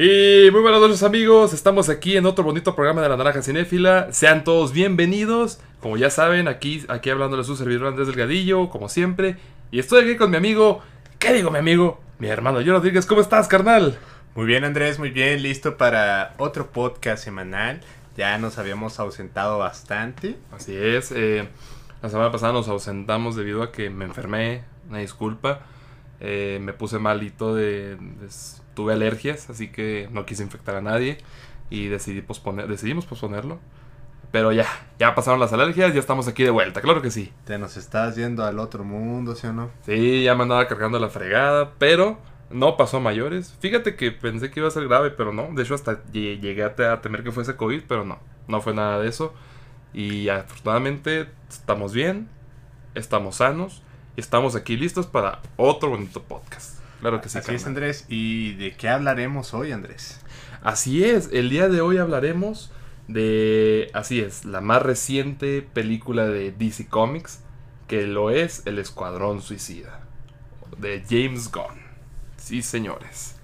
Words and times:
Y 0.00 0.48
muy 0.52 0.60
buenas 0.60 0.80
noches 0.80 1.02
amigos, 1.02 1.52
estamos 1.52 1.88
aquí 1.88 2.16
en 2.16 2.24
otro 2.24 2.44
bonito 2.44 2.76
programa 2.76 3.02
de 3.02 3.08
la 3.08 3.16
Naranja 3.16 3.42
Cinéfila. 3.42 4.12
Sean 4.12 4.44
todos 4.44 4.72
bienvenidos. 4.72 5.58
Como 5.80 5.96
ya 5.96 6.08
saben, 6.08 6.46
aquí, 6.46 6.84
aquí 6.86 7.10
hablándole 7.10 7.40
a 7.42 7.44
su 7.44 7.56
servidor 7.56 7.88
Andrés 7.88 8.06
Delgadillo, 8.06 8.68
como 8.70 8.88
siempre. 8.88 9.38
Y 9.72 9.80
estoy 9.80 10.04
aquí 10.04 10.16
con 10.16 10.30
mi 10.30 10.36
amigo, 10.36 10.82
¿qué 11.18 11.32
digo 11.32 11.50
mi 11.50 11.58
amigo? 11.58 12.00
Mi 12.20 12.28
hermano 12.28 12.60
Yo 12.60 12.74
Rodríguez, 12.74 13.06
¿cómo 13.06 13.20
estás, 13.20 13.48
carnal? 13.48 13.98
Muy 14.36 14.46
bien 14.46 14.62
Andrés, 14.62 15.00
muy 15.00 15.10
bien, 15.10 15.42
listo 15.42 15.76
para 15.76 16.34
otro 16.38 16.68
podcast 16.70 17.24
semanal. 17.24 17.80
Ya 18.16 18.38
nos 18.38 18.56
habíamos 18.58 19.00
ausentado 19.00 19.58
bastante. 19.58 20.36
Así 20.52 20.76
es, 20.76 21.10
eh, 21.10 21.48
la 22.02 22.08
semana 22.08 22.30
pasada 22.30 22.52
nos 22.52 22.68
ausentamos 22.68 23.34
debido 23.34 23.64
a 23.64 23.72
que 23.72 23.90
me 23.90 24.04
enfermé, 24.04 24.62
una 24.88 24.98
disculpa. 24.98 25.62
Eh, 26.20 26.60
me 26.62 26.72
puse 26.72 27.00
malito 27.00 27.52
de, 27.56 27.96
de- 27.96 28.28
tuve 28.78 28.92
alergias, 28.92 29.50
así 29.50 29.66
que 29.72 30.08
no 30.12 30.24
quise 30.24 30.44
infectar 30.44 30.76
a 30.76 30.80
nadie 30.80 31.18
y 31.68 31.88
decidí 31.88 32.20
posponer, 32.22 32.68
decidimos 32.68 33.06
posponerlo. 33.06 33.58
Pero 34.30 34.52
ya, 34.52 34.66
ya 35.00 35.16
pasaron 35.16 35.40
las 35.40 35.52
alergias, 35.52 35.92
ya 35.92 35.98
estamos 35.98 36.28
aquí 36.28 36.44
de 36.44 36.50
vuelta, 36.50 36.80
claro 36.80 37.02
que 37.02 37.10
sí. 37.10 37.32
Te 37.44 37.58
nos 37.58 37.76
estás 37.76 38.14
yendo 38.14 38.44
al 38.44 38.60
otro 38.60 38.84
mundo, 38.84 39.34
¿sí 39.34 39.48
o 39.48 39.52
no? 39.52 39.70
Sí, 39.84 40.22
ya 40.22 40.36
me 40.36 40.44
andaba 40.44 40.68
cargando 40.68 41.00
la 41.00 41.08
fregada, 41.08 41.72
pero 41.78 42.18
no 42.50 42.76
pasó 42.76 42.98
a 42.98 43.00
mayores. 43.00 43.56
Fíjate 43.58 43.96
que 43.96 44.12
pensé 44.12 44.52
que 44.52 44.60
iba 44.60 44.68
a 44.68 44.70
ser 44.70 44.86
grave, 44.86 45.10
pero 45.10 45.32
no. 45.32 45.48
De 45.54 45.64
hecho, 45.64 45.74
hasta 45.74 46.04
lle- 46.12 46.38
llegué 46.38 46.62
a 46.62 47.00
temer 47.00 47.24
que 47.24 47.32
fuese 47.32 47.56
COVID, 47.56 47.82
pero 47.88 48.04
no. 48.04 48.20
No 48.46 48.60
fue 48.60 48.74
nada 48.74 49.00
de 49.00 49.08
eso. 49.08 49.34
Y 49.92 50.28
afortunadamente 50.28 51.28
estamos 51.48 51.92
bien, 51.92 52.28
estamos 52.94 53.36
sanos 53.36 53.82
y 54.14 54.20
estamos 54.20 54.54
aquí 54.54 54.76
listos 54.76 55.06
para 55.08 55.40
otro 55.56 55.88
bonito 55.90 56.22
podcast. 56.22 56.77
Claro 57.00 57.20
que 57.20 57.28
sí. 57.28 57.38
Así 57.38 57.54
es. 57.54 57.66
Andrés. 57.66 58.06
¿Y 58.08 58.54
de 58.54 58.76
qué 58.76 58.88
hablaremos 58.88 59.54
hoy 59.54 59.72
Andrés? 59.72 60.20
Así 60.62 61.04
es, 61.04 61.30
el 61.32 61.50
día 61.50 61.68
de 61.68 61.80
hoy 61.80 61.98
hablaremos 61.98 62.72
de, 63.06 63.90
así 63.94 64.20
es, 64.20 64.44
la 64.44 64.60
más 64.60 64.82
reciente 64.82 65.62
película 65.62 66.26
de 66.26 66.52
DC 66.52 66.88
Comics, 66.88 67.40
que 67.86 68.06
lo 68.06 68.30
es 68.30 68.62
El 68.66 68.78
Escuadrón 68.78 69.40
Suicida, 69.40 70.00
de 70.76 71.02
James 71.08 71.50
Gunn. 71.50 71.80
Sí, 72.36 72.62
señores. 72.62 73.36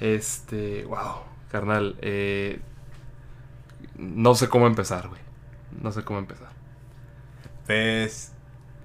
Este, 0.00 0.84
wow, 0.86 1.22
carnal, 1.52 1.96
eh, 2.00 2.60
no 3.96 4.34
sé 4.34 4.48
cómo 4.48 4.66
empezar, 4.66 5.08
güey. 5.08 5.20
No 5.82 5.92
sé 5.92 6.02
cómo 6.02 6.18
empezar. 6.18 6.50
Pues... 7.66 8.32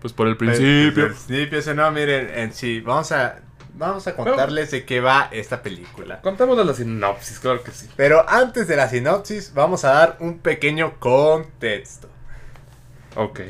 Pues 0.01 0.13
por 0.13 0.27
el 0.27 0.38
pues, 0.38 0.59
principio. 0.59 1.05
El 1.05 1.13
principio, 1.13 1.61
¿sí 1.61 1.69
o 1.69 1.73
no, 1.73 1.89
miren, 1.91 2.29
en 2.29 2.53
sí, 2.53 2.81
vamos 2.81 3.11
a... 3.11 3.39
Vamos 3.78 4.08
a 4.08 4.16
contarles 4.16 4.72
de 4.72 4.86
qué 4.86 5.02
va 5.02 5.28
esta 5.31 5.62
película. 5.62 6.22
Contémosle 6.22 6.64
la 6.64 6.73
sinopsis, 6.73 7.40
claro 7.40 7.62
que 7.62 7.72
sí. 7.72 7.90
Pero 7.98 8.28
antes 8.30 8.68
de 8.68 8.78
la 8.78 8.88
sinopsis, 8.88 9.54
vamos 9.54 9.84
a 9.84 9.92
dar 9.92 10.18
un 10.22 10.40
pequeño 10.40 10.98
contexto. 11.00 12.08
Ok. 13.16 13.42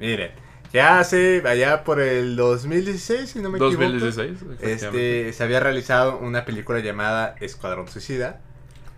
Miren, 0.00 0.32
ya 0.72 0.98
hace, 0.98 1.42
allá 1.46 1.84
por 1.84 2.00
el 2.00 2.36
2016, 2.36 3.30
si 3.30 3.38
no 3.40 3.50
me 3.50 3.58
equivoco. 3.58 3.76
2016. 3.76 4.30
efectivamente. 4.30 4.72
Este, 4.72 5.32
se 5.32 5.44
había 5.44 5.60
realizado 5.60 6.18
una 6.18 6.44
película 6.44 6.80
llamada 6.80 7.36
Escuadrón 7.40 7.86
Suicida, 7.86 8.40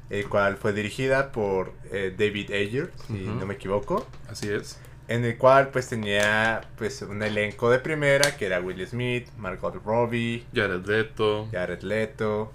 el 0.08 0.28
cual 0.28 0.56
fue 0.56 0.72
dirigida 0.72 1.32
por 1.32 1.72
eh, 1.90 2.14
David 2.16 2.50
Ayer, 2.50 2.92
si 3.06 3.14
no 3.14 3.46
me 3.46 3.54
equivoco, 3.54 4.06
Así 4.30 4.50
es. 4.50 4.78
En 5.08 5.24
el 5.24 5.36
cual 5.36 5.68
pues 5.68 5.88
tenía 5.88 6.62
pues 6.76 7.02
un 7.02 7.22
elenco 7.22 7.70
de 7.70 7.78
primera 7.78 8.36
que 8.36 8.46
era 8.46 8.60
Will 8.60 8.86
Smith, 8.86 9.28
Margot 9.38 9.74
Robbie, 9.84 10.44
Jared 10.54 10.84
Leto. 10.86 11.48
Jared 11.52 11.82
Leto, 11.82 12.52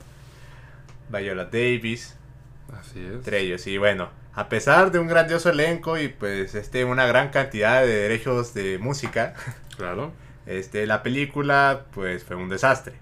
Viola 1.10 1.46
Davis, 1.46 2.16
Así 2.80 3.00
es. 3.06 3.14
entre 3.14 3.40
ellos. 3.42 3.66
Y 3.68 3.78
bueno, 3.78 4.10
a 4.34 4.50
pesar 4.50 4.92
de 4.92 5.00
un 5.00 5.08
grandioso 5.08 5.50
elenco 5.50 5.98
y 5.98 6.08
pues 6.10 6.56
este 6.56 6.84
una 6.86 7.06
gran 7.06 7.30
cantidad 7.30 7.82
de 7.82 7.88
derechos 7.88 8.54
de 8.54 8.78
música, 8.78 9.34
Claro. 9.78 10.12
este 10.46 10.86
la 10.88 11.04
película 11.04 11.86
pues 11.94 12.24
fue 12.24 12.36
un 12.36 12.50
desastre. 12.50 12.94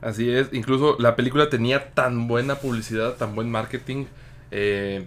Así 0.00 0.30
es, 0.30 0.48
incluso 0.52 0.96
la 0.98 1.16
película 1.16 1.48
tenía 1.48 1.92
tan 1.94 2.28
buena 2.28 2.56
publicidad, 2.56 3.14
tan 3.14 3.34
buen 3.34 3.50
marketing, 3.50 4.04
eh, 4.50 5.06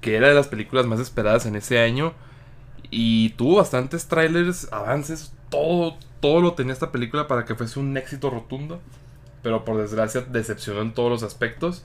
que 0.00 0.16
era 0.16 0.28
de 0.28 0.34
las 0.34 0.48
películas 0.48 0.86
más 0.86 1.00
esperadas 1.00 1.44
en 1.46 1.54
ese 1.56 1.78
año. 1.80 2.14
Y 2.94 3.30
tuvo 3.30 3.56
bastantes 3.56 4.06
trailers, 4.06 4.70
avances, 4.70 5.32
todo, 5.48 5.96
todo 6.20 6.42
lo 6.42 6.52
tenía 6.52 6.74
esta 6.74 6.92
película 6.92 7.26
para 7.26 7.46
que 7.46 7.54
fuese 7.54 7.80
un 7.80 7.96
éxito 7.96 8.28
rotundo. 8.28 8.80
Pero 9.42 9.64
por 9.64 9.78
desgracia 9.78 10.20
decepcionó 10.20 10.82
en 10.82 10.92
todos 10.92 11.10
los 11.10 11.22
aspectos. 11.22 11.84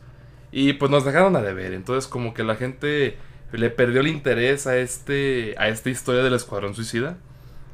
Y 0.51 0.73
pues 0.73 0.91
nos 0.91 1.06
dejaron 1.06 1.38
a 1.38 1.41
deber. 1.41 1.72
Entonces 1.72 2.09
como 2.09 2.34
que 2.34 2.44
la 2.44 2.57
gente 2.57 3.18
le 3.53 3.69
perdió 3.69 4.01
el 4.01 4.07
interés 4.07 4.68
a, 4.68 4.75
este, 4.75 5.56
a 5.57 5.69
esta 5.69 5.90
historia 5.90 6.23
del 6.23 6.34
Escuadrón 6.34 6.75
Suicida. 6.75 7.18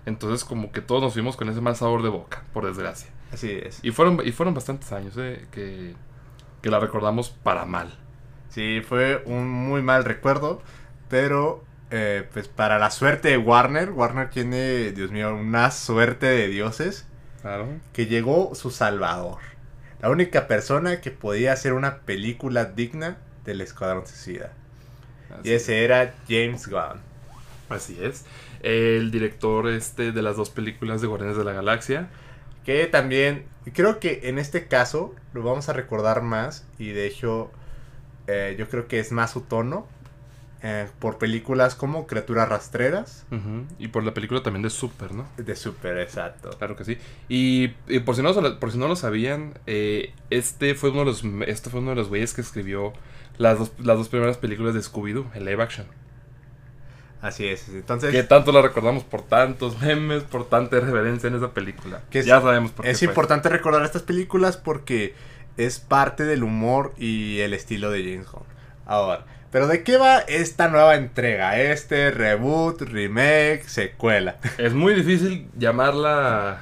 Entonces 0.06 0.46
como 0.46 0.72
que 0.72 0.82
todos 0.82 1.02
nos 1.02 1.14
fuimos 1.14 1.36
con 1.36 1.50
ese 1.50 1.60
mal 1.60 1.76
sabor 1.76 2.04
de 2.04 2.10
boca, 2.10 2.44
por 2.54 2.68
desgracia. 2.68 3.10
Así 3.32 3.50
es. 3.50 3.80
Y 3.82 3.90
fueron, 3.90 4.22
y 4.24 4.32
fueron 4.32 4.54
bastantes 4.54 4.92
años 4.92 5.16
eh, 5.18 5.48
que, 5.50 5.96
que 6.62 6.70
la 6.70 6.80
recordamos 6.80 7.32
para 7.32 7.66
mal. 7.66 7.98
Sí, 8.50 8.82
fue 8.88 9.24
un 9.26 9.50
muy 9.50 9.82
mal 9.82 10.06
recuerdo, 10.06 10.62
pero 11.10 11.64
eh, 11.92 12.28
pues 12.34 12.48
para 12.48 12.80
la 12.80 12.90
suerte 12.92 13.30
de 13.30 13.38
Warner, 13.38 13.92
Warner 13.92 14.30
tiene, 14.30 14.92
Dios 14.92 15.12
mío, 15.12 15.36
una 15.36 15.72
suerte 15.72 16.26
de 16.28 16.48
dioses, 16.48 17.06
Claro. 17.42 17.68
que 17.94 18.06
llegó 18.08 18.56
su 18.56 18.72
salvador. 18.72 19.40
La 20.02 20.10
única 20.10 20.48
persona 20.48 21.02
que 21.02 21.12
podía 21.12 21.54
hacer 21.54 21.74
una 21.74 22.00
película 22.00 22.66
digna 22.66 23.18
del 23.46 23.62
Escuadrón 23.62 24.08
Suicida. 24.08 24.52
Así, 25.40 25.50
Y 25.50 25.54
ese 25.54 25.84
era 25.84 26.14
James 26.28 26.68
Gunn. 26.68 27.02
así 27.70 27.98
es. 28.02 28.26
El 28.62 29.12
director 29.12 29.68
este 29.70 30.12
de 30.12 30.22
las 30.22 30.38
dos 30.38 30.50
películas 30.50 31.02
de 31.02 31.08
Guardianes 31.08 31.38
de 31.38 31.44
la 31.44 31.54
Galaxia. 31.54 32.08
Que 32.66 32.88
también, 32.88 33.46
creo 33.74 34.00
que 34.00 34.22
en 34.24 34.40
este 34.40 34.68
caso 34.68 35.14
lo 35.34 35.44
vamos 35.44 35.68
a 35.70 35.74
recordar 35.74 36.22
más 36.22 36.66
y 36.78 36.90
de 36.92 37.08
hecho 37.08 37.52
eh, 38.28 38.56
yo 38.58 38.70
creo 38.70 38.88
que 38.88 39.00
es 39.00 39.12
más 39.12 39.32
su 39.32 39.42
tono 39.42 39.86
eh, 40.66 40.88
por 41.00 41.18
películas 41.18 41.76
como 41.76 42.08
Criaturas 42.08 42.48
Rastreras 42.48 43.26
Y 43.80 43.90
por 43.90 44.04
la 44.06 44.14
película 44.14 44.42
también 44.42 44.64
de 44.64 44.70
Super, 44.70 45.14
¿no? 45.14 45.28
de 45.38 45.56
Super, 45.58 45.98
exacto. 45.98 46.52
Claro 46.58 46.76
que 46.78 46.86
sí. 46.86 46.98
Y, 47.28 47.74
y 47.88 48.00
por, 48.00 48.16
si 48.16 48.22
no, 48.22 48.32
lo- 48.34 48.60
por 48.60 48.72
si 48.72 48.78
no 48.78 48.88
lo 48.88 48.96
sabían, 48.96 49.60
eh, 49.68 50.14
este 50.30 50.74
fue 50.76 50.92
uno 50.92 51.00
de 51.00 51.06
los 51.08 51.24
este 51.48 51.70
fue 51.70 51.82
uno 51.82 51.90
de 51.92 51.96
los 51.98 52.08
güeyes 52.10 52.34
que 52.34 52.42
escribió 52.42 52.94
las 53.38 53.60
dos, 53.60 53.72
las 53.80 53.98
dos 53.98 54.08
primeras 54.10 54.38
películas 54.38 54.74
de 54.74 54.80
Scooby-Doo, 54.82 55.26
el 55.36 55.44
live 55.46 55.62
action. 55.62 55.86
Así 57.22 57.48
es. 57.48 57.70
Entonces, 57.70 58.12
Que 58.12 58.24
tanto 58.24 58.52
la 58.52 58.62
recordamos 58.62 59.04
por 59.04 59.22
tantos 59.22 59.82
memes, 59.82 60.24
por 60.24 60.50
tanta 60.50 60.80
reverencia 60.80 61.28
en 61.28 61.36
esa 61.36 61.52
película. 61.54 62.02
Que 62.10 62.20
es- 62.20 62.26
ya 62.26 62.42
sabemos 62.42 62.72
por 62.72 62.84
qué. 62.86 62.92
es 62.92 63.00
fue. 63.00 63.08
importante 63.08 63.50
recordar 63.50 63.84
estas 63.84 64.02
películas 64.02 64.58
porque 64.58 65.14
es 65.58 65.80
parte 65.80 66.24
del 66.26 66.44
humor 66.44 66.94
y 66.98 67.40
el 67.40 67.54
estilo 67.54 67.92
de 67.92 68.04
James 68.04 68.30
Gunn. 68.30 68.44
Ahora, 68.86 69.26
pero 69.54 69.68
¿de 69.68 69.84
qué 69.84 69.98
va 69.98 70.20
esta 70.20 70.68
nueva 70.68 70.96
entrega? 70.96 71.60
Este 71.62 72.12
reboot, 72.12 72.82
remake, 72.82 73.64
secuela. 73.68 74.38
Es 74.58 74.74
muy 74.74 74.96
difícil 74.96 75.48
llamarla 75.58 76.60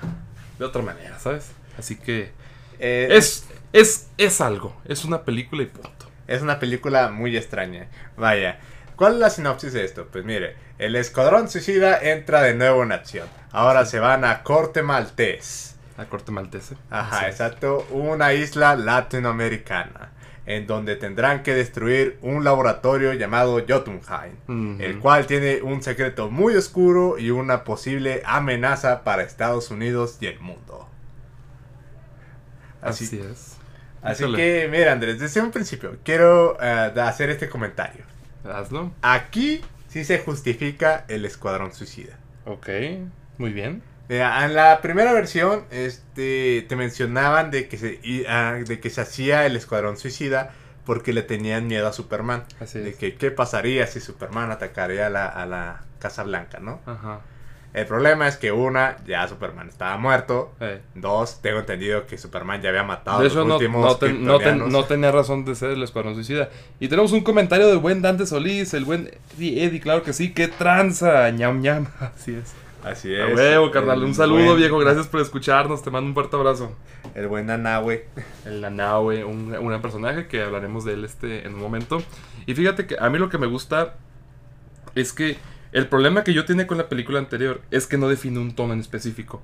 de 0.60 0.66
otra 0.66 0.82
manera, 0.84 1.18
¿sabes? 1.18 1.52
Así 1.80 1.96
que 1.96 2.34
Eh, 2.80 3.08
es, 3.12 3.48
es, 3.74 4.10
es 4.18 4.42
algo, 4.42 4.76
es 4.86 5.06
una 5.06 5.24
película 5.24 5.64
y 5.64 5.68
punto. 5.68 6.12
Es 6.28 6.42
una 6.42 6.60
película 6.60 7.10
muy 7.10 7.38
extraña. 7.38 7.88
Vaya. 8.18 8.60
¿Cuál 8.98 9.14
es 9.14 9.20
la 9.20 9.30
sinopsis 9.30 9.74
de 9.74 9.86
esto? 9.86 10.08
Pues 10.12 10.26
mire, 10.26 10.56
el 10.78 10.96
Escuadrón 10.96 11.50
Suicida 11.50 11.98
entra 11.98 12.42
de 12.42 12.56
nuevo 12.56 12.84
en 12.84 12.92
acción. 12.92 13.30
Ahora 13.52 13.86
se 13.86 14.00
van 14.00 14.26
a 14.26 14.44
Corte 14.44 14.84
Maltés. 14.84 15.76
La 15.98 16.10
corte 16.10 16.32
maltese. 16.32 16.78
Ajá, 16.90 17.28
es. 17.28 17.34
exacto. 17.34 17.86
Una 17.92 18.34
isla 18.34 18.76
latinoamericana. 18.76 20.11
En 20.46 20.66
donde 20.66 20.96
tendrán 20.96 21.44
que 21.44 21.54
destruir 21.54 22.18
un 22.22 22.44
laboratorio 22.44 23.14
llamado 23.14 23.64
Jotunheim. 23.68 24.80
El 24.82 25.00
cual 25.00 25.28
tiene 25.28 25.62
un 25.62 25.84
secreto 25.84 26.30
muy 26.30 26.56
oscuro 26.56 27.18
y 27.20 27.30
una 27.30 27.64
posible 27.64 28.24
amenaza 28.26 29.04
para 29.04 29.22
Estados 29.24 29.70
Unidos 29.70 30.18
y 30.20 30.26
el 30.26 30.40
mundo. 30.40 30.88
Así, 32.82 33.06
Así, 33.06 33.20
es. 33.20 33.58
así 34.02 34.24
Híjole, 34.24 34.38
que, 34.38 34.68
mira 34.72 34.92
Andrés, 34.92 35.20
desde 35.20 35.40
un 35.42 35.52
principio 35.52 35.98
quiero 36.04 36.58
eh, 36.60 36.92
hacer 37.00 37.30
este 37.30 37.48
comentario. 37.48 38.04
Hazlo. 38.44 38.92
Aquí 39.04 39.62
sí 39.88 40.04
se 40.04 40.18
justifica 40.20 41.06
el 41.08 41.26
Escuadrón 41.26 41.74
Suicida. 41.74 42.18
Ok, 42.46 42.70
muy 43.38 43.54
bien. 43.54 43.84
Mira, 44.10 44.46
en 44.46 44.54
la 44.56 44.82
primera 44.82 45.14
versión, 45.14 45.64
este, 45.72 46.66
te 46.68 46.76
mencionaban 46.76 47.50
de 47.52 47.68
que 47.70 47.78
se, 47.78 48.00
ah, 48.28 48.58
de 48.66 48.80
que 48.80 48.90
se 48.90 49.02
hacía 49.02 49.46
el 49.46 49.56
Escuadrón 49.56 49.98
Suicida 49.98 50.52
porque 50.86 51.14
le 51.14 51.22
tenían 51.22 51.68
miedo 51.68 51.88
a 51.88 51.94
Superman. 51.94 52.44
Así 52.60 52.80
De 52.80 52.90
es. 52.90 52.96
que 52.98 53.16
qué 53.16 53.32
pasaría 53.32 53.88
si 53.88 54.00
Superman 54.02 54.52
atacaría 54.52 55.08
a 55.08 55.10
la, 55.10 55.28
a 55.28 55.46
la 55.46 55.82
Casa 56.00 56.24
Blanca, 56.24 56.60
¿no? 56.60 56.82
Ajá. 56.86 57.22
El 57.74 57.86
problema 57.86 58.28
es 58.28 58.36
que 58.36 58.52
una, 58.52 58.98
ya 59.08 59.26
Superman 59.30 59.70
estaba 59.70 59.96
muerto. 59.96 60.54
Eh. 60.60 60.82
Dos, 60.94 61.42
tengo 61.42 61.60
entendido 61.60 62.06
que 62.06 62.18
Superman 62.18 62.62
ya 62.62 62.68
había 62.68 62.84
matado 62.84 63.22
De 63.22 63.30
a 63.30 63.34
los 63.34 63.48
no, 63.48 63.54
últimos 63.56 63.86
no, 63.86 63.96
ten- 63.96 64.26
no 64.26 64.34
ten- 64.40 64.40
kryptonianos. 64.40 64.70
no 64.74 64.84
tenía 64.84 65.12
razón 65.14 65.46
de 65.46 65.56
ser 65.56 65.70
el 65.70 65.82
Escuadrón 65.84 66.16
Suicida. 66.16 66.50
Y 66.82 66.90
tenemos 66.90 67.14
un 67.14 67.22
comentario 67.22 67.68
del 67.70 67.78
buen 67.78 68.02
Dante 68.02 68.26
Solís, 68.26 68.74
el 68.74 68.84
buen 68.84 69.10
Eddie, 69.38 69.64
Eddie, 69.64 69.80
claro 69.80 70.04
que 70.04 70.12
sí, 70.12 70.34
qué 70.34 70.50
tranza, 70.50 71.30
ñam 71.30 71.62
ñam. 71.62 71.88
Así 72.02 72.36
es. 72.36 72.52
Así 72.84 73.14
A 73.16 73.28
es. 73.28 73.36
huevo, 73.36 73.70
carnal. 73.72 74.04
Un 74.04 74.14
saludo, 74.16 74.46
buen- 74.46 74.58
viejo. 74.58 74.78
Gracias 74.80 75.08
por 75.08 75.22
escucharnos. 75.22 75.84
Te 75.84 75.92
mando 75.92 76.08
un 76.08 76.14
fuerte 76.14 76.36
abrazo. 76.36 76.76
El 77.16 77.28
buen 77.28 77.46
Nanahue. 77.46 78.08
El 78.46 78.62
Nanaue, 78.62 79.24
un, 79.24 79.56
un 79.56 79.82
personaje 79.82 80.28
que 80.28 80.42
hablaremos 80.42 80.86
de 80.86 80.94
él 80.94 81.06
este 81.06 81.46
en 81.46 81.54
un 81.56 81.60
momento. 81.62 82.02
Y 82.46 82.54
fíjate 82.56 82.88
que 82.88 82.96
a 83.00 83.10
mí 83.10 83.18
lo 83.20 83.30
que 83.30 83.38
me 83.38 83.48
gusta 83.48 83.96
es 84.96 85.14
que 85.14 85.38
el 85.72 85.88
problema 85.88 86.24
que 86.24 86.34
yo 86.34 86.46
tenía 86.46 86.68
con 86.68 86.78
la 86.78 86.90
película 86.90 87.20
anterior 87.20 87.62
es 87.72 87.88
que 87.88 87.98
no 87.98 88.10
define 88.10 88.40
un 88.40 88.56
tono 88.56 88.74
en 88.74 88.80
específico. 88.80 89.42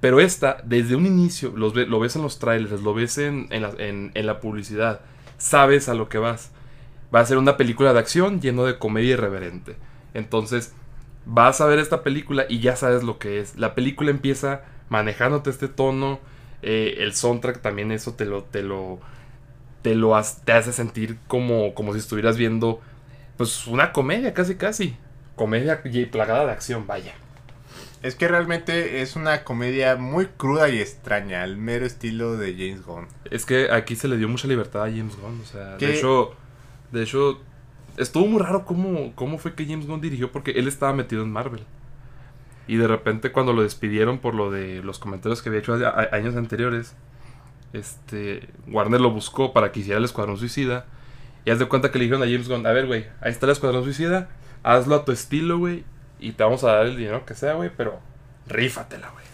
Pero 0.00 0.18
esta, 0.18 0.56
desde 0.64 0.96
un 0.96 1.04
inicio, 1.04 1.52
los 1.54 1.74
ve- 1.74 1.86
lo 1.86 2.00
ves 2.00 2.16
en 2.16 2.22
los 2.22 2.38
trailers, 2.38 2.80
lo 2.82 2.94
ves 2.94 3.18
en, 3.18 3.46
en 3.50 3.62
la, 3.62 3.70
en- 3.78 4.10
en 4.14 4.26
la 4.26 4.40
publicidad, 4.40 5.02
sabes 5.36 5.88
a 5.90 5.94
lo 5.94 6.08
que 6.08 6.16
vas. 6.18 6.50
Va 7.14 7.20
a 7.20 7.26
ser 7.26 7.36
una 7.36 7.56
película 7.58 7.92
de 7.92 7.98
acción 7.98 8.40
lleno 8.40 8.64
de 8.64 8.78
comedia 8.78 9.12
irreverente. 9.12 9.76
Entonces, 10.14 10.74
vas 11.26 11.60
a 11.60 11.66
ver 11.66 11.78
esta 11.78 12.02
película 12.02 12.46
y 12.48 12.60
ya 12.60 12.76
sabes 12.76 13.02
lo 13.02 13.18
que 13.18 13.40
es. 13.40 13.56
La 13.56 13.74
película 13.74 14.10
empieza 14.10 14.62
manejándote 14.88 15.50
este 15.50 15.68
tono. 15.68 16.20
eh, 16.62 16.96
el 16.98 17.14
soundtrack 17.14 17.60
también 17.62 17.90
eso 17.92 18.14
te 18.14 18.26
lo, 18.26 18.44
te 18.44 18.62
lo, 18.62 19.00
te 19.82 19.94
lo 19.94 20.14
has- 20.16 20.42
te 20.44 20.52
hace 20.52 20.72
sentir 20.72 21.18
como, 21.26 21.74
como 21.74 21.92
si 21.94 21.98
estuvieras 22.00 22.36
viendo 22.36 22.80
pues 23.38 23.66
una 23.66 23.92
comedia 23.92 24.34
casi 24.34 24.56
casi. 24.56 24.96
Comedia 25.36 25.80
y 25.84 26.04
plagada 26.06 26.44
de 26.46 26.52
acción, 26.52 26.86
vaya. 26.86 27.14
Es 28.02 28.14
que 28.14 28.28
realmente 28.28 29.00
es 29.02 29.16
una 29.16 29.44
comedia 29.44 29.96
muy 29.96 30.26
cruda 30.26 30.68
y 30.68 30.80
extraña, 30.80 31.42
al 31.42 31.56
mero 31.56 31.86
estilo 31.86 32.36
de 32.36 32.52
James 32.52 32.84
Gunn. 32.84 33.06
Es 33.30 33.44
que 33.46 33.70
aquí 33.70 33.96
se 33.96 34.08
le 34.08 34.16
dio 34.18 34.28
mucha 34.28 34.48
libertad 34.48 34.82
a 34.84 34.90
James 34.90 35.16
Gunn. 35.16 35.40
O 35.42 35.46
sea, 35.46 35.76
¿Qué? 35.78 35.86
de 35.86 35.96
hecho, 35.96 36.34
de 36.92 37.02
hecho, 37.02 37.40
estuvo 38.00 38.26
muy 38.26 38.40
raro 38.40 38.64
cómo, 38.64 39.12
cómo 39.14 39.38
fue 39.38 39.54
que 39.54 39.66
James 39.66 39.86
Gunn 39.86 40.00
dirigió 40.00 40.32
porque 40.32 40.52
él 40.52 40.66
estaba 40.68 40.92
metido 40.92 41.22
en 41.22 41.30
Marvel. 41.30 41.62
Y 42.66 42.76
de 42.76 42.86
repente 42.86 43.32
cuando 43.32 43.52
lo 43.52 43.62
despidieron 43.62 44.18
por 44.18 44.34
lo 44.34 44.50
de 44.50 44.82
los 44.82 44.98
comentarios 44.98 45.42
que 45.42 45.48
había 45.48 45.60
hecho 45.60 45.74
a- 45.74 45.88
a- 45.88 46.14
años 46.14 46.36
anteriores, 46.36 46.94
este 47.72 48.48
Warner 48.68 49.00
lo 49.00 49.10
buscó 49.10 49.52
para 49.52 49.72
que 49.72 49.80
hiciera 49.80 49.98
el 49.98 50.04
Escuadrón 50.04 50.36
Suicida. 50.36 50.86
Y 51.44 51.50
haz 51.50 51.58
de 51.58 51.66
cuenta 51.66 51.90
que 51.90 51.98
le 51.98 52.04
dijeron 52.04 52.22
a 52.22 52.26
James 52.26 52.48
Gunn, 52.48 52.66
a 52.66 52.72
ver, 52.72 52.86
güey, 52.86 53.06
ahí 53.20 53.30
está 53.32 53.46
el 53.46 53.52
Escuadrón 53.52 53.84
Suicida, 53.84 54.28
hazlo 54.62 54.94
a 54.94 55.04
tu 55.04 55.12
estilo, 55.12 55.58
güey, 55.58 55.84
y 56.18 56.32
te 56.32 56.42
vamos 56.44 56.64
a 56.64 56.72
dar 56.72 56.86
el 56.86 56.96
dinero 56.96 57.24
que 57.24 57.34
sea, 57.34 57.54
güey, 57.54 57.70
pero 57.74 57.98
rífatela, 58.46 59.08
güey. 59.10 59.24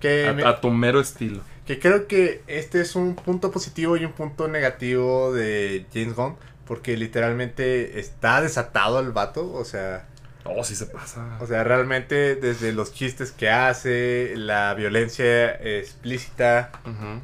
Que, 0.00 0.32
me- 0.36 0.42
A, 0.44 0.50
a 0.50 0.60
tu 0.60 0.70
mero 0.70 1.00
estilo. 1.00 1.40
que 1.66 1.78
creo 1.78 2.06
que 2.06 2.42
este 2.46 2.82
es 2.82 2.94
un 2.94 3.14
punto 3.14 3.50
positivo 3.50 3.96
y 3.96 4.04
un 4.04 4.12
punto 4.12 4.46
negativo 4.48 5.32
de 5.32 5.86
James 5.94 6.14
Gunn. 6.14 6.36
Porque 6.66 6.96
literalmente 6.96 7.98
está 8.00 8.40
desatado 8.40 9.00
el 9.00 9.12
vato. 9.12 9.52
O 9.52 9.64
sea, 9.64 10.06
Oh, 10.46 10.62
sí 10.62 10.74
se 10.76 10.84
pasa. 10.86 11.38
o 11.40 11.46
sea, 11.46 11.64
realmente 11.64 12.36
desde 12.36 12.72
los 12.72 12.92
chistes 12.92 13.32
que 13.32 13.48
hace, 13.48 14.34
la 14.36 14.74
violencia 14.74 15.52
explícita, 15.54 16.70
Ujú. 16.84 17.20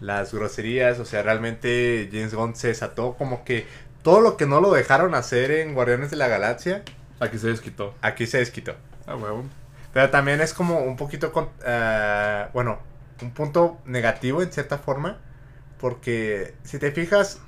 las 0.00 0.32
groserías. 0.32 0.98
O 0.98 1.04
sea, 1.04 1.22
realmente 1.22 2.08
James 2.10 2.34
Gunn 2.34 2.56
se 2.56 2.68
desató 2.68 3.14
como 3.18 3.44
que 3.44 3.66
todo 4.02 4.20
lo 4.20 4.36
que 4.38 4.46
no 4.46 4.60
lo 4.60 4.72
dejaron 4.72 5.14
hacer 5.14 5.50
en 5.50 5.74
Guardianes 5.74 6.10
de 6.10 6.16
la 6.16 6.28
Galaxia, 6.28 6.82
Aquí 7.20 7.38
se 7.38 7.48
desquitó. 7.48 7.94
aquí 8.02 8.26
se 8.26 8.38
desquitó. 8.38 8.74
Ah, 9.06 9.16
huevo. 9.16 9.44
Pero 9.92 10.08
también 10.10 10.40
es 10.40 10.54
como 10.54 10.80
un 10.80 10.96
poquito, 10.96 11.30
con, 11.30 11.50
ah, 11.66 12.48
bueno, 12.54 12.80
un 13.20 13.32
punto 13.32 13.78
negativo 13.84 14.42
en 14.42 14.50
cierta 14.50 14.78
forma. 14.78 15.18
Porque 15.78 16.54
si 16.64 16.78
te 16.78 16.90
fijas, 16.92 17.40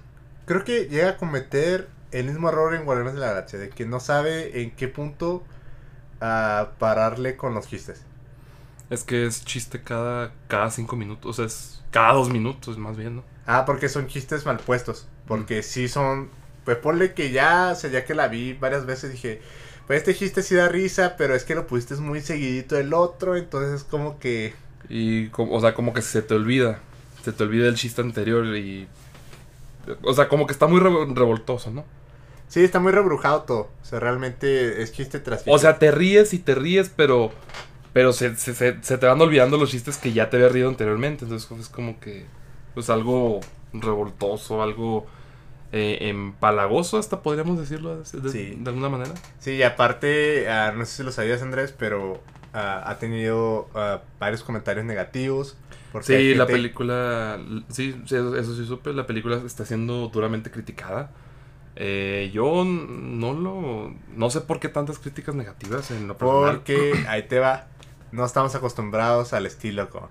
creo 0.46 0.64
que 0.64 0.88
llega 0.88 1.10
a 1.10 1.16
cometer 1.16 1.88
el 2.12 2.26
mismo 2.26 2.48
error 2.48 2.74
en 2.74 2.84
Guardianes 2.84 3.14
de 3.14 3.20
la 3.20 3.26
Galaxia. 3.28 3.58
De 3.58 3.70
que 3.70 3.86
no 3.86 4.00
sabe 4.00 4.62
en 4.62 4.70
qué 4.72 4.88
punto 4.88 5.42
ah, 6.20 6.70
pararle 6.78 7.36
con 7.36 7.54
los 7.54 7.68
chistes. 7.68 8.02
Es 8.90 9.02
que 9.04 9.26
es 9.26 9.44
chiste 9.44 9.80
cada, 9.82 10.32
cada 10.48 10.70
cinco 10.70 10.96
minutos. 10.96 11.30
O 11.30 11.32
sea, 11.34 11.46
es 11.46 11.82
cada 11.90 12.12
dos 12.12 12.30
minutos, 12.30 12.78
más 12.78 12.96
bien, 12.96 13.16
¿no? 13.16 13.24
Ah, 13.46 13.64
porque 13.64 13.88
son 13.88 14.06
chistes 14.06 14.46
mal 14.46 14.58
puestos. 14.58 15.08
Porque 15.26 15.62
sí 15.62 15.88
son... 15.88 16.28
Pues 16.64 16.78
ponle 16.78 17.12
que 17.12 17.30
ya, 17.30 17.70
o 17.72 17.74
sea, 17.74 17.90
ya 17.90 18.04
que 18.04 18.14
la 18.14 18.28
vi 18.28 18.52
varias 18.54 18.86
veces 18.86 19.12
dije... 19.12 19.40
Pues 19.86 19.98
este 19.98 20.14
chiste 20.14 20.42
sí 20.42 20.54
da 20.54 20.68
risa, 20.68 21.14
pero 21.18 21.34
es 21.34 21.44
que 21.44 21.54
lo 21.54 21.66
pusiste 21.66 21.94
muy 21.96 22.22
seguidito 22.22 22.74
del 22.74 22.94
otro. 22.94 23.36
Entonces 23.36 23.72
es 23.80 23.84
como 23.84 24.18
que... 24.18 24.54
Y, 24.88 25.28
como- 25.28 25.52
o 25.54 25.60
sea, 25.60 25.74
como 25.74 25.92
que 25.92 26.02
se 26.02 26.22
te 26.22 26.34
olvida. 26.34 26.78
Se 27.22 27.32
te 27.32 27.42
olvida 27.44 27.68
el 27.68 27.74
chiste 27.74 28.02
anterior 28.02 28.44
y. 28.56 28.86
O 30.02 30.12
sea, 30.14 30.28
como 30.28 30.46
que 30.46 30.52
está 30.52 30.66
muy 30.66 30.80
revo- 30.80 31.12
revoltoso, 31.14 31.70
¿no? 31.70 31.84
Sí, 32.48 32.62
está 32.62 32.78
muy 32.80 32.92
rebrujado 32.92 33.42
todo. 33.42 33.70
O 33.82 33.84
sea, 33.84 34.00
realmente 34.00 34.82
es 34.82 34.92
chiste 34.92 35.18
tras 35.20 35.40
O 35.42 35.44
chiste. 35.44 35.58
sea, 35.60 35.78
te 35.78 35.90
ríes 35.90 36.32
y 36.34 36.38
te 36.38 36.54
ríes, 36.54 36.90
pero. 36.94 37.30
Pero 37.92 38.12
se, 38.12 38.34
se, 38.36 38.54
se- 38.54 38.82
se 38.82 38.98
te 38.98 39.06
van 39.06 39.20
olvidando 39.20 39.56
los 39.56 39.70
chistes 39.70 39.96
que 39.98 40.12
ya 40.12 40.28
te 40.30 40.36
había 40.36 40.48
rido 40.48 40.68
anteriormente. 40.68 41.24
Entonces 41.24 41.50
es 41.58 41.68
como 41.68 41.98
que. 42.00 42.26
Pues 42.74 42.90
algo 42.90 43.40
revoltoso, 43.72 44.62
algo. 44.62 45.06
eh, 45.72 46.08
empalagoso, 46.08 46.98
hasta 46.98 47.20
podríamos 47.22 47.58
decirlo 47.58 47.96
de, 47.96 48.20
de- 48.20 48.30
Sí. 48.30 48.56
de 48.60 48.68
alguna 48.70 48.88
manera. 48.88 49.10
Sí, 49.40 49.52
y 49.54 49.62
aparte, 49.64 50.48
ah, 50.48 50.72
no 50.76 50.84
sé 50.84 50.98
si 50.98 51.02
lo 51.02 51.10
sabías, 51.10 51.42
Andrés, 51.42 51.74
pero 51.76 52.20
ha 52.54 52.98
tenido 52.98 53.68
ah, 53.74 54.00
varios 54.20 54.42
comentarios 54.42 54.84
negativos. 54.84 55.56
porque 55.92 56.06
Sí, 56.06 56.34
la 56.34 56.46
película, 56.46 57.38
sí, 57.68 57.94
eso, 58.06 58.36
eso 58.36 58.54
sí 58.56 58.66
supe, 58.66 58.92
la 58.92 59.06
película 59.06 59.40
está 59.44 59.64
siendo 59.64 60.08
duramente 60.08 60.50
criticada. 60.50 61.10
Eh, 61.76 62.30
yo 62.32 62.64
no 62.64 63.32
lo, 63.32 63.92
no 64.16 64.30
sé 64.30 64.40
por 64.40 64.60
qué 64.60 64.68
tantas 64.68 64.98
críticas 65.00 65.34
negativas 65.34 65.90
en 65.90 66.06
lo 66.06 66.16
personal. 66.16 66.54
Porque, 66.56 67.04
ahí 67.08 67.24
te 67.24 67.38
va, 67.40 67.66
no 68.12 68.24
estamos 68.24 68.54
acostumbrados 68.54 69.32
al 69.32 69.46
estilo 69.46 69.90
con... 69.90 70.02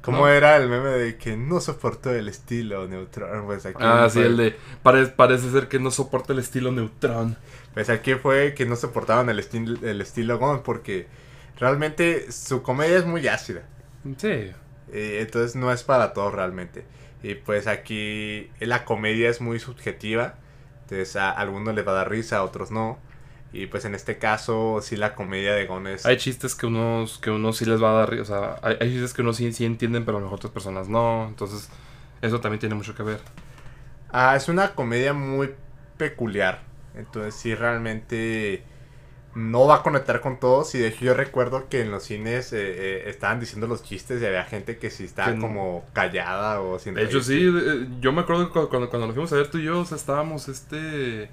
¿Cómo 0.00 0.18
No. 0.18 0.28
era 0.28 0.56
el 0.56 0.68
meme 0.68 0.90
de 0.90 1.16
que 1.16 1.36
no 1.36 1.60
soportó 1.60 2.14
el 2.14 2.28
estilo 2.28 2.86
neutral? 2.86 3.42
Pues 3.44 3.66
aquí 3.66 3.76
Ah, 3.80 4.06
sí, 4.08 4.20
fue- 4.20 4.26
el 4.28 4.36
de, 4.36 4.56
pare- 4.84 5.06
parece 5.08 5.50
ser 5.50 5.66
que 5.66 5.80
no 5.80 5.90
soporta 5.90 6.32
el 6.32 6.38
estilo 6.38 6.70
Neutron. 6.70 7.36
Pues 7.74 7.90
aquí 7.90 8.14
fue 8.14 8.54
que 8.54 8.66
no 8.66 8.76
soportaban 8.76 9.28
el, 9.30 9.40
estil- 9.40 9.82
el 9.82 10.00
estilo 10.00 10.38
Gon 10.38 10.62
porque 10.62 11.08
realmente 11.58 12.30
su 12.32 12.62
comedia 12.62 12.98
es 12.98 13.06
muy 13.06 13.26
ácida. 13.28 13.62
Sí, 14.18 14.52
Eh, 14.92 15.18
entonces 15.20 15.56
no 15.56 15.72
es 15.72 15.82
para 15.82 16.12
todos 16.12 16.32
realmente. 16.34 16.84
Y 17.22 17.34
pues 17.34 17.66
aquí 17.66 18.50
la 18.60 18.84
comedia 18.84 19.28
es 19.30 19.40
muy 19.40 19.58
subjetiva. 19.58 20.34
Entonces 20.82 21.16
a 21.16 21.30
algunos 21.30 21.74
les 21.74 21.86
va 21.86 21.92
a 21.92 21.94
dar 21.96 22.10
risa, 22.10 22.38
a 22.38 22.44
otros 22.44 22.70
no. 22.70 22.98
Y 23.52 23.66
pues 23.66 23.84
en 23.84 23.94
este 23.94 24.18
caso 24.18 24.80
sí 24.82 24.96
la 24.96 25.14
comedia 25.14 25.54
de 25.54 25.66
Gon 25.66 25.86
es... 25.86 26.04
hay 26.06 26.16
chistes 26.18 26.54
que 26.54 26.66
unos, 26.66 27.18
que 27.18 27.30
unos 27.30 27.56
sí 27.56 27.64
les 27.64 27.82
va 27.82 27.90
a 27.90 27.94
dar, 28.00 28.10
ri- 28.10 28.20
o 28.20 28.24
sea, 28.24 28.58
hay, 28.62 28.76
hay 28.80 28.90
chistes 28.92 29.12
que 29.14 29.22
unos 29.22 29.36
sí, 29.36 29.52
sí 29.52 29.64
entienden, 29.64 30.04
pero 30.04 30.18
a 30.18 30.20
lo 30.20 30.26
mejor 30.26 30.38
otras 30.38 30.52
personas 30.52 30.88
no, 30.88 31.26
entonces 31.28 31.68
eso 32.22 32.40
también 32.40 32.60
tiene 32.60 32.74
mucho 32.74 32.94
que 32.94 33.02
ver. 33.02 33.20
Ah, 34.10 34.36
es 34.36 34.48
una 34.48 34.74
comedia 34.74 35.12
muy 35.12 35.54
peculiar. 35.98 36.60
Entonces 36.94 37.34
sí 37.34 37.54
realmente 37.54 38.64
no 39.36 39.66
va 39.66 39.76
a 39.76 39.82
conectar 39.82 40.20
con 40.22 40.40
todos. 40.40 40.74
Y 40.74 40.78
de 40.78 40.88
hecho 40.88 41.04
yo 41.04 41.14
recuerdo 41.14 41.68
que 41.68 41.82
en 41.82 41.90
los 41.90 42.04
cines 42.04 42.52
eh, 42.52 42.58
eh, 42.58 43.04
estaban 43.06 43.38
diciendo 43.38 43.66
los 43.66 43.84
chistes 43.84 44.20
y 44.22 44.26
había 44.26 44.44
gente 44.44 44.78
que 44.78 44.90
sí 44.90 45.04
estaba 45.04 45.32
Que 45.34 45.38
como 45.38 45.84
callada 45.92 46.60
o 46.62 46.78
sin 46.78 46.94
De 46.94 47.04
hecho, 47.04 47.20
sí, 47.20 47.46
eh, 47.46 47.86
yo 48.00 48.12
me 48.12 48.22
acuerdo 48.22 48.46
que 48.46 48.52
cuando, 48.52 48.70
cuando, 48.70 48.88
cuando 48.88 49.06
nos 49.06 49.14
fuimos 49.14 49.32
a 49.32 49.36
ver 49.36 49.50
tú 49.50 49.58
y 49.58 49.64
yo, 49.64 49.80
o 49.80 49.84
sea, 49.84 49.96
estábamos 49.96 50.48
este. 50.48 51.24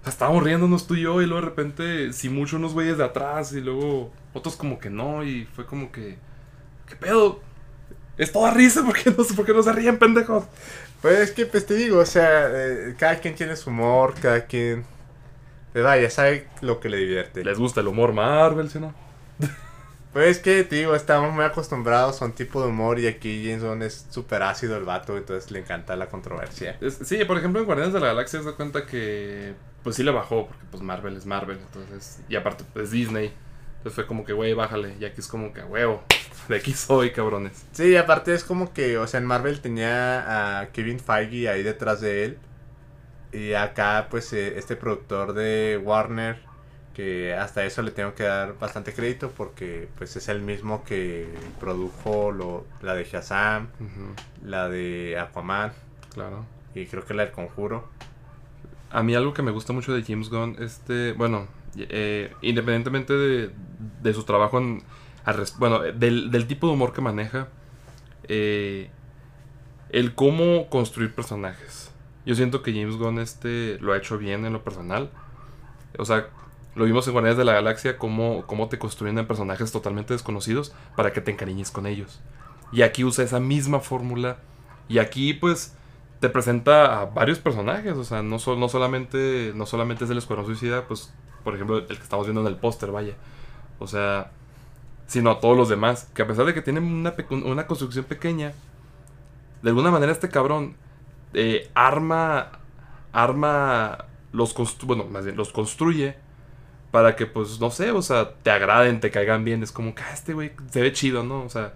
O 0.00 0.04
sea, 0.04 0.12
estábamos 0.12 0.42
riéndonos 0.42 0.86
tú 0.86 0.94
y 0.94 1.02
yo, 1.02 1.20
y 1.20 1.26
luego 1.26 1.42
de 1.42 1.48
repente, 1.48 2.12
si 2.12 2.28
mucho 2.28 2.56
unos 2.56 2.74
güeyes 2.74 2.98
de 2.98 3.04
atrás, 3.04 3.52
y 3.52 3.60
luego 3.60 4.12
otros 4.32 4.56
como 4.56 4.78
que 4.78 4.88
no, 4.88 5.24
y 5.24 5.44
fue 5.44 5.66
como 5.66 5.90
que. 5.90 6.16
¿Qué 6.86 6.96
pedo? 6.96 7.40
Es 8.18 8.30
toda 8.30 8.52
risa, 8.52 8.84
¿por 8.84 8.94
qué 8.94 9.10
no, 9.10 9.16
por 9.16 9.44
qué 9.44 9.52
no 9.52 9.62
se 9.64 9.72
ríen, 9.72 9.98
pendejos? 9.98 10.44
Pues 11.00 11.18
es 11.18 11.30
que, 11.32 11.46
pues 11.46 11.66
te 11.66 11.74
digo, 11.74 11.98
o 11.98 12.06
sea, 12.06 12.48
eh, 12.52 12.94
cada 12.96 13.16
quien 13.16 13.34
tiene 13.34 13.56
su 13.56 13.70
humor, 13.70 14.14
cada 14.20 14.44
quien. 14.46 14.84
Pues 15.72 15.84
vaya, 15.84 16.10
sabe 16.10 16.48
lo 16.60 16.80
que 16.80 16.88
le 16.88 16.98
divierte. 16.98 17.44
Les 17.44 17.58
gusta 17.58 17.80
el 17.80 17.88
humor 17.88 18.12
Marvel, 18.12 18.68
¿sí 18.70 18.78
o 18.78 18.82
no? 18.82 18.94
Pues 20.12 20.36
es 20.36 20.42
que 20.42 20.62
te 20.64 20.76
digo, 20.76 20.94
estamos 20.94 21.32
muy 21.32 21.42
acostumbrados 21.42 22.20
a 22.20 22.26
un 22.26 22.32
tipo 22.32 22.60
de 22.60 22.68
humor 22.68 22.98
y 22.98 23.06
aquí 23.06 23.44
James 23.46 23.64
Gunn 23.64 23.82
es 23.82 24.06
súper 24.10 24.42
ácido 24.42 24.76
el 24.76 24.84
vato, 24.84 25.16
entonces 25.16 25.50
le 25.50 25.60
encanta 25.60 25.96
la 25.96 26.08
controversia. 26.10 26.76
Es- 26.82 26.98
sí, 27.02 27.24
por 27.24 27.38
ejemplo, 27.38 27.60
en 27.60 27.66
Guardianes 27.66 27.94
de 27.94 28.00
la 28.00 28.08
Galaxia 28.08 28.40
se 28.40 28.44
da 28.44 28.52
cuenta 28.52 28.84
que. 28.84 29.54
Pues 29.82 29.96
sí 29.96 30.02
le 30.02 30.10
bajó, 30.10 30.46
porque 30.48 30.62
pues 30.70 30.82
Marvel 30.82 31.16
es 31.16 31.24
Marvel, 31.24 31.58
entonces. 31.58 32.20
Y 32.28 32.36
aparte, 32.36 32.62
pues 32.74 32.90
Disney. 32.90 33.32
Entonces 33.78 33.94
fue 33.94 34.06
como 34.06 34.24
que, 34.26 34.34
güey, 34.34 34.52
bájale. 34.52 34.94
Y 35.00 35.04
aquí 35.06 35.20
es 35.20 35.26
como 35.28 35.52
que, 35.54 35.62
huevo. 35.62 36.02
De 36.48 36.56
aquí 36.56 36.74
soy, 36.74 37.10
cabrones. 37.12 37.64
Sí, 37.72 37.84
y 37.88 37.96
aparte 37.96 38.34
es 38.34 38.44
como 38.44 38.72
que, 38.74 38.98
o 38.98 39.06
sea, 39.06 39.18
en 39.18 39.26
Marvel 39.26 39.60
tenía 39.62 40.60
a 40.60 40.68
Kevin 40.72 41.00
Feige 41.00 41.48
ahí 41.48 41.62
detrás 41.62 42.02
de 42.02 42.24
él. 42.26 42.38
Y 43.32 43.54
acá, 43.54 44.08
pues, 44.10 44.32
eh, 44.32 44.58
este 44.58 44.76
productor 44.76 45.32
de 45.32 45.80
Warner 45.82 46.38
Que 46.94 47.34
hasta 47.34 47.64
eso 47.64 47.80
le 47.82 47.90
tengo 47.90 48.14
que 48.14 48.24
dar 48.24 48.58
bastante 48.58 48.92
crédito 48.92 49.30
porque 49.30 49.88
pues 49.96 50.14
es 50.16 50.28
el 50.28 50.42
mismo 50.42 50.84
que 50.84 51.26
produjo 51.58 52.30
lo, 52.32 52.66
la 52.82 52.94
de 52.94 53.04
Shazam, 53.04 53.68
la 54.44 54.68
de 54.68 55.18
Aquaman 55.18 55.72
claro. 56.12 56.44
y 56.74 56.84
creo 56.86 57.04
que 57.06 57.14
la 57.14 57.24
del 57.24 57.32
Conjuro. 57.32 57.88
A 58.90 59.02
mí 59.02 59.14
algo 59.14 59.32
que 59.32 59.40
me 59.40 59.50
gusta 59.52 59.72
mucho 59.72 59.94
de 59.94 60.02
James 60.02 60.28
Gunn, 60.28 60.56
este, 60.60 61.12
bueno, 61.12 61.46
eh, 61.76 62.34
independientemente 62.42 63.14
de, 63.14 63.50
de 64.02 64.12
su 64.12 64.24
trabajo 64.24 64.58
en, 64.58 64.82
al 65.24 65.42
bueno, 65.58 65.80
del, 65.80 66.30
del 66.30 66.46
tipo 66.46 66.66
de 66.66 66.74
humor 66.74 66.92
que 66.92 67.00
maneja, 67.00 67.48
eh, 68.24 68.90
el 69.90 70.14
cómo 70.14 70.68
construir 70.68 71.14
personajes. 71.14 71.81
Yo 72.24 72.34
siento 72.34 72.62
que 72.62 72.72
James 72.72 72.96
Gunn 72.96 73.18
este 73.18 73.78
lo 73.80 73.92
ha 73.92 73.96
hecho 73.96 74.18
bien 74.18 74.44
en 74.44 74.52
lo 74.52 74.62
personal. 74.62 75.10
O 75.98 76.04
sea, 76.04 76.28
lo 76.74 76.84
vimos 76.84 77.06
en 77.06 77.12
Guardianes 77.12 77.36
de 77.36 77.44
la 77.44 77.52
Galaxia, 77.52 77.98
cómo, 77.98 78.44
cómo 78.46 78.68
te 78.68 78.78
construyen 78.78 79.18
a 79.18 79.26
personajes 79.26 79.72
totalmente 79.72 80.14
desconocidos 80.14 80.72
para 80.96 81.12
que 81.12 81.20
te 81.20 81.30
encariñes 81.30 81.70
con 81.70 81.86
ellos. 81.86 82.20
Y 82.72 82.82
aquí 82.82 83.04
usa 83.04 83.24
esa 83.24 83.40
misma 83.40 83.80
fórmula. 83.80 84.38
Y 84.88 84.98
aquí, 84.98 85.34
pues, 85.34 85.74
te 86.20 86.28
presenta 86.28 87.00
a 87.00 87.04
varios 87.06 87.38
personajes. 87.38 87.96
O 87.96 88.04
sea, 88.04 88.22
no, 88.22 88.38
no, 88.38 88.68
solamente, 88.68 89.52
no 89.54 89.66
solamente 89.66 90.04
es 90.04 90.10
el 90.10 90.18
Escuadrón 90.18 90.46
Suicida, 90.46 90.86
pues, 90.86 91.12
por 91.44 91.54
ejemplo, 91.54 91.78
el 91.78 91.86
que 91.86 91.94
estamos 91.94 92.26
viendo 92.26 92.40
en 92.40 92.46
el 92.46 92.56
póster, 92.56 92.90
vaya. 92.90 93.14
O 93.78 93.86
sea, 93.86 94.30
sino 95.06 95.30
a 95.30 95.40
todos 95.40 95.56
los 95.56 95.68
demás. 95.68 96.08
Que 96.14 96.22
a 96.22 96.26
pesar 96.26 96.46
de 96.46 96.54
que 96.54 96.62
tienen 96.62 96.84
una, 96.84 97.14
una 97.30 97.66
construcción 97.66 98.06
pequeña, 98.06 98.52
de 99.62 99.68
alguna 99.68 99.90
manera 99.90 100.12
este 100.12 100.30
cabrón 100.30 100.76
eh, 101.34 101.70
arma, 101.74 102.60
arma, 103.12 104.06
los 104.32 104.54
bueno, 104.84 105.04
más 105.04 105.24
bien, 105.24 105.36
los 105.36 105.52
construye 105.52 106.16
para 106.90 107.16
que, 107.16 107.26
pues, 107.26 107.58
no 107.58 107.70
sé, 107.70 107.90
o 107.90 108.02
sea, 108.02 108.34
te 108.42 108.50
agraden, 108.50 109.00
te 109.00 109.10
caigan 109.10 109.44
bien. 109.44 109.62
Es 109.62 109.72
como 109.72 109.94
que, 109.94 110.02
ah, 110.02 110.12
este 110.12 110.34
güey 110.34 110.52
se 110.70 110.82
ve 110.82 110.92
chido, 110.92 111.24
¿no? 111.24 111.42
O 111.42 111.48
sea, 111.48 111.74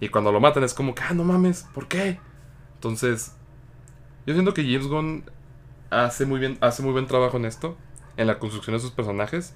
y 0.00 0.08
cuando 0.08 0.32
lo 0.32 0.40
matan 0.40 0.64
es 0.64 0.74
como 0.74 0.94
que, 0.94 1.02
ah, 1.02 1.14
no 1.14 1.24
mames, 1.24 1.68
¿por 1.72 1.86
qué? 1.86 2.18
Entonces, 2.74 3.36
yo 4.26 4.34
siento 4.34 4.52
que 4.52 4.62
James 4.64 4.88
Gunn 4.88 5.24
hace 5.90 6.26
muy 6.26 6.40
bien, 6.40 6.58
hace 6.60 6.82
muy 6.82 6.92
buen 6.92 7.06
trabajo 7.06 7.36
en 7.36 7.44
esto, 7.44 7.76
en 8.16 8.26
la 8.26 8.38
construcción 8.38 8.74
de 8.74 8.80
sus 8.80 8.90
personajes. 8.90 9.54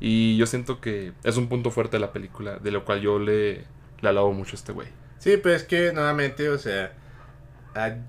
Y 0.00 0.36
yo 0.36 0.46
siento 0.46 0.80
que 0.80 1.12
es 1.24 1.36
un 1.36 1.48
punto 1.48 1.70
fuerte 1.70 1.96
de 1.96 2.00
la 2.00 2.12
película, 2.12 2.58
de 2.58 2.70
lo 2.70 2.84
cual 2.84 3.00
yo 3.00 3.18
le, 3.18 3.64
le 4.00 4.08
alabo 4.08 4.32
mucho 4.32 4.52
a 4.52 4.54
este 4.54 4.72
güey. 4.72 4.88
Sí, 5.18 5.36
pero 5.42 5.56
es 5.56 5.64
que 5.64 5.92
nuevamente, 5.92 6.48
o 6.48 6.58
sea, 6.58 6.92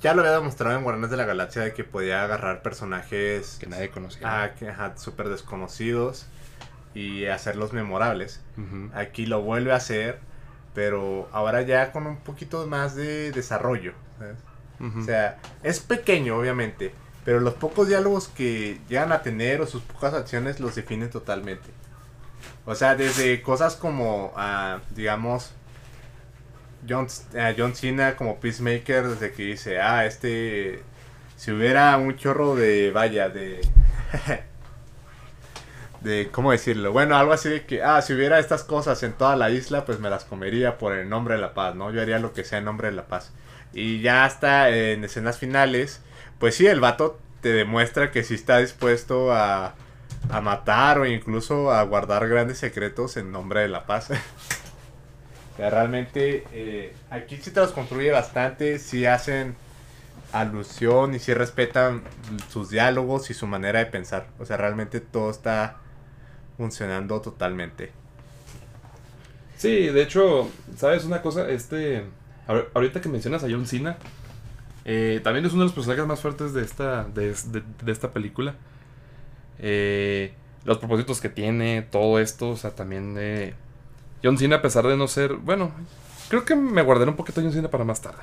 ya 0.02 0.14
lo 0.14 0.22
había 0.22 0.34
demostrado 0.34 0.76
en 0.78 0.84
Guardianes 0.84 1.12
de 1.12 1.18
la 1.18 1.26
Galaxia 1.26 1.62
de 1.62 1.74
que 1.74 1.84
podía 1.84 2.24
agarrar 2.24 2.62
personajes 2.62 3.58
Que 3.60 3.68
nadie 3.68 3.90
conocía. 3.90 4.44
ah, 4.44 4.56
que, 4.56 4.70
ajá, 4.70 4.98
súper 4.98 5.30
desconocidos 5.30 6.26
y 6.94 7.26
hacerlos 7.26 7.74
memorables. 7.74 8.42
Aquí 8.94 9.26
lo 9.26 9.42
vuelve 9.42 9.72
a 9.74 9.76
hacer, 9.76 10.20
pero 10.74 11.30
ahora 11.32 11.62
ya 11.62 11.92
con 11.92 12.08
un 12.08 12.18
poquito 12.18 12.66
más 12.68 12.96
de 12.96 13.32
desarrollo. 13.32 13.94
¿sabes? 14.18 14.38
O 14.98 15.04
sea, 15.04 15.38
es 15.62 15.82
pequeño, 15.82 16.38
obviamente, 16.38 16.94
pero 17.26 17.42
los 17.42 17.54
pocos 17.54 17.88
diálogos 17.90 18.28
que 18.30 18.80
llegan 18.88 19.12
a 19.12 19.22
tener 19.22 19.62
o 19.62 19.68
sus 19.68 19.82
pocas 19.84 20.14
acciones 20.14 20.60
los 20.60 20.76
definen 20.76 21.10
totalmente. 21.10 21.70
O 22.66 22.76
sea, 22.76 22.96
desde 22.96 23.42
cosas 23.42 23.76
como, 23.76 24.34
ah, 24.36 24.80
digamos, 24.96 25.54
John, 26.88 27.08
ah, 27.38 27.54
John 27.58 27.76
Cena 27.76 28.16
como 28.16 28.40
Peacemaker, 28.40 29.08
desde 29.08 29.32
que 29.32 29.44
dice, 29.44 29.80
ah, 29.80 30.06
este, 30.06 30.82
si 31.36 31.52
hubiera 31.52 31.98
un 31.98 32.16
chorro 32.16 32.56
de, 32.56 32.92
vaya, 32.92 33.30
de... 33.30 33.62
de, 36.02 36.30
¿cómo 36.32 36.52
decirlo? 36.52 36.92
Bueno, 36.92 37.18
algo 37.18 37.34
así 37.34 37.50
de 37.50 37.66
que, 37.66 37.84
ah, 37.84 38.02
si 38.02 38.14
hubiera 38.14 38.40
estas 38.40 38.64
cosas 38.64 39.02
en 39.04 39.14
toda 39.14 39.36
la 39.36 39.50
isla, 39.50 39.86
pues 39.86 40.00
me 40.00 40.10
las 40.10 40.26
comería 40.26 40.78
por 40.78 40.94
el 40.94 41.10
nombre 41.10 41.36
de 41.36 41.42
la 41.42 41.54
paz, 41.54 41.76
¿no? 41.76 41.92
Yo 41.92 42.02
haría 42.02 42.20
lo 42.20 42.34
que 42.34 42.44
sea 42.44 42.60
en 42.60 42.66
nombre 42.66 42.90
de 42.90 42.96
la 42.96 43.08
paz. 43.08 43.32
Y 43.74 44.02
ya 44.02 44.26
hasta 44.26 44.70
en 44.70 45.04
escenas 45.04 45.38
finales, 45.38 46.02
pues 46.40 46.56
sí, 46.56 46.68
el 46.68 46.80
vato 46.80 47.20
te 47.42 47.54
demuestra 47.54 48.12
que 48.12 48.24
sí 48.24 48.36
está 48.36 48.58
dispuesto 48.60 49.32
a, 49.34 49.76
a 50.30 50.42
matar 50.42 51.00
o 51.00 51.06
incluso 51.06 51.72
a 51.72 51.84
guardar 51.84 52.28
grandes 52.28 52.58
secretos 52.58 53.18
en 53.18 53.32
nombre 53.32 53.62
de 53.62 53.70
la 53.70 53.86
paz. 53.86 54.10
o 55.60 55.62
sea, 55.62 55.70
realmente 55.72 56.46
eh, 56.54 56.94
aquí 57.10 57.36
sí 57.36 57.52
te 57.52 57.60
los 57.60 57.74
construye 57.74 58.12
bastante, 58.12 58.80
sí 58.80 59.06
hacen 59.06 59.56
alusión 60.32 61.14
y 61.16 61.20
sí 61.20 61.34
respetan 61.34 62.02
sus 62.50 62.70
diálogos 62.70 63.30
y 63.30 63.34
su 63.34 63.46
manera 63.46 63.80
de 63.80 63.88
pensar. 63.88 64.28
O 64.40 64.46
sea, 64.46 64.56
realmente 64.56 65.02
todo 65.02 65.30
está 65.30 65.76
funcionando 66.56 67.20
totalmente. 67.20 67.92
Sí, 69.58 69.88
de 69.88 70.02
hecho, 70.02 70.50
¿sabes 70.78 71.04
una 71.04 71.22
cosa? 71.22 71.50
Este. 71.50 72.06
ahor- 72.48 72.70
Ahorita 72.74 73.02
que 73.02 73.10
mencionas 73.10 73.44
a 73.44 73.48
John 73.50 73.68
Cena, 73.68 73.98
eh, 74.86 75.20
también 75.26 75.46
es 75.46 75.52
uno 75.52 75.64
de 75.64 75.66
los 75.66 75.74
personajes 75.76 76.06
más 76.06 76.22
fuertes 76.22 76.54
de 76.54 76.62
esta, 76.64 77.04
de, 77.04 77.34
de- 77.84 77.92
esta 77.92 78.12
película. 78.12 78.56
Eh, 79.60 80.32
los 80.64 80.78
propósitos 80.78 81.20
que 81.20 81.28
tiene, 81.28 81.82
todo 81.82 82.18
esto, 82.20 82.52
o 82.52 82.56
sea, 82.56 82.72
también. 82.72 83.18
John 84.24 84.38
Cena, 84.38 84.58
a 84.58 84.62
pesar 84.62 84.86
de 84.88 84.98
no 84.98 85.08
ser. 85.08 85.36
Bueno, 85.36 85.72
creo 86.30 86.46
que 86.46 86.56
me 86.56 86.82
guardaré 86.82 87.10
un 87.12 87.18
poquito 87.18 87.40
de 87.42 87.48
John 87.48 87.54
Cena 87.54 87.70
para 87.70 87.84
más 87.84 88.02
tarde. 88.02 88.22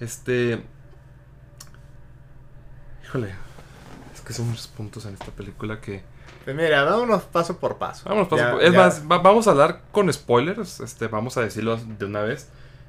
Este. 0.00 0.62
Híjole, 3.04 3.34
es 4.14 4.20
que 4.20 4.32
son 4.32 4.48
muchos 4.48 4.68
puntos 4.68 5.04
en 5.06 5.14
esta 5.14 5.26
película 5.32 5.80
que. 5.80 6.02
Pues 6.44 6.56
mira, 6.56 6.84
vámonos 6.84 7.22
paso 7.24 7.58
por 7.58 7.76
paso. 7.78 8.04
Vámonos, 8.08 8.28
paso 8.28 8.42
Ya- 8.42 8.50
por- 8.52 8.62
Es 8.62 8.72
ya- 8.72 8.78
más, 8.78 9.02
va- 9.10 9.18
vamos 9.18 9.46
a 9.46 9.50
hablar 9.50 9.82
con 9.92 10.12
spoilers. 10.12 10.80
Este, 10.80 11.06
vamos 11.08 11.36
a 11.36 11.42
decirlo 11.42 11.76
de 11.76 12.04
una 12.04 12.22
vez. 12.22 12.48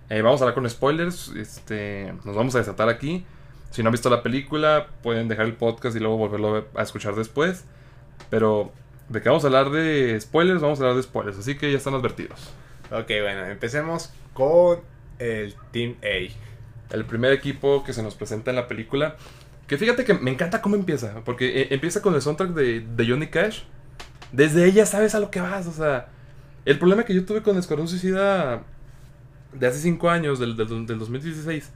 Eh, 0.10 0.22
vamos 0.22 0.42
a 0.42 0.46
hablar 0.46 0.56
con 0.56 0.70
spoilers. 0.70 1.30
Este, 1.36 2.14
nos 2.24 2.36
vamos 2.36 2.56
a 2.56 2.60
desatar 2.60 2.88
aquí. 2.90 3.26
Si 3.72 3.82
no 3.84 3.88
han 3.90 3.92
visto 3.94 4.10
la 4.10 4.22
película, 4.24 4.88
pueden 5.02 5.28
dejar 5.28 5.46
el 5.46 5.56
podcast 5.56 5.96
y 5.96 6.00
luego 6.00 6.18
volverlo 6.18 6.50
a 6.50 6.52
ver- 6.54 6.68
a 6.76 6.82
escuchar 6.82 7.16
después. 7.16 7.64
Pero 8.30 8.72
de 9.12 9.22
que 9.22 9.30
vamos 9.30 9.44
a 9.44 9.48
hablar 9.48 9.70
de 9.70 10.20
spoilers, 10.20 10.62
vamos 10.62 10.80
a 10.80 10.84
hablar 10.84 10.96
de 10.96 11.04
spoilers. 11.04 11.38
Así 11.38 11.56
que 11.58 11.72
ya 11.72 11.78
están 11.78 11.94
advertidos. 11.94 12.40
Ok, 12.92 13.08
bueno, 13.22 13.46
empecemos 13.46 14.12
con 14.34 14.80
el 15.20 15.56
Team 15.72 15.96
A. 16.04 16.96
El 16.96 17.06
primer 17.06 17.34
equipo 17.34 17.84
que 17.84 17.94
se 17.94 18.04
nos 18.04 18.16
presenta 18.16 18.52
en 18.52 18.56
la 18.56 18.68
película. 18.68 19.18
Que 19.68 19.78
fíjate 19.78 20.04
que 20.04 20.14
me 20.14 20.32
encanta 20.32 20.62
cómo 20.62 20.76
empieza. 20.76 21.22
Porque 21.26 21.62
eh, 21.62 21.68
empieza 21.72 22.02
con 22.02 22.16
el 22.16 22.22
soundtrack 22.22 22.52
de, 22.52 22.82
de 22.82 23.08
Johnny 23.08 23.28
Cash. 23.28 23.64
Desde 24.32 24.66
ella 24.66 24.86
sabes 24.86 25.14
a 25.14 25.20
lo 25.20 25.30
que 25.30 25.42
vas. 25.42 25.68
O 25.68 25.74
sea, 25.74 26.08
el 26.66 26.80
problema 26.80 27.04
que 27.04 27.14
yo 27.14 27.26
tuve 27.26 27.42
con 27.42 27.58
Escuadrón 27.58 27.88
Suicida 27.88 28.64
de 29.54 29.68
hace 29.68 29.80
5 29.80 30.10
años, 30.10 30.40
del, 30.40 30.56
del, 30.56 30.86
del 30.86 31.00
2016, 31.00 31.70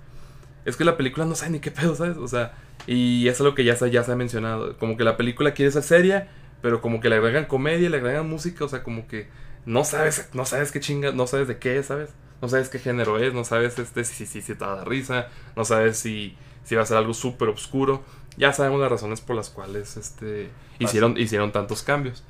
es 0.63 0.75
que 0.77 0.85
la 0.85 0.95
película 0.95 1.25
no 1.25 1.35
sabe 1.35 1.51
ni 1.51 1.59
qué 1.59 1.71
pedo, 1.71 1.95
¿sabes? 1.95 2.17
O 2.17 2.27
sea, 2.27 2.53
y 2.87 3.27
eso 3.27 3.43
es 3.43 3.49
lo 3.49 3.55
que 3.55 3.63
ya 3.63 3.75
se, 3.75 3.89
ya 3.91 4.03
se 4.03 4.11
ha 4.11 4.15
mencionado. 4.15 4.77
Como 4.77 4.97
que 4.97 5.03
la 5.03 5.17
película 5.17 5.53
quiere 5.53 5.71
ser 5.71 5.83
seria, 5.83 6.29
pero 6.65 6.81
como 6.81 6.99
que 6.99 7.09
le 7.09 7.17
agregan 7.17 7.45
comedia, 7.45 7.91
le 7.91 7.97
agregan 7.97 8.27
música, 8.27 8.65
o 8.65 8.67
sea, 8.67 8.81
como 8.81 9.07
que 9.07 9.27
no 9.67 9.83
sabes, 9.83 10.31
no 10.33 10.45
sabes 10.47 10.71
qué 10.71 10.79
chinga, 10.79 11.11
no 11.11 11.27
sabes 11.27 11.47
de 11.47 11.59
qué 11.59 11.77
es, 11.77 11.85
¿sabes? 11.85 12.09
No 12.41 12.49
sabes 12.49 12.69
qué 12.69 12.79
género 12.79 13.19
es, 13.19 13.35
no 13.35 13.43
sabes 13.43 13.77
este, 13.77 14.03
si, 14.03 14.25
si, 14.25 14.41
si, 14.41 14.55
te 14.55 14.65
va 14.65 14.73
a 14.73 14.75
dar 14.77 14.89
risa, 14.89 15.27
no 15.55 15.63
sabes 15.63 15.99
si, 15.99 16.35
si 16.63 16.73
va 16.73 16.81
a 16.81 16.85
ser 16.87 16.97
algo 16.97 17.13
súper 17.13 17.49
oscuro. 17.49 18.03
Ya 18.35 18.51
sabemos 18.51 18.81
las 18.81 18.89
razones 18.89 19.21
por 19.21 19.35
las 19.35 19.51
cuales 19.51 19.95
este, 19.95 20.49
hicieron, 20.79 21.19
hicieron 21.19 21.51
tantos 21.51 21.83
cambios. 21.83 22.23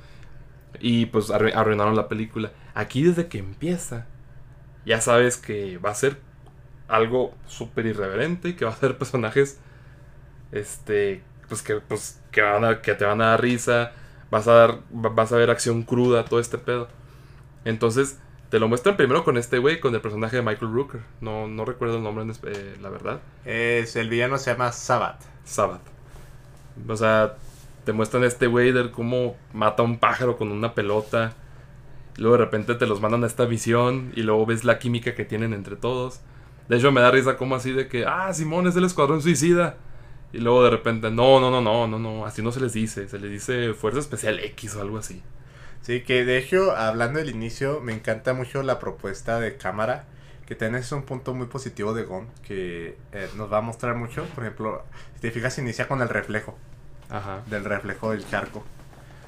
Y 0.80 1.06
pues 1.06 1.30
arru- 1.30 1.54
arruinaron 1.54 1.96
la 1.96 2.06
película. 2.08 2.52
Aquí 2.74 3.04
desde 3.04 3.28
que 3.28 3.38
empieza, 3.38 4.04
ya 4.84 5.00
sabes 5.00 5.38
que 5.38 5.78
va 5.78 5.92
a 5.92 5.94
ser 5.94 6.18
algo 6.88 7.34
súper 7.46 7.86
irreverente 7.86 8.50
y 8.50 8.54
que 8.56 8.66
va 8.66 8.72
a 8.72 8.76
ser 8.76 8.98
personajes 8.98 9.60
este 10.52 11.22
pues 11.48 11.62
que 11.62 11.76
pues 11.76 12.20
que 12.32 12.42
van 12.42 12.64
a, 12.64 12.82
que 12.82 12.94
te 12.94 13.04
van 13.04 13.20
a 13.20 13.28
dar 13.30 13.42
risa 13.42 13.92
vas 14.36 14.48
a 14.48 14.52
dar 14.52 14.70
va- 14.94 15.10
vas 15.10 15.32
a 15.32 15.36
ver 15.36 15.50
acción 15.50 15.82
cruda 15.82 16.24
todo 16.24 16.40
este 16.40 16.58
pedo. 16.58 16.88
Entonces 17.64 18.18
te 18.50 18.60
lo 18.60 18.68
muestran 18.68 18.96
primero 18.96 19.24
con 19.24 19.36
este 19.36 19.58
güey 19.58 19.80
con 19.80 19.94
el 19.94 20.00
personaje 20.00 20.36
de 20.36 20.42
Michael 20.42 20.72
Rooker. 20.72 21.00
No 21.20 21.48
no 21.48 21.64
recuerdo 21.64 21.96
el 21.98 22.02
nombre 22.04 22.24
eh, 22.44 22.76
la 22.80 22.88
verdad. 22.90 23.20
Es, 23.44 23.96
el 23.96 24.08
villano 24.08 24.38
se 24.38 24.52
llama 24.52 24.72
Sabbath. 24.72 25.22
Sabbath. 25.44 25.82
O 26.88 26.96
sea 26.96 27.36
te 27.84 27.92
muestran 27.92 28.24
este 28.24 28.48
güey 28.48 28.72
de 28.72 28.90
cómo 28.90 29.36
mata 29.52 29.82
a 29.82 29.86
un 29.86 29.98
pájaro 29.98 30.36
con 30.36 30.50
una 30.52 30.74
pelota. 30.74 31.34
Luego 32.16 32.36
de 32.38 32.44
repente 32.44 32.74
te 32.74 32.86
los 32.86 33.00
mandan 33.00 33.24
a 33.24 33.26
esta 33.28 33.44
visión 33.44 34.12
y 34.16 34.22
luego 34.22 34.46
ves 34.46 34.64
la 34.64 34.78
química 34.78 35.14
que 35.14 35.24
tienen 35.24 35.52
entre 35.52 35.76
todos. 35.76 36.20
De 36.68 36.78
hecho 36.78 36.90
me 36.92 37.00
da 37.00 37.10
risa 37.12 37.36
como 37.36 37.54
así 37.54 37.72
de 37.72 37.88
que 37.88 38.04
ah 38.06 38.32
Simón 38.34 38.66
es 38.66 38.74
del 38.74 38.84
escuadrón 38.84 39.22
suicida 39.22 39.76
y 40.32 40.38
luego 40.38 40.64
de 40.64 40.70
repente 40.70 41.10
no 41.10 41.40
no 41.40 41.50
no 41.50 41.60
no 41.60 41.86
no 41.86 41.98
no 41.98 42.26
así 42.26 42.42
no 42.42 42.52
se 42.52 42.60
les 42.60 42.72
dice 42.72 43.08
se 43.08 43.18
les 43.18 43.30
dice 43.30 43.74
fuerza 43.74 44.00
especial 44.00 44.40
X 44.40 44.76
o 44.76 44.80
algo 44.80 44.98
así 44.98 45.22
Sí, 45.86 46.00
que 46.00 46.24
de 46.24 46.36
hecho, 46.36 46.76
hablando 46.76 47.20
del 47.20 47.30
inicio, 47.30 47.80
me 47.80 47.92
encanta 47.92 48.34
mucho 48.34 48.64
la 48.64 48.80
propuesta 48.80 49.38
de 49.38 49.56
cámara. 49.56 50.04
Que 50.44 50.56
también 50.56 50.82
es 50.82 50.90
un 50.90 51.04
punto 51.04 51.32
muy 51.32 51.46
positivo 51.46 51.94
de 51.94 52.02
Gon. 52.02 52.26
Que 52.44 52.98
eh, 53.12 53.28
nos 53.36 53.52
va 53.52 53.58
a 53.58 53.60
mostrar 53.60 53.94
mucho. 53.94 54.24
Por 54.34 54.42
ejemplo, 54.42 54.82
si 55.14 55.20
te 55.20 55.30
fijas, 55.30 55.58
inicia 55.58 55.86
con 55.86 56.02
el 56.02 56.08
reflejo. 56.08 56.58
ajá 57.08 57.42
Del 57.46 57.64
reflejo 57.64 58.10
del 58.10 58.28
charco. 58.28 58.64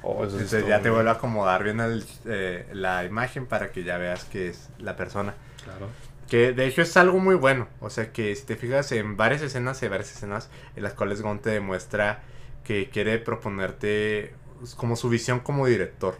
Oh, 0.01 0.25
Entonces 0.25 0.67
ya 0.67 0.81
te 0.81 0.89
vuelve 0.89 1.09
a 1.09 1.13
acomodar 1.13 1.63
bien 1.63 1.79
el, 1.79 2.05
eh, 2.25 2.67
la 2.73 3.05
imagen 3.05 3.45
para 3.45 3.71
que 3.71 3.85
ya 3.85 3.97
veas 3.97 4.25
que 4.25 4.49
es 4.49 4.67
la 4.79 4.97
persona. 4.97 5.35
Claro. 5.63 5.87
Que 6.29 6.53
de 6.53 6.67
hecho 6.67 6.81
es 6.81 6.95
algo 6.97 7.19
muy 7.19 7.35
bueno. 7.35 7.67
O 7.79 7.89
sea 7.89 8.11
que 8.11 8.35
si 8.35 8.45
te 8.45 8.55
fijas 8.55 8.91
en 8.91 9.17
varias 9.17 9.41
escenas, 9.41 9.81
hay 9.81 9.89
varias 9.89 10.11
escenas 10.15 10.49
en 10.75 10.83
las 10.83 10.93
cuales 10.93 11.21
Gon 11.21 11.39
te 11.39 11.49
demuestra 11.49 12.21
que 12.63 12.89
quiere 12.89 13.17
proponerte 13.17 14.33
pues, 14.59 14.75
como 14.75 14.95
su 14.95 15.09
visión 15.09 15.39
como 15.39 15.65
director. 15.65 16.17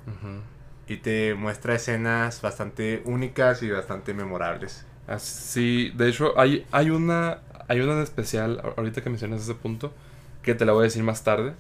Y 0.88 0.98
te 0.98 1.36
muestra 1.36 1.76
escenas 1.76 2.42
bastante 2.42 3.04
únicas 3.06 3.62
y 3.62 3.70
bastante 3.70 4.14
memorables. 4.14 4.86
Así, 5.08 5.92
de 5.96 6.10
hecho, 6.10 6.38
hay, 6.40 6.66
hay 6.72 6.90
una 6.90 7.42
hay 7.70 7.82
una 7.82 7.94
en 7.94 8.00
especial, 8.02 8.62
ahorita 8.76 9.02
que 9.02 9.10
mencionas 9.12 9.42
ese 9.42 9.54
punto, 9.54 9.94
que 10.42 10.56
te 10.56 10.66
la 10.66 10.74
voy 10.74 10.82
a 10.82 10.84
decir 10.86 11.04
más 11.04 11.24
tarde. 11.24 11.54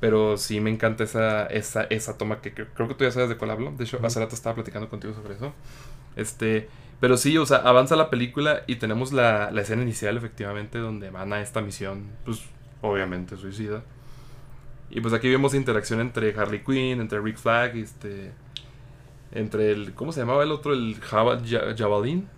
Pero 0.00 0.36
sí 0.36 0.60
me 0.60 0.70
encanta 0.70 1.04
esa, 1.04 1.46
esa, 1.46 1.84
esa 1.84 2.18
toma 2.18 2.42
que 2.42 2.52
creo, 2.52 2.66
creo 2.74 2.88
que 2.88 2.94
tú 2.94 3.04
ya 3.04 3.12
sabes 3.12 3.30
de 3.30 3.36
cuál 3.36 3.52
hablo. 3.52 3.72
De 3.72 3.84
hecho, 3.84 3.98
hace 4.04 4.20
rato 4.20 4.34
estaba 4.34 4.56
platicando 4.56 4.90
contigo 4.90 5.14
sobre 5.14 5.34
eso. 5.34 5.54
Este, 6.16 6.68
pero 7.00 7.16
sí, 7.16 7.36
o 7.38 7.46
sea, 7.46 7.58
avanza 7.58 7.96
la 7.96 8.10
película 8.10 8.62
y 8.66 8.76
tenemos 8.76 9.12
la, 9.12 9.50
la 9.50 9.60
escena 9.62 9.82
inicial, 9.82 10.16
efectivamente, 10.16 10.78
donde 10.78 11.10
van 11.10 11.32
a 11.32 11.40
esta 11.40 11.60
misión, 11.60 12.06
pues, 12.24 12.42
obviamente, 12.80 13.36
suicida. 13.36 13.82
Y 14.90 15.00
pues 15.00 15.12
aquí 15.14 15.28
vemos 15.28 15.52
interacción 15.54 16.00
entre 16.00 16.32
Harley 16.38 16.62
Quinn, 16.62 17.00
entre 17.00 17.20
Rick 17.20 17.38
Flag, 17.38 17.76
este, 17.76 18.32
entre 19.32 19.72
el, 19.72 19.94
¿cómo 19.94 20.12
se 20.12 20.20
llamaba 20.20 20.42
el 20.44 20.52
otro? 20.52 20.72
El 20.72 20.96
Java, 21.00 21.40
Ja- 21.44 21.74
Javelin, 21.76 22.28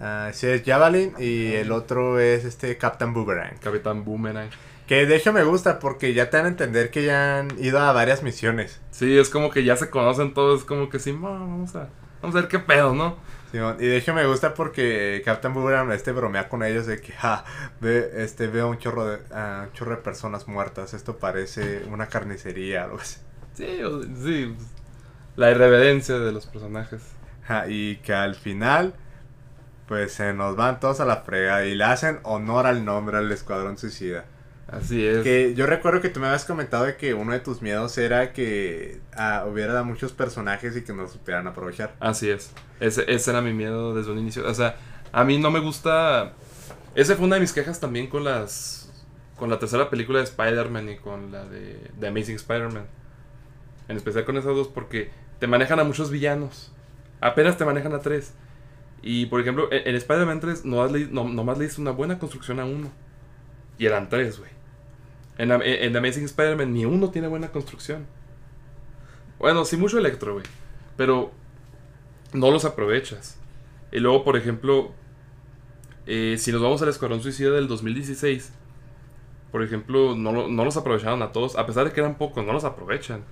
Ah, 0.00 0.30
sí, 0.32 0.48
es 0.48 0.64
Javelin 0.64 1.12
y 1.20 1.52
el 1.52 1.70
otro 1.70 2.18
es 2.18 2.44
este 2.44 2.76
Captain 2.76 3.14
Boomerang. 3.14 3.56
Capitán 3.58 4.04
Boomerang. 4.04 4.50
Que 4.88 5.06
de 5.06 5.14
hecho 5.16 5.32
me 5.32 5.44
gusta 5.44 5.78
porque 5.78 6.12
ya 6.14 6.30
te 6.30 6.36
dan 6.36 6.46
a 6.46 6.48
entender 6.48 6.90
que 6.90 7.04
ya 7.04 7.38
han 7.38 7.48
ido 7.62 7.78
a 7.78 7.92
varias 7.92 8.22
misiones. 8.24 8.80
Sí, 8.90 9.16
es 9.16 9.30
como 9.30 9.50
que 9.50 9.62
ya 9.64 9.76
se 9.76 9.90
conocen 9.90 10.34
todos, 10.34 10.64
como 10.64 10.90
que 10.90 10.98
sí, 10.98 11.12
"Ma, 11.12 11.30
vamos 11.30 11.76
a, 11.76 11.88
vamos 12.20 12.34
a 12.36 12.40
ver 12.40 12.48
qué 12.48 12.58
pedo, 12.58 12.92
¿no? 12.92 13.16
Y 13.54 13.86
de 13.86 13.96
hecho 13.96 14.12
me 14.14 14.26
gusta 14.26 14.52
porque 14.52 15.22
Captain 15.24 15.54
Boomerang 15.54 15.92
este 15.92 16.10
bromea 16.10 16.48
con 16.48 16.64
ellos 16.64 16.86
de 16.86 17.00
que 17.00 17.12
ja, 17.12 17.44
ve, 17.80 18.10
este, 18.16 18.48
veo 18.48 18.68
un 18.68 18.78
chorro 18.78 19.06
de 19.06 19.18
ah, 19.32 19.66
un 19.66 19.72
chorro 19.72 19.92
de 19.92 20.02
personas 20.02 20.48
muertas. 20.48 20.92
Esto 20.92 21.18
parece 21.18 21.84
una 21.88 22.08
carnicería 22.08 22.84
algo 22.84 22.98
así. 22.98 23.20
Sí, 23.54 23.78
sí, 24.22 24.56
la 25.36 25.52
irreverencia 25.52 26.18
de 26.18 26.32
los 26.32 26.46
personajes. 26.46 27.02
Ja, 27.44 27.68
y 27.68 27.96
que 27.98 28.12
al 28.12 28.34
final 28.34 28.94
pues 29.86 30.12
se 30.12 30.32
nos 30.32 30.56
van 30.56 30.80
todos 30.80 31.00
a 31.00 31.04
la 31.04 31.18
frega 31.18 31.64
y 31.64 31.74
le 31.74 31.84
hacen 31.84 32.18
honor 32.22 32.66
al 32.66 32.84
nombre 32.84 33.18
al 33.18 33.30
Escuadrón 33.30 33.78
Suicida. 33.78 34.24
Así 34.68 35.04
es. 35.04 35.22
Que 35.22 35.54
yo 35.54 35.66
recuerdo 35.66 36.00
que 36.00 36.08
tú 36.08 36.20
me 36.20 36.26
habías 36.26 36.44
comentado 36.44 36.84
de 36.84 36.96
que 36.96 37.14
uno 37.14 37.32
de 37.32 37.40
tus 37.40 37.60
miedos 37.60 37.96
era 37.98 38.32
que 38.32 39.00
ah, 39.14 39.44
hubiera 39.46 39.82
muchos 39.82 40.12
personajes 40.12 40.76
y 40.76 40.82
que 40.82 40.92
no 40.92 41.02
los 41.02 41.12
supieran 41.12 41.46
aprovechar. 41.46 41.94
Así 42.00 42.30
es. 42.30 42.52
Ese, 42.80 43.04
ese 43.12 43.30
era 43.30 43.40
mi 43.40 43.52
miedo 43.52 43.94
desde 43.94 44.10
un 44.10 44.18
inicio. 44.18 44.48
O 44.48 44.54
sea, 44.54 44.76
a 45.12 45.24
mí 45.24 45.38
no 45.38 45.50
me 45.50 45.60
gusta. 45.60 46.32
Ese 46.94 47.14
fue 47.16 47.26
una 47.26 47.36
de 47.36 47.40
mis 47.40 47.52
quejas 47.52 47.78
también 47.78 48.08
con 48.08 48.24
las. 48.24 48.80
Con 49.36 49.50
la 49.50 49.58
tercera 49.58 49.90
película 49.90 50.20
de 50.20 50.24
Spider-Man 50.24 50.88
y 50.88 50.96
con 50.96 51.32
la 51.32 51.44
de, 51.44 51.90
de 51.98 52.08
Amazing 52.08 52.36
Spider-Man. 52.36 52.86
En 53.88 53.96
especial 53.96 54.24
con 54.24 54.36
esas 54.36 54.54
dos 54.54 54.68
porque 54.68 55.10
te 55.40 55.46
manejan 55.46 55.78
a 55.80 55.84
muchos 55.84 56.10
villanos. 56.10 56.72
Apenas 57.20 57.58
te 57.58 57.64
manejan 57.64 57.92
a 57.92 57.98
tres. 57.98 58.32
Y 59.02 59.26
por 59.26 59.40
ejemplo, 59.40 59.70
en, 59.70 59.86
en 59.86 59.94
Spider-Man 59.96 60.40
3 60.40 60.64
nomás 60.64 60.90
le, 60.90 61.06
no, 61.08 61.28
nomás 61.28 61.58
le 61.58 61.66
hice 61.66 61.80
una 61.80 61.90
buena 61.90 62.18
construcción 62.18 62.58
a 62.60 62.64
uno. 62.64 62.90
Y 63.76 63.86
eran 63.86 64.08
tres, 64.08 64.38
güey. 64.38 64.53
En, 65.38 65.50
Am- 65.52 65.62
en, 65.64 65.96
Amazing 65.96 66.24
Spider-Man 66.24 66.72
ni 66.72 66.84
uno 66.84 67.10
tiene 67.10 67.28
buena 67.28 67.48
construcción. 67.48 68.06
Bueno, 69.38 69.64
sí 69.64 69.76
mucho 69.76 69.98
Electro, 69.98 70.34
güey. 70.34 70.44
Pero 70.96 71.32
no 72.32 72.50
los 72.50 72.64
aprovechas. 72.64 73.38
Y 73.92 73.98
luego, 74.00 74.24
por 74.24 74.36
ejemplo, 74.36 74.92
eh, 76.06 76.36
si 76.38 76.52
nos 76.52 76.62
vamos 76.62 76.82
al 76.82 76.88
Escuadrón 76.88 77.22
Suicida 77.22 77.50
del 77.50 77.68
2016, 77.68 78.52
por 79.50 79.62
ejemplo, 79.62 80.16
no, 80.16 80.48
no 80.48 80.64
los 80.64 80.76
aprovecharon 80.76 81.22
a 81.22 81.32
todos, 81.32 81.56
a 81.56 81.66
pesar 81.66 81.84
de 81.84 81.92
que 81.92 82.00
eran 82.00 82.16
pocos, 82.16 82.44
no 82.44 82.52
los 82.52 82.64
aprovechan. 82.64 83.22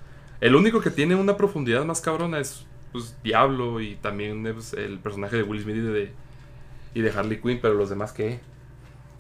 El 0.41 0.55
único 0.57 0.81
que 0.81 0.91
tiene 0.91 1.15
una 1.15 1.37
profundidad 1.37 1.85
más 1.85 2.01
cabrona 2.01 2.39
es 2.39 2.65
pues, 2.93 3.17
Diablo 3.23 3.81
y 3.81 3.97
también 3.97 4.43
pues, 4.55 4.73
el 4.73 4.99
personaje 4.99 5.37
de 5.37 5.43
Will 5.43 5.63
Smith 5.63 5.77
y 5.77 5.81
de, 5.81 6.13
y 6.95 7.01
de 7.01 7.11
Harley 7.11 7.41
Quinn, 7.41 7.59
pero 7.61 7.75
los 7.75 7.91
demás 7.91 8.13
qué. 8.13 8.41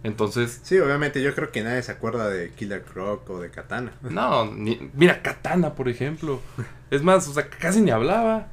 Entonces, 0.04 0.60
Sí, 0.64 0.78
obviamente 0.78 1.22
yo 1.22 1.34
creo 1.34 1.52
que 1.52 1.62
nadie 1.62 1.82
se 1.82 1.92
acuerda 1.92 2.28
de 2.28 2.50
Killer 2.50 2.82
Croc 2.82 3.28
o 3.30 3.40
de 3.40 3.50
Katana. 3.50 3.92
no, 4.02 4.46
ni- 4.52 4.90
mira, 4.94 5.22
Katana, 5.22 5.74
por 5.74 5.88
ejemplo. 5.88 6.40
Es 6.90 7.02
más, 7.02 7.28
o 7.28 7.32
sea, 7.32 7.48
casi 7.48 7.80
ni 7.80 7.90
hablaba. 7.90 8.48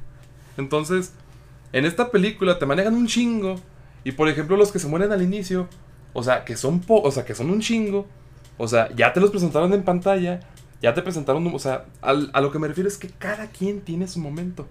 Entonces, 0.56 1.12
en 1.72 1.84
esta 1.84 2.10
película 2.10 2.58
te 2.58 2.66
manejan 2.66 2.94
un 2.94 3.06
chingo. 3.06 3.56
Y 4.04 4.12
por 4.12 4.28
ejemplo, 4.28 4.56
los 4.56 4.72
que 4.72 4.78
se 4.78 4.86
mueren 4.88 5.12
al 5.12 5.22
inicio, 5.22 5.68
o 6.12 6.22
sea, 6.22 6.44
que 6.44 6.56
son 6.56 6.80
po 6.80 7.02
o 7.02 7.10
sea, 7.10 7.24
que 7.24 7.34
son 7.34 7.50
un 7.50 7.60
chingo. 7.60 8.06
O 8.56 8.68
sea, 8.68 8.88
ya 8.94 9.12
te 9.12 9.20
los 9.20 9.30
presentaron 9.30 9.72
en 9.72 9.82
pantalla. 9.82 10.40
Ya 10.82 10.94
te 10.94 11.02
presentaron, 11.02 11.46
o 11.52 11.58
sea, 11.58 11.84
al- 12.00 12.30
a 12.32 12.40
lo 12.40 12.50
que 12.52 12.58
me 12.58 12.68
refiero 12.68 12.88
es 12.88 12.96
que 12.96 13.08
cada 13.08 13.48
quien 13.48 13.80
tiene 13.82 14.06
su 14.08 14.18
momento. 14.20 14.66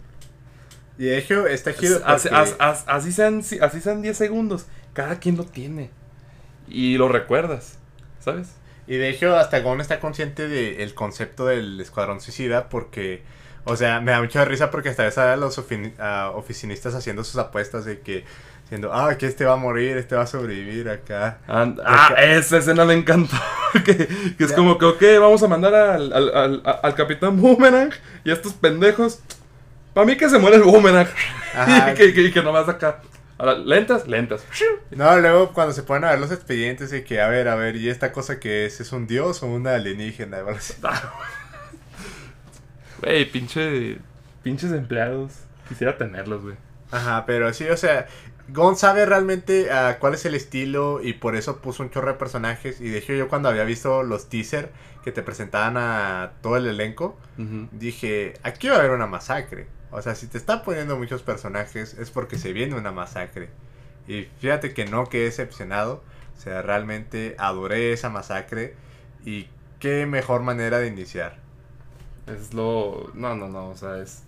Y 0.98 1.04
de 1.06 1.18
hecho 1.20 1.46
está 1.48 1.74
chido 1.76 2.02
Así, 2.06 2.28
porque- 2.30 2.42
as- 2.42 2.56
as- 2.60 2.84
así 2.88 3.12
sean, 3.12 3.40
así 3.62 3.80
sean 3.82 4.02
10 4.02 4.18
segundos, 4.18 4.66
cada 4.94 5.20
quien 5.20 5.38
lo 5.38 5.46
tiene. 5.46 5.92
Y 6.70 6.98
lo 6.98 7.08
recuerdas, 7.08 7.78
¿sabes? 8.20 8.50
Y 8.88 8.98
de 8.98 9.10
hecho, 9.10 9.36
hasta 9.36 9.60
Gon 9.60 9.82
está 9.82 10.00
consciente 10.00 10.48
del 10.48 10.94
concepto 10.96 11.46
del 11.46 11.80
escuadrón 11.80 12.22
suicida 12.22 12.70
porque, 12.70 13.22
o 13.66 13.76
sea, 13.76 14.00
me 14.02 14.12
da 14.12 14.20
mucha 14.22 14.46
risa 14.46 14.72
porque 14.72 14.90
hasta 14.90 15.04
ves 15.04 15.18
a 15.18 15.36
los 15.36 15.60
a 16.00 16.32
oficinistas 16.32 16.96
haciendo 16.96 17.24
sus 17.24 17.38
apuestas 17.38 17.86
de 17.86 18.00
que, 18.00 18.26
diciendo, 18.64 18.92
ah, 18.94 19.16
que 19.18 19.28
este 19.28 19.46
va 19.46 19.54
a 19.54 19.58
morir, 19.58 19.98
este 19.98 20.16
va 20.16 20.24
a 20.24 20.28
sobrevivir 20.28 20.90
acá. 20.90 21.38
And- 21.48 21.80
ah, 21.86 22.16
esa 22.20 22.58
escena 22.58 22.84
me 22.86 22.94
encantó. 22.96 23.36
que, 23.86 24.08
que 24.38 24.44
es 24.44 24.54
como 24.54 24.78
que, 24.80 24.86
ok, 24.86 25.02
vamos 25.20 25.44
a 25.44 25.48
mandar 25.48 25.76
al, 25.76 26.12
al, 26.12 26.36
al, 26.36 26.80
al 26.82 26.96
Capitán 26.96 27.40
Boomerang 27.40 27.92
y 28.24 28.32
a 28.32 28.34
estos 28.34 28.54
pendejos. 28.54 29.20
Para 29.94 30.06
mí 30.08 30.18
que 30.18 30.30
se 30.30 30.40
muere 30.40 30.58
el 30.58 30.64
Boomerang. 30.64 31.08
Y 31.92 31.94
que, 31.96 32.14
que, 32.14 32.32
que 32.32 32.44
nomás 32.44 32.70
acá. 32.70 33.02
Ahora, 33.40 33.58
lentas, 33.58 34.06
lentas. 34.06 34.46
No, 34.92 35.18
luego 35.18 35.54
cuando 35.54 35.74
se 35.74 35.84
ponen 35.84 36.04
a 36.04 36.12
ver 36.12 36.20
los 36.20 36.32
expedientes 36.32 36.92
de 36.92 37.06
que, 37.06 37.22
a 37.22 37.30
ver, 37.30 37.48
a 37.48 37.56
ver, 37.56 37.78
¿y 37.78 37.90
esta 37.90 38.12
cosa 38.12 38.38
que 38.38 38.66
es? 38.66 38.82
¿Es 38.82 38.92
un 38.92 39.08
dios 39.08 39.42
o 39.42 39.48
una 39.48 39.76
alienígena? 39.76 40.40
Güey, 43.02 43.32
pinche. 43.32 43.98
Pinches 44.44 44.74
empleados. 44.74 45.32
Quisiera 45.70 45.98
tenerlos, 45.98 46.44
güey. 46.44 46.58
Ajá, 46.92 47.26
pero 47.26 47.54
sí, 47.54 47.66
o 47.70 47.78
sea, 47.78 48.08
Gon 48.50 48.76
sabe 48.76 49.06
realmente 49.06 49.72
ah, 49.72 49.98
cuál 50.02 50.16
es 50.16 50.26
el 50.26 50.36
estilo 50.36 51.00
y 51.02 51.14
por 51.14 51.38
eso 51.38 51.62
puso 51.62 51.82
un 51.82 51.92
chorro 51.92 52.12
de 52.12 52.18
personajes. 52.18 52.82
Y 52.82 52.90
de 52.90 52.98
hecho, 52.98 53.14
yo 53.14 53.30
cuando 53.30 53.48
había 53.48 53.64
visto 53.64 54.04
los 54.04 54.28
teaser 54.28 54.70
que 55.02 55.14
te 55.14 55.24
presentaban 55.24 55.78
a 55.78 56.34
todo 56.42 56.58
el 56.58 56.68
elenco, 56.68 57.18
dije, 57.72 58.34
aquí 58.44 58.68
va 58.68 58.76
a 58.76 58.80
haber 58.80 58.92
una 58.92 59.08
masacre. 59.08 59.68
O 59.92 60.02
sea, 60.02 60.16
si 60.16 60.28
te 60.28 60.38
está 60.38 60.64
poniendo 60.64 60.98
muchos 60.98 61.24
personajes 61.24 61.96
es 61.96 62.12
porque 62.12 62.38
se 62.38 62.54
viene 62.54 62.76
una 62.76 62.92
masacre. 62.92 63.50
Y 64.08 64.28
fíjate 64.40 64.74
que 64.74 64.86
no 64.86 65.08
quedé 65.08 65.26
decepcionado. 65.26 66.04
O 66.38 66.42
sea, 66.42 66.62
realmente 66.62 67.36
adoré 67.38 67.94
esa 67.94 68.10
masacre. 68.10 68.76
Y 69.26 69.48
qué 69.80 70.06
mejor 70.06 70.42
manera 70.42 70.80
de 70.80 70.88
iniciar. 70.88 71.38
Es 72.28 72.54
lo. 72.54 73.12
No, 73.14 73.36
no, 73.36 73.48
no. 73.50 73.70
O 73.70 73.78
sea, 73.78 74.00
es 74.00 74.24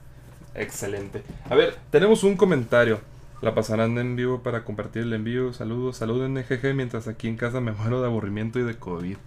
excelente. 0.56 1.24
A 1.50 1.56
ver, 1.56 1.78
tenemos 1.91 2.24
un 2.24 2.36
comentario. 2.36 3.00
La 3.41 3.56
pasarán 3.56 3.97
en 3.97 4.15
vivo 4.15 4.43
para 4.43 4.63
compartir 4.63 5.04
el 5.04 5.13
envío. 5.13 5.52
Saludos, 5.54 5.97
saluden 5.97 6.36
NGG 6.36 6.76
mientras 6.76 7.08
aquí 7.08 7.28
en 7.28 7.38
casa 7.38 7.60
me 7.60 7.71
muero 7.71 8.00
de 8.00 8.08
aburrimiento 8.08 8.60
y 8.60 8.63
de 8.63 8.78
COVID. 8.78 9.17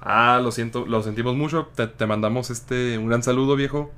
Ah, 0.00 0.40
lo 0.40 0.52
siento, 0.52 0.86
lo 0.86 1.02
sentimos 1.02 1.34
mucho. 1.36 1.68
Te, 1.74 1.88
te 1.88 2.06
mandamos 2.06 2.50
este 2.50 2.96
un 2.98 3.08
gran 3.08 3.24
saludo, 3.24 3.56
viejo. 3.56 3.90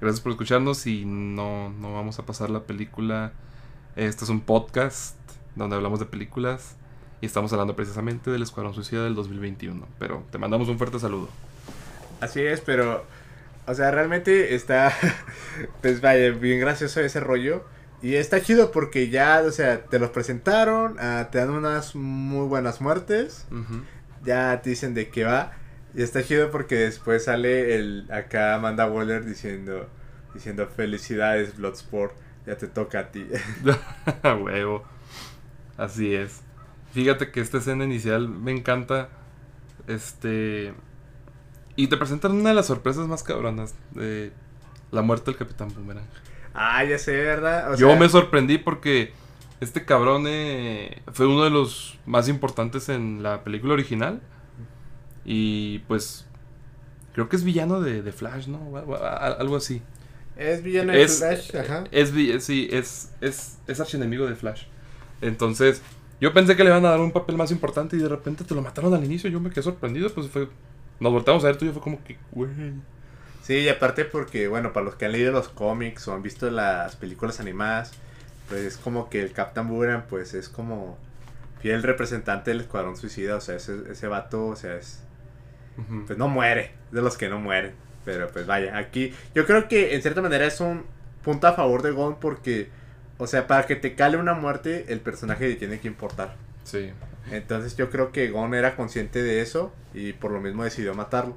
Gracias 0.00 0.20
por 0.20 0.32
escucharnos 0.32 0.86
y 0.86 1.04
no, 1.04 1.70
no 1.70 1.92
vamos 1.92 2.18
a 2.18 2.26
pasar 2.26 2.50
la 2.50 2.60
película. 2.60 3.32
Este 3.96 4.24
es 4.24 4.30
un 4.30 4.40
podcast 4.40 5.16
donde 5.56 5.74
hablamos 5.74 5.98
de 5.98 6.06
películas 6.06 6.76
y 7.20 7.26
estamos 7.26 7.52
hablando 7.52 7.74
precisamente 7.74 8.30
del 8.30 8.42
Escuadrón 8.42 8.74
Suicida 8.74 9.02
del 9.02 9.16
2021. 9.16 9.86
Pero 9.98 10.22
te 10.30 10.38
mandamos 10.38 10.68
un 10.68 10.78
fuerte 10.78 11.00
saludo. 11.00 11.28
Así 12.20 12.40
es, 12.40 12.60
pero, 12.60 13.04
o 13.66 13.74
sea, 13.74 13.90
realmente 13.90 14.54
está, 14.54 14.92
pues 15.82 16.00
vaya, 16.00 16.30
bien 16.30 16.60
gracioso 16.60 17.00
ese 17.00 17.18
rollo. 17.18 17.64
Y 18.00 18.14
está 18.14 18.40
chido 18.40 18.70
porque 18.70 19.08
ya, 19.08 19.42
o 19.44 19.50
sea, 19.50 19.82
te 19.84 19.98
los 19.98 20.10
presentaron, 20.10 20.96
ah, 21.00 21.28
te 21.32 21.38
dan 21.38 21.50
unas 21.50 21.96
muy 21.96 22.46
buenas 22.46 22.80
muertes, 22.80 23.46
Ujú. 23.50 23.82
ya 24.24 24.62
te 24.62 24.70
dicen 24.70 24.94
de 24.94 25.08
qué 25.08 25.24
va. 25.24 25.52
Y 25.94 26.02
está 26.02 26.22
chido 26.22 26.50
porque 26.50 26.76
después 26.76 27.24
sale 27.24 27.76
el, 27.76 28.06
acá 28.12 28.54
Amanda 28.54 28.86
Waller 28.86 29.24
diciendo, 29.24 29.88
diciendo 30.34 30.66
felicidades 30.66 31.56
Bloodsport, 31.56 32.14
ya 32.46 32.56
te 32.56 32.66
toca 32.66 33.00
a 33.00 33.10
ti. 33.10 33.26
Huevo. 34.42 34.84
Así 35.76 36.14
es. 36.14 36.42
Fíjate 36.92 37.30
que 37.30 37.40
esta 37.40 37.58
escena 37.58 37.84
inicial 37.84 38.28
me 38.28 38.52
encanta. 38.52 39.08
Este. 39.86 40.74
Y 41.76 41.86
te 41.86 41.96
presentan 41.96 42.32
una 42.32 42.50
de 42.50 42.54
las 42.54 42.66
sorpresas 42.66 43.06
más 43.06 43.22
cabronas 43.22 43.74
de 43.92 44.32
la 44.90 45.02
muerte 45.02 45.30
del 45.30 45.38
Capitán 45.38 45.68
Boomerang. 45.74 46.06
Ah, 46.54 46.82
ya 46.84 46.98
sé, 46.98 47.12
¿verdad? 47.12 47.72
O 47.72 47.76
Yo 47.76 47.88
sea, 47.88 47.98
me 47.98 48.08
sorprendí 48.08 48.58
porque 48.58 49.12
este 49.60 49.84
cabrón 49.84 50.24
eh, 50.26 51.02
fue 51.12 51.26
uno 51.26 51.44
de 51.44 51.50
los 51.50 51.98
más 52.06 52.28
importantes 52.28 52.88
en 52.88 53.22
la 53.22 53.44
película 53.44 53.74
original. 53.74 54.20
Y 55.30 55.80
pues 55.80 56.24
creo 57.12 57.28
que 57.28 57.36
es 57.36 57.44
villano 57.44 57.82
de, 57.82 58.00
de 58.00 58.12
Flash, 58.12 58.46
¿no? 58.46 58.56
O 58.56 58.78
algo- 58.78 59.56
así. 59.56 59.82
Es 60.38 60.62
villano 60.62 60.94
de 60.94 61.06
Flash, 61.06 61.54
ajá. 61.54 61.84
es 61.90 62.10
sí, 62.44 62.68
es, 62.72 63.10
es, 63.20 63.58
es 63.66 63.80
archienemigo 63.80 64.26
de 64.26 64.36
Flash. 64.36 64.62
Entonces, 65.20 65.82
yo 66.18 66.32
pensé 66.32 66.56
que 66.56 66.64
le 66.64 66.70
iban 66.70 66.86
a 66.86 66.90
dar 66.90 67.00
un 67.00 67.12
papel 67.12 67.36
más 67.36 67.50
importante 67.50 67.96
y 67.96 67.98
de 67.98 68.08
repente 68.08 68.42
te 68.42 68.54
lo 68.54 68.62
mataron 68.62 68.94
al 68.94 69.04
inicio. 69.04 69.28
Yo 69.28 69.38
me 69.38 69.50
quedé 69.50 69.62
sorprendido, 69.64 70.08
pues 70.14 70.28
fue... 70.28 70.48
Nos 70.98 71.12
volteamos 71.12 71.44
a 71.44 71.48
ver 71.48 71.58
tú 71.58 71.66
y 71.66 71.68
yo 71.68 71.74
fue 71.74 71.82
como 71.82 72.02
que, 72.02 72.16
güey. 72.32 72.48
Sí, 73.42 73.54
y 73.54 73.68
aparte 73.68 74.06
porque, 74.06 74.48
bueno, 74.48 74.72
para 74.72 74.86
los 74.86 74.94
que 74.94 75.04
han 75.04 75.12
leído 75.12 75.30
los 75.32 75.48
cómics 75.50 76.08
o 76.08 76.14
han 76.14 76.22
visto 76.22 76.50
las 76.50 76.96
películas 76.96 77.38
animadas, 77.38 77.92
pues 78.48 78.62
es 78.62 78.76
como 78.78 79.10
que 79.10 79.22
el 79.22 79.32
Captain 79.32 79.68
Boomerang, 79.68 80.04
pues 80.08 80.32
es 80.32 80.48
como 80.48 80.96
fiel 81.60 81.82
representante 81.82 82.50
del 82.50 82.60
Escuadrón 82.62 82.96
Suicida, 82.96 83.36
o 83.36 83.40
sea, 83.42 83.56
ese, 83.56 83.76
ese 83.90 84.06
vato, 84.06 84.46
o 84.46 84.56
sea, 84.56 84.76
es, 84.76 85.02
Pues 86.06 86.18
no 86.18 86.28
muere, 86.28 86.72
de 86.90 87.02
los 87.02 87.16
que 87.16 87.28
no 87.28 87.38
mueren. 87.38 87.72
Pero 88.04 88.28
pues 88.28 88.46
vaya, 88.46 88.76
aquí 88.76 89.12
yo 89.34 89.46
creo 89.46 89.68
que 89.68 89.94
en 89.94 90.02
cierta 90.02 90.22
manera 90.22 90.46
es 90.46 90.60
un 90.60 90.84
punto 91.22 91.46
a 91.46 91.52
favor 91.52 91.82
de 91.82 91.90
Gon 91.90 92.18
porque, 92.18 92.70
o 93.18 93.26
sea, 93.26 93.46
para 93.46 93.66
que 93.66 93.76
te 93.76 93.94
cale 93.94 94.16
una 94.16 94.34
muerte, 94.34 94.86
el 94.88 95.00
personaje 95.00 95.48
le 95.48 95.56
tiene 95.56 95.78
que 95.78 95.88
importar. 95.88 96.36
Sí. 96.64 96.90
Entonces 97.30 97.76
yo 97.76 97.90
creo 97.90 98.12
que 98.12 98.30
Gon 98.30 98.54
era 98.54 98.76
consciente 98.76 99.22
de 99.22 99.40
eso 99.40 99.72
y 99.94 100.14
por 100.14 100.30
lo 100.30 100.40
mismo 100.40 100.64
decidió 100.64 100.94
matarlo. 100.94 101.36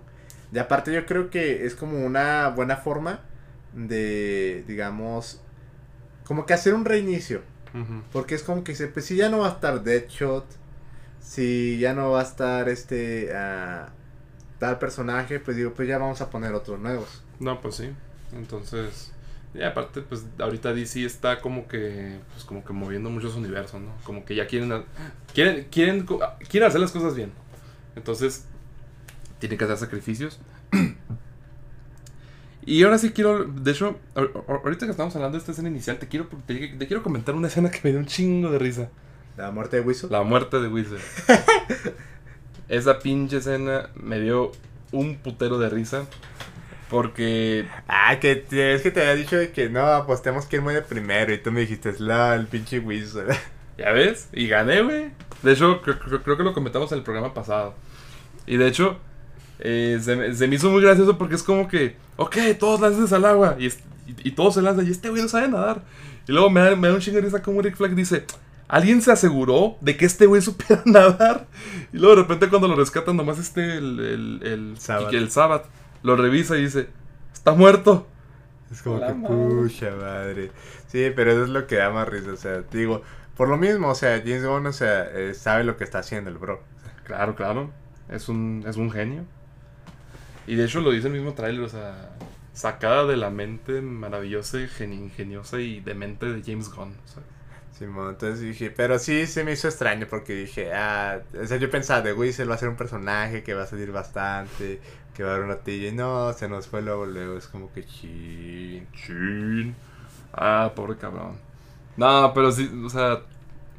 Y 0.54 0.60
aparte 0.60 0.94
yo 0.94 1.06
creo 1.06 1.30
que 1.30 1.66
es 1.66 1.76
como 1.76 2.06
una 2.06 2.50
buena 2.50 2.78
forma 2.78 3.22
de, 3.74 4.64
digamos, 4.68 5.42
como 6.26 6.46
que 6.46 6.54
hacer 6.54 6.74
un 6.74 6.86
reinicio. 6.86 7.42
Porque 8.12 8.36
es 8.36 8.44
como 8.44 8.66
que 8.66 8.76
se, 8.76 8.88
pues 8.88 9.06
si 9.06 9.16
ya 9.16 9.30
no 9.30 9.40
va 9.40 9.48
a 9.48 9.52
estar 9.52 9.82
Deadshot, 9.82 10.46
si 11.22 11.78
ya 11.80 11.94
no 11.94 12.12
va 12.12 12.20
a 12.20 12.24
estar 12.24 12.68
este 12.68 13.32
ah, 13.34 13.94
tal 14.62 14.78
personaje, 14.78 15.40
pues 15.40 15.58
digo, 15.58 15.74
pues 15.74 15.88
ya 15.88 15.98
vamos 15.98 16.22
a 16.22 16.30
poner 16.30 16.54
otros 16.54 16.80
nuevos. 16.80 17.24
No, 17.40 17.60
pues 17.62 17.76
sí. 17.76 17.90
Entonces, 18.32 19.12
y 19.56 19.64
aparte, 19.64 20.02
pues 20.02 20.24
ahorita 20.40 20.72
DC 20.72 21.04
está 21.04 21.42
como 21.42 21.68
que, 21.68 22.20
pues 22.32 22.46
como 22.46 22.64
que 22.64 22.72
moviendo 22.72 23.10
muchos 23.10 23.36
universos, 23.36 23.82
¿no? 23.82 23.92
Como 24.04 24.24
que 24.24 24.36
ya 24.36 24.46
quieren, 24.46 24.84
quieren, 25.34 25.68
quieren, 25.72 26.06
quieren 26.48 26.70
hacer 26.70 26.80
las 26.80 26.92
cosas 26.92 27.16
bien. 27.16 27.32
Entonces, 27.96 28.46
tienen 29.40 29.58
que 29.58 29.66
hacer 29.66 29.78
sacrificios. 29.78 30.40
Y 32.64 32.84
ahora 32.84 33.00
sí 33.00 33.10
quiero, 33.10 33.44
de 33.46 33.72
hecho, 33.72 33.98
ahor- 34.14 34.34
ahor- 34.46 34.62
ahorita 34.64 34.86
que 34.86 34.92
estamos 34.92 35.16
hablando 35.16 35.36
de 35.36 35.40
esta 35.40 35.52
escena 35.52 35.70
inicial, 35.70 35.98
te 35.98 36.08
quiero, 36.08 36.28
te, 36.46 36.68
te 36.68 36.86
quiero 36.88 37.02
comentar 37.02 37.34
una 37.34 37.48
escena 37.48 37.72
que 37.72 37.80
me 37.84 37.90
dio 37.90 37.98
un 38.00 38.06
chingo 38.06 38.52
de 38.52 38.60
risa. 38.60 38.90
La 39.36 39.50
muerte 39.50 39.78
de 39.78 39.82
Whistle. 39.82 40.10
La 40.12 40.22
muerte 40.22 40.60
de 40.62 40.68
Wizard. 40.68 41.00
Esa 42.72 42.98
pinche 43.00 43.38
escena 43.38 43.90
me 43.96 44.20
dio 44.20 44.52
un 44.92 45.18
putero 45.18 45.60
de 45.60 45.70
risa. 45.70 46.06
Porque 46.90 47.68
Ah, 47.88 48.20
que 48.20 48.46
es 48.50 48.82
que 48.82 48.92
te 48.92 49.02
había 49.02 49.16
dicho 49.16 49.38
que 49.54 49.70
no, 49.70 49.86
apostemos 49.86 50.46
quién 50.46 50.64
muere 50.64 50.82
primero 50.82 51.34
y 51.34 51.38
tú 51.38 51.52
me 51.52 51.62
dijiste, 51.62 51.90
es 51.90 52.00
la, 52.00 52.36
el 52.36 52.48
pinche 52.48 52.80
Whistle. 52.80 53.26
¿Ya 53.78 53.92
ves? 53.92 54.28
Y 54.34 54.48
gané, 54.48 54.82
güey. 54.82 55.12
De 55.44 55.54
hecho, 55.54 55.82
creo, 55.82 56.00
creo- 56.00 56.22
creo 56.24 56.38
que 56.38 56.44
lo 56.44 56.54
comentamos 56.54 56.92
en 56.92 56.98
el 57.00 57.04
programa 57.04 57.34
pasado. 57.34 57.74
Y 58.46 58.58
de 58.58 58.68
hecho, 58.68 58.98
eh, 59.60 60.00
se, 60.02 60.16
me, 60.16 60.34
se 60.36 60.48
me 60.48 60.56
hizo 60.56 60.70
muy 60.70 60.82
gracioso 60.82 61.18
porque 61.18 61.36
es 61.36 61.44
como 61.44 61.68
que, 61.68 61.96
ok, 62.18 62.38
todos 62.60 62.82
láncense 62.82 63.16
al 63.16 63.26
agua. 63.26 63.56
Y, 63.60 63.70
y 64.24 64.32
todos 64.32 64.56
se 64.56 64.62
lanzan. 64.62 64.86
Y 64.86 64.92
este 64.92 65.10
güey 65.10 65.22
no 65.22 65.30
sabe 65.30 65.48
nadar. 65.48 65.84
Y 66.28 66.32
luego 66.34 66.50
me 66.50 66.60
da, 66.62 66.76
me 66.76 66.90
da 66.90 66.94
un 66.94 67.00
chingo 67.00 67.16
de 67.18 67.24
risa 67.24 67.42
como 67.42 67.62
Rick 67.62 67.78
Flag 67.78 67.96
dice, 67.96 68.26
¿alguien 68.72 69.02
se 69.02 69.12
aseguró 69.12 69.78
de 69.82 69.98
que 69.98 70.06
este 70.06 70.26
güey 70.26 70.42
supiera 70.42 70.82
nadar? 70.86 71.48
Y 71.94 71.98
luego 71.98 72.16
de 72.16 72.22
repente 72.24 72.50
cuando 72.50 72.68
lo 72.70 72.76
rescatan, 72.76 73.18
nomás 73.18 73.38
este, 73.38 73.78
el, 73.78 74.00
el, 74.00 74.40
el, 74.44 74.78
Sabbath. 74.80 75.14
el 75.14 75.30
Sabbath, 75.30 75.66
lo 76.04 76.16
revisa 76.16 76.58
y 76.58 76.64
dice, 76.64 76.88
está 77.34 77.54
muerto. 77.54 78.08
Es 78.72 78.82
como 78.82 79.00
La 79.00 79.08
que 79.08 79.14
madre. 79.14 79.36
pucha 79.36 79.92
madre. 79.96 80.52
Sí, 80.88 81.12
pero 81.16 81.32
eso 81.32 81.44
es 81.44 81.50
lo 81.50 81.68
que 81.68 81.76
da 81.76 81.90
más 81.90 82.08
risa. 82.08 82.32
O 82.32 82.38
sea, 82.38 82.62
te 82.64 82.78
digo, 82.78 83.02
por 83.36 83.50
lo 83.50 83.58
mismo, 83.58 83.90
o 83.90 83.96
sea, 83.96 84.20
James 84.20 84.46
Gunn, 84.46 84.66
o 84.66 84.72
sea, 84.74 85.04
eh, 85.12 85.34
sabe 85.34 85.64
lo 85.66 85.76
que 85.78 85.84
está 85.84 86.00
haciendo 86.00 86.30
el 86.30 86.38
bro. 86.38 86.64
Claro, 87.04 87.36
claro. 87.36 87.72
Es 88.10 88.30
un, 88.30 88.64
es 88.66 88.78
un 88.78 88.90
genio. 88.92 89.26
Y 90.48 90.56
de 90.56 90.66
hecho 90.66 90.80
lo 90.82 90.92
dice 90.92 91.08
el 91.08 91.14
mismo 91.14 91.34
tráiler, 91.34 91.62
o 91.64 91.70
sea, 91.70 92.16
sacada 92.54 93.06
de 93.06 93.18
la 93.18 93.30
mente 93.30 93.82
maravillosa, 93.82 94.58
y 94.60 94.70
ingeniosa 94.84 95.60
y 95.60 95.82
demente 95.82 96.26
de 96.26 96.42
James 96.42 96.70
Gunn. 96.70 96.96
o 97.06 97.08
sea. 97.08 97.24
Simón, 97.82 98.10
entonces 98.10 98.42
dije, 98.42 98.70
pero 98.70 99.00
sí 99.00 99.26
se 99.26 99.44
me 99.44 99.54
hizo 99.54 99.68
extraño 99.68 100.06
porque 100.08 100.34
dije, 100.36 100.72
ah, 100.72 101.20
o 101.42 101.48
sea, 101.48 101.58
yo 101.58 101.70
pensaba 101.72 102.02
de 102.02 102.14
Whistle 102.14 102.46
va 102.46 102.54
a 102.54 102.58
ser 102.60 102.70
un 102.70 102.76
personaje 102.76 103.42
que 103.42 103.56
va 103.56 103.64
a 103.64 103.68
salir 103.68 103.92
bastante, 103.92 104.80
que 105.16 105.24
va 105.24 105.32
a 105.32 105.34
haber 105.34 105.46
una 105.46 105.58
tilla 105.58 105.90
y 105.90 105.92
no, 105.92 106.32
se 106.34 106.48
nos 106.48 106.68
fue 106.68 106.84
luego, 106.84 107.08
luego, 107.08 107.38
es 107.38 107.48
como 107.48 107.72
que 107.74 107.84
chin. 107.84 108.88
Chin. 108.94 109.76
Ah, 110.32 110.72
pobre 110.76 110.96
cabrón. 110.98 111.38
No, 111.98 112.32
pero 112.36 112.52
sí, 112.52 112.70
o 112.86 112.90
sea, 112.90 113.22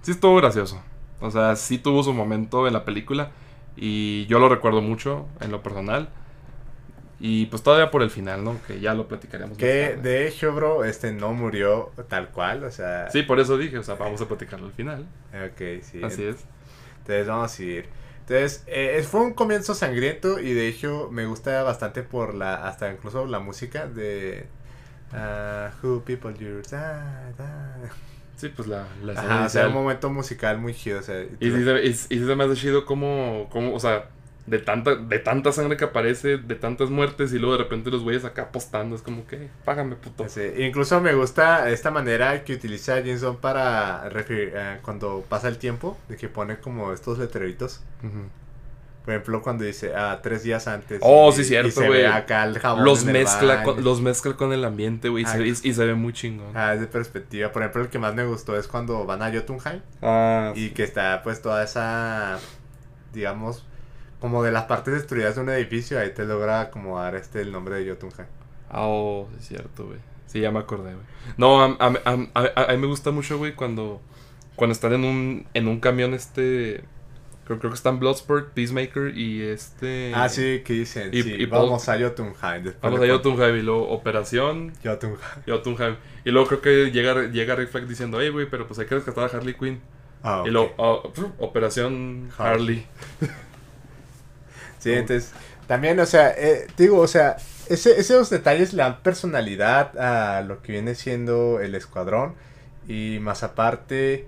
sí 0.02 0.10
estuvo 0.10 0.36
gracioso. 0.36 0.82
O 1.20 1.30
sea, 1.30 1.54
sí 1.54 1.78
tuvo 1.78 2.02
su 2.02 2.12
momento 2.12 2.66
en 2.66 2.72
la 2.72 2.84
película. 2.84 3.30
Y 3.76 4.26
yo 4.26 4.40
lo 4.40 4.48
recuerdo 4.48 4.82
mucho 4.82 5.28
en 5.40 5.52
lo 5.52 5.62
personal. 5.62 6.08
Y 7.24 7.46
pues 7.46 7.62
todavía 7.62 7.88
por 7.92 8.02
el 8.02 8.10
final, 8.10 8.42
¿no? 8.42 8.60
Que 8.66 8.80
ya 8.80 8.94
lo 8.94 9.06
platicaremos. 9.06 9.56
Que 9.56 9.96
de 9.96 10.26
hecho, 10.26 10.52
bro, 10.52 10.84
este 10.84 11.12
no 11.12 11.32
murió 11.32 11.92
tal 12.08 12.30
cual, 12.30 12.64
o 12.64 12.70
sea. 12.72 13.08
Sí, 13.10 13.22
por 13.22 13.38
eso 13.38 13.56
dije, 13.56 13.78
o 13.78 13.82
sea, 13.84 13.94
vamos 13.94 14.20
a 14.20 14.26
platicarlo 14.26 14.66
al 14.66 14.72
final. 14.72 15.06
Ok, 15.32 15.82
sí. 15.82 16.02
Así 16.02 16.24
es. 16.24 16.44
Entonces 16.98 17.28
vamos 17.28 17.56
a 17.56 17.62
ir. 17.62 17.86
Entonces, 18.22 18.64
eh, 18.66 19.04
fue 19.08 19.20
un 19.20 19.34
comienzo 19.34 19.72
sangriento 19.72 20.40
y 20.40 20.52
de 20.52 20.66
hecho 20.66 21.10
me 21.12 21.26
gusta 21.26 21.62
bastante 21.62 22.02
por 22.02 22.34
la, 22.34 22.66
hasta 22.66 22.92
incluso 22.92 23.24
la 23.26 23.38
música 23.38 23.86
de 23.86 24.46
ah, 25.12 25.70
Who 25.80 26.02
People 26.04 26.34
You're 26.36 26.62
da, 26.68 27.30
da. 27.38 27.76
Sí, 28.34 28.48
pues 28.48 28.66
la, 28.66 28.88
la 29.00 29.12
Ajá, 29.12 29.46
o 29.46 29.48
sea, 29.48 29.68
un 29.68 29.74
momento 29.74 30.10
musical 30.10 30.58
muy 30.58 30.74
chido, 30.74 30.98
o 30.98 31.02
sea, 31.02 31.22
Y 31.38 31.48
y, 31.48 31.86
y 31.86 31.92
sí 31.94 32.18
se 32.18 32.34
me 32.34 32.42
hace 32.42 32.56
chido 32.56 32.84
como, 32.84 33.48
como, 33.48 33.74
o 33.74 33.78
sea, 33.78 34.08
de 34.46 34.58
tanta, 34.58 34.96
de 34.96 35.18
tanta 35.20 35.52
sangre 35.52 35.76
que 35.76 35.84
aparece, 35.84 36.36
de 36.38 36.54
tantas 36.56 36.90
muertes, 36.90 37.32
y 37.32 37.38
luego 37.38 37.56
de 37.56 37.62
repente 37.62 37.90
los 37.90 38.02
güeyes 38.02 38.24
acá 38.24 38.42
apostando, 38.42 38.96
es 38.96 39.02
como 39.02 39.26
que, 39.26 39.48
págame, 39.64 39.94
puto. 39.96 40.28
Sí, 40.28 40.40
incluso 40.58 41.00
me 41.00 41.14
gusta 41.14 41.70
esta 41.70 41.90
manera 41.92 42.42
que 42.44 42.54
utiliza 42.54 42.96
James 42.96 43.22
Gunn 43.22 43.36
para 43.36 44.08
refer- 44.10 44.50
eh, 44.54 44.78
cuando 44.82 45.24
pasa 45.28 45.46
el 45.48 45.58
tiempo, 45.58 45.96
de 46.08 46.16
que 46.16 46.28
pone 46.28 46.56
como 46.58 46.92
estos 46.92 47.18
letreritos. 47.18 47.82
Por 49.04 49.14
ejemplo, 49.14 49.42
cuando 49.42 49.64
dice, 49.64 49.92
ah, 49.96 50.20
tres 50.22 50.44
días 50.44 50.68
antes. 50.68 51.00
Oh, 51.02 51.30
y- 51.30 51.32
sí, 51.32 51.44
cierto, 51.44 51.68
y 51.68 51.72
se 51.72 51.86
güey. 51.88 52.02
ve 52.02 52.06
acá 52.06 52.44
el 52.44 52.58
jabón 52.60 52.84
Los 52.84 53.04
mezcla, 53.04 53.64
con, 53.64 53.82
los 53.82 54.00
mezcla 54.00 54.34
con 54.36 54.52
el 54.52 54.64
ambiente, 54.64 55.08
güey, 55.08 55.24
y, 55.24 55.26
se 55.26 55.32
Ah, 55.34 55.38
ve- 55.38 55.48
y, 55.48 55.68
y 55.70 55.74
se 55.74 55.84
ve 55.86 55.94
muy 55.94 56.12
chingón. 56.12 56.56
Ah, 56.56 56.74
es 56.74 56.80
de 56.80 56.86
perspectiva. 56.86 57.50
Por 57.50 57.62
ejemplo, 57.62 57.82
el 57.82 57.88
que 57.88 57.98
más 57.98 58.14
me 58.14 58.24
gustó 58.24 58.56
es 58.56 58.68
cuando 58.68 59.04
van 59.04 59.22
a 59.22 59.32
Jotunheim 59.32 59.80
Ah, 60.02 60.52
y 60.54 60.70
que 60.70 60.84
está 60.84 61.20
pues 61.24 61.42
toda 61.42 61.64
esa, 61.64 62.38
digamos, 63.12 63.66
como 64.22 64.42
de 64.42 64.52
las 64.52 64.64
partes 64.64 64.94
destruidas 64.94 65.34
de 65.34 65.42
un 65.42 65.50
edificio, 65.50 65.98
ahí 66.00 66.14
te 66.14 66.24
logra 66.24 66.62
acomodar 66.62 67.14
este 67.16 67.42
el 67.42 67.52
nombre 67.52 67.74
de 67.84 67.90
Jotunheim. 67.90 68.28
Ah, 68.70 68.86
oh, 68.86 69.28
sí 69.32 69.36
es 69.40 69.48
cierto, 69.48 69.86
güey. 69.86 69.98
Sí, 70.26 70.40
ya 70.40 70.50
me 70.50 70.60
acordé, 70.60 70.94
güey. 70.94 71.04
No, 71.36 71.60
a, 71.62 71.76
a, 71.78 71.92
a- 72.04 72.52
a- 72.56 72.64
a 72.64 72.72
mí 72.72 72.78
me 72.78 72.86
gusta 72.86 73.10
mucho, 73.10 73.36
güey, 73.36 73.54
cuando, 73.54 74.00
cuando 74.56 74.72
están 74.72 74.94
en 74.94 75.04
un, 75.04 75.46
en 75.52 75.68
un 75.68 75.78
camión, 75.80 76.14
este... 76.14 76.84
Creo, 77.44 77.58
creo 77.58 77.72
que 77.72 77.76
están 77.76 77.98
Bloodsport, 77.98 78.52
Peacemaker 78.54 79.18
y 79.18 79.42
este... 79.42 80.12
Ah, 80.14 80.28
sí, 80.28 80.62
que 80.64 80.72
dicen, 80.74 81.10
Y- 81.12 81.22
sí, 81.24 81.34
y 81.34 81.46
Paul- 81.46 81.64
vamos 81.66 81.88
a 81.88 81.98
Jotunheim. 81.98 82.62
después 82.62 82.80
Vamos 82.80 83.00
a 83.02 83.12
Jotunheim 83.12 83.56
y 83.56 83.62
luego 83.62 83.88
Operación 83.90 84.72
Jotunheim. 84.82 85.18
Jotunheim. 85.46 85.96
Y 86.24 86.30
luego 86.30 86.46
creo 86.48 86.60
que 86.62 86.90
llega, 86.92 87.26
llega 87.30 87.56
Rick 87.56 87.70
Flag 87.70 87.86
diciendo, 87.88 88.18
hey, 88.20 88.28
güey, 88.30 88.48
pero 88.48 88.66
pues 88.68 88.78
hay 88.78 88.86
que 88.86 88.94
rescatar 88.94 89.24
a 89.24 89.36
Harley 89.36 89.54
Quinn. 89.54 89.80
Ah, 90.22 90.42
Y 90.46 90.48
ok. 90.48 90.52
luego, 90.52 90.74
oh, 90.78 91.12
Operación 91.40 92.30
Harley. 92.38 92.86
Sí, 94.82 94.92
entonces, 94.92 95.30
también, 95.68 96.00
o 96.00 96.06
sea, 96.06 96.30
eh, 96.36 96.66
digo, 96.76 96.98
o 96.98 97.06
sea, 97.06 97.36
ese, 97.68 98.00
esos 98.00 98.30
detalles 98.30 98.72
le 98.72 98.82
dan 98.82 99.00
personalidad 99.02 99.96
a 99.96 100.42
lo 100.42 100.60
que 100.60 100.72
viene 100.72 100.96
siendo 100.96 101.60
el 101.60 101.76
escuadrón 101.76 102.34
y 102.88 103.18
más 103.20 103.44
aparte 103.44 104.26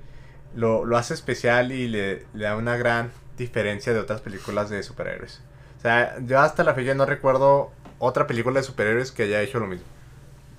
lo, 0.54 0.84
lo 0.84 0.96
hace 0.96 1.12
especial 1.12 1.72
y 1.72 1.88
le, 1.88 2.24
le 2.34 2.44
da 2.44 2.56
una 2.56 2.76
gran 2.76 3.10
diferencia 3.36 3.92
de 3.92 3.98
otras 3.98 4.20
películas 4.20 4.70
de 4.70 4.84
superhéroes. 4.84 5.40
O 5.78 5.80
sea, 5.82 6.16
yo 6.24 6.38
hasta 6.38 6.62
la 6.62 6.72
fecha 6.74 6.94
no 6.94 7.04
recuerdo 7.04 7.72
otra 7.98 8.28
película 8.28 8.60
de 8.60 8.64
superhéroes 8.64 9.10
que 9.10 9.24
haya 9.24 9.42
hecho 9.42 9.58
lo 9.58 9.66
mismo. 9.66 9.86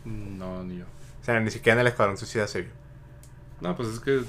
No, 0.03 0.61
ni 0.63 0.79
yo. 0.79 0.85
O 1.21 1.23
sea, 1.25 1.39
ni 1.39 1.51
siquiera 1.51 1.75
en 1.75 1.81
el 1.81 1.87
Escuadrón 1.87 2.17
Suicida 2.17 2.47
se 2.47 2.63
vio. 2.63 2.71
No, 3.61 3.77
pues 3.77 3.87
es 3.87 3.99
que... 4.01 4.23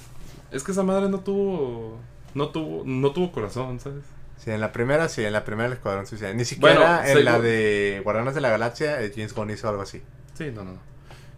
Es 0.53 0.63
que 0.63 0.71
esa 0.71 0.85
madre 0.85 1.09
no 1.09 1.19
tuvo... 1.19 1.99
No 2.35 2.51
tuvo, 2.51 2.85
no 2.87 3.13
tuvo 3.13 3.33
corazón, 3.33 3.81
¿sabes? 3.81 4.05
Sí, 4.39 4.51
en 4.51 4.61
la 4.61 4.73
primera, 4.73 5.09
sí, 5.09 5.25
en 5.25 5.33
la 5.33 5.45
primera 5.45 5.67
el 5.67 5.73
Escuadrón 5.73 6.07
Suicida. 6.07 6.33
Ni 6.33 6.45
siquiera 6.45 7.01
Bueno, 7.03 7.19
en 7.19 7.25
la 7.25 7.39
de 7.41 8.01
Guardianes 8.05 8.35
de 8.35 8.41
la 8.41 8.51
Galaxia, 8.51 9.03
eh, 9.03 9.13
James 9.15 9.35
Gunn 9.35 9.51
hizo 9.51 9.69
algo 9.69 9.83
así. 9.83 10.03
Sí, 10.35 10.51
no, 10.55 10.65
no. 10.65 10.79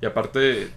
Y 0.01 0.07
aparte. 0.07 0.69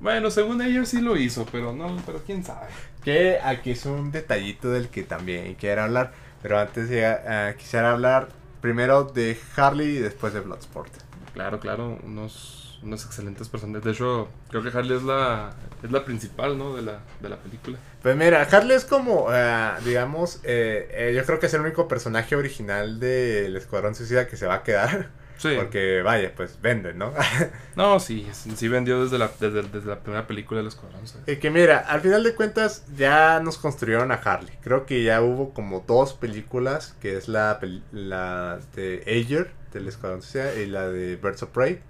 Bueno, 0.00 0.30
según 0.30 0.62
ellos 0.62 0.88
sí 0.88 1.00
lo 1.00 1.16
hizo, 1.16 1.46
pero 1.52 1.72
no, 1.72 1.96
pero 2.06 2.22
quién 2.24 2.42
sabe. 2.42 2.68
Que 3.04 3.38
aquí 3.42 3.72
es 3.72 3.84
un 3.86 4.10
detallito 4.10 4.70
del 4.70 4.88
que 4.88 5.02
también 5.02 5.54
quiero 5.54 5.82
hablar. 5.82 6.12
Pero 6.42 6.58
antes 6.58 6.88
de, 6.88 7.54
quisiera 7.58 7.92
hablar 7.92 8.28
primero 8.60 9.04
de 9.04 9.38
Harley 9.56 9.96
y 9.96 9.98
después 9.98 10.32
de 10.32 10.40
Bloodsport. 10.40 10.92
Claro, 11.34 11.60
claro, 11.60 11.98
unos, 12.02 12.59
unos 12.82 13.04
excelentes 13.04 13.48
personajes. 13.48 13.84
De 13.84 13.92
hecho, 13.92 14.28
creo 14.48 14.62
que 14.62 14.76
Harley 14.76 14.96
es 14.96 15.02
la, 15.02 15.54
es 15.82 15.90
la 15.90 16.04
principal, 16.04 16.56
¿no? 16.58 16.74
De 16.74 16.82
la, 16.82 17.00
de 17.20 17.28
la 17.28 17.36
película. 17.36 17.78
Pues 18.02 18.16
mira, 18.16 18.42
Harley 18.42 18.76
es 18.76 18.84
como, 18.84 19.28
eh, 19.32 19.72
digamos, 19.84 20.40
eh, 20.44 20.88
eh, 20.92 21.12
yo 21.14 21.24
creo 21.24 21.38
que 21.38 21.46
es 21.46 21.54
el 21.54 21.60
único 21.60 21.88
personaje 21.88 22.36
original 22.36 22.98
del 23.00 23.56
Escuadrón 23.56 23.94
Suicida 23.94 24.26
que 24.26 24.36
se 24.36 24.46
va 24.46 24.54
a 24.54 24.62
quedar. 24.62 25.10
Sí. 25.36 25.54
Porque 25.56 26.02
vaya, 26.02 26.34
pues 26.36 26.60
venden, 26.60 26.98
¿no? 26.98 27.14
No, 27.74 27.98
sí, 27.98 28.28
sí 28.32 28.68
vendió 28.68 29.02
desde 29.02 29.16
la, 29.16 29.30
desde, 29.40 29.62
desde 29.62 29.88
la 29.88 30.00
primera 30.00 30.26
película 30.26 30.58
del 30.58 30.68
Escuadrón. 30.68 31.06
¿sabes? 31.08 31.26
Y 31.26 31.36
que 31.40 31.50
mira, 31.50 31.78
al 31.78 32.02
final 32.02 32.22
de 32.22 32.34
cuentas 32.34 32.84
ya 32.94 33.40
nos 33.40 33.56
construyeron 33.56 34.12
a 34.12 34.16
Harley. 34.16 34.52
Creo 34.60 34.84
que 34.84 35.02
ya 35.02 35.22
hubo 35.22 35.54
como 35.54 35.82
dos 35.86 36.12
películas, 36.12 36.94
que 37.00 37.16
es 37.16 37.26
la, 37.26 37.58
la 37.90 38.60
de 38.76 39.02
Ayer, 39.06 39.50
del 39.72 39.88
Escuadrón 39.88 40.22
Suicida, 40.22 40.54
y 40.54 40.66
la 40.66 40.88
de 40.88 41.16
Birds 41.16 41.42
of 41.42 41.50
Prey. 41.50 41.80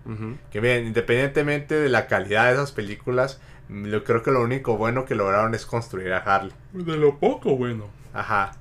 Que 0.50 0.60
bien, 0.60 0.86
independientemente 0.86 1.74
de 1.74 1.88
la 1.88 2.06
calidad 2.06 2.46
de 2.46 2.52
esas 2.54 2.72
películas, 2.72 3.40
mm, 3.68 3.86
yo 3.86 4.04
creo 4.04 4.22
que 4.22 4.30
lo 4.30 4.42
único 4.42 4.76
bueno 4.76 5.04
que 5.04 5.14
lograron 5.14 5.54
es 5.54 5.66
construir 5.66 6.12
a 6.12 6.18
Harley. 6.18 6.52
De 6.72 6.96
lo 6.96 7.18
poco, 7.18 7.56
bueno. 7.56 7.86
Ajá. 8.12 8.52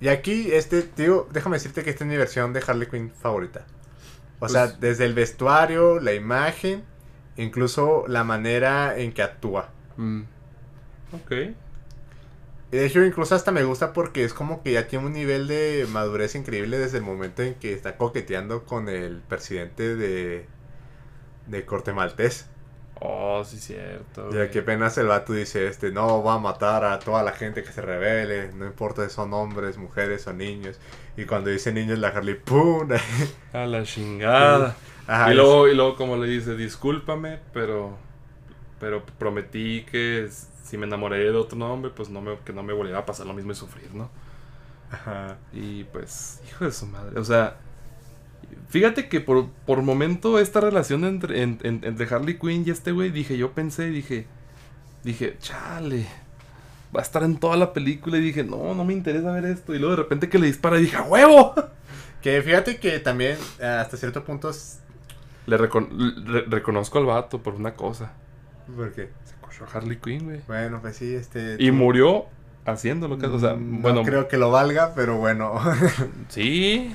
Y 0.00 0.08
aquí, 0.08 0.50
este, 0.52 0.82
tío, 0.82 1.28
déjame 1.32 1.56
decirte 1.56 1.82
que 1.82 1.90
esta 1.90 2.04
es 2.04 2.10
mi 2.10 2.16
versión 2.16 2.52
de 2.52 2.62
Harley 2.66 2.88
Quinn 2.88 3.10
favorita. 3.10 3.66
O 4.36 4.40
Pues- 4.40 4.52
sea, 4.52 4.66
desde 4.68 5.04
el 5.06 5.14
vestuario, 5.14 6.00
la 6.00 6.12
imagen, 6.12 6.84
incluso 7.36 8.04
la 8.08 8.24
manera 8.24 8.98
en 8.98 9.12
que 9.12 9.22
actúa. 9.22 9.70
Mm. 9.96 10.22
Ok. 11.12 11.32
Y 12.74 12.76
de 12.76 12.86
hecho, 12.86 13.04
incluso 13.04 13.36
hasta 13.36 13.52
me 13.52 13.62
gusta 13.62 13.92
porque 13.92 14.24
es 14.24 14.34
como 14.34 14.64
que 14.64 14.72
ya 14.72 14.88
tiene 14.88 15.06
un 15.06 15.12
nivel 15.12 15.46
de 15.46 15.86
madurez 15.92 16.34
increíble 16.34 16.76
desde 16.76 16.98
el 16.98 17.04
momento 17.04 17.42
en 17.42 17.54
que 17.54 17.72
está 17.72 17.96
coqueteando 17.96 18.64
con 18.64 18.88
el 18.88 19.20
presidente 19.20 19.94
de, 19.94 20.48
de 21.46 21.64
Corte 21.66 21.92
Maltés. 21.92 22.48
Oh, 23.00 23.44
sí, 23.44 23.58
cierto. 23.58 24.26
Y 24.30 24.32
güey. 24.32 24.48
aquí 24.48 24.58
apenas 24.58 24.98
el 24.98 25.06
vato 25.06 25.34
dice, 25.34 25.68
este, 25.68 25.92
no, 25.92 26.24
va 26.24 26.34
a 26.34 26.38
matar 26.40 26.84
a 26.84 26.98
toda 26.98 27.22
la 27.22 27.30
gente 27.30 27.62
que 27.62 27.70
se 27.70 27.80
revele, 27.80 28.50
no 28.54 28.66
importa 28.66 29.08
si 29.08 29.14
son 29.14 29.32
hombres, 29.34 29.78
mujeres 29.78 30.26
o 30.26 30.32
niños. 30.32 30.80
Y 31.16 31.26
cuando 31.26 31.50
dice 31.50 31.72
niños, 31.72 32.00
la 32.00 32.08
Harley, 32.08 32.34
¡pum! 32.34 32.88
A 33.52 33.66
la 33.66 33.84
chingada. 33.84 34.74
Ajá, 35.06 35.32
y, 35.32 35.36
luego, 35.36 35.68
y 35.68 35.76
luego, 35.76 35.94
como 35.94 36.16
le 36.16 36.26
dice, 36.26 36.56
discúlpame, 36.56 37.38
pero, 37.52 37.96
pero 38.80 39.06
prometí 39.16 39.84
que 39.84 40.28
si 40.74 40.78
me 40.78 40.86
enamoré 40.86 41.18
de 41.18 41.30
otro 41.30 41.56
hombre, 41.72 41.92
pues 41.94 42.08
no 42.10 42.20
me, 42.20 42.36
que 42.44 42.52
no 42.52 42.64
me 42.64 42.72
volviera 42.72 42.98
a 42.98 43.06
pasar 43.06 43.26
lo 43.26 43.32
mismo 43.32 43.52
y 43.52 43.54
sufrir, 43.54 43.94
¿no? 43.94 44.10
Ajá. 44.90 45.36
Y 45.52 45.84
pues, 45.84 46.40
hijo 46.48 46.64
de 46.64 46.72
su 46.72 46.86
madre. 46.86 47.18
O 47.20 47.24
sea, 47.24 47.56
fíjate 48.68 49.08
que 49.08 49.20
por, 49.20 49.48
por 49.66 49.82
momento 49.82 50.38
esta 50.38 50.60
relación 50.60 51.04
entre, 51.04 51.42
en- 51.42 51.60
en- 51.62 51.80
entre 51.84 52.12
Harley 52.12 52.38
Quinn 52.38 52.64
y 52.66 52.70
este 52.70 52.90
güey, 52.92 53.10
dije, 53.10 53.36
yo 53.38 53.52
pensé, 53.52 53.86
dije, 53.90 54.26
dije, 55.04 55.36
chale, 55.40 56.06
va 56.94 57.00
a 57.00 57.02
estar 57.02 57.22
en 57.22 57.36
toda 57.38 57.56
la 57.56 57.72
película. 57.72 58.18
Y 58.18 58.20
dije, 58.20 58.42
no, 58.44 58.74
no 58.74 58.84
me 58.84 58.92
interesa 58.92 59.30
ver 59.32 59.44
esto. 59.44 59.74
Y 59.74 59.78
luego 59.78 59.96
de 59.96 60.02
repente 60.02 60.28
que 60.28 60.38
le 60.38 60.46
dispara, 60.46 60.76
dije, 60.78 60.96
¡a 60.96 61.02
huevo! 61.02 61.54
Que 62.20 62.40
fíjate 62.40 62.78
que 62.78 62.98
también, 63.00 63.36
hasta 63.62 63.98
cierto 63.98 64.24
punto, 64.24 64.48
es- 64.48 64.80
Le 65.46 65.58
recon- 65.58 66.24
re- 66.24 66.46
reconozco 66.48 66.98
al 66.98 67.04
vato 67.04 67.42
por 67.42 67.54
una 67.54 67.74
cosa. 67.74 68.12
¿por 68.74 68.90
qué? 68.92 69.10
A 69.62 69.76
Harley 69.76 69.96
Quinn, 69.98 70.24
güey. 70.24 70.40
Bueno, 70.46 70.80
pues 70.80 70.96
sí, 70.96 71.14
este... 71.14 71.56
Y 71.58 71.68
tú- 71.68 71.74
murió 71.74 72.26
haciéndolo. 72.66 73.16
O 73.16 73.38
sea, 73.38 73.54
Mm, 73.54 73.82
bueno, 73.82 74.00
No 74.00 74.06
creo 74.06 74.28
que 74.28 74.36
lo 74.38 74.50
valga, 74.50 74.94
pero 74.94 75.16
bueno. 75.18 75.60
sí. 76.28 76.92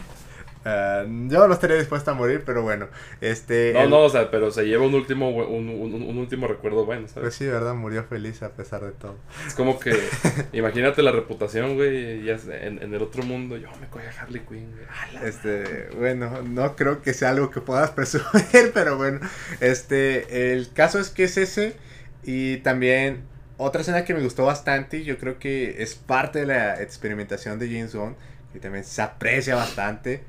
Eh, 0.65 1.05
yo 1.29 1.47
no 1.47 1.53
estaría 1.53 1.77
dispuesto 1.77 2.11
a 2.11 2.13
morir, 2.15 2.43
pero 2.45 2.63
bueno. 2.63 2.87
Este. 3.21 3.71
No, 3.73 3.81
el- 3.83 3.89
no, 3.89 3.99
o 4.01 4.09
sea, 4.09 4.29
pero 4.29 4.51
se 4.51 4.65
lleva 4.65 4.85
un 4.85 4.93
último, 4.93 5.29
un, 5.29 5.69
un- 5.69 6.03
un 6.03 6.17
último 6.17 6.47
recuerdo 6.47 6.83
bueno, 6.85 7.07
¿sabes? 7.07 7.21
Pues 7.21 7.35
sí, 7.35 7.45
¿verdad? 7.45 7.75
Murió 7.75 8.03
feliz 8.03 8.43
a 8.43 8.49
pesar 8.49 8.81
de 8.81 8.91
todo. 8.91 9.15
Es 9.47 9.53
como 9.53 9.79
que, 9.79 9.91
imagínate 10.51 11.01
la 11.01 11.11
reputación, 11.13 11.75
güey, 11.75 12.23
ya 12.25 12.37
en, 12.61 12.83
en 12.83 12.93
el 12.93 13.01
otro 13.01 13.23
mundo, 13.23 13.55
yo 13.55 13.69
me 13.79 13.87
cogí 13.87 14.05
a 14.05 14.21
Harley 14.21 14.41
Quinn, 14.41 14.69
güey. 14.73 15.25
Este, 15.29 15.89
bueno, 15.97 16.41
no 16.41 16.75
creo 16.75 17.01
que 17.01 17.13
sea 17.13 17.29
algo 17.29 17.51
que 17.51 17.61
puedas 17.61 17.91
presumir, 17.95 18.71
pero 18.73 18.97
bueno. 18.97 19.21
Este, 19.61 20.51
el 20.53 20.73
caso 20.73 20.99
es 20.99 21.09
que 21.09 21.23
es 21.23 21.37
ese. 21.37 21.77
Y 22.23 22.57
también 22.57 23.23
otra 23.57 23.81
escena 23.81 24.05
que 24.05 24.13
me 24.13 24.21
gustó 24.21 24.45
bastante, 24.45 24.99
y 24.99 25.03
yo 25.03 25.17
creo 25.17 25.37
que 25.39 25.81
es 25.83 25.95
parte 25.95 26.39
de 26.39 26.45
la 26.45 26.81
experimentación 26.81 27.59
de 27.59 27.67
James 27.67 27.93
Bond, 27.93 28.15
que 28.53 28.59
también 28.59 28.83
se 28.83 29.01
aprecia 29.01 29.55
bastante, 29.55 30.23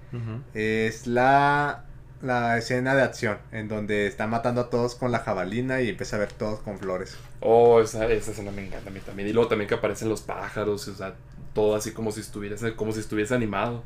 es 0.52 1.06
la, 1.06 1.84
la 2.22 2.58
escena 2.58 2.94
de 2.94 3.02
acción, 3.02 3.38
en 3.52 3.68
donde 3.68 4.06
está 4.06 4.26
matando 4.26 4.62
a 4.62 4.70
todos 4.70 4.94
con 4.94 5.12
la 5.12 5.20
jabalina 5.20 5.80
y 5.80 5.88
empieza 5.88 6.16
a 6.16 6.18
ver 6.18 6.32
todos 6.32 6.60
con 6.60 6.78
flores. 6.78 7.16
Oh, 7.40 7.80
esa, 7.80 8.06
esa 8.06 8.32
escena 8.32 8.50
me 8.50 8.66
encanta 8.66 8.90
a 8.90 8.92
mí 8.92 9.00
también. 9.00 9.28
Y 9.28 9.32
luego 9.32 9.48
también 9.48 9.68
que 9.68 9.74
aparecen 9.74 10.08
los 10.08 10.20
pájaros, 10.22 10.86
o 10.88 10.94
sea, 10.94 11.14
todo 11.54 11.76
así 11.76 11.92
como 11.92 12.12
si 12.12 12.20
estuviese, 12.20 12.74
como 12.74 12.92
si 12.92 13.00
estuviese 13.00 13.34
animado. 13.34 13.84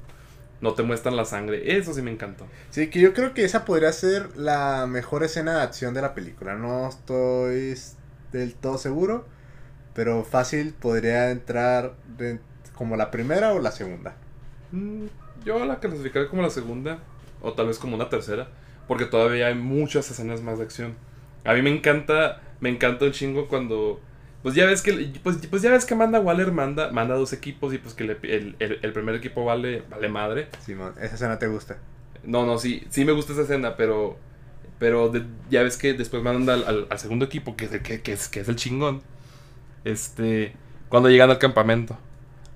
No 0.64 0.74
te 0.74 0.82
muestran 0.82 1.14
la 1.14 1.26
sangre. 1.26 1.76
Eso 1.76 1.92
sí 1.92 2.00
me 2.02 2.10
encantó. 2.10 2.46
Sí, 2.70 2.88
que 2.88 2.98
yo 2.98 3.12
creo 3.12 3.34
que 3.34 3.44
esa 3.44 3.64
podría 3.64 3.92
ser 3.92 4.36
la 4.36 4.86
mejor 4.88 5.22
escena 5.22 5.56
de 5.58 5.62
acción 5.62 5.92
de 5.92 6.00
la 6.02 6.14
película. 6.14 6.54
No 6.54 6.88
estoy 6.88 7.74
del 8.32 8.54
todo 8.54 8.78
seguro, 8.78 9.26
pero 9.94 10.24
fácil 10.24 10.72
podría 10.72 11.30
entrar 11.30 11.94
de- 12.16 12.40
como 12.74 12.96
la 12.96 13.10
primera 13.10 13.52
o 13.52 13.60
la 13.60 13.70
segunda. 13.72 14.14
Mm, 14.72 15.04
Yo 15.44 15.64
la 15.66 15.78
clasificaría 15.78 16.28
como 16.30 16.40
la 16.40 16.48
segunda, 16.50 16.98
o 17.42 17.52
tal 17.52 17.66
vez 17.66 17.78
como 17.78 17.94
una 17.96 18.08
tercera, 18.08 18.48
porque 18.88 19.04
todavía 19.04 19.48
hay 19.48 19.54
muchas 19.54 20.10
escenas 20.10 20.40
más 20.40 20.56
de 20.58 20.64
acción. 20.64 20.94
A 21.44 21.52
mí 21.52 21.60
me 21.60 21.70
encanta, 21.70 22.40
me 22.60 22.70
encanta 22.70 23.04
un 23.04 23.12
chingo 23.12 23.48
cuando, 23.48 24.00
pues 24.44 24.54
ya 24.56 24.66
ves 24.66 24.82
que, 24.82 25.12
pues, 25.24 25.38
pues 25.48 25.62
ya 25.62 25.72
ves 25.72 25.86
que 25.86 25.94
Amanda 25.94 26.20
Waller 26.20 26.52
manda, 26.52 26.92
manda 26.92 27.16
dos 27.16 27.34
equipos 27.34 27.74
y 27.74 27.78
pues 27.78 27.94
que 27.94 28.04
le- 28.04 28.18
el, 28.24 28.56
el- 28.60 28.80
el 28.82 28.94
primer 28.94 29.16
equipo 29.16 29.44
vale, 29.44 29.84
vale 29.90 30.08
madre. 30.10 30.50
Simón, 30.64 30.94
esa 31.02 31.16
escena 31.16 31.40
te 31.40 31.48
gusta. 31.48 31.78
No, 32.24 32.46
no, 32.46 32.58
sí, 32.58 32.84
sí 32.90 33.04
me 33.06 33.12
gusta 33.12 33.34
esa 33.34 33.42
escena, 33.42 33.76
pero, 33.76 34.18
pero 34.78 35.08
de- 35.10 35.24
ya 35.50 35.62
ves 35.62 35.76
que 35.78 35.94
después 35.94 36.22
mandan 36.22 36.50
al, 36.62 36.68
al- 36.68 36.88
al 36.90 37.00
segundo 37.00 37.26
equipo, 37.26 37.56
que 37.56 37.66
es, 37.66 37.72
el, 37.74 37.82
que, 37.82 38.02
que 38.02 38.12
es, 38.14 38.28
que 38.28 38.40
es 38.40 38.48
el 38.48 38.56
chingón, 38.56 39.02
este, 39.84 40.54
cuando 40.88 41.08
llegan 41.10 41.30
al 41.30 41.38
campamento. 41.38 41.98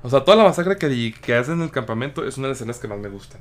O 0.03 0.11
sea, 0.11 0.25
toda 0.25 0.37
la 0.37 0.45
masacre 0.45 0.77
que, 0.79 1.15
que 1.21 1.35
hacen 1.35 1.57
en 1.57 1.63
el 1.63 1.71
campamento 1.71 2.27
es 2.27 2.39
una 2.39 2.49
de 2.49 2.53
las 2.53 2.59
escenas 2.59 2.79
que 2.79 2.89
más 2.89 2.99
me 2.99 3.09
gustan. 3.09 3.41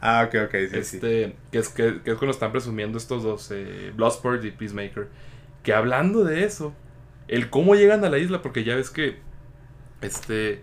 Ah, 0.00 0.24
ok, 0.26 0.34
ok, 0.46 0.54
sí, 0.70 0.84
sí. 0.84 0.96
este, 0.96 1.36
Que, 1.52 1.58
es, 1.58 1.68
que, 1.68 2.00
que 2.02 2.12
es 2.12 2.18
cuando 2.18 2.32
están 2.32 2.52
presumiendo 2.52 2.98
estos 2.98 3.22
dos, 3.22 3.50
eh, 3.52 3.92
Bloodsport 3.94 4.44
y 4.44 4.50
Peacemaker. 4.50 5.08
Que 5.62 5.74
hablando 5.74 6.24
de 6.24 6.44
eso, 6.44 6.74
el 7.30 7.48
cómo 7.48 7.74
llegan 7.74 8.04
a 8.04 8.10
la 8.10 8.18
isla, 8.18 8.42
porque 8.42 8.64
ya 8.64 8.74
ves 8.74 8.90
que, 8.90 9.18
este, 10.02 10.62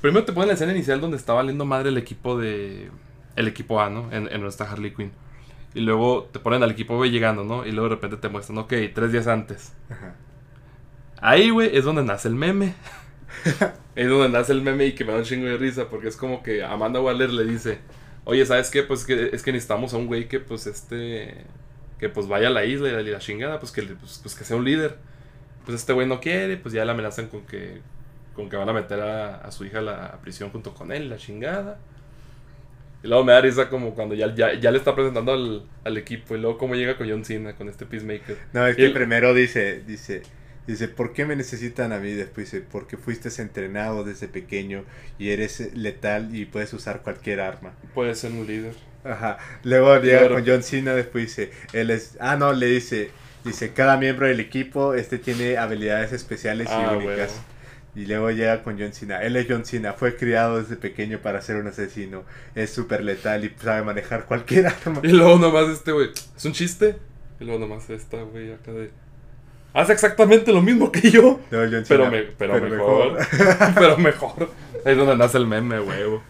primero 0.00 0.24
te 0.24 0.32
ponen 0.32 0.48
la 0.48 0.54
escena 0.54 0.72
inicial 0.72 1.00
donde 1.00 1.16
está 1.16 1.32
valiendo 1.32 1.64
madre 1.64 1.90
el 1.90 1.98
equipo 1.98 2.38
de, 2.38 2.90
el 3.36 3.48
equipo 3.48 3.80
A, 3.80 3.90
¿no? 3.90 4.10
En, 4.12 4.28
en 4.32 4.46
está 4.46 4.70
Harley 4.70 4.94
Quinn. 4.94 5.12
Y 5.74 5.80
luego 5.80 6.28
te 6.32 6.38
ponen 6.38 6.62
al 6.62 6.70
equipo 6.70 6.98
B 6.98 7.10
llegando, 7.10 7.42
¿no? 7.42 7.66
Y 7.66 7.72
luego 7.72 7.88
de 7.88 7.96
repente 7.96 8.16
te 8.16 8.28
muestran, 8.28 8.58
ok, 8.58 8.72
tres 8.94 9.10
días 9.10 9.26
antes. 9.26 9.72
Ajá. 9.90 10.14
Ahí, 11.20 11.50
güey, 11.50 11.76
es 11.76 11.84
donde 11.84 12.04
nace 12.04 12.28
el 12.28 12.36
meme. 12.36 12.74
es 13.96 14.08
donde 14.08 14.28
nace 14.28 14.52
el 14.52 14.62
meme 14.62 14.86
y 14.86 14.92
que 14.94 15.04
me 15.04 15.12
da 15.12 15.18
un 15.18 15.24
chingo 15.24 15.46
de 15.46 15.56
risa 15.56 15.88
porque 15.88 16.08
es 16.08 16.16
como 16.16 16.44
que 16.44 16.62
Amanda 16.62 17.00
Waller 17.00 17.30
le 17.30 17.44
dice, 17.44 17.78
oye, 18.24 18.46
¿sabes 18.46 18.70
qué? 18.70 18.84
Pues 18.84 19.04
que, 19.04 19.30
es 19.32 19.42
que 19.42 19.50
necesitamos 19.50 19.94
a 19.94 19.96
un 19.96 20.06
güey 20.06 20.28
que 20.28 20.38
pues 20.38 20.68
este, 20.68 21.44
que 21.98 22.08
pues 22.08 22.28
vaya 22.28 22.48
a 22.48 22.50
la 22.50 22.64
isla 22.64 22.88
y 22.88 22.92
la, 22.92 23.00
y 23.00 23.10
la 23.10 23.18
chingada, 23.18 23.58
pues 23.58 23.72
que, 23.72 23.82
pues, 23.82 24.20
pues, 24.22 24.34
que 24.34 24.44
sea 24.44 24.56
un 24.56 24.64
líder. 24.64 24.98
Pues 25.64 25.76
este 25.80 25.92
güey 25.92 26.06
no 26.06 26.20
quiere, 26.20 26.56
pues 26.56 26.74
ya 26.74 26.84
le 26.84 26.90
amenazan 26.92 27.28
con 27.28 27.46
que, 27.46 27.80
con 28.34 28.48
que 28.50 28.56
van 28.56 28.68
a 28.68 28.72
meter 28.72 29.00
a, 29.00 29.36
a 29.36 29.50
su 29.50 29.64
hija 29.64 29.78
a 29.78 29.82
la 29.82 30.06
a 30.06 30.20
prisión 30.20 30.50
junto 30.50 30.74
con 30.74 30.92
él, 30.92 31.08
la 31.10 31.16
chingada. 31.16 31.78
Y 33.02 33.08
luego 33.08 33.24
me 33.24 33.32
da 33.32 33.40
risa 33.42 33.68
como 33.68 33.94
cuando 33.94 34.14
ya, 34.14 34.34
ya, 34.34 34.54
ya 34.54 34.70
le 34.70 34.78
está 34.78 34.94
presentando 34.94 35.32
al, 35.32 35.66
al 35.84 35.96
equipo 35.98 36.34
y 36.34 36.40
luego 36.40 36.56
cómo 36.58 36.74
llega 36.74 36.96
con 36.96 37.08
John 37.08 37.24
Cena, 37.24 37.54
con 37.54 37.68
este 37.68 37.84
Peacemaker. 37.84 38.38
No, 38.52 38.66
es 38.66 38.76
que 38.76 38.86
el- 38.86 38.92
primero 38.94 39.34
dice, 39.34 39.82
dice, 39.86 40.22
dice, 40.66 40.88
¿por 40.88 41.12
qué 41.12 41.26
me 41.26 41.36
necesitan 41.36 41.92
a 41.92 41.98
mí? 41.98 42.12
Después 42.12 42.50
dice, 42.50 42.64
porque 42.70 42.96
fuiste 42.96 43.28
entrenado 43.42 44.04
desde 44.04 44.28
pequeño 44.28 44.84
y 45.18 45.30
eres 45.30 45.74
letal 45.74 46.34
y 46.34 46.46
puedes 46.46 46.72
usar 46.72 47.02
cualquier 47.02 47.40
arma. 47.40 47.74
Puede 47.94 48.14
ser 48.14 48.32
un 48.32 48.46
líder. 48.46 48.74
Ajá. 49.04 49.38
Luego 49.64 49.98
llega 50.00 50.20
Claro. 50.20 50.34
con 50.36 50.46
John 50.46 50.62
Cena, 50.62 50.94
después 50.94 51.24
dice, 51.26 51.50
él 51.74 51.90
es, 51.90 52.16
ah 52.20 52.36
no, 52.36 52.54
le 52.54 52.66
dice, 52.68 53.10
dice, 53.44 53.72
cada 53.72 53.96
miembro 53.96 54.26
del 54.26 54.40
equipo, 54.40 54.94
este 54.94 55.18
tiene 55.18 55.56
habilidades 55.58 56.12
especiales 56.12 56.68
y 56.68 56.72
Ah, 56.72 56.94
únicas. 56.96 57.40
Y 57.96 58.06
luego 58.06 58.30
llega 58.32 58.62
con 58.64 58.76
John 58.78 58.92
Cena. 58.92 59.22
Él 59.22 59.36
es 59.36 59.46
John 59.48 59.64
Cena, 59.64 59.92
fue 59.92 60.16
criado 60.16 60.60
desde 60.60 60.74
pequeño 60.76 61.20
para 61.20 61.40
ser 61.40 61.56
un 61.56 61.68
asesino. 61.68 62.24
Es 62.56 62.70
súper 62.72 63.04
letal 63.04 63.44
y 63.44 63.54
sabe 63.62 63.82
manejar 63.82 64.24
cualquier 64.24 64.66
arma. 64.66 65.00
Y 65.04 65.08
luego 65.08 65.38
nomás 65.38 65.68
este, 65.68 65.92
güey, 65.92 66.10
¿es 66.36 66.44
un 66.44 66.52
chiste? 66.52 66.96
Y 67.38 67.44
luego 67.44 67.60
nomás 67.60 67.88
esta, 67.90 68.22
güey, 68.22 68.52
acá 68.52 68.72
de... 68.72 68.90
Hace 69.74 69.92
exactamente 69.92 70.52
lo 70.52 70.62
mismo 70.62 70.90
que 70.90 71.10
yo. 71.10 71.40
No, 71.50 71.58
John 71.58 71.84
Cena, 71.84 71.84
Pero, 71.88 72.10
me, 72.10 72.22
pero, 72.22 72.60
mejor. 72.60 73.18
pero 73.74 73.98
mejor. 73.98 74.50
Ahí 74.84 74.92
es 74.92 74.98
donde 74.98 75.16
nace 75.16 75.38
el 75.38 75.46
meme, 75.46 75.80
huevo. 75.80 76.22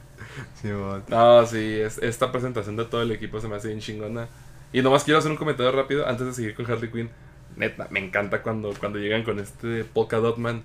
Simón. 0.61 1.03
No, 1.09 1.47
sí, 1.47 1.79
es- 1.81 1.99
esta 1.99 2.31
presentación 2.33 2.77
de 2.77 2.85
todo 2.87 3.03
el 3.03 3.13
equipo 3.13 3.41
se 3.41 3.49
me 3.49 3.57
hace 3.57 3.69
bien 3.69 3.81
chingona. 3.81 4.29
Y 4.75 4.83
nomás 4.83 5.05
quiero 5.05 5.19
hacer 5.19 5.31
un 5.31 5.37
comentario 5.39 5.73
rápido 5.73 6.07
antes 6.07 6.27
de 6.27 6.33
seguir 6.35 6.55
con 6.55 6.71
Harley 6.71 6.91
Quinn. 6.91 7.09
Neta, 7.57 7.87
me 7.91 8.01
encanta 8.01 8.43
cuando, 8.43 8.75
cuando 8.79 8.99
llegan 8.99 9.23
con 9.23 9.39
este 9.39 9.85
Polka 9.85 10.19
Dot 10.19 10.37
Man. 10.37 10.65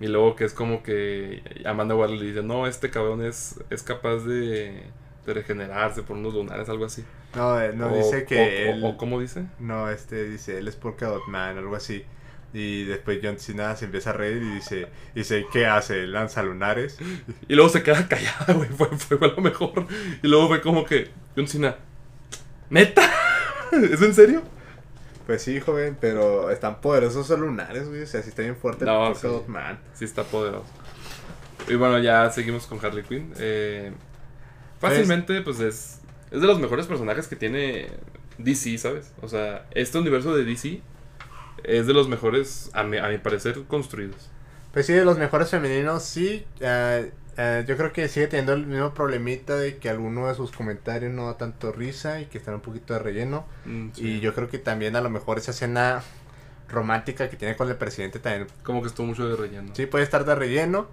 Y 0.00 0.06
luego 0.06 0.36
que 0.36 0.44
es 0.44 0.52
como 0.54 0.82
que 0.82 1.42
Amanda 1.66 1.94
Waller 1.94 2.18
le 2.18 2.26
dice, 2.26 2.42
no, 2.42 2.66
este 2.66 2.90
cabrón 2.90 3.24
es, 3.24 3.60
es 3.70 3.82
capaz 3.82 4.18
de, 4.24 4.84
de 5.26 5.34
regenerarse 5.34 6.02
por 6.02 6.16
unos 6.16 6.32
lunares, 6.34 6.68
algo 6.68 6.84
así. 6.84 7.04
No, 7.34 7.60
eh, 7.60 7.72
no 7.74 7.88
O- 7.92 7.96
dice 7.96 8.24
que 8.24 8.38
o- 8.38 8.74
él. 8.74 8.84
o- 8.84 8.88
o 8.90 8.96
¿Cómo 8.96 9.20
dice? 9.20 9.44
No, 9.58 9.90
este 9.90 10.28
dice, 10.28 10.58
él 10.58 10.68
es 10.68 10.76
Polka 10.76 11.06
Dot 11.06 11.26
Man, 11.28 11.58
algo 11.58 11.74
así. 11.76 12.04
Y 12.52 12.84
después 12.84 13.18
John 13.20 13.40
Cena 13.40 13.74
se 13.74 13.86
empieza 13.86 14.10
a 14.10 14.12
reír 14.12 14.36
y 14.40 14.50
dice, 14.54 14.86
dice 15.12 15.44
¿qué 15.52 15.66
hace? 15.66 16.06
¿Lanza 16.06 16.40
lunares? 16.44 16.98
Y 17.48 17.54
luego 17.56 17.68
se 17.68 17.82
queda 17.82 18.06
callada, 18.06 18.54
güey. 18.54 18.68
Fue, 18.68 18.88
fue, 18.96 19.18
fue 19.18 19.28
lo 19.28 19.38
mejor. 19.42 19.86
Y 20.22 20.28
luego 20.28 20.46
fue 20.48 20.60
como 20.60 20.84
que, 20.84 21.10
John 21.34 21.48
Cena, 21.48 21.76
¿neta? 22.70 23.02
¿Es 23.92 24.02
en 24.02 24.14
serio? 24.14 24.42
Pues 25.26 25.42
sí, 25.42 25.58
joven, 25.60 25.96
pero 26.00 26.50
están 26.50 26.80
poderosos 26.80 27.26
esos 27.26 27.38
lunares, 27.38 27.88
güey. 27.88 28.02
O 28.02 28.06
sea, 28.06 28.22
sí 28.22 28.28
está 28.28 28.42
bien 28.42 28.56
fuerte 28.56 28.84
No, 28.84 29.08
el 29.08 29.16
sí. 29.16 29.26
Man. 29.46 29.78
Sí, 29.94 30.04
está 30.04 30.22
poderoso. 30.24 30.66
Y 31.68 31.76
bueno, 31.76 31.98
ya 31.98 32.30
seguimos 32.30 32.66
con 32.66 32.84
Harley 32.84 33.04
Quinn. 33.04 33.32
Eh, 33.38 33.92
fácilmente, 34.80 35.40
pues 35.40 35.60
es, 35.60 36.00
es 36.30 36.40
de 36.40 36.46
los 36.46 36.58
mejores 36.60 36.86
personajes 36.86 37.26
que 37.26 37.36
tiene 37.36 37.88
DC, 38.38 38.76
¿sabes? 38.76 39.12
O 39.22 39.28
sea, 39.28 39.66
este 39.70 39.96
universo 39.98 40.34
de 40.36 40.44
DC 40.44 40.82
es 41.62 41.86
de 41.86 41.94
los 41.94 42.08
mejores, 42.08 42.70
a 42.74 42.82
mi, 42.82 42.98
a 42.98 43.08
mi 43.08 43.16
parecer, 43.18 43.62
construidos. 43.66 44.28
Pues 44.72 44.86
sí, 44.86 44.92
de 44.92 45.04
los 45.06 45.16
mejores 45.16 45.48
femeninos, 45.50 46.02
sí. 46.02 46.44
eh, 46.60 47.12
eh, 47.36 47.64
yo 47.66 47.76
creo 47.76 47.92
que 47.92 48.08
sigue 48.08 48.26
teniendo 48.28 48.52
el 48.52 48.66
mismo 48.66 48.94
problemita 48.94 49.56
de 49.56 49.76
que 49.78 49.88
alguno 49.88 50.28
de 50.28 50.34
sus 50.34 50.50
comentarios 50.52 51.12
no 51.12 51.26
da 51.26 51.36
tanto 51.36 51.72
risa 51.72 52.20
y 52.20 52.26
que 52.26 52.38
están 52.38 52.54
un 52.54 52.60
poquito 52.60 52.92
de 52.94 53.00
relleno. 53.00 53.44
Mm, 53.64 53.88
sí. 53.92 54.02
Y 54.08 54.20
yo 54.20 54.34
creo 54.34 54.48
que 54.48 54.58
también 54.58 54.96
a 54.96 55.00
lo 55.00 55.10
mejor 55.10 55.38
esa 55.38 55.50
escena 55.52 56.02
romántica 56.68 57.28
que 57.28 57.36
tiene 57.36 57.56
con 57.56 57.68
el 57.68 57.76
presidente 57.76 58.18
también 58.18 58.46
Como 58.62 58.80
que 58.82 58.88
estuvo 58.88 59.06
mucho 59.06 59.28
de 59.28 59.36
relleno. 59.36 59.74
sí 59.74 59.86
puede 59.86 60.04
estar 60.04 60.24
de 60.24 60.34
relleno. 60.34 60.86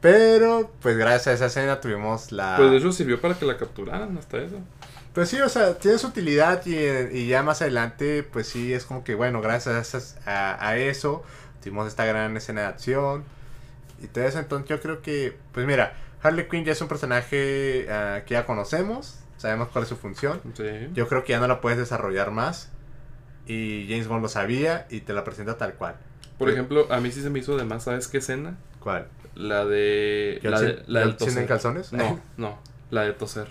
Pero, 0.00 0.70
pues 0.82 0.98
gracias 0.98 1.28
a 1.28 1.32
esa 1.32 1.46
escena 1.46 1.80
tuvimos 1.80 2.30
la... 2.30 2.56
Pues 2.58 2.70
de 2.70 2.76
hecho 2.76 2.92
sirvió 2.92 3.20
para 3.20 3.38
que 3.38 3.46
la 3.46 3.56
capturaran 3.56 4.18
hasta 4.18 4.36
eso. 4.38 4.58
Pues 5.14 5.30
sí, 5.30 5.40
o 5.40 5.48
sea, 5.48 5.78
tiene 5.78 5.96
su 5.96 6.08
utilidad 6.08 6.60
y, 6.66 6.76
y 7.16 7.26
ya 7.28 7.42
más 7.42 7.62
adelante, 7.62 8.22
pues 8.22 8.48
sí, 8.48 8.74
es 8.74 8.84
como 8.84 9.02
que, 9.02 9.14
bueno, 9.14 9.40
gracias 9.40 10.18
a, 10.26 10.68
a 10.68 10.76
eso, 10.76 11.22
tuvimos 11.62 11.88
esta 11.88 12.04
gran 12.04 12.36
escena 12.36 12.62
de 12.62 12.66
acción 12.66 13.24
y 14.04 14.08
todo 14.08 14.24
eso. 14.24 14.38
Entonces 14.38 14.68
yo 14.68 14.80
creo 14.80 15.02
que, 15.02 15.36
pues 15.52 15.66
mira, 15.66 15.94
Harley 16.22 16.48
Quinn 16.48 16.64
ya 16.64 16.72
es 16.72 16.80
un 16.80 16.88
personaje 16.88 17.86
ah, 17.90 18.22
que 18.26 18.34
ya 18.34 18.46
conocemos, 18.46 19.20
sabemos 19.36 19.68
cuál 19.68 19.84
es 19.84 19.88
su 19.88 19.96
función. 19.96 20.40
Sí. 20.54 20.88
Yo 20.94 21.08
creo 21.08 21.24
que 21.24 21.32
ya 21.32 21.40
no 21.40 21.46
la 21.48 21.60
puedes 21.60 21.78
desarrollar 21.78 22.30
más 22.30 22.70
y 23.46 23.86
James 23.88 24.08
Bond 24.08 24.22
lo 24.22 24.28
sabía 24.28 24.86
y 24.90 25.00
te 25.00 25.12
la 25.12 25.24
presenta 25.24 25.58
tal 25.58 25.74
cual. 25.74 25.96
Por 26.38 26.50
ejemplo, 26.50 26.86
a 26.90 27.00
mí 27.00 27.12
sí 27.12 27.22
se 27.22 27.30
me 27.30 27.38
hizo 27.38 27.56
de 27.56 27.64
más, 27.64 27.84
¿sabes 27.84 28.08
qué 28.08 28.18
escena? 28.18 28.56
¿Cuál? 28.80 29.06
La 29.34 29.64
de... 29.64 30.40
La, 30.42 30.60
de, 30.60 30.82
la 30.86 31.00
del 31.00 31.16
¿John 31.18 31.28
Cena 31.28 31.40
en 31.40 31.46
toser. 31.46 31.46
calzones? 31.46 31.92
No, 31.92 32.20
no, 32.36 32.58
la 32.90 33.02
de 33.02 33.12
toser. 33.12 33.48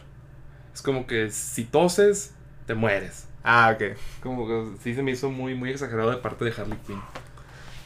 Es 0.74 0.82
como 0.82 1.06
que 1.08 1.30
si 1.30 1.66
toses, 1.66 2.34
te 2.66 2.74
mueres. 2.74 3.28
ah, 3.44 3.76
ok. 3.76 3.98
Como 4.22 4.48
que 4.48 4.78
sí 4.82 4.96
se 4.96 5.04
me 5.04 5.12
hizo 5.12 5.30
muy, 5.30 5.54
muy 5.54 5.70
exagerado 5.70 6.10
de 6.10 6.18
parte 6.18 6.46
de 6.46 6.52
Harley 6.52 6.78
Quinn. 6.88 7.02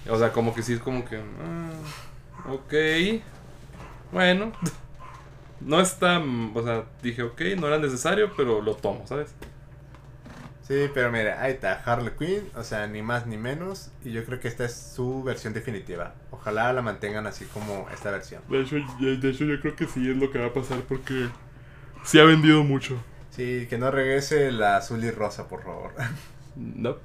O 0.09 0.17
sea, 0.17 0.31
como 0.31 0.55
que 0.55 0.61
sí 0.61 0.73
es 0.73 0.79
como 0.79 1.03
que... 1.03 1.17
ah, 1.17 1.69
ok. 2.47 2.73
Bueno. 4.11 4.51
No 5.59 5.79
está... 5.81 6.19
O 6.19 6.63
sea, 6.63 6.85
dije, 7.01 7.23
ok, 7.23 7.41
no 7.57 7.67
era 7.67 7.79
necesario, 7.79 8.31
pero 8.35 8.61
lo 8.61 8.75
tomo, 8.75 9.05
¿sabes? 9.07 9.33
Sí, 10.67 10.89
pero 10.93 11.09
mira, 11.13 11.41
ahí 11.41 11.53
está, 11.53 11.81
Harley 11.85 12.11
Quinn, 12.19 12.49
o 12.53 12.61
sea, 12.61 12.87
ni 12.87 13.01
más 13.01 13.25
ni 13.25 13.37
menos, 13.37 13.89
y 14.03 14.11
yo 14.11 14.25
creo 14.25 14.41
que 14.41 14.49
esta 14.49 14.65
es 14.65 14.75
su 14.75 15.23
versión 15.23 15.53
definitiva. 15.53 16.13
Ojalá 16.29 16.73
la 16.73 16.81
mantengan 16.81 17.25
así 17.25 17.45
como 17.45 17.87
esta 17.93 18.11
versión. 18.11 18.41
De 18.49 18.61
hecho, 18.61 18.75
de 18.99 19.29
hecho 19.29 19.45
yo 19.45 19.61
creo 19.61 19.77
que 19.77 19.85
sí 19.87 20.09
es 20.09 20.17
lo 20.17 20.29
que 20.29 20.39
va 20.39 20.47
a 20.47 20.53
pasar 20.53 20.81
porque... 20.81 21.29
Sí 22.03 22.19
ha 22.19 22.25
vendido 22.25 22.65
mucho. 22.65 23.01
Sí, 23.29 23.65
que 23.69 23.77
no 23.77 23.91
regrese 23.91 24.51
la 24.51 24.75
azul 24.75 25.01
y 25.05 25.09
rosa, 25.09 25.47
por 25.47 25.63
favor. 25.63 25.93
No. 26.57 26.97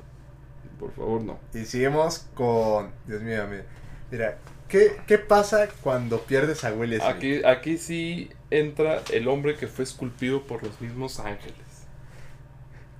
Por 0.80 0.92
favor, 0.94 1.22
no. 1.22 1.38
Y 1.54 1.64
seguimos 1.64 2.26
con, 2.34 2.90
Dios 3.06 3.22
mío, 3.22 3.46
mira, 3.48 3.64
mira 4.10 4.38
¿qué, 4.72 4.96
qué 5.06 5.18
pasa 5.18 5.68
cuando 5.82 6.22
pierdes 6.22 6.64
a 6.64 6.72
Will 6.72 6.90
Smith? 6.94 7.02
Aquí, 7.02 7.44
aquí 7.44 7.78
sí 7.78 8.30
entra 8.50 9.00
el 9.12 9.28
hombre 9.28 9.54
que 9.56 9.68
fue 9.68 9.84
esculpido 9.84 10.42
por 10.42 10.64
los 10.64 10.80
mismos 10.80 11.20
ángeles. 11.20 11.54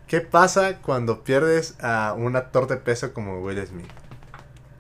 ¿Qué 0.07 0.21
pasa 0.21 0.79
cuando 0.79 1.25
pierdes 1.25 1.75
a 1.81 2.15
un 2.17 2.37
actor 2.37 2.69
de 2.69 2.77
peso 2.77 3.13
como 3.15 3.41
Will 3.41 3.67
Smith? 3.67 3.87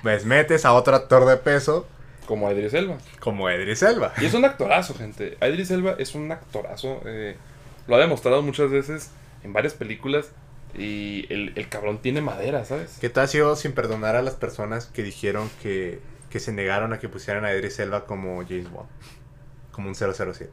Pues 0.02 0.24
metes 0.26 0.64
a 0.64 0.72
otro 0.74 0.94
actor 0.94 1.26
de 1.26 1.36
peso 1.38 1.86
Como 2.26 2.50
Idris 2.50 2.74
Elba. 2.74 2.98
como 3.20 3.50
Idris 3.50 3.82
Elba. 3.82 4.12
Y 4.20 4.26
es 4.26 4.34
un 4.34 4.44
actorazo, 4.44 4.94
gente. 4.94 5.38
Idris 5.40 5.70
Elba 5.70 5.94
es 5.98 6.14
un 6.14 6.30
actorazo. 6.30 7.00
eh, 7.06 7.36
lo 7.86 7.96
ha 7.96 7.98
demostrado 7.98 8.42
muchas 8.42 8.70
veces 8.70 9.10
en 9.42 9.52
varias 9.52 9.74
películas. 9.74 10.30
Y 10.74 11.26
el, 11.32 11.52
el 11.56 11.68
cabrón 11.68 12.00
tiene 12.00 12.20
madera, 12.22 12.64
¿sabes? 12.64 12.96
Que 13.00 13.10
tú 13.10 13.20
has 13.20 13.30
sido 13.30 13.56
sin 13.56 13.72
perdonar 13.72 14.16
a 14.16 14.22
las 14.22 14.34
personas 14.34 14.86
que 14.86 15.02
dijeron 15.02 15.50
que, 15.62 16.00
que 16.32 16.40
se 16.40 16.50
negaron 16.50 16.94
a 16.94 16.98
que 16.98 17.10
pusieran 17.10 17.44
a 17.44 17.52
Idris 17.52 17.78
Elba 17.78 18.06
como 18.06 18.42
James 18.42 18.70
Bond. 18.70 18.88
Como 19.70 19.88
un 19.88 19.94
007. 19.94 20.48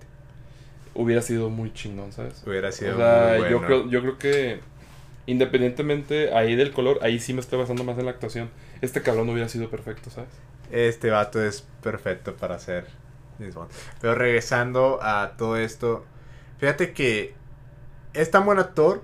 Hubiera 0.93 1.21
sido 1.21 1.49
muy 1.49 1.71
chingón, 1.71 2.11
¿sabes? 2.11 2.43
Hubiera 2.45 2.73
sido 2.73 2.95
o 2.95 2.97
sea, 2.97 3.35
muy 3.39 3.49
yo, 3.49 3.59
bueno. 3.59 3.65
creo, 3.65 3.89
yo 3.89 4.01
creo 4.01 4.17
que 4.17 4.59
independientemente 5.25 6.33
ahí 6.33 6.57
del 6.57 6.73
color, 6.73 6.99
ahí 7.01 7.19
sí 7.19 7.33
me 7.33 7.39
estoy 7.39 7.59
basando 7.59 7.85
más 7.85 7.97
en 7.97 8.05
la 8.05 8.11
actuación. 8.11 8.49
Este 8.81 9.01
cabrón 9.01 9.29
hubiera 9.29 9.47
sido 9.47 9.69
perfecto, 9.69 10.09
¿sabes? 10.09 10.29
Este 10.69 11.11
vato 11.11 11.41
es 11.41 11.65
perfecto 11.81 12.35
para 12.35 12.59
ser 12.59 12.85
James 13.37 13.55
Bond. 13.55 13.71
Pero 14.01 14.15
regresando 14.15 14.99
a 15.01 15.35
todo 15.37 15.55
esto, 15.55 16.03
fíjate 16.57 16.91
que 16.91 17.35
es 18.13 18.29
tan 18.31 18.45
buen 18.45 18.59
actor 18.59 19.01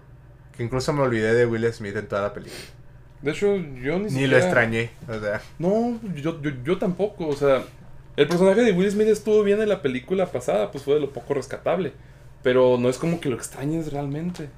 que 0.58 0.64
incluso 0.64 0.92
me 0.92 1.04
olvidé 1.04 1.34
de 1.34 1.46
Will 1.46 1.72
Smith 1.72 1.96
en 1.96 2.10
toda 2.10 2.22
la 2.22 2.34
película. 2.34 2.75
De 3.22 3.32
hecho, 3.32 3.56
yo 3.58 4.00
ni, 4.00 4.06
Ni 4.06 4.10
siquiera... 4.10 4.28
lo 4.28 4.38
extrañé. 4.38 4.92
O 5.08 5.20
sea, 5.20 5.42
No, 5.60 6.00
yo, 6.16 6.42
yo, 6.42 6.52
yo 6.64 6.78
tampoco, 6.78 7.28
o 7.28 7.34
sea, 7.36 7.64
el 8.18 8.28
personaje 8.28 8.62
de 8.62 8.72
Will 8.74 8.92
Smith 8.92 9.08
estuvo 9.08 9.44
bien 9.44 9.62
en 9.62 9.70
la 9.70 9.82
película 9.82 10.28
pasada, 10.28 10.72
pues 10.72 10.84
fue 10.84 10.96
de 10.96 11.02
lo 11.02 11.12
poco 11.14 11.34
rescatable. 11.34 11.94
Pero 12.44 12.78
no 12.78 12.90
es 12.90 12.98
como 12.98 13.20
que 13.20 13.30
lo 13.30 13.36
extrañes 13.36 13.92
realmente. 13.94 14.50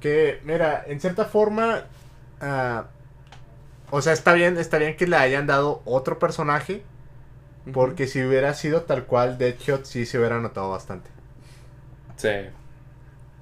que, 0.00 0.40
mira, 0.44 0.84
en 0.86 1.00
cierta 1.00 1.24
forma, 1.26 1.84
ah, 2.40 2.86
o 3.90 4.00
sea, 4.02 4.12
está 4.12 4.32
bien, 4.34 4.58
está 4.58 4.78
bien 4.78 4.96
que 4.96 5.06
le 5.06 5.16
hayan 5.16 5.46
dado 5.46 5.82
otro 5.84 6.18
personaje, 6.18 6.82
porque 7.72 8.06
si 8.08 8.22
hubiera 8.24 8.54
sido 8.54 8.82
tal 8.84 9.06
cual, 9.06 9.38
Deadshot 9.38 9.84
sí 9.86 10.06
se 10.06 10.18
hubiera 10.18 10.40
notado 10.40 10.70
bastante. 10.70 11.10
Sí, 12.16 12.28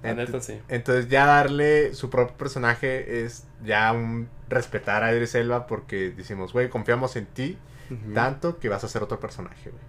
la 0.03 0.13
Ent- 0.13 0.15
neta 0.15 0.41
sí. 0.41 0.61
Entonces 0.69 1.09
ya 1.09 1.27
darle 1.27 1.95
su 1.95 2.11
propio 2.11 2.37
personaje 2.37 3.25
es 3.25 3.45
ya 3.65 3.93
un 3.93 4.29
respetar 4.49 5.03
a 5.03 5.13
Idris 5.13 5.35
Elba 5.35 5.67
porque 5.67 6.11
decimos, 6.11 6.53
güey, 6.53 6.69
confiamos 6.69 7.17
en 7.17 7.27
ti 7.27 7.59
tanto 8.15 8.59
que 8.59 8.69
vas 8.69 8.83
a 8.83 8.89
ser 8.89 9.03
otro 9.03 9.21
personaje, 9.21 9.71
güey. 9.71 9.83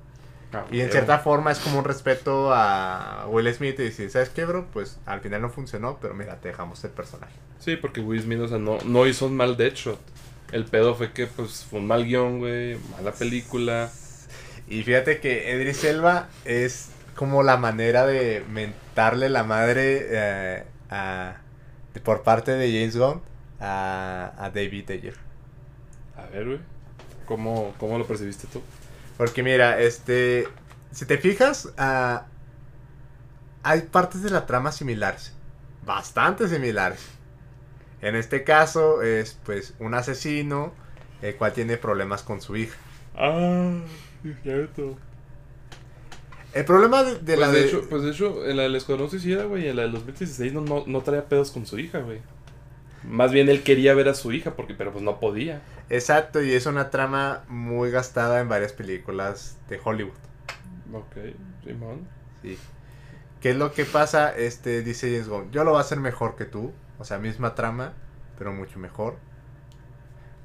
Ah, 0.53 0.65
Y 0.71 0.79
en 0.81 0.91
cierta 0.91 1.19
forma 1.19 1.51
es 1.51 1.59
como 1.59 1.79
un 1.79 1.85
respeto 1.85 2.53
a 2.53 3.25
Will 3.29 3.51
Smith 3.53 3.79
y 3.79 3.83
decir, 3.83 4.09
¿sabes 4.11 4.29
qué, 4.29 4.45
bro? 4.45 4.67
Pues 4.71 4.99
al 5.05 5.21
final 5.21 5.41
no 5.41 5.49
funcionó, 5.49 5.97
pero 6.01 6.13
mira, 6.13 6.35
te 6.39 6.49
dejamos 6.49 6.83
el 6.83 6.91
personaje. 6.91 7.33
Sí, 7.59 7.75
porque 7.77 8.01
Will 8.01 8.21
Smith, 8.21 8.39
o 8.41 8.47
sea, 8.47 8.57
no, 8.57 8.77
no 8.85 9.07
hizo 9.07 9.25
un 9.25 9.35
mal 9.35 9.57
Deadshot. 9.57 9.99
El 10.51 10.65
pedo 10.65 10.93
fue 10.95 11.11
que, 11.13 11.25
pues, 11.27 11.65
fue 11.69 11.79
un 11.79 11.87
mal 11.87 12.05
guion, 12.05 12.39
güey, 12.39 12.77
mala 12.91 13.11
película. 13.11 13.89
Y 14.67 14.83
fíjate 14.83 15.19
que 15.19 15.55
Idris 15.55 15.83
Elba 15.83 16.27
es 16.45 16.89
como 17.15 17.43
la 17.43 17.57
manera 17.57 18.05
de 18.05 18.43
mentarle 18.49 19.29
la 19.29 19.43
madre 19.43 20.05
eh, 20.09 20.63
a- 20.89 21.37
por 22.03 22.23
parte 22.23 22.51
de 22.51 22.67
James 22.71 22.97
Gunn 22.97 23.21
a, 23.65 24.33
a 24.45 24.49
David 24.51 24.91
Ayer. 24.91 25.15
A 26.15 26.25
ver, 26.27 26.45
güey, 26.45 26.59
¿cómo, 27.25 27.75
¿cómo 27.79 27.97
lo 27.97 28.07
percibiste 28.07 28.47
tú? 28.47 28.63
Porque 29.17 29.43
mira, 29.43 29.79
este, 29.81 30.47
si 30.91 31.05
te 31.05 31.17
fijas, 31.17 31.73
ah, 31.77 32.27
hay 33.63 33.81
partes 33.83 34.21
de 34.23 34.29
la 34.29 34.45
trama 34.45 34.71
similares, 34.71 35.33
bastante 35.81 36.47
similares. 36.47 37.19
En 38.01 38.15
este 38.15 38.43
caso 38.43 39.01
es 39.01 39.39
pues 39.43 39.75
un 39.79 39.93
asesino 39.95 40.73
el 41.21 41.35
cual 41.37 41.53
tiene 41.53 41.77
problemas 41.77 42.23
con 42.23 42.41
su 42.41 42.55
hija. 42.57 42.77
Ah, 43.15 43.83
es 44.23 44.41
cierto. 44.43 44.99
El 46.53 46.65
problema 46.65 47.03
de, 47.03 47.19
de 47.19 47.35
Pues 47.35 47.37
la 47.37 47.51
de, 47.51 47.61
de... 47.61 47.65
hecho, 47.65 47.87
pues 47.89 48.03
de 48.03 48.11
hecho, 48.11 48.45
en 48.45 48.57
la 48.57 48.63
del 48.63 48.75
Escuadrón 48.75 49.09
Suicida, 49.09 49.43
güey, 49.45 49.67
en 49.67 49.75
la 49.75 49.83
del 49.83 49.91
2016 49.93 50.53
no, 50.53 50.61
no, 50.61 50.83
no 50.87 51.01
traía 51.01 51.27
pedos 51.27 51.51
con 51.51 51.65
su 51.65 51.77
hija, 51.79 51.99
güey. 51.99 52.21
Más 53.07 53.31
bien 53.31 53.49
él 53.49 53.63
quería 53.63 53.93
ver 53.93 54.09
a 54.09 54.13
su 54.13 54.31
hija, 54.31 54.55
porque, 54.55 54.73
pero 54.73 54.91
pues 54.91 55.03
no 55.03 55.19
podía. 55.19 55.61
Exacto, 55.89 56.41
y 56.41 56.53
es 56.53 56.65
una 56.65 56.89
trama 56.89 57.43
muy 57.47 57.91
gastada 57.91 58.39
en 58.39 58.49
varias 58.49 58.73
películas 58.73 59.57
de 59.69 59.79
Hollywood. 59.83 60.13
Ok, 60.91 61.17
Simón. 61.63 62.07
Sí. 62.41 62.57
¿Qué 63.41 63.51
es 63.51 63.57
lo 63.57 63.73
que 63.73 63.85
pasa? 63.85 64.35
Este 64.35 64.81
dice 64.81 65.11
James 65.11 65.27
Gunn, 65.27 65.51
yo 65.51 65.63
lo 65.63 65.71
voy 65.71 65.77
a 65.77 65.81
hacer 65.81 65.99
mejor 65.99 66.35
que 66.35 66.45
tú. 66.45 66.71
O 66.97 67.03
sea, 67.03 67.19
misma 67.19 67.55
trama, 67.55 67.93
pero 68.37 68.53
mucho 68.53 68.79
mejor. 68.79 69.17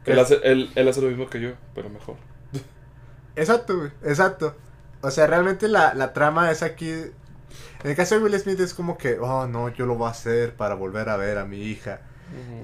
Él 0.04 0.18
hace, 0.18 0.40
él, 0.42 0.70
él 0.74 0.88
hace 0.88 1.00
lo 1.00 1.08
mismo 1.08 1.28
que 1.28 1.40
yo, 1.40 1.52
pero 1.74 1.88
mejor. 1.88 2.16
Exacto, 3.36 3.76
güey, 3.76 3.90
exacto. 4.02 4.56
O 5.02 5.10
sea, 5.10 5.26
realmente 5.26 5.68
la, 5.68 5.94
la 5.94 6.12
trama 6.12 6.50
es 6.50 6.62
aquí. 6.62 6.90
En 6.90 7.90
el 7.90 7.96
caso 7.96 8.16
de 8.16 8.24
Will 8.24 8.38
Smith 8.38 8.60
es 8.60 8.74
como 8.74 8.98
que, 8.98 9.18
oh 9.18 9.46
no, 9.46 9.68
yo 9.70 9.86
lo 9.86 9.94
voy 9.94 10.08
a 10.08 10.10
hacer 10.10 10.54
para 10.54 10.74
volver 10.74 11.08
a 11.08 11.16
ver 11.16 11.38
a 11.38 11.44
mi 11.44 11.62
hija. 11.62 12.00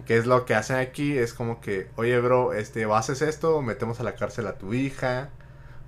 ¿Qué 0.06 0.16
es 0.16 0.26
lo 0.26 0.44
que 0.44 0.54
hacen 0.54 0.76
aquí? 0.76 1.16
Es 1.16 1.34
como 1.34 1.60
que, 1.60 1.88
oye, 1.96 2.18
bro, 2.20 2.52
este, 2.52 2.86
o 2.86 2.94
haces 2.94 3.22
esto, 3.22 3.56
o 3.56 3.62
metemos 3.62 4.00
a 4.00 4.02
la 4.02 4.14
cárcel 4.14 4.46
a 4.46 4.54
tu 4.54 4.74
hija. 4.74 5.30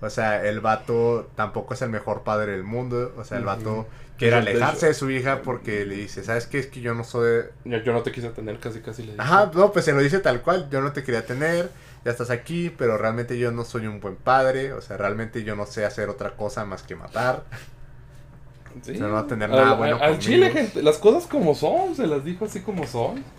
O 0.00 0.10
sea, 0.10 0.44
el 0.44 0.60
vato 0.60 1.28
tampoco 1.34 1.74
es 1.74 1.82
el 1.82 1.90
mejor 1.90 2.22
padre 2.22 2.52
del 2.52 2.62
mundo. 2.62 3.12
O 3.16 3.24
sea, 3.24 3.38
el 3.38 3.44
vato 3.44 3.86
quiere 4.16 4.36
alejarse 4.36 4.86
de 4.86 4.94
su 4.94 5.10
hija 5.10 5.42
porque 5.42 5.84
le 5.84 5.96
dice, 5.96 6.22
¿sabes 6.22 6.46
qué? 6.46 6.60
Es 6.60 6.66
que 6.68 6.80
yo 6.80 6.94
no 6.94 7.02
soy... 7.04 7.44
Yo, 7.64 7.78
yo 7.78 7.92
no 7.92 8.02
te 8.02 8.12
quise 8.12 8.30
tener, 8.30 8.58
casi 8.60 8.80
casi 8.80 9.02
le 9.02 9.12
dije. 9.12 9.22
Ajá, 9.22 9.50
no, 9.52 9.72
pues 9.72 9.84
se 9.84 9.92
lo 9.92 10.00
dice 10.00 10.20
tal 10.20 10.42
cual. 10.42 10.68
Yo 10.70 10.80
no 10.80 10.92
te 10.92 11.02
quería 11.02 11.26
tener, 11.26 11.70
ya 12.04 12.12
estás 12.12 12.30
aquí, 12.30 12.70
pero 12.70 12.96
realmente 12.96 13.38
yo 13.38 13.50
no 13.50 13.64
soy 13.64 13.86
un 13.86 13.98
buen 13.98 14.16
padre. 14.16 14.72
O 14.72 14.80
sea, 14.80 14.96
realmente 14.96 15.42
yo 15.42 15.56
no 15.56 15.66
sé 15.66 15.84
hacer 15.84 16.08
otra 16.08 16.36
cosa 16.36 16.64
más 16.64 16.82
que 16.84 16.94
matar. 16.94 17.44
Sí. 18.82 18.92
no 18.98 19.10
va 19.10 19.20
a 19.20 19.26
tener 19.26 19.50
nada 19.50 19.74
bueno 19.74 19.98
Al, 20.00 20.18
chile, 20.18 20.50
gente, 20.50 20.82
las 20.82 20.98
cosas 20.98 21.26
como 21.26 21.54
son, 21.54 21.96
se 21.96 22.06
las 22.06 22.24
dijo 22.24 22.44
así 22.44 22.60
como 22.60 22.86
son. 22.86 23.24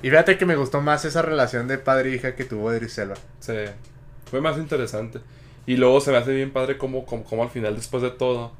Y 0.00 0.10
fíjate 0.10 0.38
que 0.38 0.46
me 0.46 0.54
gustó 0.54 0.80
más 0.80 1.04
esa 1.04 1.22
relación 1.22 1.66
de 1.66 1.76
padre 1.76 2.12
e 2.12 2.14
hija 2.14 2.36
que 2.36 2.44
tuvo 2.44 2.72
Idris 2.72 2.96
Elba. 2.98 3.16
Sí, 3.40 3.52
fue 4.30 4.40
más 4.40 4.56
interesante. 4.56 5.18
Y 5.66 5.76
luego 5.76 6.00
se 6.00 6.12
me 6.12 6.18
hace 6.18 6.32
bien 6.32 6.52
padre 6.52 6.78
como, 6.78 7.04
como, 7.04 7.24
como 7.24 7.42
al 7.42 7.50
final, 7.50 7.74
después 7.74 8.02
de 8.04 8.12
todo, 8.12 8.52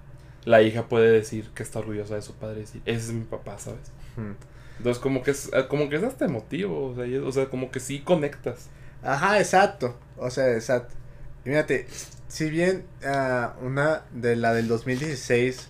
la 0.44 0.62
hija 0.62 0.88
puede 0.88 1.12
decir 1.12 1.48
que 1.54 1.62
está 1.62 1.78
orgullosa 1.78 2.16
de 2.16 2.22
su 2.22 2.34
padre 2.34 2.56
y 2.56 2.60
decir, 2.62 2.82
ese 2.86 2.98
es 3.06 3.12
mi 3.12 3.24
papá, 3.24 3.56
¿sabes? 3.58 3.92
Hmm. 4.16 4.32
Entonces 4.78 5.00
como 5.00 5.22
que 5.22 5.30
es, 5.30 5.48
como 5.68 5.88
que 5.88 5.96
es 5.96 6.02
hasta 6.02 6.24
emotivo, 6.24 6.86
o 6.88 6.94
sea, 6.96 7.06
y- 7.06 7.16
o 7.18 7.30
sea, 7.30 7.46
como 7.46 7.70
que 7.70 7.78
sí 7.78 8.00
conectas. 8.00 8.68
Ajá, 9.04 9.38
exacto. 9.38 9.96
O 10.16 10.30
sea, 10.30 10.52
exacto. 10.52 10.96
Y 11.44 11.50
fíjate, 11.50 11.86
si 12.28 12.50
bien 12.50 12.84
ah, 13.04 13.56
una 13.62 14.02
de 14.12 14.36
la 14.36 14.52
del 14.52 14.68
2016, 14.68 15.68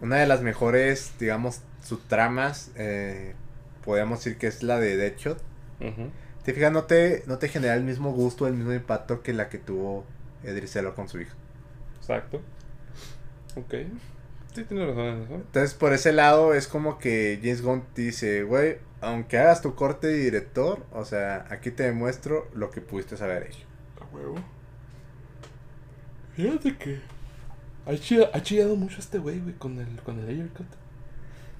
una 0.00 0.16
de 0.16 0.26
las 0.26 0.42
mejores, 0.42 1.12
digamos, 1.18 1.60
subtramas, 1.82 2.70
eh, 2.76 3.34
podríamos 3.84 4.18
decir 4.18 4.38
que 4.38 4.46
es 4.46 4.62
la 4.62 4.78
de 4.78 4.96
Deadshot. 4.96 5.40
Te 6.44 6.52
fijas, 6.52 6.72
no 6.72 6.84
te, 6.84 7.24
no 7.26 7.38
te 7.38 7.48
genera 7.48 7.74
el 7.74 7.82
mismo 7.82 8.12
gusto, 8.12 8.46
el 8.46 8.54
mismo 8.54 8.72
impacto 8.72 9.22
que 9.22 9.32
la 9.32 9.48
que 9.48 9.58
tuvo 9.58 10.04
Idris 10.44 10.76
Elba 10.76 10.94
con 10.94 11.08
su 11.08 11.20
hija. 11.20 11.34
Exacto. 11.98 12.40
Ok. 13.56 13.74
Sí, 14.54 14.64
tienes 14.64 14.88
razón 14.88 15.06
en 15.06 15.22
eso. 15.22 15.34
Entonces, 15.34 15.74
por 15.74 15.92
ese 15.92 16.12
lado, 16.12 16.54
es 16.54 16.68
como 16.68 16.98
que 16.98 17.38
James 17.42 17.62
Gunn 17.62 17.84
dice, 17.94 18.42
güey, 18.44 18.78
aunque 19.00 19.38
hagas 19.38 19.60
tu 19.60 19.74
corte 19.74 20.06
de 20.06 20.18
director, 20.18 20.84
o 20.92 21.04
sea, 21.04 21.46
aquí 21.50 21.70
te 21.70 21.82
demuestro 21.82 22.48
lo 22.54 22.70
que 22.70 22.80
pudiste 22.80 23.22
haber 23.22 23.44
hecho. 23.44 23.66
A 24.00 24.14
huevo. 24.14 24.36
Fíjate 26.36 26.76
que 26.76 27.00
ha 27.86 27.94
chillado, 27.96 28.30
ha 28.34 28.42
chillado 28.42 28.76
mucho 28.76 29.00
este 29.00 29.18
güey, 29.18 29.40
güey, 29.40 29.54
con 29.54 29.78
el, 29.78 29.88
con 30.02 30.18
el 30.20 30.28
Ayer 30.28 30.48
Cut. 30.48 30.66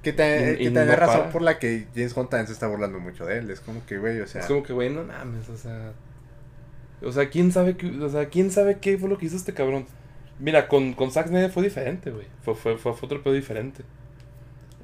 Que, 0.03 0.13
tenés 0.13 0.73
no 0.73 0.97
razón 0.97 1.19
para. 1.19 1.31
por 1.31 1.43
la 1.43 1.59
que 1.59 1.89
James 1.95 2.15
Gunn 2.15 2.29
también 2.29 2.47
se 2.47 2.53
está 2.53 2.69
burlando 2.69 3.01
mucho 3.01 3.27
de 3.27 3.39
él. 3.39 3.51
Es 3.51 3.61
como 3.61 3.85
que, 3.87 3.99
güey, 3.99 4.21
o 4.21 4.27
sea... 4.27 4.43
Es 4.43 4.47
como 4.47 4.63
que, 4.63 4.73
güey, 4.73 4.91
no 4.91 5.03
mames, 5.03 5.49
o 5.49 5.57
sea. 5.57 5.95
O 7.03 7.11
sea, 7.11 7.29
quién 7.29 7.51
sabe 7.51 7.77
qué, 7.77 7.89
o 7.89 8.09
sea, 8.09 8.27
quién 8.29 8.51
sabe 8.51 8.79
qué 8.79 8.99
fue 8.99 9.09
lo 9.09 9.19
que 9.19 9.27
hizo 9.27 9.37
este 9.37 9.53
cabrón. 9.53 9.87
Mira, 10.39 10.69
con, 10.69 10.93
con 10.93 11.11
Zack 11.11 11.29
Snyder 11.29 11.51
fue 11.51 11.65
diferente, 11.65 12.11
güey. 12.11 12.27
Fue, 12.43 12.55
fue, 12.55 12.77
fue, 12.77 12.95
fue 12.95 13.07
otro 13.07 13.23
pedo 13.23 13.35
diferente. 13.35 13.83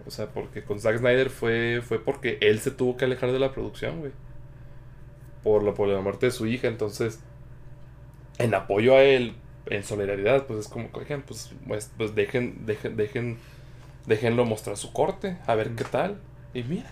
O 0.07 0.11
sea, 0.11 0.27
porque 0.27 0.65
con 0.65 0.81
Zack 0.81 0.99
Snyder 0.99 1.31
fue, 1.31 1.83
fue 1.87 2.03
porque 2.03 2.39
él 2.41 2.59
se 2.59 2.71
tuvo 2.71 2.97
que 2.97 3.05
alejar 3.05 3.31
de 3.31 3.39
la 3.39 3.53
producción, 3.53 4.01
güey. 4.01 4.13
Por 5.43 5.63
la, 5.63 5.75
por 5.75 5.89
la 5.89 6.01
muerte 6.01 6.27
de 6.27 6.33
su 6.33 6.47
hija. 6.47 6.69
Entonces, 6.69 7.21
en 8.39 8.55
apoyo 8.55 8.97
a 8.97 9.03
él, 9.03 9.37
en 9.67 9.85
solidaridad, 9.85 10.47
pues 10.47 10.61
es 10.61 10.69
como 10.69 10.91
que, 10.91 11.01
oigan, 11.01 11.23
pues, 11.23 11.53
pues, 11.67 11.91
pues 11.97 12.15
dejen, 12.15 12.67
dejen, 12.67 12.97
dejen, 12.97 13.39
déjenlo 14.07 14.45
mostrar 14.45 14.77
su 14.77 14.93
corte, 14.93 15.39
a 15.47 15.55
ver 15.55 15.71
qué 15.71 15.85
tal. 15.85 16.21
Y 16.55 16.63
mira. 16.63 16.91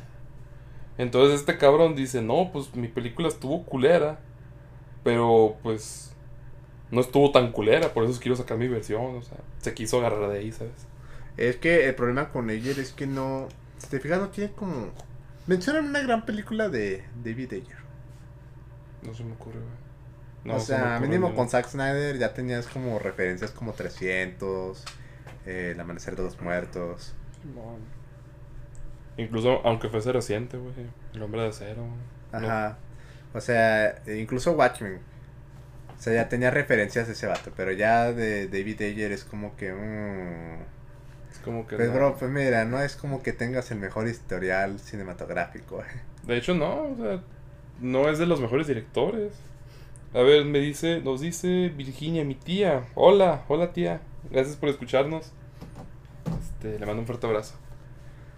Entonces 0.99 1.41
este 1.41 1.57
cabrón 1.57 1.97
dice, 1.97 2.21
no, 2.21 2.51
pues 2.53 2.75
mi 2.75 2.89
película 2.89 3.29
estuvo 3.29 3.65
culera, 3.65 4.21
pero 5.03 5.57
pues 5.63 6.13
no 6.91 7.01
estuvo 7.01 7.31
tan 7.33 7.53
culera, 7.53 7.95
por 7.95 8.05
eso 8.05 8.21
quiero 8.21 8.37
sacar 8.37 8.59
mi 8.59 8.69
versión, 8.69 9.17
o 9.17 9.23
sea, 9.23 9.39
se 9.61 9.73
quiso 9.73 9.99
agarrar 9.99 10.31
de 10.31 10.39
ahí, 10.39 10.53
¿sabes? 10.53 10.87
Es 11.37 11.57
que 11.57 11.89
el 11.89 11.95
problema 11.95 12.29
con 12.29 12.51
Ayer 12.51 12.79
es 12.79 12.93
que 12.93 13.07
no... 13.07 13.49
Si 13.79 13.89
te 13.89 13.99
fijas, 13.99 14.21
no 14.21 14.29
tiene 14.29 14.53
como... 14.53 14.91
Mencionan 15.47 15.87
una 15.87 16.01
gran 16.01 16.27
película 16.27 16.69
de 16.69 17.03
David 17.25 17.55
Ayer. 17.55 17.79
No 19.03 19.15
se 19.15 19.25
me 19.25 19.33
ocurre, 19.33 19.59
güey. 19.59 19.80
No, 20.45 20.57
o 20.57 20.61
sea, 20.61 20.99
mínimo 21.01 21.35
con 21.35 21.49
Zack 21.51 21.67
Snyder 21.69 22.17
ya 22.19 22.33
tenías 22.33 22.67
como 22.67 22.99
referencias 22.99 23.51
como 23.51 23.73
300, 23.75 24.85
eh, 25.47 25.73
El 25.75 25.81
Amanecer 25.81 26.17
de 26.17 26.23
los 26.23 26.41
Muertos. 26.41 27.15
Incluso, 29.17 29.61
aunque 29.67 29.89
fuese 29.89 30.13
reciente, 30.13 30.57
güey, 30.57 30.73
El 31.15 31.23
Hombre 31.23 31.43
de 31.43 31.49
Acero. 31.49 31.85
no- 32.33 32.39
Ajá. 32.39 32.79
O 33.35 33.41
sea, 33.41 34.03
e 34.07 34.17
incluso 34.19 34.53
Watchmen. 34.53 34.99
O 35.99 36.03
sea, 36.03 36.15
ya 36.15 36.29
tenía 36.29 36.51
referencias 36.51 37.07
de 37.07 37.13
ese 37.13 37.27
vato, 37.27 37.53
pero 37.57 37.73
ya 37.73 38.13
de 38.13 38.49
David 38.49 38.81
Ayer 38.83 39.13
es 39.13 39.25
como 39.25 39.55
que... 39.57 39.73
mm, 39.73 40.63
es 41.31 41.39
como 41.45 41.67
que... 41.67 41.77
Pues 41.77 41.89
no. 41.89 41.95
bro, 41.95 42.17
pues 42.19 42.31
mira, 42.31 42.65
no 42.65 42.81
es 42.81 42.97
como 42.97 43.23
que 43.23 43.33
tengas 43.35 43.71
el 43.71 43.79
mejor 43.79 44.09
historial 44.09 44.81
cinematográfico. 44.81 45.83
eh. 45.83 46.01
De 46.23 46.37
hecho, 46.39 46.55
no, 46.55 46.85
o 46.85 46.97
sea, 46.97 47.21
no 47.81 48.09
es 48.09 48.19
de 48.19 48.27
los 48.27 48.41
mejores 48.41 48.67
directores. 48.67 49.35
A 50.13 50.23
ver, 50.23 50.45
me 50.45 50.59
dice, 50.59 51.01
nos 51.03 51.21
dice 51.21 51.69
Virginia, 51.69 52.25
mi 52.25 52.35
tía. 52.35 52.85
Hola, 52.97 53.45
hola 53.47 53.73
tía. 53.73 54.01
Gracias 54.29 54.57
por 54.57 54.69
escucharnos. 54.69 55.31
Este, 56.43 56.81
le 56.81 56.85
mando 56.85 57.03
un 57.03 57.07
fuerte 57.07 57.29
abrazo. 57.29 57.55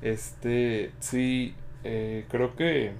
Este, 0.02 0.92
sí, 1.00 1.54
eh, 1.82 2.26
creo 2.28 2.56
que... 2.56 2.92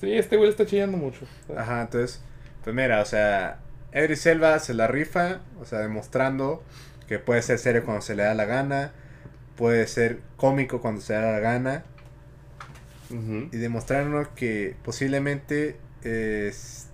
Sí, 0.00 0.14
este 0.14 0.38
güey 0.38 0.48
está 0.48 0.64
chillando 0.64 0.96
mucho. 0.96 1.26
Ajá, 1.54 1.82
entonces, 1.82 2.22
pues 2.62 2.74
mira, 2.74 3.02
o 3.02 3.04
sea, 3.04 3.60
Edris 3.92 4.22
Selva 4.22 4.58
se 4.60 4.72
la 4.72 4.86
rifa, 4.86 5.42
o 5.60 5.66
sea, 5.66 5.80
demostrando 5.80 6.62
que 7.06 7.18
puede 7.18 7.42
ser 7.42 7.58
serio 7.58 7.84
cuando 7.84 8.00
se 8.00 8.14
le 8.14 8.22
da 8.22 8.32
la 8.32 8.46
gana, 8.46 8.92
puede 9.56 9.86
ser 9.88 10.20
cómico 10.38 10.80
cuando 10.80 11.02
se 11.02 11.12
le 11.12 11.20
da 11.20 11.32
la 11.32 11.40
gana, 11.40 11.84
y 13.10 13.56
demostrarnos 13.58 14.28
que 14.28 14.74
posiblemente 14.82 15.76
es 16.02 16.88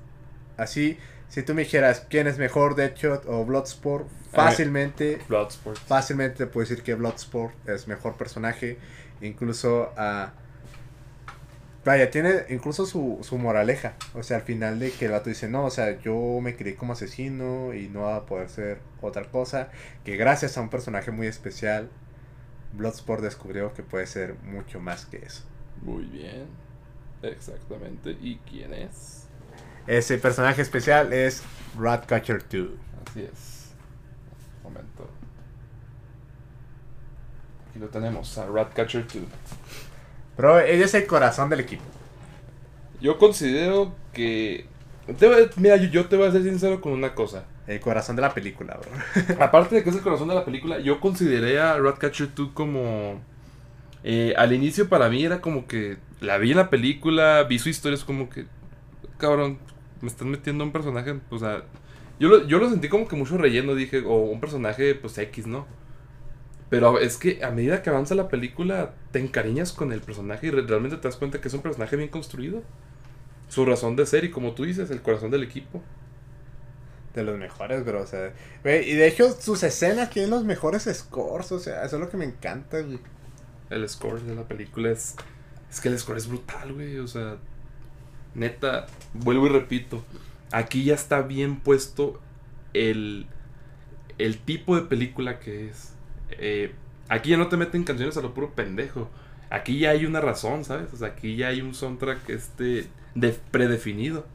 así, 0.61 0.99
si 1.29 1.43
tú 1.43 1.55
me 1.55 1.63
dijeras 1.63 2.07
quién 2.09 2.27
es 2.27 2.39
mejor, 2.39 2.75
Deadshot 2.75 3.25
o 3.27 3.45
Bloodsport, 3.45 4.09
fácilmente, 4.33 5.21
Bloodsport. 5.29 5.79
fácilmente 5.79 6.39
te 6.39 6.47
puedo 6.47 6.69
decir 6.69 6.83
que 6.83 6.95
Bloodsport 6.95 7.69
es 7.69 7.89
mejor 7.89 8.17
personaje, 8.17 8.79
incluso 9.21 9.93
a... 9.97 10.33
Vaya, 11.83 12.11
tiene 12.11 12.45
incluso 12.51 12.85
su, 12.85 13.21
su 13.23 13.39
moraleja. 13.39 13.95
O 14.15 14.23
sea, 14.23 14.37
al 14.37 14.43
final 14.43 14.79
de 14.79 14.91
que 14.91 15.07
el 15.07 15.13
vato 15.13 15.31
dice, 15.31 15.49
no, 15.49 15.65
o 15.65 15.71
sea, 15.71 15.99
yo 16.01 16.39
me 16.43 16.55
crié 16.55 16.75
como 16.75 16.93
asesino 16.93 17.73
y 17.73 17.89
no 17.89 18.03
va 18.03 18.17
a 18.17 18.27
poder 18.27 18.51
ser 18.51 18.81
otra 19.01 19.31
cosa. 19.31 19.71
Que 20.05 20.17
gracias 20.17 20.59
a 20.59 20.61
un 20.61 20.69
personaje 20.69 21.11
muy 21.11 21.27
especial, 21.27 21.89
Bloodsport 22.75 23.23
descubrió 23.23 23.73
que 23.73 23.83
puede 23.83 24.07
ser 24.07 24.35
mucho 24.43 24.79
más 24.79 25.07
que 25.07 25.19
eso. 25.19 25.45
Muy 25.81 26.05
bien. 26.05 26.49
Exactamente. 27.23 28.11
¿Y 28.21 28.37
quién 28.47 28.75
es? 28.75 29.20
Ese 29.91 30.19
personaje 30.19 30.63
especial 30.63 31.13
es 31.13 31.43
Ratcatcher 31.77 32.45
2. 32.49 32.69
Así 33.11 33.23
es. 33.23 33.73
Momento. 34.63 35.11
Aquí 37.69 37.81
lo 37.81 37.89
tenemos, 37.89 38.39
a 38.39 38.47
Ratcatcher 38.47 39.05
2. 39.05 39.25
Pero 40.37 40.61
ella 40.61 40.85
es 40.85 40.95
el 40.95 41.09
corazón 41.09 41.51
del 41.51 41.59
equipo. 41.59 41.83
Yo 43.01 43.19
considero 43.19 43.93
que. 44.13 44.67
te 45.19 45.51
mira, 45.57 45.75
yo, 45.75 45.89
yo 45.89 46.07
te 46.07 46.17
voy 46.17 46.29
a 46.29 46.31
ser 46.31 46.45
sincero 46.45 46.81
con 46.81 46.93
una 46.93 47.13
cosa. 47.17 47.47
El 47.67 47.81
corazón 47.81 48.15
de 48.15 48.23
la 48.23 48.33
película, 48.33 48.79
bro. 48.79 49.35
Aparte 49.45 49.75
de 49.75 49.83
que 49.83 49.91
es 49.91 49.97
el 49.97 50.03
corazón 50.03 50.29
de 50.29 50.37
la 50.37 50.45
película, 50.45 50.79
yo 50.79 51.01
consideré 51.01 51.59
a 51.59 51.77
Ratcatcher 51.79 52.33
2 52.33 52.51
como. 52.55 53.21
eh, 54.05 54.35
al 54.37 54.53
inicio 54.53 54.89
para 54.89 55.09
mí 55.09 55.25
era 55.25 55.41
como 55.41 55.67
que. 55.67 55.97
La 56.21 56.39
vi 56.39 56.53
en 56.53 56.59
la 56.59 56.71
película, 56.71 57.43
vi 57.43 57.59
su 57.59 57.71
historia, 57.71 57.97
es 57.97 58.05
como 58.05 58.31
que. 58.31 58.47
Cabrón, 59.19 59.59
me 60.01 60.09
están 60.09 60.31
metiendo 60.31 60.65
un 60.65 60.73
personaje. 60.73 61.21
O 61.31 61.39
sea, 61.39 61.65
Yo 62.19 62.29
lo, 62.29 62.47
yo 62.47 62.59
lo 62.59 62.69
sentí 62.69 62.89
como 62.89 63.09
que 63.09 63.17
mucho 63.17 63.39
relleno, 63.39 63.75
dije, 63.75 64.01
o 64.07 64.17
un 64.17 64.41
personaje, 64.41 64.95
pues 64.95 65.17
X, 65.19 65.47
¿no? 65.47 65.67
Pero 66.69 66.99
es 67.01 67.17
que 67.17 67.43
a 67.45 67.51
medida 67.51 67.83
que 67.83 67.91
avanza 67.91 68.15
la 68.15 68.29
película, 68.29 68.95
te 69.11 69.19
encariñas 69.19 69.73
con 69.73 69.93
el 69.93 70.01
personaje 70.01 70.47
y 70.49 70.51
re- 70.51 70.63
realmente 70.63 70.97
te 70.99 71.09
das 71.09 71.17
cuenta 71.17 71.41
que 71.41 71.49
es 71.49 71.55
un 71.55 71.63
personaje 71.63 71.97
bien 71.97 72.09
construido. 72.11 72.63
Su 73.49 73.65
razón 73.67 73.97
de 73.97 74.07
ser 74.07 74.25
y 74.25 74.31
como 74.31 74.53
tú 74.53 74.65
dices, 74.65 74.91
el 74.91 75.03
corazón 75.03 75.31
del 75.33 75.43
equipo. 75.43 75.83
De 77.15 77.25
los 77.25 77.37
mejores, 77.39 77.85
bro. 77.85 78.03
O 78.03 78.07
sea, 78.07 78.33
güey, 78.63 78.89
y 78.89 78.95
de 78.95 79.09
hecho, 79.09 79.33
sus 79.33 79.63
escenas 79.65 80.11
tienen 80.11 80.31
los 80.31 80.45
mejores 80.45 80.85
scores. 80.85 81.51
O 81.51 81.59
sea, 81.59 81.85
eso 81.85 81.97
es 81.97 82.01
lo 82.03 82.09
que 82.09 82.17
me 82.17 82.25
encanta, 82.25 82.81
güey. 82.81 83.01
El 83.69 83.89
score 83.89 84.21
de 84.23 84.35
la 84.37 84.47
película 84.47 84.91
es. 84.91 85.17
Es 85.69 85.81
que 85.81 85.89
el 85.89 85.99
score 85.99 86.19
es 86.19 86.29
brutal, 86.29 86.73
güey. 86.73 86.99
O 86.99 87.09
sea, 87.09 87.39
neta, 88.35 88.87
vuelvo 89.15 89.47
y 89.47 89.51
repito. 89.51 90.05
Aquí 90.53 90.85
ya 90.85 90.95
está 90.95 91.23
bien 91.23 91.61
puesto 91.61 92.21
el. 92.75 93.27
El 94.19 94.39
tipo 94.39 94.77
de 94.77 94.83
película 94.83 95.39
que 95.39 95.69
es. 95.69 95.95
Eh, 96.31 96.75
aquí 97.09 97.31
ya 97.31 97.37
no 97.37 97.49
te 97.49 97.57
meten 97.57 97.85
canciones 97.85 98.17
a 98.17 98.21
lo 98.21 98.35
puro 98.35 98.55
pendejo. 98.55 99.09
Aquí 99.51 99.79
ya 99.81 99.91
hay 99.91 100.07
una 100.07 100.21
razón, 100.21 100.65
¿sabes? 100.65 100.93
O 100.93 100.97
sea, 100.97 101.09
aquí 101.09 101.37
ya 101.37 101.49
hay 101.49 101.61
un 101.61 101.75
soundtrack 101.75 102.29
este 102.31 102.87
de, 103.15 103.31
predefinido. 103.51 104.27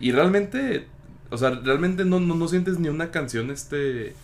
Y 0.00 0.12
realmente, 0.12 0.86
o 1.30 1.36
sea, 1.36 1.50
realmente 1.50 2.04
no, 2.04 2.20
no, 2.20 2.34
no 2.34 2.48
sientes 2.48 2.78
ni 2.78 2.88
una 2.88 3.10
canción 3.10 3.50
este... 3.50 4.14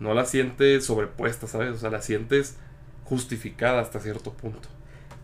No 0.00 0.14
la 0.14 0.24
sientes 0.24 0.84
sobrepuesta, 0.84 1.46
¿sabes? 1.46 1.76
O 1.76 1.78
sea, 1.78 1.90
la 1.90 2.02
sientes 2.02 2.56
justificada 3.04 3.80
hasta 3.80 4.00
cierto 4.00 4.32
punto. 4.32 4.68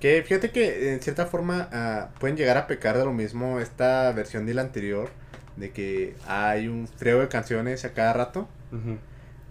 Que 0.00 0.22
fíjate 0.22 0.50
que 0.50 0.92
en 0.92 1.00
cierta 1.00 1.26
forma 1.26 1.68
ah, 1.72 2.08
pueden 2.20 2.36
llegar 2.36 2.56
a 2.56 2.66
pecar 2.66 2.96
de 2.96 3.04
lo 3.04 3.12
mismo 3.12 3.58
esta 3.60 4.12
versión 4.12 4.46
de 4.46 4.54
la 4.54 4.62
anterior. 4.62 5.10
De 5.56 5.70
que 5.72 6.14
hay 6.28 6.68
un 6.68 6.86
frego 6.86 7.20
de 7.20 7.28
canciones 7.28 7.84
a 7.84 7.92
cada 7.92 8.12
rato. 8.12 8.48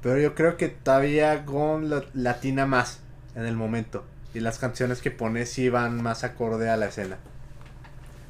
Pero 0.01 0.19
yo 0.19 0.35
creo 0.35 0.55
que 0.57 0.69
todavía 0.69 1.35
Gon 1.43 1.89
la- 1.89 2.05
latina 2.13 2.65
más 2.65 2.99
en 3.35 3.45
el 3.45 3.55
momento. 3.55 4.05
Y 4.33 4.39
las 4.39 4.57
canciones 4.59 5.01
que 5.01 5.11
pone 5.11 5.45
sí 5.45 5.67
van 5.69 6.01
más 6.01 6.23
acorde 6.23 6.69
a 6.69 6.77
la 6.77 6.85
escena. 6.87 7.17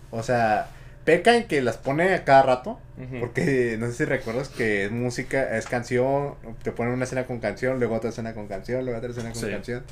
O 0.10 0.24
sea, 0.24 0.70
peca 1.06 1.36
en 1.36 1.48
que 1.48 1.62
las 1.62 1.78
pone 1.78 2.14
a 2.16 2.24
cada 2.24 2.42
rato. 2.44 2.80
Porque 3.20 3.76
no 3.80 3.86
sé 3.88 3.94
si 3.94 4.06
recuerdas 4.06 4.50
que 4.50 4.86
es 4.86 4.92
música, 4.92 5.56
es 5.56 5.68
canción, 5.68 6.34
te 6.64 6.72
ponen 6.72 6.94
una 6.94 7.04
escena 7.04 7.28
con 7.28 7.40
canción, 7.40 7.78
luego 7.78 7.94
otra 7.96 8.10
escena 8.10 8.34
con 8.34 8.48
canción, 8.48 8.84
luego 8.86 8.98
otra 8.98 9.12
escena 9.12 9.32
con 9.34 9.42
Sí. 9.44 9.50
canción. 9.52 9.84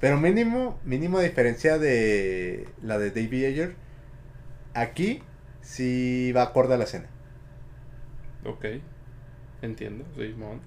Pero 0.00 0.18
mínimo, 0.18 0.78
mínimo 0.84 1.18
a 1.18 1.22
diferencia 1.22 1.78
de 1.78 2.68
la 2.82 2.98
de 2.98 3.10
David 3.10 3.46
Ayer, 3.46 3.74
aquí 4.74 5.22
sí 5.60 6.32
va 6.36 6.42
acorde 6.42 6.74
a 6.74 6.76
la 6.78 6.84
escena. 6.84 7.06
Ok. 8.44 8.64
Entiendo, 9.62 10.04
sí, 10.16 10.34
mon. 10.38 10.60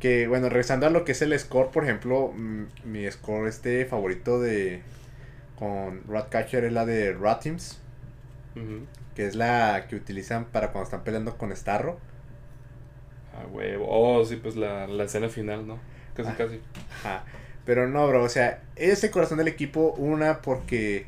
Que 0.00 0.26
bueno, 0.26 0.48
regresando 0.48 0.86
a 0.86 0.90
lo 0.90 1.04
que 1.04 1.12
es 1.12 1.22
el 1.22 1.38
score, 1.38 1.70
por 1.70 1.84
ejemplo, 1.84 2.32
mm, 2.34 2.64
mi 2.84 3.10
score 3.10 3.48
este 3.48 3.84
favorito 3.86 4.40
de 4.40 4.82
con 5.58 6.02
Ratcatcher 6.06 6.64
es 6.64 6.72
la 6.72 6.84
de 6.84 7.12
Ratims, 7.14 7.78
Ujú. 8.54 8.86
que 9.14 9.26
es 9.26 9.34
la 9.34 9.86
que 9.88 9.96
utilizan 9.96 10.46
para 10.46 10.70
cuando 10.70 10.84
están 10.84 11.02
peleando 11.04 11.36
con 11.38 11.54
Starro. 11.56 11.98
Ah, 13.34 13.46
huevo. 13.50 13.86
Oh, 13.88 14.24
sí, 14.24 14.36
pues 14.36 14.56
la, 14.56 14.86
la 14.86 15.04
escena 15.04 15.28
final, 15.28 15.66
¿no? 15.66 15.78
Casi, 16.14 16.28
Ah. 16.30 16.34
casi. 16.36 16.60
Ajá. 17.04 17.24
Pero 17.66 17.88
no, 17.88 18.06
bro, 18.08 18.22
o 18.24 18.28
sea, 18.30 18.62
ese 18.76 19.10
corazón 19.10 19.38
del 19.38 19.48
equipo, 19.48 19.94
una 19.98 20.40
porque, 20.40 21.06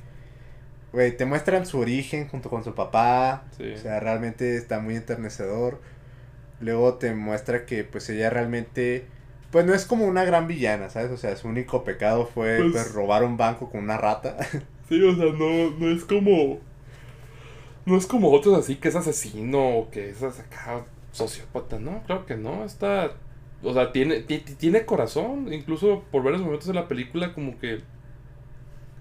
güey, 0.93 1.17
te 1.17 1.25
muestran 1.25 1.65
su 1.65 1.79
origen 1.79 2.29
junto 2.29 2.51
con 2.51 2.65
su 2.65 2.75
papá. 2.75 3.45
Sí. 3.57 3.73
O 3.75 3.79
sea, 3.79 4.01
realmente 4.01 4.57
está 4.57 4.81
muy 4.81 4.97
enternecedor. 4.97 5.81
Luego 6.61 6.95
te 6.95 7.15
muestra 7.15 7.65
que, 7.65 7.85
pues, 7.85 8.09
ella 8.11 8.29
realmente, 8.31 9.07
pues, 9.53 9.65
no 9.65 9.73
es 9.73 9.87
como 9.87 10.05
una 10.07 10.25
gran 10.25 10.49
villana, 10.49 10.91
¿sabes? 10.91 11.11
O 11.13 11.17
sea, 11.17 11.37
su 11.37 11.49
único 11.49 11.85
pecado 11.85 12.27
fue, 12.27 12.59
Pues- 12.59 12.73
pues, 12.73 12.93
robar 12.93 13.23
un 13.25 13.37
banco 13.37 13.71
con 13.71 13.83
una 13.85 13.97
rata. 13.97 14.37
Sí, 14.89 15.03
o 15.03 15.15
sea, 15.15 15.27
no, 15.27 15.71
no 15.79 15.91
es 15.95 16.03
como. 16.07 16.61
No 17.85 17.99
es 17.99 18.07
como 18.07 18.31
otros 18.33 18.59
así 18.59 18.77
que 18.77 18.89
es 18.89 18.97
asesino 18.97 19.77
o 19.81 19.91
que 19.91 20.09
es 20.09 20.23
acá 20.23 20.83
sociópata, 21.13 21.79
no, 21.79 22.03
claro 22.05 22.25
que 22.25 22.37
no, 22.37 22.65
está. 22.65 23.13
O 23.63 23.73
sea, 23.75 23.93
tiene, 23.93 24.21
ti- 24.21 24.39
ti- 24.39 24.55
tiene 24.55 24.85
corazón, 24.87 25.53
incluso 25.53 26.05
por 26.13 26.23
varios 26.23 26.43
momentos 26.43 26.69
de 26.69 26.75
la 26.75 26.87
película 26.89 27.35
como 27.35 27.59
que 27.59 27.81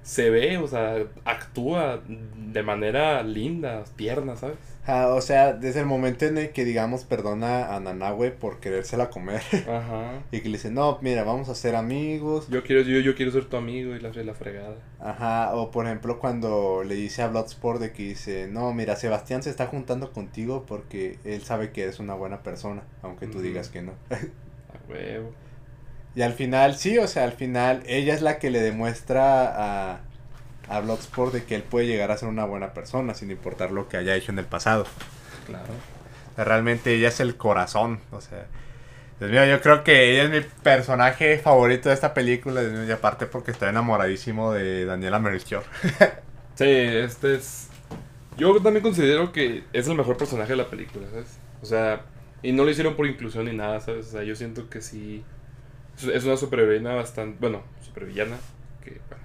se 0.02 0.30
ve, 0.30 0.58
o 0.58 0.68
sea, 0.68 1.04
actúa 1.26 2.02
de 2.08 2.64
manera 2.64 3.22
linda, 3.24 3.84
tierna, 3.98 4.38
¿sabes? 4.38 4.56
Ajá, 4.84 5.14
o 5.14 5.20
sea, 5.20 5.52
desde 5.52 5.82
el 5.82 5.86
momento 5.86 6.24
en 6.26 6.38
el 6.38 6.52
que, 6.52 6.64
digamos, 6.64 7.04
perdona 7.04 7.76
a 7.76 7.80
Nanahue 7.82 8.32
por 8.32 8.62
querérsela 8.62 9.10
comer. 9.10 9.42
Ajá. 9.70 10.22
y 10.32 10.40
que 10.40 10.48
le 10.48 10.56
dice, 10.58 10.72
no, 10.72 10.98
mira, 11.02 11.26
vamos 11.26 11.50
a 11.50 11.56
ser 11.56 11.76
amigos. 11.76 12.48
Yo 12.50 12.64
quiero, 12.64 12.84
yo, 12.84 13.00
yo 13.02 13.16
quiero 13.16 13.34
ser 13.34 13.46
tu 13.46 13.58
amigo 13.58 13.96
y 13.96 14.00
la, 14.00 14.12
la 14.12 14.34
fregada. 14.34 14.76
Ajá, 15.02 15.54
o 15.56 15.72
por 15.72 15.86
ejemplo 15.88 16.20
cuando 16.20 16.86
le 16.86 16.96
dice 16.96 17.22
a 17.22 17.28
Bloodsport 17.28 17.82
de 17.82 17.92
que 17.92 18.04
dice, 18.04 18.48
no, 18.48 18.74
mira, 18.74 18.96
Sebastián 18.96 19.44
se 19.44 19.50
está 19.50 19.68
juntando 19.68 20.14
contigo 20.14 20.64
porque 20.66 21.20
él 21.26 21.42
sabe 21.42 21.72
que 21.72 21.84
eres 21.84 22.00
una 22.00 22.14
buena 22.14 22.44
persona, 22.44 22.84
aunque 23.02 23.28
tú 23.28 23.42
digas 23.42 23.68
que 23.68 23.82
no. 23.82 23.92
Huevo. 24.90 25.32
y 26.16 26.22
al 26.22 26.34
final, 26.34 26.76
sí, 26.78 26.98
o 26.98 27.08
sea, 27.08 27.24
al 27.24 27.34
final 27.34 27.84
ella 27.86 28.14
es 28.14 28.22
la 28.22 28.40
que 28.40 28.50
le 28.50 28.62
demuestra 28.62 29.94
a, 29.94 30.00
a 30.70 30.80
Bloodsport 30.82 31.34
de 31.34 31.44
que 31.44 31.56
él 31.56 31.64
puede 31.64 31.88
llegar 31.88 32.12
a 32.12 32.18
ser 32.18 32.30
una 32.30 32.46
buena 32.46 32.74
persona 32.74 33.14
sin 33.14 33.32
importar 33.32 33.72
lo 33.72 33.88
que 33.88 33.98
haya 33.98 34.16
hecho 34.16 34.32
en 34.32 34.40
el 34.40 34.46
pasado. 34.46 34.86
Claro. 35.46 35.74
O 36.32 36.36
sea, 36.36 36.46
realmente 36.46 36.94
ella 36.94 37.10
es 37.10 37.20
el 37.20 37.36
corazón, 37.36 38.00
o 38.12 38.22
sea... 38.22 38.46
Dios 39.20 39.32
mío, 39.32 39.46
yo 39.46 39.60
creo 39.62 39.84
que 39.84 40.12
ella 40.12 40.24
es 40.26 40.30
mi 40.30 40.48
personaje 40.62 41.40
favorito 41.40 41.90
de 41.90 41.96
esta 41.96 42.14
película, 42.14 42.62
Dios 42.62 42.74
mío, 42.74 42.84
y 42.86 42.92
aparte 42.92 43.26
porque 43.26 43.50
estoy 43.50 43.70
enamoradísimo 43.70 44.54
de 44.54 44.86
Daniela 44.86 45.20
Melchior. 45.20 45.64
Sí, 46.58 46.66
este 46.66 47.36
es. 47.36 47.68
Yo 48.36 48.60
también 48.64 48.82
considero 48.82 49.32
que 49.32 49.64
es 49.74 49.88
el 49.88 49.96
mejor 49.96 50.18
personaje 50.18 50.54
de 50.54 50.58
la 50.58 50.68
película, 50.68 51.08
¿sabes? 51.08 51.38
O 51.62 51.68
sea, 51.68 52.02
y 52.44 52.52
no 52.54 52.64
lo 52.64 52.70
hicieron 52.72 52.96
por 52.96 53.08
inclusión 53.08 53.46
ni 53.46 53.54
nada, 53.56 53.80
¿sabes? 53.80 54.08
O 54.08 54.12
sea, 54.12 54.24
yo 54.24 54.36
siento 54.36 54.70
que 54.70 54.82
sí. 54.82 55.24
es- 56.14 56.26
una 56.26 56.38
superheroína 56.38 56.96
bastante. 56.96 57.38
Bueno, 57.42 57.64
supervillana. 57.82 58.38
Que, 58.84 59.02
bueno. 59.10 59.24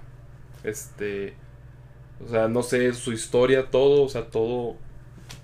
Este. 0.63 1.35
O 2.25 2.29
sea, 2.29 2.47
no 2.47 2.63
sé, 2.63 2.93
su 2.93 3.11
historia, 3.13 3.69
todo, 3.71 4.03
o 4.03 4.09
sea, 4.09 4.27
todo 4.29 4.77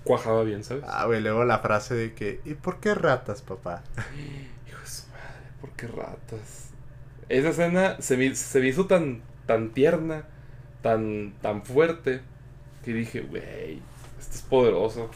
cuajaba 0.04 0.44
bien, 0.44 0.64
¿sabes? 0.64 0.84
Ah, 0.86 1.06
güey, 1.06 1.20
luego 1.20 1.44
la 1.44 1.58
frase 1.60 1.94
de 1.94 2.14
que, 2.14 2.40
¿y 2.44 2.54
por 2.54 2.80
qué 2.80 2.94
ratas, 2.94 3.42
papá? 3.42 3.82
Hijo 4.68 4.80
de 4.80 4.86
su 4.86 5.08
madre, 5.08 5.52
¿por 5.60 5.70
qué 5.72 5.86
ratas? 5.88 6.70
Esa 7.28 7.50
escena 7.50 7.96
se 8.00 8.16
me, 8.16 8.34
se 8.34 8.60
me 8.60 8.68
hizo 8.68 8.86
tan, 8.86 9.22
tan 9.46 9.70
tierna, 9.72 10.24
tan, 10.82 11.34
tan 11.42 11.64
fuerte, 11.64 12.22
que 12.84 12.92
dije, 12.94 13.20
güey, 13.22 13.82
esto 14.20 14.34
es 14.36 14.42
poderoso. 14.42 15.10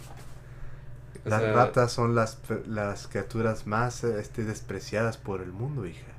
Las 1.25 1.43
sea, 1.43 1.53
ratas 1.53 1.93
son 1.93 2.15
las, 2.15 2.41
las 2.67 3.09
criaturas 3.09 3.67
más 3.67 4.05
este, 4.05 4.45
despreciadas 4.45 5.17
por 5.19 5.43
el 5.43 5.53
mundo, 5.53 5.87
hija. 5.87 6.19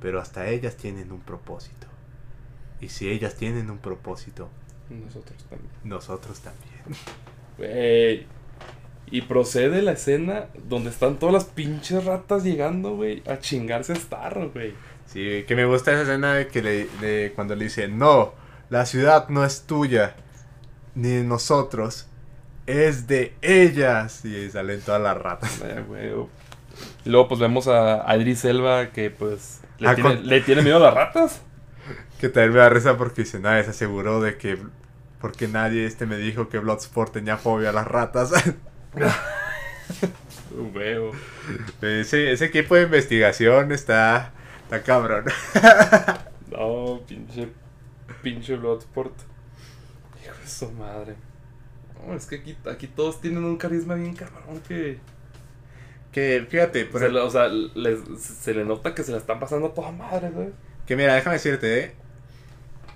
Pero 0.00 0.20
hasta 0.20 0.48
ellas 0.48 0.76
tienen 0.76 1.12
un 1.12 1.20
propósito. 1.22 1.86
Y 2.80 2.88
si 2.88 3.08
ellas 3.10 3.36
tienen 3.36 3.70
un 3.70 3.78
propósito, 3.78 4.52
Nosotros 4.88 5.44
también. 5.48 5.72
nosotros 5.82 6.40
también. 6.40 6.84
Güey. 7.56 8.26
Y 9.12 9.22
procede 9.22 9.82
la 9.82 9.92
escena 9.92 10.50
donde 10.68 10.90
están 10.90 11.18
todas 11.18 11.32
las 11.34 11.44
pinches 11.44 12.04
ratas 12.04 12.44
llegando, 12.44 12.96
güey, 12.96 13.22
a 13.28 13.38
chingarse 13.40 13.92
a 13.94 13.96
Starro, 13.96 14.50
güey. 14.52 14.78
Sí, 15.04 15.44
que 15.48 15.56
me 15.56 15.64
gusta 15.64 15.92
esa 15.92 16.02
escena 16.02 16.34
de 16.34 16.48
que 16.48 16.62
le, 16.62 16.86
de 17.00 17.32
cuando 17.34 17.56
le 17.56 17.64
dice, 17.64 17.88
no, 17.88 18.34
la 18.68 18.86
ciudad 18.86 19.28
no 19.28 19.44
es 19.44 19.62
tuya, 19.66 20.16
ni 20.94 21.08
de 21.10 21.24
nosotros, 21.24 22.08
es 22.70 23.06
de 23.06 23.34
ellas. 23.42 24.24
Y 24.24 24.50
salen 24.50 24.80
todas 24.80 25.00
las 25.02 25.16
ratas. 25.16 25.60
Y 27.04 27.10
luego 27.10 27.28
pues 27.28 27.40
vemos 27.40 27.68
a, 27.68 28.08
a 28.10 28.16
Idris 28.16 28.44
Elba 28.44 28.90
que 28.90 29.10
pues 29.10 29.60
le, 29.78 29.88
Ah, 29.88 29.94
tiene, 29.94 30.16
con- 30.16 30.26
le 30.26 30.40
tiene 30.40 30.62
miedo 30.62 30.76
a 30.78 30.80
las 30.80 30.94
ratas. 30.94 31.42
Que 32.20 32.28
también 32.28 32.52
me 32.52 32.58
da 32.58 32.68
risa 32.68 32.96
porque 32.98 33.22
dice, 33.22 33.38
nadie 33.38 33.64
se 33.64 33.70
aseguró 33.70 34.20
de 34.20 34.36
que... 34.36 34.58
Porque 35.20 35.48
nadie 35.48 35.84
este 35.86 36.06
me 36.06 36.16
dijo 36.16 36.48
que 36.48 36.58
Bloodsport 36.58 37.12
tenía 37.12 37.36
fobia 37.36 37.70
a 37.70 37.72
las 37.72 37.86
ratas. 37.86 38.32
Huevo. 40.74 41.12
ese, 41.82 42.32
ese 42.32 42.44
equipo 42.46 42.74
de 42.74 42.82
investigación 42.82 43.72
está... 43.72 44.32
Está 44.64 44.82
cabrón. 44.82 45.24
No, 46.50 47.00
pinche. 47.06 47.48
Pinche 48.22 48.56
Bloodsport. 48.56 49.14
Hijo 50.24 50.34
de 50.40 50.48
su 50.48 50.70
madre. 50.72 51.14
No, 52.10 52.16
es 52.16 52.26
que 52.26 52.36
aquí, 52.36 52.56
aquí 52.70 52.86
todos 52.88 53.20
tienen 53.20 53.44
un 53.44 53.56
carisma 53.56 53.94
bien 53.94 54.14
cabrón 54.14 54.60
que. 54.66 54.98
Que 56.12 56.44
fíjate, 56.48 56.86
por 56.86 57.00
se 57.00 57.06
el- 57.06 57.14
le- 57.14 57.20
o 57.20 57.30
sea, 57.30 57.48
les- 57.48 58.00
se 58.20 58.52
le 58.52 58.64
nota 58.64 58.94
que 58.94 59.04
se 59.04 59.12
la 59.12 59.18
están 59.18 59.38
pasando 59.38 59.68
a 59.68 59.74
toda 59.74 59.92
madre, 59.92 60.30
güey. 60.30 60.48
que 60.86 60.96
mira, 60.96 61.14
déjame 61.14 61.34
decirte, 61.36 61.78
¿eh? 61.84 61.92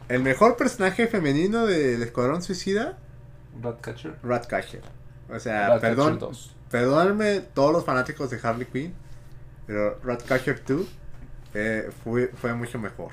El 0.08 0.22
mejor 0.22 0.56
personaje 0.56 1.06
femenino 1.06 1.64
del 1.66 2.02
Escuadrón 2.02 2.42
Suicida, 2.42 2.98
Ratcatcher. 3.62 4.16
Ratcatcher. 4.24 4.82
O 5.30 5.38
sea, 5.38 5.78
perdón, 5.80 6.18
perdónenme 6.70 7.40
todos 7.54 7.72
los 7.72 7.84
fanáticos 7.84 8.30
de 8.30 8.40
Harley 8.42 8.66
Quinn, 8.66 8.92
pero 9.66 9.98
Ratcatcher 10.02 10.60
2 10.66 10.86
eh, 11.54 11.88
fue, 12.02 12.28
fue 12.34 12.52
mucho 12.52 12.78
mejor. 12.80 13.12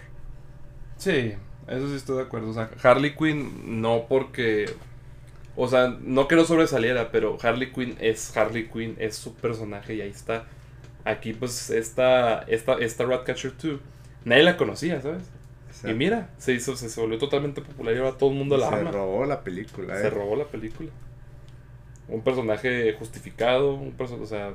Sí, 0.98 1.36
eso 1.68 1.88
sí 1.88 1.96
estoy 1.96 2.18
de 2.18 2.24
acuerdo. 2.24 2.50
O 2.50 2.54
sea, 2.54 2.72
Harley 2.82 3.16
Quinn 3.16 3.82
no 3.82 4.08
porque... 4.10 4.66
O 5.56 5.68
sea, 5.68 5.98
no 6.02 6.28
que 6.28 6.36
no 6.36 6.46
sobresaliera, 6.46 7.12
pero 7.12 7.38
Harley 7.42 7.72
Quinn 7.72 7.98
es 8.00 8.36
Harley 8.36 8.70
Quinn, 8.70 8.96
es 9.00 9.16
su 9.16 9.34
personaje 9.36 9.96
y 9.96 10.02
ahí 10.02 10.10
está. 10.10 10.46
Aquí 11.04 11.34
pues 11.34 11.70
esta, 11.70 12.44
esta, 12.44 12.74
esta 12.76 13.06
Ratcatcher 13.06 13.54
2, 13.62 13.80
nadie 14.24 14.44
la 14.44 14.56
conocía, 14.56 15.02
¿sabes? 15.02 15.24
Y 15.84 15.94
mira, 15.94 16.30
se 16.38 16.54
hizo, 16.54 16.76
se, 16.76 17.02
volvió 17.02 17.18
totalmente 17.18 17.62
popular 17.62 17.96
y 17.96 17.98
ahora 17.98 18.18
todo 18.18 18.30
el 18.30 18.38
mundo 18.38 18.58
la 18.58 18.70
se 18.70 18.76
ama. 18.76 18.92
Se 18.92 18.98
robó 18.98 19.26
la 19.26 19.44
película, 19.44 19.98
Se 19.98 20.08
eh. 20.08 20.10
robó 20.10 20.36
la 20.36 20.46
película. 20.46 20.90
Un 22.08 22.22
personaje 22.22 22.94
justificado, 22.94 23.74
un 23.74 23.92
personaje, 23.92 24.24
o 24.24 24.28
sea... 24.28 24.54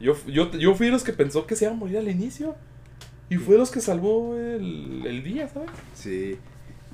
Yo, 0.00 0.14
yo, 0.26 0.50
yo 0.52 0.74
fui 0.74 0.86
de 0.86 0.92
los 0.92 1.04
que 1.04 1.12
pensó 1.12 1.46
que 1.46 1.56
se 1.56 1.66
iba 1.66 1.74
a 1.74 1.76
morir 1.76 1.98
al 1.98 2.08
inicio. 2.08 2.56
Y 3.28 3.36
fue 3.36 3.54
de 3.54 3.60
los 3.60 3.70
que 3.70 3.80
salvó 3.80 4.36
el, 4.36 5.02
el 5.06 5.22
día, 5.22 5.48
¿sabes? 5.48 5.70
Sí. 5.94 6.38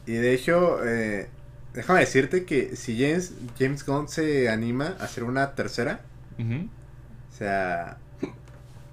Y 0.06 0.12
de 0.12 0.34
hecho, 0.34 0.84
eh, 0.86 1.28
déjame 1.74 2.00
decirte 2.00 2.44
que 2.44 2.76
si 2.76 2.98
James, 3.00 3.32
James 3.58 3.84
Gunn 3.84 4.08
se 4.08 4.48
anima 4.48 4.96
a 5.00 5.04
hacer 5.04 5.24
una 5.24 5.54
tercera, 5.54 6.00
o 6.38 7.36
sea, 7.36 7.98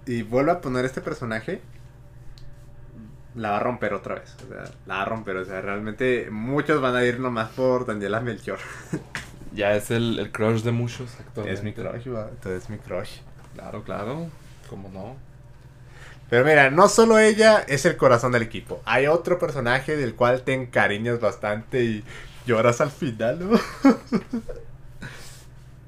y 0.06 0.22
vuelve 0.24 0.52
a 0.52 0.62
poner 0.62 0.86
este 0.86 1.02
personaje, 1.02 1.62
la 3.36 3.52
va 3.52 3.58
a 3.58 3.60
romper 3.60 3.94
otra 3.94 4.16
vez. 4.16 4.36
O 4.46 4.48
sea, 4.52 4.72
la 4.86 4.96
va 4.96 5.02
a 5.04 5.06
romper. 5.06 5.38
O 5.38 5.46
sea, 5.46 5.62
realmente 5.62 6.30
muchos 6.32 6.82
van 6.82 6.96
a 6.96 7.04
ir 7.04 7.20
nomás 7.20 7.50
por 7.50 7.86
Daniela 7.86 8.20
Melchior. 8.20 8.60
Ya 9.54 9.74
es 9.76 9.92
el, 9.92 10.20
el 10.20 10.32
crush 10.32 10.62
de 10.62 10.72
muchos 10.72 11.10
actualmente. 11.20 11.60
Es 11.60 11.64
mi 11.64 11.74
crush, 11.74 12.14
va. 12.14 12.28
Entonces 12.30 12.64
es 12.64 12.70
mi 12.70 12.78
crush. 12.78 13.20
Claro, 13.54 13.84
claro. 13.84 14.28
¿Cómo 14.70 14.90
no? 14.90 15.16
Pero 16.30 16.44
mira, 16.44 16.70
no 16.70 16.90
solo 16.90 17.18
ella 17.18 17.64
es 17.68 17.86
el 17.86 17.96
corazón 17.96 18.34
del 18.34 18.44
equipo. 18.44 18.82
Hay 18.86 19.08
otro 19.08 19.40
personaje 19.40 19.96
del 19.96 20.16
cual 20.16 20.42
te 20.42 20.54
encariñas 20.54 21.20
bastante 21.20 21.84
y 21.84 22.04
lloras 22.48 22.82
al 22.82 22.90
final, 22.90 23.40
¿no? 23.52 23.60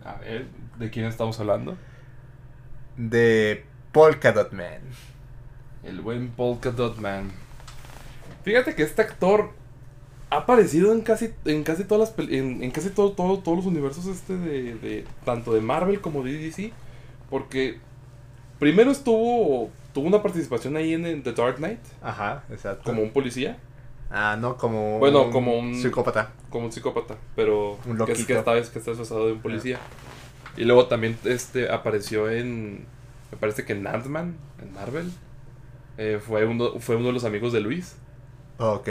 A 0.06 0.14
ver, 0.20 0.46
¿de 0.78 0.90
quién 0.90 1.06
estamos 1.06 1.40
hablando? 1.40 1.76
De 2.98 3.66
Polka 3.92 4.32
Dot 4.32 4.52
Man. 4.54 4.82
El 5.84 6.02
buen 6.02 6.30
Polka 6.30 6.72
Dot 6.72 6.98
Man. 6.98 7.32
Fíjate 8.44 8.76
que 8.76 8.84
este 8.84 9.02
actor 9.02 9.52
ha 10.30 10.38
aparecido 10.38 10.92
en 10.94 11.02
casi 11.02 11.32
en 11.46 11.64
casi 11.64 11.84
todas 11.86 12.14
las 12.18 12.30
en, 12.30 12.62
en 12.64 12.72
casi 12.72 12.90
todo, 12.90 13.14
todo- 13.14 13.40
todos 13.40 13.58
los 13.58 13.66
universos 13.66 14.06
este 14.06 14.38
de, 14.38 14.76
de- 14.76 15.06
tanto 15.26 15.54
de 15.54 15.62
Marvel 15.62 16.02
como 16.02 16.22
de 16.24 16.34
DC 16.34 16.72
porque 17.30 17.80
primero 18.60 18.92
estuvo 18.92 19.70
tuvo 19.94 20.08
una 20.08 20.22
participación 20.22 20.78
ahí 20.78 20.94
en, 20.94 21.06
en 21.08 21.24
The 21.24 21.34
Dark 21.34 21.56
Knight 21.58 21.80
Ajá, 22.04 22.44
exacto. 22.52 22.84
como 22.84 23.02
un 23.02 23.10
policía 23.12 23.58
Ah, 24.12 24.38
no, 24.40 24.58
como. 24.58 24.98
Bueno, 25.00 25.30
como 25.30 25.58
un- 25.58 25.76
Psicópata. 25.76 26.32
como 26.50 26.66
un 26.66 26.72
psicópata 26.72 27.16
pero 27.36 27.78
Un 27.86 27.98
que, 28.06 28.12
es, 28.14 28.26
que 28.26 28.34
vez 28.34 28.70
que 28.70 28.80
está 28.80 28.92
disfrazado 28.92 29.28
de 29.28 29.34
un 29.34 29.40
policía 29.42 29.80
y 30.58 30.64
luego 30.64 30.88
también 30.88 31.16
este 31.26 31.70
apareció 31.72 32.30
en 32.30 32.86
me 33.32 33.38
parece 33.40 33.66
que 33.66 33.74
en 33.74 33.86
Ant-Man 33.86 34.36
en 34.62 34.74
Marvel 34.74 35.12
Eh, 36.00 36.20
fue 36.26 36.46
uno 36.46 36.80
fue 36.80 36.96
uno 36.96 37.08
de 37.08 37.14
los 37.14 37.24
amigos 37.24 37.54
de 37.54 37.60
Luis 37.60 37.96
Ok. 38.58 38.88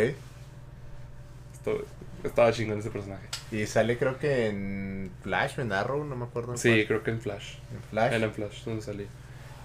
Esto- 1.52 1.84
estaba 2.24 2.52
chingón 2.52 2.78
ese 2.78 2.90
personaje 2.90 3.26
Y 3.50 3.66
sale, 3.66 3.98
creo 3.98 4.18
que 4.18 4.46
en 4.48 5.10
Flash 5.22 5.58
o 5.58 5.62
en 5.62 5.72
Arrow, 5.72 6.04
no 6.04 6.14
me 6.16 6.24
acuerdo. 6.26 6.52
en 6.52 6.58
Sí, 6.58 6.68
cuál. 6.70 6.86
creo 6.86 7.02
que 7.02 7.10
en 7.10 7.20
Flash. 7.20 7.54
En 7.74 7.82
Flash. 7.90 8.12
En 8.22 8.32
Flash 8.32 8.64
donde 8.64 8.82
salí. 8.82 9.06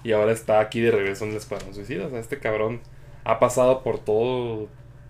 Y 0.03 0.11
ahora 0.13 0.31
está 0.31 0.59
aquí 0.59 0.79
de 0.81 0.91
regreso 0.91 1.25
en 1.25 1.31
el 1.31 1.37
Escuadrón 1.37 1.73
Suicida. 1.73 2.07
O 2.07 2.09
sea, 2.09 2.19
este 2.19 2.39
cabrón 2.39 2.81
ha 3.23 3.39
pasado 3.39 3.83
por 3.83 3.99
todo. 3.99 4.67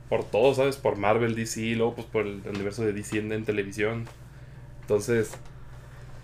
Por 0.10 0.24
todo, 0.26 0.54
¿sabes? 0.54 0.78
Por 0.78 0.98
Marvel, 0.98 1.36
DC, 1.36 1.62
y 1.62 1.76
luego 1.76 1.96
pues 1.96 2.08
por 2.08 2.26
el 2.26 2.42
universo 2.48 2.84
de 2.84 2.94
DC 2.94 3.18
en, 3.20 3.32
en 3.32 3.46
televisión. 3.46 4.06
Entonces, 4.82 5.32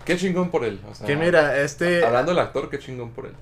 qué 0.04 0.16
chingón 0.16 0.50
por 0.50 0.64
él. 0.64 0.80
O 0.88 0.94
sea, 0.94 1.06
Que 1.06 1.16
mira, 1.16 1.60
este. 1.60 2.04
Hablando 2.04 2.32
del 2.32 2.40
actor, 2.40 2.68
qué 2.70 2.78
chingón 2.78 3.10
por 3.10 3.26
él. 3.26 3.32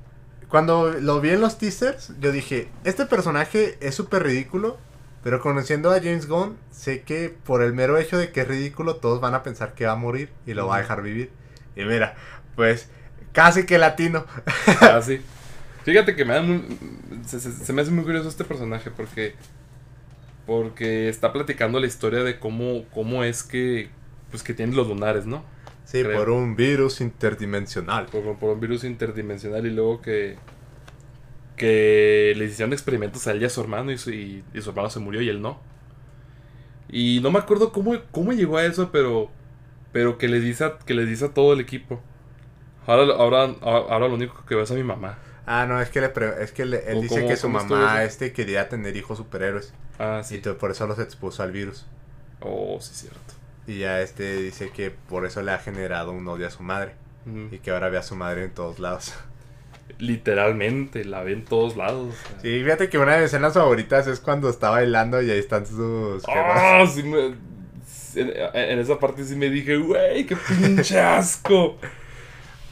Cuando 0.49 0.91
lo 0.93 1.20
vi 1.20 1.30
en 1.30 1.41
los 1.41 1.59
teasers, 1.59 2.12
yo 2.20 2.32
dije: 2.32 2.68
Este 2.84 3.05
personaje 3.07 3.76
es 3.80 3.95
súper 3.95 4.22
ridículo. 4.24 4.78
Pero 5.24 5.41
conociendo 5.41 5.91
a 5.91 5.97
James 5.97 6.28
Gunn, 6.28 6.57
sé 6.70 7.03
que 7.03 7.28
por 7.45 7.61
el 7.62 7.72
mero 7.72 7.99
hecho 7.99 8.16
de 8.16 8.30
que 8.30 8.43
es 8.43 8.49
ridículo, 8.49 8.97
todos 8.97 9.20
van 9.20 9.34
a 9.34 9.43
pensar 9.43 9.74
que 9.74 9.84
va 9.84 9.93
a 9.93 9.97
morir 9.97 10.30
y 10.47 10.55
lo 10.55 10.68
va 10.68 10.76
a 10.76 10.78
dejar 10.78 11.03
vivir. 11.03 11.32
Y 11.74 11.82
mira, 11.84 12.14
pues 12.55 12.89
casi 13.32 13.66
que 13.66 13.78
latino. 13.78 14.24
Ah, 14.80 15.03
sí. 15.03 15.20
Fíjate 15.82 16.14
que 16.14 16.24
me 16.24 16.34
da 16.34 16.41
muy, 16.43 16.64
se, 17.26 17.41
se- 17.41 17.51
se 17.53 17.72
me 17.72 17.82
hace 17.82 17.91
muy 17.91 18.05
curioso 18.05 18.28
este 18.28 18.45
personaje 18.45 18.93
porque 18.93 19.34
porque 20.49 21.11
está 21.11 21.33
platicando 21.35 21.81
la 21.81 21.87
historia 21.87 22.25
de 22.25 22.41
cómo 22.41 22.87
cómo 22.95 23.25
es 23.25 23.45
que 23.45 23.91
pues 24.31 24.43
que 24.43 24.55
tiene 24.55 24.75
los 24.77 24.89
lunares, 24.89 25.27
¿no? 25.27 25.45
Sí, 25.85 26.05
Creo. 26.05 26.19
por 26.19 26.31
un 26.31 26.57
virus 26.57 27.01
interdimensional. 27.03 28.07
por, 28.07 28.39
por 28.39 28.51
un 28.55 28.61
virus 28.61 28.85
interdimensional 28.85 29.67
y 29.67 29.71
luego 29.71 30.01
que 30.03 30.39
que 31.57 32.35
le 32.37 32.47
hicieron 32.47 32.73
experimentos 32.73 33.27
a 33.27 33.33
él 33.33 33.43
y 33.43 33.45
a 33.45 33.51
su 33.51 33.61
hermano 33.61 33.93
y 33.93 33.99
su, 33.99 34.11
y, 34.13 34.45
y 34.55 34.63
su 34.63 34.71
hermano 34.71 34.91
se 34.91 35.01
murió 35.01 35.21
y 35.23 35.29
él 35.29 35.43
no. 35.43 35.61
Y 36.89 37.21
no 37.23 37.31
me 37.31 37.39
acuerdo 37.39 37.73
cómo, 37.73 37.95
cómo 38.11 38.33
llegó 38.33 38.57
a 38.59 38.65
eso, 38.67 38.91
pero 38.93 39.31
pero 39.93 40.19
que 40.19 40.29
les 40.29 40.43
dice 40.43 40.65
a, 40.65 40.79
que 40.79 40.95
les 40.95 41.09
dice 41.09 41.27
a 41.27 41.35
todo 41.35 41.53
el 41.55 41.61
equipo. 41.61 42.01
Ahora, 42.87 43.15
ahora, 43.15 43.55
ahora 43.63 44.09
lo 44.09 44.15
único 44.15 44.45
que 44.47 44.55
veo 44.55 44.65
es 44.65 44.71
a 44.71 44.75
mi 44.75 44.85
mamá. 44.85 45.19
Ah, 45.51 45.65
no, 45.67 45.81
es 45.81 45.89
que, 45.89 46.01
le 46.03 46.11
pre- 46.11 46.43
es 46.43 46.53
que 46.53 46.65
le- 46.67 46.91
él 46.91 46.99
¿O 46.99 47.01
dice 47.01 47.27
que 47.27 47.37
su 47.37 47.49
mamá 47.49 48.05
este 48.05 48.33
quería 48.33 48.69
tener 48.69 48.97
hijos 48.97 49.17
superhéroes. 49.19 49.73
Ah, 49.99 50.21
Y 50.23 50.25
sí. 50.25 50.39
to- 50.39 50.59
por 50.59 50.71
eso 50.71 50.87
los 50.87 50.99
expuso 50.99 51.43
al 51.43 51.53
virus. 51.53 51.87
Oh, 52.41 52.79
sí, 52.81 52.93
cierto. 52.95 53.35
Y 53.67 53.79
ya 53.79 54.01
este 54.03 54.37
dice 54.43 54.71
que 54.71 54.91
por 54.91 55.25
eso 55.27 55.43
le 55.43 55.53
ha 55.53 55.59
generado 55.59 56.13
un 56.13 56.29
odio 56.29 56.47
a 56.47 56.51
su 56.51 56.63
madre. 56.63 56.93
Y 57.51 57.59
que 57.59 57.71
ahora 57.71 57.89
ve 57.91 57.99
a 57.99 58.03
su 58.03 58.15
madre 58.15 58.45
en 58.45 58.51
todos 58.53 58.79
lados. 58.79 59.13
Literalmente, 59.99 61.05
la 61.05 61.23
ve 61.23 61.33
en 61.33 61.45
todos 61.45 61.77
lados. 61.77 62.15
o 62.15 62.31
sea. 62.31 62.41
Sí, 62.41 62.63
fíjate 62.63 62.89
que 62.89 62.99
una 62.99 63.13
de 63.15 63.19
mis 63.23 63.27
escenas 63.27 63.55
favoritas 63.55 64.07
es 64.07 64.21
cuando 64.21 64.49
está 64.51 64.71
bailando 64.71 65.21
y 65.23 65.31
ahí 65.31 65.39
están 65.39 65.67
sus. 65.67 66.23
Ah, 66.29 66.85
sí 66.93 67.03
me- 67.03 67.35
en, 68.15 68.33
en 68.55 68.79
esa 68.79 68.99
parte 68.99 69.25
sí 69.25 69.35
me 69.37 69.51
dije, 69.51 69.77
güey, 69.77 70.27
qué 70.27 70.37
pinche 70.37 71.01
asco. 71.01 71.77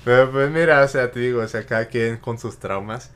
Pero 0.06 0.32
pues 0.32 0.50
mira, 0.50 0.84
o 0.84 0.88
sea, 0.88 1.12
te 1.12 1.20
digo, 1.20 1.42
o 1.42 1.48
sea, 1.48 1.66
cada 1.66 1.86
quien 1.88 2.18
con 2.18 2.38
sus 2.38 2.58
traumas. 2.58 3.12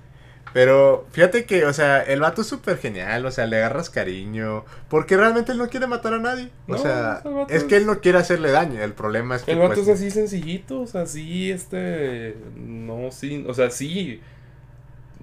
Pero 0.52 1.06
fíjate 1.12 1.44
que, 1.46 1.64
o 1.66 1.72
sea, 1.72 2.02
el 2.02 2.20
vato 2.20 2.42
es 2.42 2.48
súper 2.48 2.78
genial, 2.78 3.24
o 3.26 3.30
sea, 3.30 3.46
le 3.46 3.58
agarras 3.58 3.90
cariño. 3.90 4.64
Porque 4.88 5.16
realmente 5.16 5.52
él 5.52 5.58
no 5.58 5.68
quiere 5.68 5.86
matar 5.86 6.14
a 6.14 6.18
nadie. 6.18 6.50
O 6.68 6.72
No, 6.72 6.78
sea, 6.78 7.22
es 7.48 7.64
que 7.64 7.76
él 7.76 7.86
no 7.86 8.00
quiere 8.00 8.18
hacerle 8.18 8.50
daño. 8.50 8.82
El 8.82 8.94
problema 8.94 9.36
es 9.36 9.42
que. 9.44 9.52
El 9.52 9.58
vato 9.60 9.76
pues, 9.76 9.88
es 9.88 9.94
así 9.94 10.10
sencillito, 10.10 10.80
o 10.82 10.86
sea, 10.88 11.06
sí, 11.06 11.50
este, 11.52 12.36
no, 12.56 13.12
sí, 13.12 13.44
o 13.48 13.54
sea, 13.54 13.70
sí, 13.70 14.20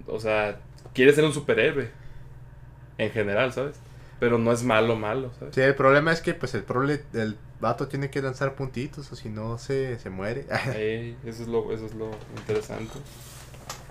o 0.07 0.19
sea, 0.19 0.59
quiere 0.93 1.13
ser 1.13 1.25
un 1.25 1.33
superhéroe, 1.33 1.89
en 2.97 3.11
general, 3.11 3.53
¿sabes? 3.53 3.75
Pero 4.19 4.37
no 4.37 4.51
es 4.51 4.63
malo, 4.63 4.95
malo, 4.95 5.31
¿sabes? 5.39 5.55
Sí, 5.55 5.61
el 5.61 5.75
problema 5.75 6.11
es 6.11 6.21
que 6.21 6.33
pues 6.33 6.53
el 6.55 6.65
prole- 6.65 7.03
el 7.13 7.37
vato 7.59 7.87
tiene 7.87 8.09
que 8.09 8.21
lanzar 8.21 8.55
puntitos 8.55 9.11
o 9.11 9.15
si 9.15 9.29
no 9.29 9.57
se, 9.57 9.99
se 9.99 10.09
muere. 10.09 10.45
Ey, 10.75 11.17
eso 11.25 11.43
es 11.43 11.49
lo, 11.49 11.71
eso 11.71 11.85
es 11.85 11.93
lo 11.93 12.11
interesante. 12.37 12.99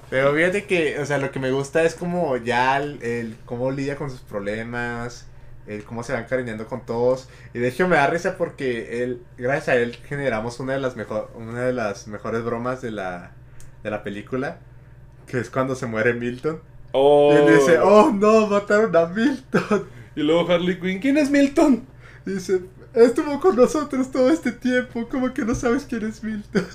Pero 0.09 0.33
fíjate 0.35 0.67
que, 0.67 0.99
o 1.01 1.07
sea, 1.07 1.19
lo 1.19 1.33
que 1.33 1.41
me 1.41 1.51
gusta 1.51 1.83
es 1.83 1.95
como 1.95 2.37
ya 2.37 2.77
el, 2.77 3.03
el 3.03 3.37
cómo 3.45 3.73
lidia 3.73 3.97
con 3.97 4.11
sus 4.11 4.21
problemas, 4.21 5.27
el 5.67 5.85
cómo 5.85 6.05
se 6.05 6.12
va 6.12 6.21
encariñando 6.21 6.67
con 6.67 6.87
todos. 6.87 7.29
Y 7.55 7.59
de 7.59 7.69
hecho 7.69 7.89
me 7.89 7.97
da 7.97 8.07
risa 8.07 8.37
porque 8.37 9.03
él, 9.03 9.23
gracias 9.37 9.69
a 9.69 9.75
él 9.77 9.97
generamos 10.09 10.61
una 10.61 10.75
de 10.75 10.81
las 10.81 10.95
mejor, 10.97 11.31
una 11.35 11.62
de 11.62 11.73
las 11.73 12.07
mejores 12.07 12.45
bromas 12.45 12.81
de 12.83 12.93
la, 12.93 13.33
de 13.83 13.91
la 13.91 14.05
película, 14.05 14.59
que 15.27 15.41
es 15.41 15.51
cuando 15.51 15.75
se 15.75 15.87
muere 15.87 16.14
Milton. 16.14 16.61
Oh, 16.93 17.33
Y 17.33 17.37
él 17.37 17.59
dice, 17.59 17.79
oh 17.81 18.11
no, 18.12 18.47
mataron 18.47 18.95
a 18.95 19.07
Milton. 19.07 19.89
y 20.14 20.23
luego 20.23 20.51
Harley 20.53 20.79
Quinn, 20.79 21.01
¿quién 21.01 21.19
es 21.19 21.31
Milton? 21.31 21.85
Y 22.25 22.31
dice, 22.31 22.61
estuvo 22.97 23.41
con 23.41 23.57
nosotros 23.57 24.11
todo 24.11 24.31
este 24.31 24.53
tiempo, 24.53 25.09
¿cómo 25.09 25.33
que 25.33 25.45
no 25.45 25.55
sabes 25.55 25.85
quién 25.85 26.07
es 26.07 26.23
Milton? 26.23 26.67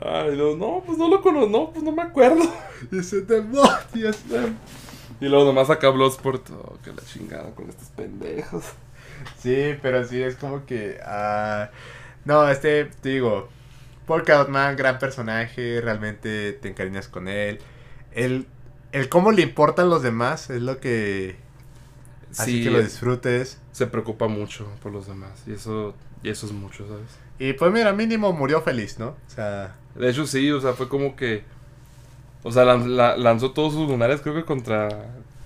Ay, 0.00 0.36
no, 0.36 0.56
no, 0.56 0.82
pues 0.84 0.98
no 0.98 1.08
lo 1.08 1.22
conozco, 1.22 1.48
no, 1.48 1.70
pues 1.70 1.84
no 1.84 1.92
me 1.92 2.02
acuerdo. 2.02 2.42
Y 2.90 2.96
dice, 2.96 3.22
demonios, 3.22 4.24
man". 4.30 4.58
Y 5.20 5.28
luego 5.28 5.44
nomás 5.44 5.70
acá 5.70 5.90
Bloodsport, 5.90 6.50
oh, 6.50 6.78
que 6.82 6.92
la 6.92 7.02
chingada 7.02 7.54
con 7.54 7.68
estos 7.68 7.88
pendejos. 7.88 8.64
Sí, 9.38 9.76
pero 9.80 10.04
sí, 10.04 10.20
es 10.20 10.34
como 10.36 10.66
que... 10.66 10.98
ah, 11.04 11.70
no, 12.24 12.48
este, 12.48 12.86
te 12.86 13.10
digo, 13.10 13.48
Polka 14.06 14.34
Dot 14.36 14.48
Man, 14.48 14.76
gran 14.76 14.98
personaje, 14.98 15.80
realmente 15.80 16.52
te 16.54 16.68
encariñas 16.68 17.06
con 17.06 17.28
él. 17.28 17.60
El, 18.10 18.46
el 18.90 19.08
cómo 19.08 19.30
le 19.30 19.42
importan 19.42 19.88
los 19.90 20.02
demás 20.02 20.50
es 20.50 20.62
lo 20.62 20.80
que... 20.80 21.36
Así 22.38 22.58
Sí, 22.58 22.64
que 22.64 22.70
lo 22.70 22.82
disfrutes. 22.82 23.58
se 23.72 23.86
preocupa 23.86 24.26
mucho 24.28 24.66
por 24.82 24.92
los 24.92 25.06
demás, 25.06 25.30
y 25.46 25.52
eso, 25.52 25.94
y 26.22 26.30
eso 26.30 26.46
es 26.46 26.52
mucho, 26.52 26.86
¿sabes? 26.88 27.08
Y 27.38 27.52
pues 27.54 27.72
mira, 27.72 27.92
mínimo 27.92 28.32
murió 28.32 28.62
feliz, 28.62 28.98
¿no? 28.98 29.08
O 29.08 29.16
sea, 29.34 29.74
De 29.94 30.08
hecho, 30.08 30.26
sí, 30.26 30.50
o 30.50 30.60
sea, 30.60 30.72
fue 30.72 30.88
como 30.88 31.16
que. 31.16 31.44
O 32.44 32.50
sea, 32.50 32.64
lan- 32.64 32.96
la- 32.96 33.16
lanzó 33.16 33.52
todos 33.52 33.74
sus 33.74 33.88
lunares, 33.88 34.20
creo 34.22 34.34
que 34.34 34.44
contra. 34.44 34.88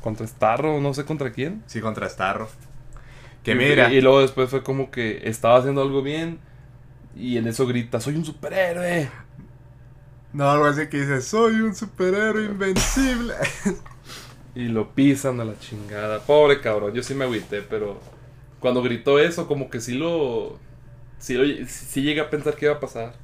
Contra 0.01 0.27
Starro, 0.27 0.81
no 0.81 0.95
sé 0.95 1.05
contra 1.05 1.33
quién. 1.33 1.65
Sí, 1.67 1.81
contra 1.81 2.09
Starro. 2.09 2.49
Que 3.43 3.53
Y- 3.53 3.55
mira. 3.57 3.93
Y, 3.93 4.01
luego 4.01 4.21
después 4.21 4.49
fue 4.51 4.63
como 4.63 4.91
que 4.93 5.29
estaba 5.29 5.59
haciendo 5.59 5.83
algo 5.83 6.01
bien. 6.03 6.39
Y 7.17 7.39
en 7.39 7.49
eso 7.49 7.67
grita: 7.67 7.99
¡Soy 8.01 8.15
un 8.15 8.25
superhéroe! 8.25 9.11
No, 10.33 10.49
algo 10.51 10.67
así 10.67 10.87
que 10.89 11.01
dice, 11.01 11.23
soy 11.23 11.55
un 11.61 11.75
superhéroe 11.75 12.45
invencible. 12.45 13.35
Y 14.57 14.69
lo 14.69 14.93
pisan 14.95 15.41
a 15.41 15.45
la 15.45 15.59
chingada. 15.61 16.21
Pobre 16.27 16.61
cabrón, 16.61 16.95
yo 16.95 17.03
sí 17.05 17.15
me 17.15 17.25
agüité, 17.25 17.63
pero. 17.63 18.01
Cuando 18.61 18.83
gritó 18.83 19.19
eso, 19.21 19.47
como 19.47 19.71
que 19.71 19.81
sí 19.81 19.95
lo. 19.95 20.59
Sí, 21.19 21.35
lo, 21.35 21.67
sí 21.69 22.03
llegué 22.03 22.21
a 22.21 22.31
pensar 22.31 22.57
que 22.57 22.67
iba 22.67 22.75
a 22.77 22.81
pasar. 22.81 23.15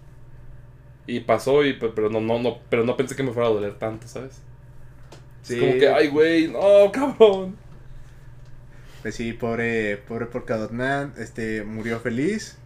Y 1.07 1.21
pasó, 1.21 1.65
y, 1.65 1.75
pe- 1.75 1.91
pero 1.95 2.11
no, 2.11 2.21
no, 2.21 2.39
no, 2.41 2.59
pero 2.71 2.85
no 2.85 2.97
pensé 2.97 3.17
que 3.17 3.23
me 3.23 3.33
fuera 3.33 3.49
a 3.49 3.53
doler 3.53 3.79
tanto, 3.79 4.09
¿sabes? 4.09 4.43
Sí. 5.43 5.55
Es 5.55 5.59
como 5.59 5.77
que, 5.77 5.89
ay, 5.89 6.09
güey, 6.09 6.49
no, 6.49 6.91
cabrón. 6.93 7.57
Pues 9.03 9.17
sí, 9.17 9.33
pobre, 9.33 9.97
pobre 9.99 10.27
Polkadot 10.27 10.71
este, 11.19 11.65
murió 11.65 12.01
feliz. 12.01 12.59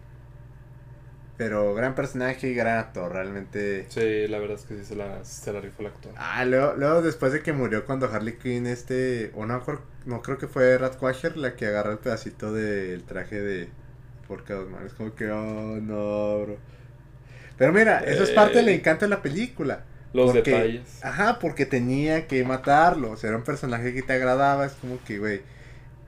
Pero 1.37 1.75
gran 1.75 1.93
personaje 1.93 2.47
y 2.49 2.55
gran 2.55 2.79
actor, 2.79 3.11
realmente. 3.13 3.85
Sí, 3.89 4.27
la 4.27 4.39
verdad 4.39 4.57
es 4.57 4.65
que 4.65 4.75
sí 4.75 4.83
se 4.85 4.95
la, 4.95 5.23
se 5.23 5.53
la 5.53 5.61
rifó 5.61 5.81
el 5.83 5.87
actor. 5.89 6.11
Ah, 6.17 6.43
luego, 6.45 6.73
luego 6.75 7.01
después 7.03 7.31
de 7.31 7.43
que 7.43 7.53
murió 7.53 7.85
cuando 7.85 8.07
Harley 8.11 8.37
Quinn, 8.37 8.65
este, 8.65 9.31
o 9.35 9.45
no, 9.45 9.63
creo- 9.63 9.81
no 10.05 10.21
creo 10.23 10.39
que 10.39 10.47
fue 10.47 10.77
Ratquasher 10.79 11.37
la 11.37 11.55
que 11.55 11.67
agarró 11.67 11.91
el 11.91 11.99
pedacito 11.99 12.51
del 12.53 13.03
traje 13.03 13.39
de 13.39 13.69
Polkadot 14.27 14.67
Man. 14.67 14.87
Es 14.87 14.93
como 14.93 15.13
que, 15.13 15.29
oh, 15.29 15.77
no, 15.79 16.39
bro. 16.41 16.57
Pero 17.57 17.71
mira, 17.71 17.99
eso 17.99 18.23
es 18.23 18.31
parte 18.31 18.57
del 18.57 18.69
Eh. 18.69 18.75
encanto 18.75 19.05
de 19.05 19.09
la 19.09 19.21
película. 19.21 19.83
Los 20.13 20.31
Porque- 20.31 20.51
detalles. 20.51 21.03
Ajá, 21.05 21.37
porque 21.37 21.67
tenía 21.67 22.25
que 22.27 22.43
matarlo. 22.45 23.11
O 23.11 23.17
sea, 23.17 23.27
era 23.29 23.37
un 23.37 23.43
personaje 23.43 23.93
que 23.93 24.01
te 24.01 24.13
agradaba. 24.13 24.65
Es 24.65 24.73
como 24.73 24.97
que, 25.03 25.19
güey, 25.19 25.41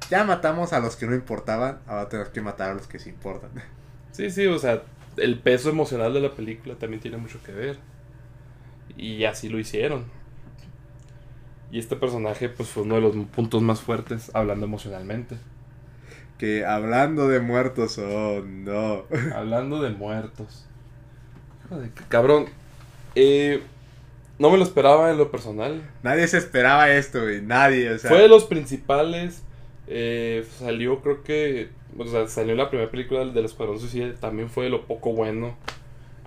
ya 0.09 0.23
matamos 0.23 0.73
a 0.73 0.79
los 0.79 0.95
que 0.95 1.05
no 1.05 1.13
importaban. 1.13 1.79
Ahora 1.85 2.09
tenemos 2.09 2.31
que 2.31 2.41
matar 2.41 2.71
a 2.71 2.73
los 2.73 2.87
que 2.87 2.97
sí 2.97 3.09
importan. 3.09 3.51
Sí, 4.11 4.31
sí, 4.31 4.47
o 4.47 4.57
sea, 4.57 4.81
el 5.21 5.39
peso 5.39 5.69
emocional 5.69 6.13
de 6.13 6.21
la 6.21 6.31
película 6.35 6.75
también 6.75 7.01
tiene 7.01 7.17
mucho 7.17 7.41
que 7.43 7.51
ver. 7.51 7.77
Y 8.97 9.23
así 9.25 9.49
lo 9.49 9.59
hicieron. 9.59 10.05
Y 11.71 11.79
este 11.79 11.95
personaje, 11.95 12.49
pues, 12.49 12.69
fue 12.69 12.83
uno 12.83 12.95
de 12.95 13.01
los 13.01 13.15
puntos 13.27 13.61
más 13.61 13.81
fuertes 13.81 14.31
hablando 14.33 14.65
emocionalmente. 14.65 15.37
Que 16.37 16.65
hablando 16.65 17.27
de 17.27 17.39
muertos, 17.39 17.97
oh 17.99 18.41
no. 18.45 19.03
Hablando 19.35 19.81
de 19.81 19.89
muertos. 19.89 20.65
Cabrón, 22.07 22.45
eh, 23.13 23.61
no 24.39 24.49
me 24.49 24.57
lo 24.57 24.63
esperaba 24.63 25.11
en 25.11 25.17
lo 25.17 25.31
personal. 25.31 25.83
Nadie 26.01 26.27
se 26.27 26.37
esperaba 26.37 26.89
esto, 26.91 27.21
güey. 27.21 27.41
Nadie, 27.41 27.91
o 27.91 27.99
sea. 27.99 28.09
Fue 28.09 28.21
de 28.21 28.29
los 28.29 28.45
principales. 28.45 29.43
eh, 29.87 30.45
salió, 30.57 31.01
creo 31.01 31.23
que. 31.23 31.69
O 32.07 32.11
sea, 32.11 32.27
salió 32.27 32.53
en 32.53 32.57
la 32.57 32.69
primera 32.69 32.89
película 32.89 33.19
del, 33.21 33.33
del 33.33 33.45
Escuadrón 33.45 33.79
Suicida. 33.79 34.13
También 34.19 34.49
fue 34.49 34.65
de 34.65 34.69
lo 34.71 34.87
poco 34.87 35.13
bueno. 35.13 35.57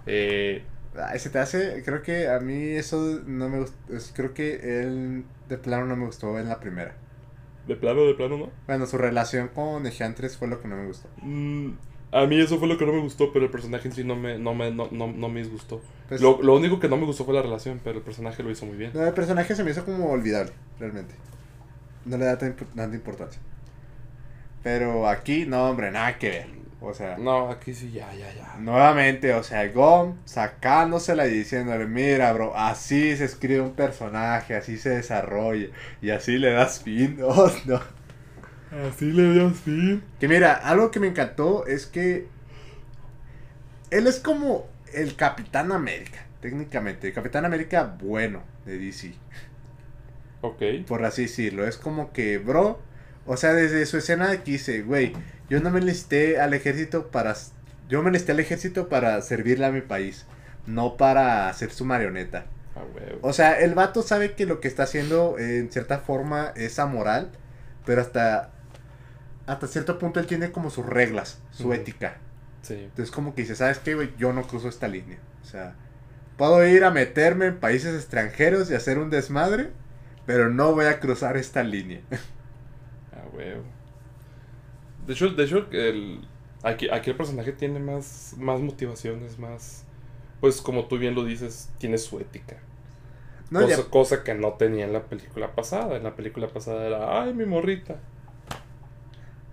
Eh, 0.06 0.64
Ay, 0.94 1.18
se 1.18 1.30
te 1.30 1.38
hace, 1.38 1.82
creo 1.84 2.02
que 2.02 2.28
a 2.28 2.38
mí 2.40 2.54
eso 2.76 3.20
no 3.26 3.48
me 3.48 3.60
gustó. 3.60 3.76
Creo 4.14 4.34
que 4.34 4.56
él 4.82 5.24
de 5.48 5.58
plano 5.58 5.86
no 5.86 5.96
me 5.96 6.06
gustó 6.06 6.38
en 6.38 6.48
la 6.48 6.60
primera. 6.60 6.94
de 7.66 7.76
plano, 7.76 8.04
de 8.04 8.14
plano, 8.14 8.36
¿no? 8.38 8.50
Bueno, 8.66 8.86
su 8.86 8.98
relación 8.98 9.48
con 9.48 9.86
Enchantress 9.86 10.36
fue 10.36 10.48
lo 10.48 10.60
que 10.60 10.68
no 10.68 10.76
me 10.76 10.86
gustó. 10.86 11.08
Mm, 11.16 11.72
a 12.12 12.26
mí 12.26 12.40
eso 12.40 12.58
fue 12.58 12.68
lo 12.68 12.76
que 12.78 12.86
no 12.86 12.92
me 12.92 13.00
gustó, 13.00 13.32
pero 13.32 13.44
el 13.46 13.50
personaje 13.50 13.88
en 13.88 13.94
sí 13.94 14.04
no 14.04 14.16
me, 14.16 14.38
no 14.38 14.54
me, 14.54 14.70
no, 14.70 14.88
no, 14.90 15.06
no 15.12 15.28
me 15.28 15.40
disgustó. 15.40 15.80
Pues, 16.08 16.20
Lo, 16.20 16.42
lo 16.42 16.54
único 16.56 16.80
que 16.80 16.88
no 16.88 16.96
me 16.96 17.06
gustó 17.06 17.24
fue 17.24 17.34
la 17.34 17.42
relación, 17.42 17.80
pero 17.82 17.98
el 17.98 18.04
personaje 18.04 18.42
lo 18.42 18.50
hizo 18.50 18.66
muy 18.66 18.76
bien. 18.76 18.92
no, 18.92 19.04
el 19.06 19.14
personaje 19.14 19.54
se 19.54 19.64
me 19.64 19.70
hizo 19.70 19.84
como 19.84 20.10
olvidable, 20.10 20.52
realmente. 20.78 21.14
No 22.04 22.16
le 22.18 22.24
da 22.26 22.36
tanta 22.38 22.94
importancia. 22.96 23.40
Pero 24.62 25.08
aquí, 25.08 25.46
no, 25.46 25.70
hombre, 25.70 25.90
nada 25.90 26.18
que 26.18 26.28
ver. 26.30 26.46
O 26.80 26.92
sea, 26.94 27.16
No, 27.16 27.48
aquí 27.50 27.74
sí, 27.74 27.92
ya, 27.92 28.12
ya, 28.14 28.32
ya. 28.34 28.56
nuevamente, 28.58 29.34
o 29.34 29.42
sea, 29.44 29.68
Gon 29.68 30.18
sacándosela 30.24 31.26
y 31.28 31.30
diciéndole, 31.32 31.86
mira, 31.86 32.32
bro, 32.32 32.56
así 32.56 33.16
se 33.16 33.24
escribe 33.24 33.60
un 33.60 33.74
personaje, 33.74 34.56
así 34.56 34.76
se 34.78 34.90
desarrolla, 34.90 35.68
y 36.00 36.10
así 36.10 36.38
le 36.38 36.52
das 36.52 36.80
fin. 36.82 37.18
Oh, 37.22 37.50
no. 37.66 37.80
Así 38.88 39.12
le 39.12 39.32
dio 39.32 39.50
fin. 39.50 40.02
Que 40.18 40.28
mira, 40.28 40.54
algo 40.54 40.90
que 40.90 40.98
me 41.00 41.08
encantó 41.08 41.66
es 41.66 41.86
que 41.86 42.26
él 43.90 44.06
es 44.06 44.18
como 44.20 44.66
el 44.92 45.14
Capitán 45.16 45.72
América, 45.72 46.26
técnicamente. 46.40 47.08
El 47.08 47.12
Capitán 47.14 47.44
América 47.44 47.96
bueno 48.00 48.42
de 48.64 48.78
DC, 48.78 49.14
Ok. 50.40 50.62
por 50.86 51.04
así 51.04 51.22
decirlo. 51.22 51.66
Es 51.66 51.76
como 51.76 52.12
que, 52.12 52.38
bro, 52.38 52.80
o 53.26 53.36
sea, 53.36 53.52
desde 53.52 53.86
su 53.86 53.98
escena 53.98 54.36
que 54.42 54.52
dice, 54.52 54.82
güey, 54.82 55.12
yo 55.48 55.60
no 55.60 55.70
me 55.70 55.80
enlisté 55.80 56.40
al 56.40 56.54
ejército 56.54 57.10
para... 57.10 57.34
Yo 57.88 58.02
me 58.02 58.08
enlisté 58.08 58.32
al 58.32 58.40
ejército 58.40 58.88
para 58.88 59.20
servirle 59.22 59.66
a 59.66 59.70
mi 59.70 59.82
país, 59.82 60.26
no 60.66 60.96
para 60.96 61.52
ser 61.52 61.70
su 61.70 61.84
marioneta. 61.84 62.46
O 63.20 63.32
sea, 63.32 63.60
el 63.60 63.74
vato 63.74 64.02
sabe 64.02 64.32
que 64.32 64.46
lo 64.46 64.60
que 64.60 64.68
está 64.68 64.84
haciendo 64.84 65.36
eh, 65.38 65.58
en 65.58 65.70
cierta 65.70 65.98
forma 65.98 66.52
es 66.56 66.78
amoral, 66.78 67.30
pero 67.84 68.00
hasta 68.00 68.50
hasta 69.46 69.66
cierto 69.66 69.98
punto 69.98 70.20
él 70.20 70.26
tiene 70.26 70.52
como 70.52 70.70
sus 70.70 70.86
reglas, 70.86 71.40
su 71.50 71.72
ética. 71.72 72.16
Sí. 72.62 72.74
Entonces 72.74 73.10
como 73.10 73.34
que 73.34 73.42
dice, 73.42 73.56
¿sabes 73.56 73.78
qué, 73.78 73.94
güey? 73.94 74.12
Yo 74.16 74.32
no 74.32 74.46
cruzo 74.46 74.68
esta 74.68 74.88
línea. 74.88 75.18
O 75.42 75.44
sea, 75.44 75.74
puedo 76.36 76.66
ir 76.66 76.84
a 76.84 76.90
meterme 76.90 77.46
en 77.46 77.58
países 77.58 77.94
extranjeros 77.94 78.70
y 78.70 78.74
hacer 78.74 78.98
un 78.98 79.10
desmadre, 79.10 79.70
pero 80.26 80.48
no 80.48 80.72
voy 80.72 80.86
a 80.86 81.00
cruzar 81.00 81.36
esta 81.36 81.62
línea. 81.62 82.00
Huevo. 83.32 83.64
De 85.06 85.12
hecho, 85.14 85.30
de 85.30 85.44
hecho 85.44 85.66
el, 85.72 86.28
aquí, 86.62 86.88
aquí 86.90 87.10
el 87.10 87.16
personaje 87.16 87.52
tiene 87.52 87.80
más, 87.80 88.34
más 88.38 88.60
motivaciones, 88.60 89.38
más... 89.38 89.84
Pues 90.40 90.60
como 90.60 90.86
tú 90.88 90.98
bien 90.98 91.14
lo 91.14 91.24
dices, 91.24 91.70
tiene 91.78 91.98
su 91.98 92.18
ética. 92.20 92.58
No, 93.50 93.60
cosa, 93.60 93.68
ya- 93.68 93.90
cosa 93.90 94.24
que 94.24 94.34
no 94.34 94.54
tenía 94.54 94.84
en 94.86 94.92
la 94.92 95.04
película 95.06 95.54
pasada. 95.54 95.96
En 95.96 96.04
la 96.04 96.16
película 96.16 96.48
pasada 96.48 96.86
era, 96.86 97.22
ay, 97.22 97.34
mi 97.34 97.46
morrita. 97.46 98.00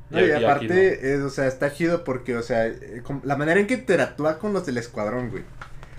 no, 0.10 0.26
y 0.26 0.32
aparte, 0.32 1.14
es, 1.14 1.22
o 1.22 1.30
sea, 1.30 1.46
está 1.48 1.72
chido 1.72 2.04
porque, 2.04 2.36
o 2.36 2.42
sea, 2.42 2.66
eh, 2.68 3.04
la 3.24 3.36
manera 3.38 3.60
en 3.60 3.68
que 3.68 3.76
interactúa 3.76 4.40
con 4.40 4.54
los 4.54 4.66
del 4.66 4.78
escuadrón, 4.78 5.30
güey. 5.30 5.44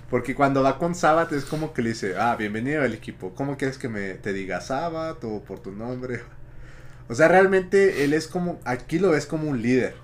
Porque 0.09 0.35
cuando 0.35 0.63
va 0.63 0.77
con 0.79 0.95
Sabat 0.95 1.31
es 1.33 1.45
como 1.45 1.73
que 1.73 1.81
le 1.81 1.89
dice, 1.89 2.15
ah, 2.17 2.35
bienvenido 2.37 2.83
al 2.83 2.93
equipo. 2.93 3.33
¿Cómo 3.35 3.57
quieres 3.57 3.77
que 3.77 3.89
me 3.89 4.15
te 4.15 4.33
diga 4.33 4.61
Sabat 4.61 5.23
o 5.23 5.41
por 5.43 5.59
tu 5.59 5.71
nombre? 5.71 6.21
O 7.09 7.15
sea, 7.15 7.27
realmente 7.27 8.03
él 8.03 8.13
es 8.13 8.27
como, 8.27 8.59
aquí 8.65 8.99
lo 8.99 9.11
ves 9.11 9.25
como 9.25 9.49
un 9.49 9.61
líder. 9.61 9.95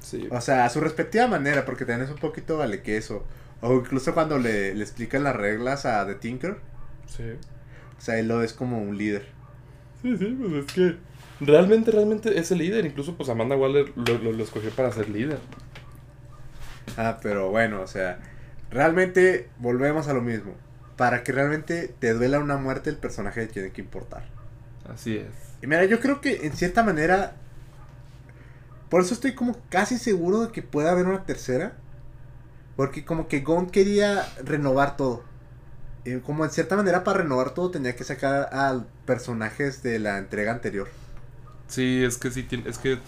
Sí. 0.00 0.28
O 0.30 0.40
sea, 0.40 0.64
a 0.64 0.70
su 0.70 0.80
respectiva 0.80 1.26
manera, 1.26 1.64
porque 1.64 1.84
es 1.84 2.10
un 2.10 2.16
poquito 2.16 2.58
vale 2.58 2.82
queso. 2.82 3.24
O 3.60 3.74
incluso 3.74 4.14
cuando 4.14 4.38
le, 4.38 4.74
le 4.74 4.82
explican 4.82 5.24
las 5.24 5.34
reglas 5.36 5.86
a 5.86 6.06
The 6.06 6.14
Tinker, 6.16 6.58
Sí. 7.06 7.22
o 7.98 8.00
sea, 8.00 8.18
él 8.18 8.28
lo 8.28 8.38
ves 8.38 8.52
como 8.52 8.78
un 8.82 8.98
líder. 8.98 9.26
Sí, 10.02 10.16
sí, 10.16 10.36
pues 10.40 10.52
es 10.52 10.72
que 10.72 10.96
realmente, 11.40 11.90
realmente 11.90 12.38
es 12.38 12.50
el 12.50 12.58
líder. 12.58 12.84
Incluso 12.84 13.16
pues 13.16 13.28
Amanda 13.28 13.56
Waller 13.56 13.92
lo, 13.96 14.18
lo, 14.18 14.32
lo 14.32 14.44
escogió 14.44 14.70
para 14.70 14.92
ser 14.92 15.08
líder. 15.08 15.38
Ah, 16.96 17.18
pero 17.22 17.50
bueno, 17.50 17.80
o 17.82 17.86
sea, 17.86 18.18
realmente 18.70 19.48
volvemos 19.58 20.08
a 20.08 20.14
lo 20.14 20.22
mismo. 20.22 20.54
Para 20.96 21.22
que 21.22 21.32
realmente 21.32 21.92
te 21.98 22.14
duela 22.14 22.38
una 22.38 22.56
muerte, 22.56 22.90
el 22.90 22.96
personaje 22.96 23.46
tiene 23.46 23.70
que 23.70 23.82
importar. 23.82 24.24
Así 24.88 25.16
es. 25.16 25.26
Y 25.62 25.66
mira, 25.66 25.84
yo 25.84 26.00
creo 26.00 26.20
que 26.20 26.46
en 26.46 26.52
cierta 26.56 26.82
manera. 26.82 27.34
Por 28.88 29.00
eso 29.02 29.14
estoy 29.14 29.34
como 29.34 29.56
casi 29.68 29.98
seguro 29.98 30.46
de 30.46 30.52
que 30.52 30.62
pueda 30.62 30.92
haber 30.92 31.06
una 31.06 31.24
tercera. 31.24 31.72
Porque 32.76 33.04
como 33.04 33.26
que 33.26 33.40
Gon 33.40 33.70
quería 33.70 34.26
renovar 34.44 34.96
todo. 34.96 35.24
Y 36.04 36.18
como 36.20 36.44
en 36.44 36.50
cierta 36.50 36.76
manera 36.76 37.02
para 37.04 37.18
renovar 37.22 37.50
todo 37.50 37.70
tenía 37.70 37.96
que 37.96 38.04
sacar 38.04 38.48
a 38.52 38.84
personajes 39.06 39.82
de 39.82 39.98
la 39.98 40.18
entrega 40.18 40.52
anterior. 40.52 40.88
Sí, 41.68 42.04
es 42.04 42.16
que 42.18 42.30
sí 42.30 42.42
tiene, 42.44 42.68
es 42.68 42.78
que 42.78 42.98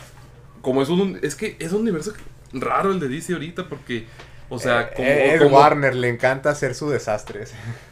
como 0.62 0.82
es 0.82 0.88
un 0.88 1.18
es 1.22 1.36
que 1.36 1.57
es 1.61 1.70
un 1.72 1.82
universo 1.82 2.12
raro 2.53 2.90
el 2.90 2.99
de 2.99 3.09
DC 3.09 3.34
ahorita 3.34 3.68
porque 3.68 4.07
o 4.49 4.59
sea, 4.59 4.80
Eh, 4.82 4.92
como, 4.96 5.09
Ed 5.09 5.38
como- 5.42 5.57
Warner 5.59 5.94
le 5.94 6.09
encanta 6.09 6.51
hacer 6.51 6.74
su 6.74 6.90
desastre. 6.90 7.44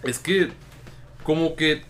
es 0.02 0.18
que 0.18 0.50
como 1.22 1.54
que 1.54 1.84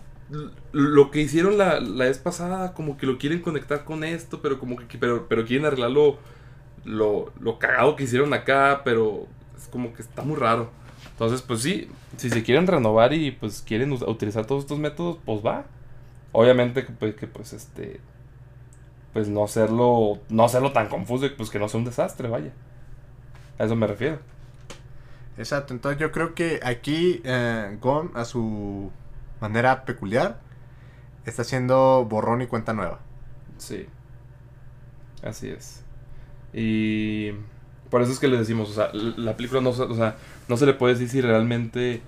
lo 0.72 1.10
que 1.10 1.20
hicieron 1.20 1.56
la, 1.56 1.80
la 1.80 2.06
vez 2.06 2.18
pasada 2.18 2.74
como 2.74 2.96
que 2.96 3.06
lo 3.06 3.18
quieren 3.18 3.40
conectar 3.40 3.84
con 3.84 4.02
esto, 4.04 4.42
pero 4.42 4.58
como 4.58 4.76
que 4.76 4.98
pero 4.98 5.28
pero 5.28 5.44
quieren 5.44 5.66
arreglar 5.66 5.90
lo 5.90 6.18
lo, 6.86 7.58
cagado 7.58 7.96
que 7.96 8.04
hicieron 8.04 8.32
acá, 8.32 8.82
pero 8.84 9.26
es 9.56 9.68
como 9.68 9.92
que 9.92 10.02
está 10.02 10.22
muy 10.22 10.36
raro. 10.36 10.70
Entonces, 11.10 11.42
pues 11.42 11.62
sí, 11.62 11.88
si 12.16 12.30
se 12.30 12.42
quieren 12.42 12.66
renovar 12.66 13.12
y 13.12 13.32
pues 13.32 13.62
quieren 13.62 13.92
utilizar 13.92 14.46
todos 14.46 14.64
estos 14.64 14.78
métodos, 14.78 15.18
pues 15.24 15.44
va. 15.44 15.64
Obviamente 16.32 16.84
que 16.84 16.92
pues, 16.92 17.14
que, 17.14 17.26
pues 17.26 17.52
este 17.52 18.00
pues 19.12 19.28
no 19.28 19.44
hacerlo 19.44 20.18
no 20.28 20.44
hacerlo 20.44 20.72
tan 20.72 20.88
confuso 20.90 21.26
pues 21.38 21.48
que 21.48 21.58
no 21.58 21.68
sea 21.68 21.78
un 21.78 21.86
desastre, 21.86 22.28
vaya. 22.28 22.52
A 23.58 23.64
eso 23.64 23.74
me 23.74 23.86
refiero. 23.86 24.18
Exacto, 25.38 25.72
entonces 25.72 26.00
yo 26.00 26.12
creo 26.12 26.34
que 26.34 26.60
aquí 26.62 27.22
eh, 27.24 27.78
a 28.14 28.24
su 28.24 28.90
manera 29.40 29.84
peculiar, 29.84 30.40
está 31.24 31.42
haciendo 31.42 32.06
borrón 32.08 32.42
y 32.42 32.46
cuenta 32.46 32.72
nueva. 32.72 33.00
Sí. 33.58 33.86
Así 35.22 35.48
es. 35.48 35.82
Y 36.52 37.32
por 37.90 38.02
eso 38.02 38.12
es 38.12 38.18
que 38.18 38.28
le 38.28 38.38
decimos, 38.38 38.70
o 38.70 38.72
sea, 38.72 38.90
la 38.92 39.36
película 39.36 39.60
no, 39.60 39.70
o 39.70 39.94
sea, 39.94 40.16
no 40.48 40.56
se 40.56 40.66
le 40.66 40.74
puede 40.74 40.94
decir 40.94 41.08
si 41.08 41.20
realmente 41.20 42.02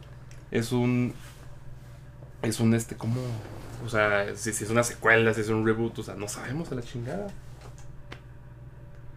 es 0.51 0.73
un 0.73 1.13
es 2.43 2.61
un 2.61 2.73
este 2.73 2.97
como 2.97 3.21
o 3.85 3.89
sea, 3.89 4.35
si, 4.37 4.53
si, 4.53 4.65
es 4.65 4.71
una 4.71 4.83
secuela, 4.83 5.35
si 5.35 5.41
es 5.41 5.49
un 5.49 5.65
reboot, 5.65 5.99
o 5.99 6.03
sea, 6.03 6.15
no 6.15 6.29
sabemos 6.29 6.71
a 6.73 6.75
la 6.75 6.83
chingada. 6.83 7.29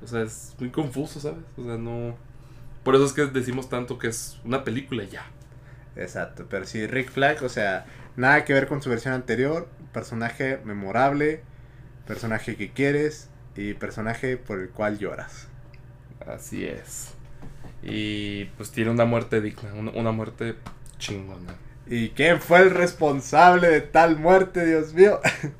O 0.03 0.07
sea, 0.07 0.21
es 0.21 0.55
muy 0.59 0.69
confuso, 0.69 1.19
¿sabes? 1.19 1.43
O 1.57 1.63
sea, 1.63 1.77
no 1.77 2.15
por 2.83 2.95
eso 2.95 3.05
es 3.05 3.13
que 3.13 3.25
decimos 3.27 3.69
tanto 3.69 3.97
que 3.97 4.07
es 4.07 4.39
una 4.43 4.63
película 4.63 5.03
ya. 5.03 5.25
Exacto, 5.95 6.47
pero 6.49 6.65
si 6.65 6.87
Rick 6.87 7.11
Flag, 7.11 7.43
o 7.43 7.49
sea, 7.49 7.85
nada 8.15 8.45
que 8.45 8.53
ver 8.53 8.67
con 8.67 8.81
su 8.81 8.89
versión 8.89 9.13
anterior, 9.13 9.67
personaje 9.93 10.59
memorable, 10.63 11.43
personaje 12.07 12.55
que 12.55 12.71
quieres 12.71 13.29
y 13.55 13.73
personaje 13.73 14.37
por 14.37 14.59
el 14.59 14.69
cual 14.69 14.97
lloras. 14.97 15.47
Así 16.25 16.65
es. 16.65 17.13
Y 17.83 18.45
pues 18.57 18.71
tiene 18.71 18.91
una 18.91 19.05
muerte 19.05 19.41
digna, 19.41 19.73
una, 19.73 20.11
muerte 20.11 20.55
chingona. 20.97 21.55
¿Y 21.87 22.09
quién 22.09 22.39
fue 22.39 22.59
el 22.59 22.69
responsable 22.71 23.69
de 23.69 23.81
tal 23.81 24.19
muerte, 24.19 24.65
Dios 24.65 24.93
mío? 24.93 25.19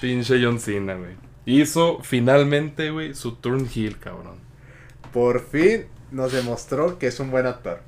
Pinche 0.00 0.42
John 0.42 0.58
Cena, 0.58 0.94
güey. 0.94 1.16
Hizo 1.44 2.00
finalmente, 2.02 2.90
güey, 2.90 3.14
su 3.14 3.36
turn 3.36 3.68
heel, 3.72 3.98
cabrón. 3.98 4.38
Por 5.12 5.44
fin 5.44 5.86
nos 6.12 6.32
demostró 6.32 6.98
que 6.98 7.06
es 7.08 7.18
un 7.20 7.30
buen 7.30 7.46
actor. 7.46 7.80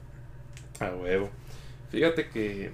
A 0.81 0.91
huevo. 0.91 1.31
Fíjate 1.91 2.29
que. 2.29 2.73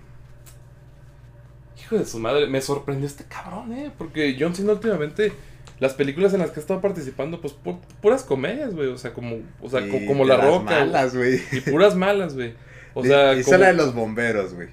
Hijo 1.78 1.98
de 1.98 2.06
su 2.06 2.18
madre, 2.18 2.46
me 2.46 2.60
sorprendió 2.60 3.06
este 3.06 3.24
cabrón, 3.24 3.72
eh. 3.72 3.90
Porque 3.96 4.36
John 4.38 4.54
Cena 4.54 4.72
últimamente. 4.72 5.32
Las 5.78 5.94
películas 5.94 6.34
en 6.34 6.40
las 6.40 6.50
que 6.50 6.60
ha 6.60 6.62
estado 6.62 6.82
participando, 6.82 7.40
pues 7.40 7.54
puras 8.02 8.22
comedias, 8.22 8.74
güey. 8.74 8.88
O 8.88 8.98
sea, 8.98 9.14
como, 9.14 9.38
o 9.62 9.68
sea, 9.70 9.80
como 10.06 10.26
La 10.26 10.36
Roca. 10.36 10.84
malas, 10.84 11.16
güey. 11.16 11.40
Y 11.52 11.60
puras 11.60 11.96
malas, 11.96 12.34
güey. 12.34 12.54
O 12.92 13.04
sea, 13.04 13.34
Hizo 13.34 13.56
la 13.56 13.68
de 13.68 13.74
los 13.74 13.94
bomberos, 13.94 14.52
güey. 14.52 14.68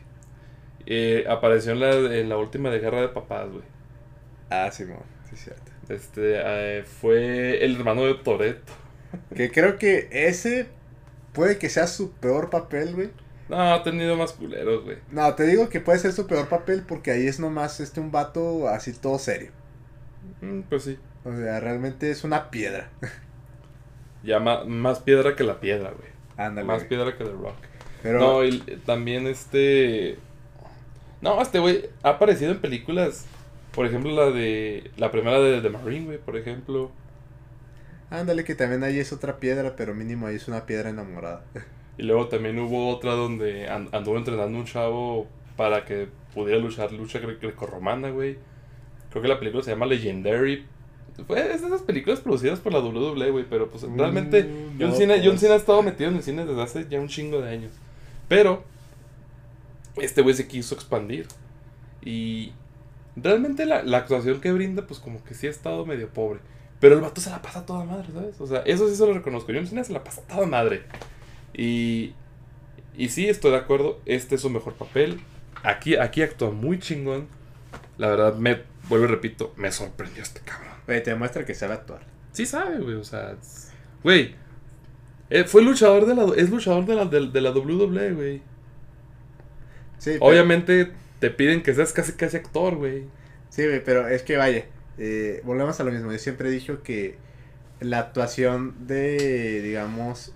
Eh, 0.88 1.24
apareció 1.30 1.74
en 1.74 1.82
la, 1.82 1.92
en 1.92 2.30
la 2.30 2.38
última 2.38 2.72
de 2.72 2.80
Guerra 2.80 3.02
de 3.02 3.10
Papás, 3.10 3.48
güey. 3.52 3.64
Ah, 4.50 4.72
sí, 4.72 4.86
sí, 5.30 5.36
cierto. 5.36 5.72
Este, 5.88 6.42
eh, 6.44 6.84
fue 6.84 7.64
el 7.64 7.76
hermano 7.76 8.06
de 8.06 8.16
Toreto. 8.16 8.74
Que 9.36 9.52
creo 9.52 9.78
que 9.78 10.08
ese 10.12 10.68
puede 11.34 11.58
que 11.58 11.70
sea 11.70 11.88
su 11.88 12.12
peor 12.12 12.50
papel, 12.50 12.96
güey. 12.96 13.10
No, 13.50 13.74
ha 13.74 13.84
tenido 13.84 14.18
más 14.18 14.34
culeros, 14.34 14.84
güey. 14.84 14.98
No, 15.12 15.34
te 15.36 15.44
digo 15.46 15.70
que 15.70 15.80
puede 15.80 16.00
ser 16.00 16.12
su 16.12 16.28
peor 16.28 16.50
papel 16.50 16.84
porque 16.88 17.12
ahí 17.12 17.28
es 17.28 17.40
nomás 17.40 17.80
este 17.80 18.00
un 18.00 18.12
vato 18.12 18.68
así 18.68 18.94
todo 18.94 19.20
serio. 19.20 19.52
Mm, 20.42 20.62
pues 20.62 20.84
sí. 20.84 20.98
O 21.24 21.36
sea, 21.36 21.60
realmente 21.60 22.12
es 22.12 22.24
una 22.24 22.50
piedra. 22.50 22.90
Ya 24.24 24.40
más, 24.40 25.00
piedra 25.00 25.36
que 25.36 25.44
la 25.44 25.60
piedra, 25.60 25.92
güey. 25.92 26.10
Ándale. 26.36 26.68
Más 26.68 26.84
piedra 26.84 27.18
que 27.18 27.24
The 27.24 27.32
Rock. 27.32 27.56
Pero... 28.04 28.20
No, 28.20 28.44
y 28.44 28.60
también 28.86 29.28
este... 29.28 30.18
No, 31.22 31.42
este 31.42 31.60
güey 31.60 31.90
ha 32.04 32.10
aparecido 32.10 32.52
en 32.52 32.60
películas 32.60 33.26
por 33.78 33.86
ejemplo, 33.86 34.12
la 34.12 34.32
de. 34.32 34.90
La 34.98 35.12
primera 35.12 35.40
de 35.40 35.62
The 35.62 35.70
Marine, 35.70 36.06
güey, 36.06 36.18
por 36.18 36.36
ejemplo. 36.36 36.90
Ándale, 38.10 38.44
que 38.44 38.56
también 38.56 38.84
ahí 38.84 39.00
es 39.00 39.12
otra 39.12 39.38
piedra, 39.38 39.76
pero 39.76 39.94
mínimo 39.94 40.28
ahí 40.28 40.36
es 40.36 40.48
una 40.48 40.66
piedra 40.66 40.90
enamorada. 40.90 41.44
Y 41.98 42.04
luego 42.04 42.28
también 42.28 42.58
hubo 42.60 42.90
otra 42.90 43.14
donde 43.14 43.68
anduvo 43.68 44.18
entrenando 44.18 44.58
un 44.58 44.66
chavo 44.66 45.28
para 45.56 45.84
que 45.84 46.08
pudiera 46.34 46.60
luchar 46.60 46.92
lucha 46.92 47.20
grecorromana, 47.20 48.12
güey. 48.12 48.38
Creo 49.10 49.22
que 49.22 49.28
la 49.28 49.40
película 49.40 49.64
se 49.64 49.72
llama 49.72 49.86
Legendary. 49.86 50.66
Fue 51.26 51.40
es 51.52 51.62
de 51.62 51.68
esas 51.68 51.82
películas 51.82 52.20
producidas 52.20 52.60
por 52.60 52.72
la 52.72 52.80
WWE, 52.80 53.32
güey, 53.32 53.46
pero 53.50 53.70
pues 53.70 53.84
realmente 53.84 54.44
mm, 54.44 54.80
John, 54.80 54.94
Cena, 54.94 55.16
John 55.16 55.30
pues. 55.30 55.40
Cena 55.40 55.54
ha 55.56 55.58
estado 55.58 55.82
metido 55.82 56.12
en 56.12 56.18
el 56.18 56.24
cine 56.24 56.46
desde 56.46 56.62
hace 56.62 56.88
ya 56.88 57.00
un 57.00 57.08
chingo 57.08 57.42
de 57.42 57.50
años. 57.50 57.72
Pero 58.28 58.64
este 59.96 60.22
güey 60.22 60.36
se 60.36 60.48
quiso 60.48 60.76
expandir. 60.76 61.26
Y 62.06 62.54
Realmente 63.20 63.66
la, 63.66 63.80
actuación 63.98 64.40
que 64.40 64.52
brinda, 64.52 64.86
pues 64.86 65.00
como 65.00 65.24
que 65.24 65.34
sí 65.34 65.48
ha 65.48 65.50
estado 65.50 65.86
medio 65.88 66.08
pobre. 66.10 66.40
Pero 66.80 66.96
el 66.96 67.02
vato 67.02 67.22
se 67.22 67.30
la 67.30 67.42
pasa 67.42 67.66
toda 67.66 67.84
madre, 67.84 68.08
¿sabes? 68.14 68.40
O 68.40 68.46
sea, 68.46 68.60
eso 68.60 68.88
sí 68.88 68.96
se 68.96 69.06
lo 69.06 69.14
reconozco. 69.14 69.52
John 69.54 69.66
Cena 69.66 69.84
se 69.84 69.94
la 69.94 70.04
pasa 70.04 70.22
toda 70.22 70.46
madre. 70.46 70.84
Y, 71.54 72.14
y 72.96 73.10
sí, 73.10 73.28
estoy 73.28 73.52
de 73.52 73.58
acuerdo. 73.58 74.00
Este 74.06 74.36
es 74.36 74.42
su 74.42 74.50
mejor 74.50 74.74
papel. 74.74 75.20
Aquí, 75.64 75.96
aquí 75.96 76.22
actúa 76.22 76.52
muy 76.52 76.80
chingón. 76.80 77.28
La 77.98 78.10
verdad, 78.10 78.36
me, 78.36 78.62
vuelvo 78.90 79.06
y 79.06 79.08
repito, 79.08 79.54
me 79.58 79.72
sorprendió 79.72 80.22
este 80.22 80.42
cabrón. 80.42 80.74
Güey, 80.86 81.02
te 81.02 81.10
demuestra 81.10 81.46
que 81.46 81.56
sabe 81.56 81.74
actuar. 81.74 82.02
Sí 82.32 82.46
sabe, 82.46 82.78
güey. 82.78 82.96
O 82.96 83.04
sea, 83.04 83.36
güey. 84.04 84.36
Eh, 85.30 85.44
fue 85.44 85.64
luchador 85.64 86.06
de 86.06 86.16
la, 86.16 86.26
es 86.36 86.50
luchador 86.50 86.86
de 86.86 86.96
la, 86.96 87.06
de, 87.06 87.42
la 87.42 87.52
WWE, 87.52 88.12
güey. 88.14 88.42
Sí, 89.98 90.18
Obviamente 90.20 90.92
te 91.20 91.32
piden 91.32 91.64
que 91.64 91.74
seas 91.74 91.92
casi 91.92 92.14
casi 92.14 92.38
actor, 92.38 92.76
güey. 92.76 93.06
Sí, 93.50 93.66
güey, 93.66 93.84
pero 93.84 94.08
es 94.08 94.22
que 94.22 94.38
vaya, 94.38 94.66
eh, 94.98 95.42
volvemos 95.44 95.80
a 95.80 95.84
lo 95.84 95.92
mismo. 95.92 96.12
Yo 96.12 96.18
siempre 96.18 96.50
he 96.50 96.52
dicho 96.52 96.84
que 96.84 97.18
la 97.80 98.00
actuación 98.00 98.88
de, 98.88 99.62
digamos, 99.62 100.34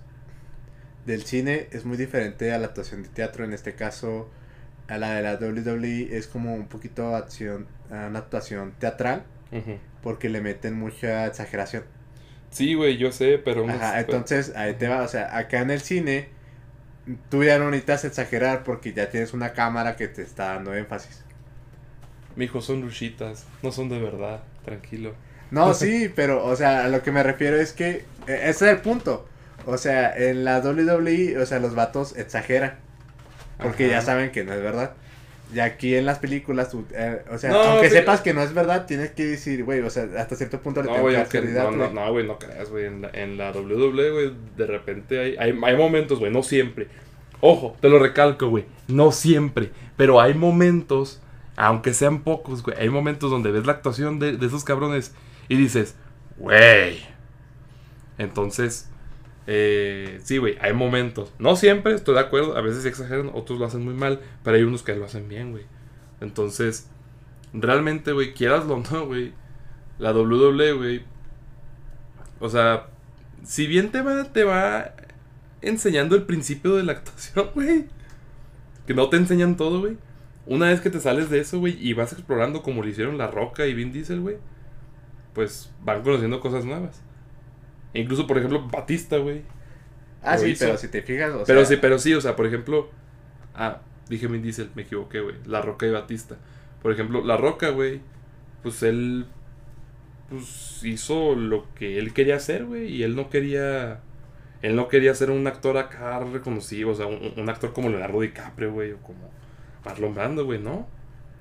del 1.06 1.22
cine 1.22 1.68
es 1.72 1.84
muy 1.84 1.96
diferente 1.96 2.52
a 2.52 2.58
la 2.58 2.66
actuación 2.66 3.02
de 3.02 3.08
teatro. 3.08 3.44
En 3.44 3.52
este 3.52 3.74
caso, 3.74 4.30
a 4.88 4.98
la 4.98 5.14
de 5.14 5.22
la 5.22 5.34
WWE 5.34 6.16
es 6.16 6.26
como 6.26 6.54
un 6.54 6.68
poquito 6.68 7.14
acción, 7.16 7.66
una 7.90 8.18
actuación 8.18 8.72
teatral, 8.78 9.24
porque 10.02 10.28
le 10.28 10.40
meten 10.40 10.78
mucha 10.78 11.26
exageración. 11.26 11.84
Sí, 12.50 12.74
güey, 12.74 12.98
yo 12.98 13.12
sé, 13.12 13.38
pero... 13.38 13.68
Ajá, 13.68 14.00
entonces 14.00 14.54
ahí 14.54 14.74
te 14.74 14.86
va, 14.86 15.02
o 15.02 15.08
sea, 15.08 15.36
acá 15.36 15.60
en 15.60 15.70
el 15.70 15.80
cine 15.80 16.28
tú 17.30 17.42
ya 17.42 17.58
no 17.58 17.70
necesitas 17.70 18.04
exagerar 18.04 18.62
porque 18.62 18.92
ya 18.92 19.08
tienes 19.10 19.32
una 19.32 19.52
cámara 19.52 19.96
que 19.96 20.08
te 20.08 20.22
está 20.22 20.54
dando 20.54 20.74
énfasis. 20.74 21.24
Mijo, 22.36 22.60
son 22.60 22.80
luchitas, 22.80 23.46
no 23.62 23.72
son 23.72 23.88
de 23.88 24.00
verdad, 24.00 24.42
tranquilo. 24.64 25.14
No, 25.50 25.74
sí, 25.74 26.10
pero, 26.14 26.44
o 26.44 26.56
sea, 26.56 26.86
a 26.86 26.88
lo 26.88 27.02
que 27.02 27.12
me 27.12 27.22
refiero 27.22 27.58
es 27.58 27.72
que 27.72 28.04
e, 28.26 28.48
ese 28.48 28.48
es 28.48 28.62
el 28.62 28.78
punto. 28.78 29.26
O 29.66 29.76
sea, 29.76 30.16
en 30.16 30.44
la 30.44 30.60
WWE, 30.60 31.38
o 31.38 31.46
sea, 31.46 31.60
los 31.60 31.74
vatos 31.74 32.16
exageran. 32.16 32.78
Porque 33.62 33.88
ya 33.88 34.00
saben 34.00 34.32
que 34.32 34.44
no 34.44 34.52
es 34.52 34.62
verdad. 34.62 34.94
Y 35.54 35.60
aquí 35.60 35.94
en 35.94 36.06
las 36.06 36.18
películas, 36.18 36.74
eh, 36.92 37.22
o 37.30 37.36
sea, 37.36 37.52
aunque 37.52 37.90
sepas 37.90 38.22
que 38.22 38.32
no 38.32 38.42
es 38.42 38.54
verdad, 38.54 38.86
tienes 38.86 39.10
que 39.10 39.26
decir, 39.26 39.64
güey, 39.64 39.80
o 39.80 39.90
sea, 39.90 40.08
hasta 40.16 40.34
cierto 40.34 40.60
punto 40.60 40.82
le 40.82 40.88
no, 40.88 40.94
tengo 40.94 41.28
que 41.28 41.40
No, 41.42 41.70
no, 41.70 41.90
no, 41.90 42.12
güey, 42.12 42.26
no 42.26 42.38
creas, 42.38 42.70
güey. 42.70 42.86
En 42.86 43.02
la, 43.02 43.10
en 43.12 43.36
la 43.36 43.50
WWE, 43.52 44.10
güey, 44.10 44.32
de 44.56 44.66
repente 44.66 45.20
hay, 45.20 45.36
hay, 45.38 45.58
hay 45.62 45.76
momentos, 45.76 46.18
güey, 46.18 46.32
no 46.32 46.42
siempre. 46.42 46.88
Ojo, 47.40 47.76
te 47.80 47.90
lo 47.90 47.98
recalco, 47.98 48.48
güey, 48.48 48.64
no 48.88 49.12
siempre. 49.12 49.70
Pero 49.96 50.20
hay 50.20 50.32
momentos, 50.32 51.20
aunque 51.56 51.94
sean 51.94 52.22
pocos, 52.22 52.62
güey, 52.62 52.76
hay 52.78 52.88
momentos 52.88 53.30
donde 53.30 53.50
ves 53.50 53.66
la 53.66 53.72
actuación 53.72 54.18
de, 54.18 54.38
esos 54.40 54.64
cabrones 54.64 55.14
y 55.48 55.56
dices, 55.56 55.96
güey. 56.38 57.00
Entonces, 58.18 58.90
eh, 59.46 60.20
sí, 60.22 60.38
güey, 60.38 60.56
hay 60.60 60.72
momentos. 60.72 61.32
No 61.38 61.56
siempre, 61.56 61.94
estoy 61.94 62.14
de 62.14 62.20
acuerdo. 62.20 62.56
A 62.56 62.60
veces 62.60 62.84
exageran, 62.84 63.30
otros 63.34 63.58
lo 63.58 63.66
hacen 63.66 63.84
muy 63.84 63.94
mal. 63.94 64.20
Pero 64.42 64.56
hay 64.56 64.62
unos 64.62 64.82
que 64.82 64.94
lo 64.94 65.04
hacen 65.04 65.28
bien, 65.28 65.50
güey. 65.50 65.64
Entonces, 66.20 66.88
realmente, 67.52 68.12
güey, 68.12 68.32
quieras 68.32 68.64
o 68.64 68.82
no, 68.92 69.06
güey. 69.06 69.32
La 69.98 70.12
WWE, 70.12 70.72
güey. 70.72 71.04
O 72.40 72.48
sea, 72.48 72.88
si 73.44 73.66
bien 73.66 73.90
te 73.92 74.02
va, 74.02 74.24
te 74.24 74.44
va 74.44 74.94
enseñando 75.60 76.16
el 76.16 76.24
principio 76.24 76.76
de 76.76 76.84
la 76.84 76.92
actuación, 76.92 77.50
güey. 77.54 77.86
Que 78.86 78.94
no 78.94 79.08
te 79.08 79.16
enseñan 79.16 79.56
todo, 79.56 79.80
güey. 79.80 79.96
Una 80.46 80.68
vez 80.68 80.80
que 80.80 80.90
te 80.90 81.00
sales 81.00 81.30
de 81.30 81.40
eso, 81.40 81.60
güey, 81.60 81.76
y 81.80 81.92
vas 81.92 82.12
explorando 82.12 82.62
como 82.62 82.82
lo 82.82 82.88
hicieron 82.88 83.16
La 83.16 83.28
Roca 83.28 83.66
y 83.66 83.74
Vin 83.74 83.92
Diesel, 83.92 84.20
güey. 84.20 84.36
Pues 85.34 85.72
van 85.82 86.02
conociendo 86.02 86.40
cosas 86.40 86.64
nuevas. 86.64 87.00
Incluso, 87.94 88.26
por 88.26 88.38
ejemplo, 88.38 88.66
Batista, 88.68 89.18
güey. 89.18 89.42
Ah, 90.22 90.38
sí, 90.38 90.54
pero 90.58 90.76
si 90.76 90.88
te 90.88 91.02
fijas, 91.02 91.32
o 91.32 91.44
Pero 91.44 91.64
sí, 91.64 91.76
pero 91.76 91.98
sí, 91.98 92.14
o 92.14 92.20
sea, 92.20 92.36
por 92.36 92.46
ejemplo... 92.46 92.90
Ah, 93.54 93.80
dije 94.08 94.26
Vin 94.26 94.42
Diesel, 94.42 94.70
me 94.74 94.82
equivoqué, 94.82 95.20
güey. 95.20 95.36
La 95.46 95.62
Roca 95.62 95.86
y 95.86 95.90
Batista. 95.90 96.36
Por 96.80 96.92
ejemplo, 96.92 97.24
La 97.24 97.36
Roca, 97.36 97.70
güey. 97.70 98.00
Pues 98.62 98.82
él... 98.82 99.26
Pues 100.28 100.80
hizo 100.84 101.34
lo 101.34 101.72
que 101.74 101.98
él 101.98 102.12
quería 102.12 102.36
hacer, 102.36 102.64
güey. 102.64 102.88
Y 102.88 103.02
él 103.02 103.14
no 103.14 103.30
quería... 103.30 104.00
Él 104.62 104.76
no 104.76 104.88
quería 104.88 105.14
ser 105.14 105.30
un 105.30 105.46
actor 105.46 105.76
acá 105.76 106.20
reconocido. 106.20 106.90
O 106.90 106.94
sea, 106.94 107.06
un, 107.06 107.48
actor 107.48 107.72
como 107.72 107.88
Leonardo 107.88 108.20
DiCaprio, 108.20 108.72
güey. 108.72 108.92
O 108.92 108.98
como 108.98 109.30
Marlon 109.84 110.14
güey, 110.44 110.58
¿no? 110.58 110.86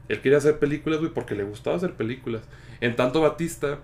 Él 0.10 0.22
quería 0.22 0.40
hacer 0.40 0.60
películas, 0.60 1.00
güey, 1.00 1.14
porque 1.14 1.36
le 1.36 1.44
gustaba 1.44 1.78
hacer 1.78 1.94
películas. 1.94 2.44
En 2.82 2.96
tanto 2.96 3.22
Batista 3.22 3.80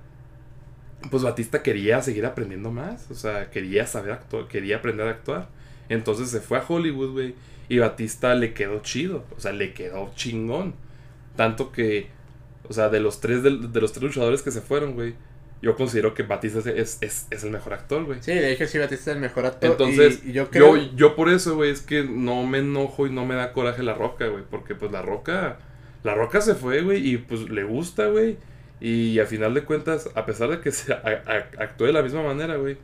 pues 1.10 1.24
Batista 1.24 1.64
quería 1.64 2.02
seguir 2.02 2.26
aprendiendo 2.26 2.72
más, 2.72 3.10
o 3.12 3.16
sea, 3.16 3.50
quería 3.50 3.86
saber 3.86 4.12
actuar, 4.12 4.48
quería 4.48 4.78
aprender 4.78 5.08
a 5.08 5.12
actuar. 5.12 5.50
Entonces 5.90 6.30
se 6.30 6.42
fue 6.42 6.58
a 6.58 6.66
Hollywood, 6.68 7.12
güey, 7.12 7.36
y 7.70 7.80
Batista 7.80 8.34
le 8.36 8.54
quedó 8.54 8.80
chido, 8.82 9.24
o 9.36 9.40
sea, 9.40 9.54
le 9.54 9.74
quedó 9.74 10.12
chingón. 10.16 10.74
Tanto 11.36 11.72
que, 11.72 12.08
o 12.68 12.74
sea, 12.74 12.90
de 12.90 13.00
los 13.00 13.22
tres, 13.22 13.44
de, 13.44 13.52
los 13.52 13.94
tres 13.94 14.04
luchadores 14.04 14.42
que 14.42 14.52
se 14.52 14.62
fueron, 14.62 14.96
güey, 14.96 15.16
yo 15.62 15.76
considero 15.76 16.14
que 16.14 16.24
Batista 16.24 16.60
es, 16.70 17.00
es, 17.02 17.28
es 17.30 17.44
el 17.44 17.50
mejor 17.50 17.74
actor, 17.74 18.06
güey. 18.06 18.20
Sí, 18.22 18.34
le 18.34 18.50
dije 18.50 18.68
sí, 18.68 18.78
Batista 18.78 19.12
es 19.12 19.16
el 19.16 19.22
mejor 19.22 19.46
actor. 19.46 19.72
Entonces, 19.72 20.24
yo, 20.24 20.50
creo... 20.50 20.78
yo, 20.78 20.96
yo, 20.96 21.16
por 21.16 21.30
eso, 21.30 21.56
güey, 21.56 21.72
es 21.72 21.82
que 21.82 22.04
no 22.04 22.46
me 22.46 22.60
enojo 22.60 23.08
y 23.08 23.12
no 23.12 23.26
me 23.26 23.36
da 23.36 23.54
coraje 23.54 23.82
la 23.82 23.96
roca, 23.96 24.28
güey. 24.28 24.44
Porque 24.50 24.76
pues 24.76 24.92
la 24.92 25.02
roca, 25.02 25.58
la 26.04 26.14
roca 26.14 26.42
se 26.42 26.54
fue, 26.54 26.82
güey, 26.82 27.08
y 27.08 27.18
pues 27.18 27.50
le 27.50 27.64
gusta, 27.64 28.08
güey. 28.08 28.38
Y 28.80 29.18
a 29.20 29.26
final 29.26 29.56
de 29.56 29.64
cuentas, 29.64 30.10
a 30.14 30.26
pesar 30.26 30.50
de 30.50 30.60
que 30.60 30.72
se 30.72 30.94
actúe 30.94 31.86
de 31.86 31.94
la 31.94 32.04
misma 32.04 32.22
manera, 32.22 32.58
güey, 32.58 32.78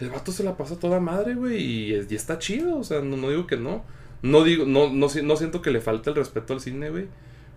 el 0.00 0.10
vato 0.10 0.32
se 0.32 0.44
la 0.44 0.56
pasa 0.56 0.78
toda 0.78 1.00
madre, 1.00 1.34
güey, 1.34 1.56
y, 1.56 1.94
y, 1.94 2.14
está 2.14 2.38
chido, 2.38 2.78
o 2.78 2.84
sea, 2.84 3.00
no, 3.00 3.16
no, 3.16 3.30
digo 3.30 3.46
que 3.46 3.56
no. 3.56 3.84
No 4.22 4.44
digo, 4.44 4.66
no, 4.66 4.90
no, 4.90 5.08
no 5.22 5.36
siento 5.36 5.62
que 5.62 5.70
le 5.70 5.80
falte 5.80 6.10
el 6.10 6.16
respeto 6.16 6.52
al 6.52 6.60
cine, 6.60 6.90
güey. 6.90 7.06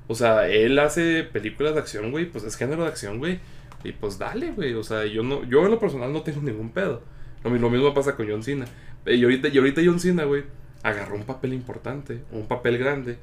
O 0.08 0.16
sea, 0.16 0.48
él 0.48 0.80
hace 0.80 1.24
películas 1.24 1.74
de 1.74 1.80
acción, 1.80 2.12
güey, 2.12 2.26
pues 2.26 2.44
es 2.46 2.56
género 2.56 2.84
de 2.84 2.90
acción, 2.90 3.20
güey. 3.20 3.40
Y 3.84 3.92
pues 3.92 4.18
dale, 4.18 4.52
güey. 4.52 4.74
O 4.74 4.84
sea, 4.84 5.06
yo 5.06 5.24
no, 5.24 5.44
yo 5.44 5.66
en 5.66 5.72
lo 5.72 5.80
personal 5.80 6.12
no 6.12 6.22
tengo 6.22 6.42
ningún 6.42 6.70
pedo. 6.72 7.02
Lo, 7.44 7.70
mismo 7.70 7.94
pasa 7.94 8.16
con 8.16 8.30
John 8.30 8.44
Cena. 8.44 8.66
Y 9.06 9.24
ahorita, 9.24 9.50
y 9.50 9.58
ahorita 9.58 9.82
John 9.84 10.00
Cena, 10.00 10.24
güey, 10.24 10.44
agarró 10.82 11.16
un 11.16 11.24
papel 11.24 11.54
importante, 11.54 12.24
un 12.32 12.48
papel 12.48 12.78
grande. 12.78 13.18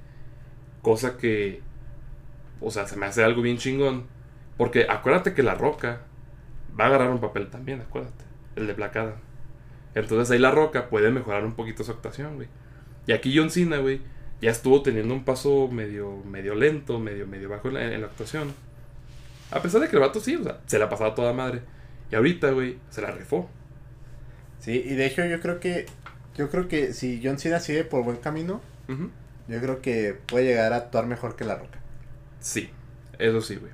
Cosa 0.83 1.17
que, 1.17 1.61
o 2.61 2.71
sea, 2.71 2.87
se 2.87 2.97
me 2.97 3.07
hace 3.07 3.25
algo 3.25 3.43
bien 3.43 3.57
chingón. 3.57 4.05
Porque 4.57 4.87
acuérdate 4.89 5.33
que 5.33 5.43
La 5.43 5.55
Roca 5.55 6.03
va 6.79 6.85
a 6.85 6.87
agarrar 6.89 7.11
un 7.11 7.21
papel 7.21 7.49
también, 7.49 7.81
acuérdate. 7.81 8.25
El 8.57 8.67
de 8.67 8.75
Black 8.75 8.97
Adam. 8.97 9.15
Entonces 9.95 10.31
ahí 10.31 10.39
La 10.39 10.51
Roca 10.51 10.91
puede 10.91 11.11
mejorar 11.11 11.45
un 11.45 11.55
poquito 11.55 11.83
su 11.83 11.93
actuación, 11.93 12.37
güey. 12.37 12.49
Y 13.07 13.13
aquí 13.13 13.37
John 13.37 13.51
Cena, 13.51 13.79
güey, 13.79 14.03
ya 14.43 14.51
estuvo 14.51 14.83
teniendo 14.83 15.15
un 15.15 15.25
paso 15.25 15.69
medio, 15.69 16.19
medio 16.25 16.55
lento, 16.55 16.99
medio, 16.99 17.27
medio 17.27 17.49
bajo 17.49 17.69
en 17.69 17.75
la, 17.75 17.95
en 17.95 18.01
la 18.01 18.07
actuación. 18.07 18.53
A 19.51 19.63
pesar 19.63 19.81
de 19.81 19.89
que 19.89 19.97
el 19.97 20.01
vato 20.01 20.21
sí, 20.21 20.37
o 20.37 20.45
sea, 20.45 20.61
se 20.67 20.79
la 20.79 20.89
pasaba 20.89 21.15
toda 21.15 21.33
madre. 21.33 21.63
Y 22.11 22.15
ahorita, 22.15 22.51
güey, 22.51 22.79
se 22.91 23.03
la 23.03 23.11
refó. 23.11 23.49
Sí, 24.59 24.83
y 24.85 24.95
de 24.95 25.07
hecho 25.07 25.25
yo 25.25 25.41
creo 25.41 25.59
que 25.59 25.87
yo 26.37 26.51
creo 26.51 26.69
que 26.69 26.93
si 26.93 27.21
John 27.23 27.39
Cena 27.39 27.61
sigue 27.61 27.85
por 27.85 28.05
buen 28.05 28.19
camino, 28.19 28.61
yo 29.49 29.61
creo 29.61 29.81
que 29.81 30.17
puede 30.27 30.47
llegar 30.47 30.73
a 30.73 30.77
actuar 30.77 31.07
mejor 31.07 31.37
que 31.37 31.45
La 31.45 31.57
Roca. 31.57 31.79
Sí, 32.41 32.71
eso 33.19 33.41
sí, 33.41 33.57
güey. 33.57 33.73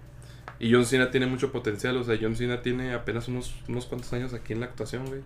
Y 0.58 0.72
John 0.72 0.86
Cena 0.86 1.10
tiene 1.10 1.26
mucho 1.26 1.52
potencial, 1.52 1.96
o 1.96 2.04
sea, 2.04 2.18
John 2.20 2.34
Cena 2.36 2.62
tiene 2.62 2.94
apenas 2.94 3.28
unos, 3.28 3.54
unos 3.68 3.86
cuantos 3.86 4.12
años 4.12 4.32
aquí 4.32 4.52
en 4.52 4.60
la 4.60 4.66
actuación, 4.66 5.06
güey. 5.06 5.20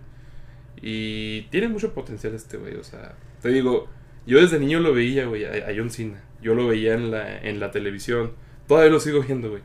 Y 0.81 1.43
tiene 1.43 1.67
mucho 1.67 1.93
potencial 1.93 2.33
este 2.33 2.57
güey, 2.57 2.75
o 2.75 2.83
sea, 2.83 3.15
te 3.41 3.49
digo, 3.49 3.87
yo 4.25 4.41
desde 4.41 4.59
niño 4.59 4.79
lo 4.79 4.93
veía, 4.93 5.25
güey, 5.25 5.45
a, 5.45 5.69
a 5.69 5.73
John 5.75 5.89
Cena. 5.89 6.21
Yo 6.41 6.53
lo 6.55 6.67
veía 6.67 6.93
en 6.93 7.11
la, 7.11 7.37
en 7.37 7.59
la 7.59 7.71
televisión. 7.71 8.33
Todavía 8.67 8.91
lo 8.91 8.99
sigo 8.99 9.21
viendo, 9.21 9.49
güey. 9.49 9.61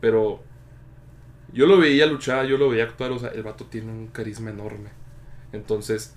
Pero 0.00 0.42
yo 1.52 1.66
lo 1.66 1.78
veía 1.78 2.06
luchar, 2.06 2.46
yo 2.46 2.58
lo 2.58 2.68
veía 2.68 2.84
actuar, 2.84 3.12
o 3.12 3.18
sea, 3.18 3.30
el 3.30 3.42
vato 3.42 3.66
tiene 3.66 3.90
un 3.90 4.08
carisma 4.08 4.50
enorme. 4.50 4.90
Entonces, 5.52 6.14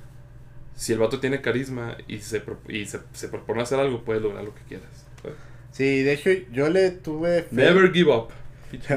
si 0.75 0.93
el 0.93 0.99
vato 0.99 1.19
tiene 1.19 1.41
carisma 1.41 1.97
y 2.07 2.19
se, 2.19 2.43
y 2.67 2.85
se, 2.85 3.27
propone 3.29 3.61
hacer 3.61 3.79
algo, 3.79 4.03
puede 4.03 4.19
lograr 4.19 4.43
lo 4.43 4.53
que 4.55 4.61
quieras. 4.63 5.05
Sí, 5.71 6.03
de 6.03 6.13
hecho, 6.13 6.29
yo 6.51 6.69
le 6.69 6.91
tuve 6.91 7.43
fe. 7.43 7.55
Never 7.55 7.93
give 7.93 8.11
up. 8.11 8.29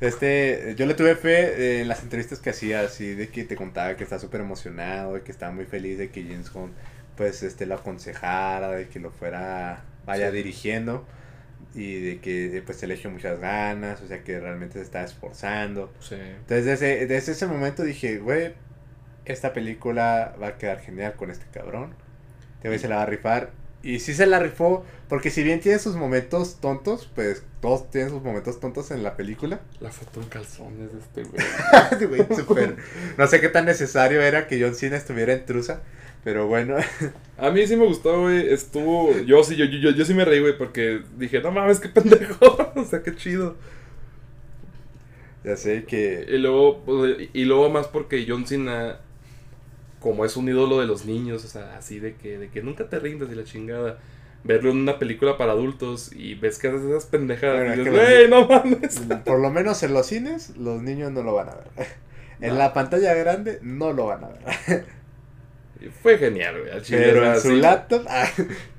este, 0.00 0.74
yo 0.76 0.86
le 0.86 0.94
tuve 0.94 1.16
fe 1.16 1.80
en 1.80 1.88
las 1.88 2.02
entrevistas 2.02 2.38
que 2.38 2.50
hacía, 2.50 2.80
así 2.80 3.14
de 3.14 3.28
que 3.28 3.44
te 3.44 3.56
contaba 3.56 3.96
que 3.96 4.04
está 4.04 4.18
súper 4.18 4.40
emocionado, 4.40 5.14
de 5.14 5.22
que 5.22 5.32
estaba 5.32 5.52
muy 5.52 5.64
feliz 5.64 5.98
de 5.98 6.10
que 6.10 6.22
James 6.22 6.52
Gunn, 6.52 6.72
pues, 7.16 7.42
este, 7.42 7.66
lo 7.66 7.76
aconsejara, 7.76 8.72
de 8.72 8.88
que 8.88 9.00
lo 9.00 9.10
fuera, 9.10 9.84
vaya 10.04 10.30
dirigiendo 10.30 11.06
y 11.74 12.00
de 12.00 12.20
que 12.20 12.62
pues 12.64 12.78
se 12.78 12.86
le 12.86 12.94
echó 12.94 13.10
muchas 13.10 13.40
ganas, 13.40 14.00
o 14.02 14.06
sea 14.06 14.22
que 14.22 14.38
realmente 14.38 14.78
se 14.78 14.84
está 14.84 15.02
esforzando. 15.04 15.92
Entonces 16.10 16.64
desde, 16.64 17.06
desde 17.06 17.32
ese 17.32 17.46
momento 17.46 17.82
dije, 17.82 18.18
güey, 18.18 18.54
esta 19.24 19.52
película 19.52 20.34
va 20.40 20.48
a 20.48 20.58
quedar 20.58 20.80
genial 20.80 21.14
con 21.14 21.30
este 21.30 21.46
cabrón. 21.52 21.94
Te 22.60 22.68
voy 22.68 22.78
se 22.78 22.88
la 22.88 22.96
va 22.96 23.02
a 23.02 23.06
rifar. 23.06 23.50
Y 23.82 23.98
sí 23.98 24.14
se 24.14 24.26
la 24.26 24.38
rifó, 24.38 24.84
porque 25.08 25.30
si 25.30 25.42
bien 25.42 25.58
tiene 25.58 25.80
sus 25.80 25.96
momentos 25.96 26.60
tontos, 26.60 27.10
pues 27.12 27.42
todos 27.60 27.90
tienen 27.90 28.10
sus 28.10 28.22
momentos 28.22 28.60
tontos 28.60 28.92
en 28.92 29.02
la 29.02 29.16
película. 29.16 29.60
La 29.80 29.90
foto 29.90 30.20
en 30.20 30.28
calzones 30.28 30.92
de 30.92 31.00
este 31.00 31.24
güey. 32.06 32.24
super. 32.36 32.76
No 33.18 33.26
sé 33.26 33.40
qué 33.40 33.48
tan 33.48 33.64
necesario 33.64 34.22
era 34.22 34.46
que 34.46 34.62
John 34.62 34.76
Cena 34.76 34.96
estuviera 34.96 35.32
en 35.32 35.44
trusa. 35.46 35.82
Pero 36.24 36.46
bueno. 36.46 36.76
A 37.36 37.50
mí 37.50 37.66
sí 37.66 37.76
me 37.76 37.86
gustó, 37.86 38.22
güey. 38.22 38.52
Estuvo. 38.52 39.18
Yo 39.20 39.42
sí, 39.42 39.56
yo, 39.56 39.64
yo, 39.64 39.90
yo 39.90 40.04
sí 40.04 40.14
me 40.14 40.24
reí, 40.24 40.40
güey, 40.40 40.56
porque 40.56 41.02
dije, 41.16 41.40
no 41.40 41.50
mames, 41.50 41.80
qué 41.80 41.88
pendejo. 41.88 42.72
o 42.76 42.84
sea, 42.84 43.02
qué 43.02 43.14
chido. 43.16 43.56
Ya 45.44 45.56
sé 45.56 45.84
que. 45.84 46.24
Y 46.28 46.38
luego, 46.38 46.82
pues, 46.84 47.28
y 47.32 47.44
luego 47.44 47.68
más 47.70 47.88
porque 47.88 48.24
John 48.28 48.46
Cena, 48.46 49.00
como 49.98 50.24
es 50.24 50.36
un 50.36 50.48
ídolo 50.48 50.80
de 50.80 50.86
los 50.86 51.04
niños, 51.04 51.44
o 51.44 51.48
sea, 51.48 51.76
así 51.76 51.98
de 51.98 52.14
que, 52.14 52.38
de 52.38 52.48
que 52.48 52.62
nunca 52.62 52.88
te 52.88 52.98
rindas 53.00 53.30
y 53.30 53.34
la 53.34 53.44
chingada. 53.44 53.98
Verlo 54.44 54.72
en 54.72 54.78
una 54.78 54.98
película 54.98 55.38
para 55.38 55.52
adultos 55.52 56.10
y 56.12 56.34
ves 56.34 56.58
que 56.58 56.66
haces 56.66 56.82
esas 56.82 57.06
pendejadas. 57.06 57.76
y 57.76 57.80
dices, 57.80 58.28
no 58.28 58.48
mames. 58.48 59.00
Por 59.24 59.40
lo 59.40 59.50
menos 59.50 59.80
en 59.84 59.94
los 59.94 60.06
cines, 60.06 60.56
los 60.56 60.82
niños 60.82 61.12
no 61.12 61.22
lo 61.22 61.34
van 61.34 61.48
a 61.48 61.54
ver. 61.54 61.86
En 62.40 62.58
la 62.58 62.72
pantalla 62.72 63.14
grande, 63.14 63.60
no 63.62 63.92
lo 63.92 64.06
van 64.06 64.24
a 64.24 64.28
ver. 64.28 64.84
Fue 66.02 66.18
genial, 66.18 66.60
güey. 66.60 66.82
Pero 66.88 67.34
en 67.34 67.40
su 67.40 67.52
laptop. 67.52 68.04
Ah. 68.08 68.28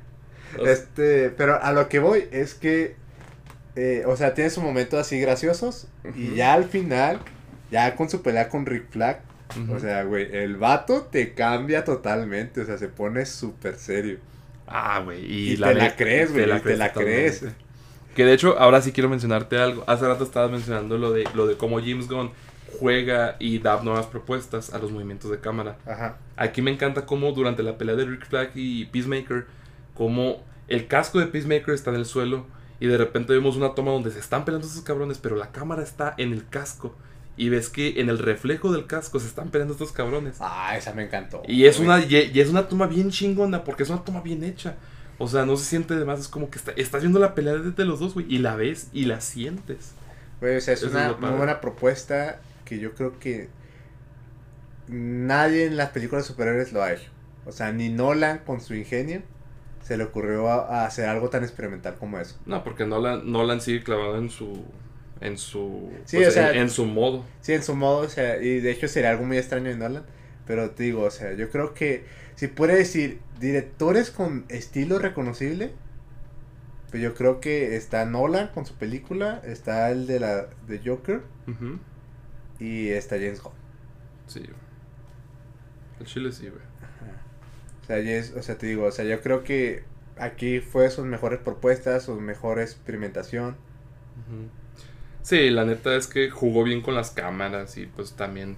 este, 0.66 1.30
pero 1.30 1.62
a 1.62 1.72
lo 1.72 1.90
que 1.90 2.00
voy 2.00 2.26
es 2.32 2.54
que. 2.54 2.96
Eh, 3.76 4.04
o 4.06 4.16
sea, 4.16 4.34
tiene 4.34 4.50
sus 4.50 4.64
momentos 4.64 5.00
así 5.00 5.20
graciosos. 5.20 5.88
Y 6.16 6.36
ya 6.36 6.54
al 6.54 6.66
final, 6.66 7.20
ya 7.72 7.96
con 7.96 8.10
su 8.10 8.22
pelea 8.22 8.50
con 8.50 8.66
Rick 8.66 8.90
Flag. 8.92 9.22
O 9.70 9.80
sea, 9.80 10.04
güey, 10.04 10.36
el 10.36 10.58
vato 10.58 11.04
te 11.04 11.34
cambia 11.34 11.84
totalmente. 11.84 12.62
O 12.62 12.66
sea, 12.66 12.78
se 12.78 12.88
pone 12.88 13.26
súper 13.26 13.76
serio. 13.76 14.18
Ah, 14.68 15.02
güey. 15.04 15.54
Y, 15.54 15.58
te 15.58 15.74
la 15.74 15.96
crees, 15.96 16.32
güey. 16.32 16.46
Te 16.62 16.78
la, 16.78 16.94
crees. 16.94 17.46
Que 18.16 18.26
de 18.26 18.34
hecho, 18.34 18.58
ahora 18.60 18.82
sí 18.82 18.92
quiero 18.92 19.10
mencionarte 19.10 19.58
algo. 19.58 19.84
Hace 19.88 20.08
rato 20.08 20.24
estabas 20.24 20.52
mencionando 20.52 20.98
lo 20.98 21.12
de, 21.12 21.28
lo 21.34 21.48
de 21.48 21.58
cómo 21.58 21.80
James 21.80 22.08
Gunn 22.08 22.32
juega 22.80 23.36
y 23.40 23.60
da 23.60 23.82
nuevas 23.84 24.08
propuestas 24.08 24.74
a 24.74 24.80
los 24.80 24.92
movimientos 24.92 25.32
de 25.32 25.40
cámara. 25.40 25.78
Ajá. 25.86 26.18
Aquí 26.36 26.62
me 26.62 26.72
encanta 26.72 27.06
cómo 27.06 27.32
durante 27.32 27.64
la 27.64 27.78
pelea 27.78 27.96
de 27.96 28.06
Rick 28.06 28.28
Flag 28.28 28.52
y 28.56 28.86
Peacemaker, 28.86 29.46
como 29.94 30.44
el 30.68 30.88
casco 30.88 31.20
de 31.20 31.28
Peacemaker 31.28 31.74
está 31.74 31.92
en 31.92 31.98
el 31.98 32.06
suelo 32.06 32.46
y 32.80 32.88
de 32.88 32.98
repente 32.98 33.34
vemos 33.34 33.56
una 33.56 33.76
toma 33.76 33.92
donde 33.92 34.12
se 34.12 34.20
están 34.20 34.46
peleando 34.46 34.68
esos 34.68 34.82
cabrones, 34.82 35.18
pero 35.18 35.36
la 35.36 35.52
cámara 35.52 35.84
está 35.84 36.16
en 36.18 36.34
el 36.34 36.48
casco. 36.48 36.96
Y 37.36 37.50
ves 37.50 37.70
que 37.70 38.00
en 38.00 38.10
el 38.10 38.20
reflejo 38.20 38.72
del 38.72 38.86
casco 38.86 39.20
se 39.20 39.28
están 39.28 39.50
peleando 39.50 39.74
estos 39.74 39.92
cabrones. 39.92 40.38
Ah, 40.40 40.78
esa 40.78 40.94
me 40.94 41.04
encantó. 41.04 41.42
Y 41.48 41.66
es, 41.66 41.80
una, 41.80 42.00
y, 42.00 42.32
es 42.40 42.50
una 42.50 42.68
toma 42.68 42.86
bien 42.86 43.10
chingona, 43.10 43.64
porque 43.64 43.84
es 43.84 43.90
una 43.90 44.04
toma 44.04 44.22
bien 44.22 44.44
hecha. 44.44 44.76
O 45.18 45.28
sea, 45.28 45.46
no 45.46 45.56
se 45.56 45.66
siente 45.66 45.96
de 45.96 46.06
más, 46.06 46.20
es 46.20 46.28
como 46.28 46.50
que 46.50 46.60
está, 46.60 46.74
estás 46.74 47.02
viendo 47.02 47.20
la 47.20 47.34
pelea 47.34 47.56
de 47.56 47.86
los 47.86 48.00
dos, 48.00 48.14
güey, 48.14 48.26
y 48.30 48.40
la 48.40 48.56
ves 48.56 48.90
y 48.94 49.06
la 49.06 49.22
sientes. 49.22 49.94
Güey, 50.42 50.58
o 50.58 50.62
sea, 50.62 50.74
es 50.74 50.84
una 50.84 51.14
muy 51.14 51.30
buena 51.32 51.62
propuesta 51.62 52.42
que 52.74 52.80
yo 52.80 52.94
creo 52.94 53.20
que 53.20 53.50
nadie 54.88 55.66
en 55.66 55.78
las 55.78 55.90
películas 55.90 56.26
de 56.26 56.28
superhéroes 56.30 56.74
lo 56.74 56.84
ha 56.84 56.94
hecho. 56.94 57.10
O 57.46 57.52
sea, 57.52 57.72
ni 57.72 57.90
Nolan 57.90 58.40
con 58.40 58.62
su 58.62 58.74
ingenio 58.74 59.22
se 59.82 59.98
le 59.98 60.06
ocurrió 60.06 60.48
a, 60.50 60.86
hacer 60.86 61.10
algo 61.10 61.30
tan 61.30 61.44
experimental 61.44 61.98
como 62.00 62.20
eso. 62.20 62.40
No, 62.46 62.64
porque 62.64 62.86
Nolan, 62.86 63.30
Nolan 63.30 63.62
sigue 63.62 63.84
clavado 63.84 64.18
en 64.18 64.30
su 64.30 64.64
en 65.20 65.38
su 65.38 65.90
pues, 66.12 66.36
en, 66.36 66.70
su 66.70 66.86
modo. 66.86 67.24
Sí, 67.42 67.54
en 67.54 67.64
su 67.64 67.76
modo, 67.76 68.00
o 68.00 68.10
sea, 68.10 68.42
y 68.42 68.60
de 68.60 68.72
hecho 68.72 68.88
sería 68.88 69.12
algo 69.12 69.26
muy 69.26 69.38
extraño 69.38 69.70
en 69.70 69.80
Nolan, 69.80 70.04
pero 70.46 70.72
te 70.72 70.84
digo, 70.84 71.04
o 71.04 71.12
sea, 71.12 71.34
yo 71.34 71.50
creo 71.50 71.74
que 71.74 72.06
si 72.36 72.48
puede 72.48 72.76
decir 72.76 73.20
directores 73.40 74.12
con 74.12 74.46
estilo 74.50 75.00
reconocible, 75.00 75.72
pues 76.92 77.02
yo 77.02 77.14
creo 77.14 77.40
que 77.40 77.76
está 77.76 78.06
Nolan 78.06 78.50
con 78.50 78.66
su 78.66 78.76
película, 78.76 79.42
está 79.46 79.92
el 79.92 80.08
de 80.08 80.20
la 80.20 80.48
de 80.68 80.82
Joker 80.84 81.22
y 82.60 82.90
está 82.90 83.16
James 83.16 83.42
Gunn. 83.42 83.54
Sí. 84.28 84.44
El 86.00 86.06
chile 86.06 86.32
sí, 86.32 86.50
güey. 86.50 86.62
O 87.84 87.86
sea, 87.86 88.40
o 88.40 88.42
sea, 88.42 88.58
te 88.58 88.68
digo, 88.68 88.86
o 88.86 88.92
sea, 88.92 89.06
yo 89.06 89.22
creo 89.22 89.44
que 89.44 89.84
aquí 90.18 90.60
fue 90.60 90.90
sus 90.90 91.06
mejores 91.06 91.40
propuestas, 91.40 92.04
su 92.04 92.20
mejor 92.20 92.60
experimentación. 92.60 93.56
Sí, 95.22 95.50
la 95.50 95.66
neta 95.66 95.96
es 95.96 96.08
que 96.08 96.30
jugó 96.30 96.64
bien 96.64 96.82
con 96.82 96.96
las 96.96 97.12
cámaras 97.12 97.78
y 97.78 97.86
pues 97.86 98.14
también 98.14 98.58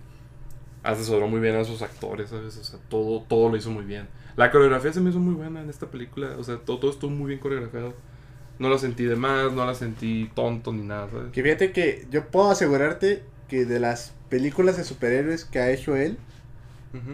asesoró 0.84 1.28
muy 1.28 1.40
bien 1.40 1.56
a 1.56 1.64
sus 1.64 1.82
actores, 1.82 2.30
¿sabes? 2.30 2.58
O 2.58 2.64
sea, 2.64 2.80
todo, 2.90 3.24
todo 3.24 3.50
lo 3.50 3.58
hizo 3.58 3.72
muy 3.72 3.84
bien. 3.84 4.08
La 4.36 4.52
coreografía 4.52 4.94
se 4.94 5.02
me 5.02 5.10
hizo 5.10 5.20
muy 5.20 5.34
buena 5.34 5.62
en 5.62 5.70
esta 5.70 5.88
película, 5.88 6.36
o 6.38 6.44
sea, 6.44 6.58
todo, 6.58 6.80
todo 6.80 6.92
estuvo 6.92 7.12
muy 7.12 7.30
bien 7.30 7.40
coreografiado. 7.40 7.94
No 8.60 8.70
la 8.70 8.78
sentí 8.78 9.04
de 9.04 9.16
más, 9.16 9.52
no 9.52 9.66
la 9.66 9.76
sentí 9.76 10.32
tonto 10.34 10.72
ni 10.72 10.84
nada, 10.84 11.10
¿sabes? 11.10 11.32
Que 11.32 11.44
fíjate 11.44 11.72
que 11.72 12.08
yo 12.10 12.28
puedo 12.28 12.52
asegurarte 12.52 13.24
que 13.48 13.66
de 13.66 13.80
las 13.80 14.14
películas 14.30 14.78
de 14.78 14.84
superhéroes 14.84 15.46
que 15.46 15.60
ha 15.60 15.70
hecho 15.72 15.96
él, 15.96 16.18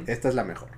esta 0.08 0.30
es 0.30 0.36
la 0.36 0.44
mejor. 0.44 0.70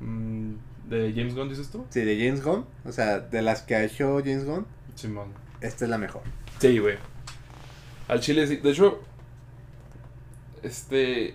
Mm, 0.00 0.54
¿De 0.88 1.12
James 1.14 1.34
Gunn 1.34 1.48
dices 1.48 1.70
tú? 1.70 1.86
Sí, 1.90 2.00
de 2.00 2.16
James 2.18 2.42
Gunn, 2.44 2.66
o 2.84 2.92
sea, 2.92 3.20
de 3.20 3.42
las 3.42 3.62
que 3.62 3.74
ha 3.74 3.84
hecho 3.84 4.18
James 4.18 4.44
Gunn, 4.44 4.66
Simón. 4.94 5.32
esta 5.60 5.84
es 5.84 5.90
la 5.90 5.98
mejor. 5.98 6.22
Sí, 6.58 6.78
güey. 6.78 6.96
Al 8.08 8.20
chile 8.20 8.46
sí. 8.46 8.56
De 8.56 8.70
hecho, 8.70 9.00
este. 10.62 11.34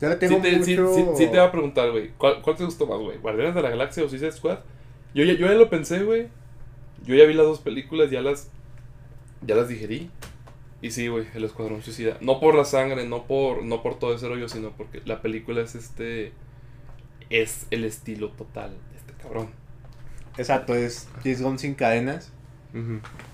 Yo 0.00 0.08
le 0.10 0.14
Sí 0.14 0.20
tengo 0.20 0.42
te, 0.42 0.62
sí- 0.64 0.76
mucho... 0.76 0.94
sí- 0.94 1.24
sí 1.24 1.30
te 1.30 1.38
va 1.38 1.44
a 1.44 1.52
preguntar, 1.52 1.90
güey. 1.90 2.10
¿cuál, 2.18 2.42
cuál 2.42 2.56
te 2.56 2.64
gustó 2.64 2.86
más, 2.86 2.98
güey? 2.98 3.16
¿Guardianes 3.18 3.54
de 3.54 3.62
la 3.62 3.70
Galaxia 3.70 4.04
o 4.04 4.08
Suicide 4.08 4.32
Squad? 4.32 4.58
Yo 5.14 5.24
ya, 5.24 5.32
yo 5.34 5.46
ya 5.46 5.54
lo 5.54 5.70
pensé, 5.70 6.02
güey. 6.02 6.28
Yo 7.04 7.14
ya 7.14 7.24
vi 7.24 7.32
las 7.34 7.46
dos 7.46 7.60
películas, 7.60 8.10
ya 8.10 8.20
las. 8.20 8.50
Ya 9.46 9.54
las 9.54 9.68
digerí. 9.68 10.10
Y 10.82 10.90
sí, 10.90 11.08
güey, 11.08 11.26
el 11.34 11.44
Escuadrón 11.44 11.82
Suicida. 11.82 12.18
No 12.20 12.38
por 12.38 12.54
la 12.54 12.64
sangre, 12.64 13.06
no 13.06 13.26
por, 13.26 13.64
no 13.64 13.82
por 13.82 13.98
todo 13.98 14.14
ese 14.14 14.28
rollo, 14.28 14.48
sino 14.48 14.72
porque 14.72 15.00
la 15.04 15.22
película 15.22 15.62
es 15.62 15.74
este. 15.74 16.32
Es 17.30 17.66
el 17.70 17.84
estilo 17.84 18.30
total 18.30 18.70
de 18.92 18.98
este 18.98 19.12
cabrón. 19.14 19.48
Exacto, 20.38 20.74
es 20.74 21.08
James 21.22 21.42
Gunn 21.42 21.58
sin 21.58 21.74
cadenas. 21.74 22.32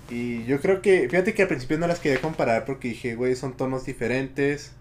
Y 0.09 0.45
yo 0.45 0.61
creo 0.61 0.81
que, 0.81 1.09
fíjate 1.09 1.33
que 1.33 1.41
al 1.41 1.49
principio 1.49 1.77
no 1.77 1.85
las 1.85 1.99
quería 1.99 2.21
comparar 2.21 2.63
porque 2.63 2.87
dije, 2.87 3.15
güey, 3.15 3.35
son 3.35 3.57
tonos 3.57 3.85
diferentes. 3.85 4.71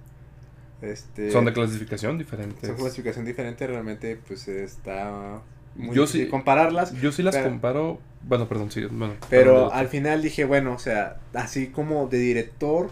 Este, 0.83 1.33
Son 1.33 1.45
de 1.45 1.53
clasificación 1.53 2.17
diferentes. 2.17 2.69
son 2.69 2.77
clasificación 2.77 3.25
diferente, 3.25 3.67
realmente 3.67 4.17
pues 4.27 4.47
está 4.47 5.43
muy 5.75 5.95
Yo 5.97 6.07
sí- 6.07 6.29
compararlas. 6.29 6.93
Yo 7.01 7.13
sí 7.13 7.23
las 7.23 7.35
Pero- 7.35 7.49
comparo. 7.49 8.01
Bueno, 8.25 8.49
perdón, 8.49 8.71
sí. 8.71 8.85
Bueno, 8.85 9.15
Pero 9.31 9.73
al 9.73 9.89
final 9.89 10.23
dije, 10.23 10.45
bueno, 10.45 10.75
o 10.75 10.79
sea, 10.79 11.17
así 11.35 11.69
como 11.69 12.07
de 12.07 12.19
director, 12.19 12.91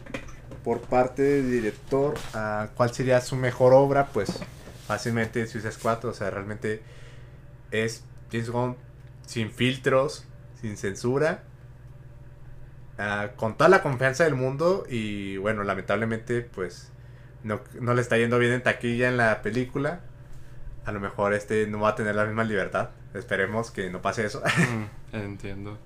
por 0.65 0.81
parte 0.81 1.23
de 1.23 1.43
director, 1.43 2.15
a 2.35 2.69
cuál 2.75 2.93
sería 2.93 3.21
su 3.21 3.37
mejor 3.37 3.73
obra, 3.73 4.07
pues 4.09 4.41
fácilmente 4.89 5.47
Suicide 5.47 5.71
Squad, 5.73 6.05
o 6.07 6.13
sea, 6.13 6.31
realmente 6.31 6.83
es 7.71 8.03
James 8.33 8.51
Gunn 8.51 8.77
sin 9.25 9.51
filtros, 9.53 10.25
sin 10.61 10.77
censura, 10.77 11.45
ah, 12.99 13.29
con 13.37 13.57
toda 13.57 13.71
la 13.71 13.83
confianza 13.83 14.25
del 14.25 14.35
mundo 14.35 14.85
y 14.89 15.37
bueno, 15.37 15.63
lamentablemente 15.65 16.41
pues 16.43 16.91
no, 17.45 17.61
no 17.81 17.95
le 17.95 18.03
está 18.03 18.19
yendo 18.19 18.39
bien 18.39 18.53
en 18.53 18.63
taquilla 18.63 19.09
en 19.09 19.17
la 19.17 19.43
película. 19.43 20.01
A 20.85 20.93
lo 20.93 21.01
mejor 21.01 21.35
este 21.35 21.67
no 21.67 21.81
va 21.81 21.91
a 21.91 21.95
tener 21.95 22.15
la 22.15 22.25
misma 22.25 22.45
libertad. 22.45 22.91
Esperemos 23.15 23.71
que 23.71 23.91
no 23.91 24.01
pase 24.03 24.25
eso. 24.25 24.43
Mm, 24.43 25.17
entiendo. 25.17 25.79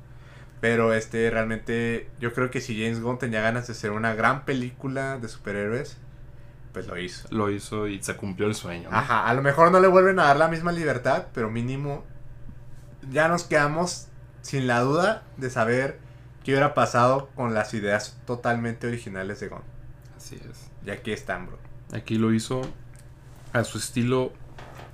Pero 0.61 0.95
este 0.95 1.31
realmente 1.31 2.09
yo 2.21 2.33
creo 2.33 2.51
que 2.51 2.61
si 2.61 2.81
James 2.81 3.01
Gunn 3.01 3.19
tenía 3.19 3.43
ganas 3.43 3.67
de 3.67 3.73
hacer 3.73 3.91
una 3.91 4.15
gran 4.15 4.45
película 4.45 5.19
de 5.19 5.29
superhéroes, 5.29 5.99
pues 6.73 6.87
lo 6.87 6.99
hizo. 6.99 7.29
Lo 7.31 7.51
hizo 7.51 7.87
y 7.87 8.03
se 8.03 8.17
cumplió 8.17 8.49
el 8.49 8.55
sueño. 8.55 8.91
¿no? 8.91 8.97
Ajá, 8.97 9.27
a 9.27 9.35
lo 9.35 9.43
mejor 9.43 9.71
no 9.71 9.81
le 9.81 9.89
vuelven 9.89 10.19
a 10.19 10.25
dar 10.25 10.37
la 10.37 10.49
misma 10.49 10.73
libertad, 10.73 11.27
pero 11.35 11.51
mínimo 11.51 12.05
ya 13.11 13.29
nos 13.29 13.45
quedamos 13.45 14.09
sin 14.43 14.67
la 14.67 14.81
duda 14.81 15.23
de 15.37 15.51
saber 15.51 15.99
qué 16.43 16.53
hubiera 16.53 16.75
pasado 16.75 17.29
con 17.35 17.55
las 17.55 17.75
ideas 17.75 18.19
totalmente 18.27 18.87
originales 18.87 19.41
de 19.41 19.49
Gunn. 19.49 19.63
Así 20.17 20.37
es. 20.37 20.71
Y 20.87 20.91
aquí 20.91 21.13
están, 21.13 21.47
bro. 21.47 21.59
Aquí 21.93 22.19
lo 22.19 22.33
hizo 22.33 22.63
a 23.53 23.65
su 23.65 23.79
estilo 23.79 24.33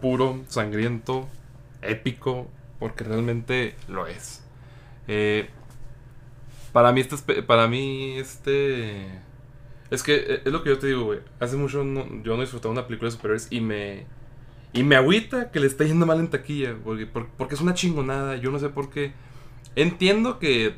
puro, 0.01 0.41
sangriento, 0.49 1.29
épico, 1.83 2.49
porque 2.79 3.05
realmente 3.05 3.75
lo 3.89 4.07
es. 4.07 4.43
Eh, 5.09 5.49
para 6.73 6.93
mí, 6.93 7.01
este, 7.01 7.43
para 7.43 7.67
mí, 7.69 8.17
este. 8.19 9.07
Es 9.91 10.03
que 10.05 10.15
eh, 10.17 10.43
es 10.45 10.53
lo 10.53 10.63
que 10.63 10.71
yo 10.71 10.79
te 10.79 10.87
digo, 10.87 11.05
güey. 11.05 11.19
Hace 11.41 11.57
mucho 11.57 11.83
no- 11.85 12.23
yo 12.23 12.37
no 12.37 12.43
disfrutaba 12.43 12.73
una 12.73 12.87
película 12.87 13.09
de 13.09 13.17
superhéroes 13.17 13.49
y 13.51 13.61
me. 13.61 14.07
Y 14.73 14.85
me 14.85 14.95
agüita 14.95 15.51
que 15.51 15.59
le 15.59 15.67
está 15.67 15.85
yendo 15.85 16.07
mal 16.07 16.21
en 16.21 16.31
taquilla. 16.31 16.77
Porque, 16.85 17.07
por- 17.07 17.29
porque 17.31 17.55
es 17.57 17.61
una 17.61 17.75
chingonada. 17.75 18.37
Yo 18.37 18.51
no 18.53 18.59
sé 18.61 18.69
por 18.69 18.91
qué. 18.91 19.13
Entiendo 19.75 20.39
que 20.39 20.77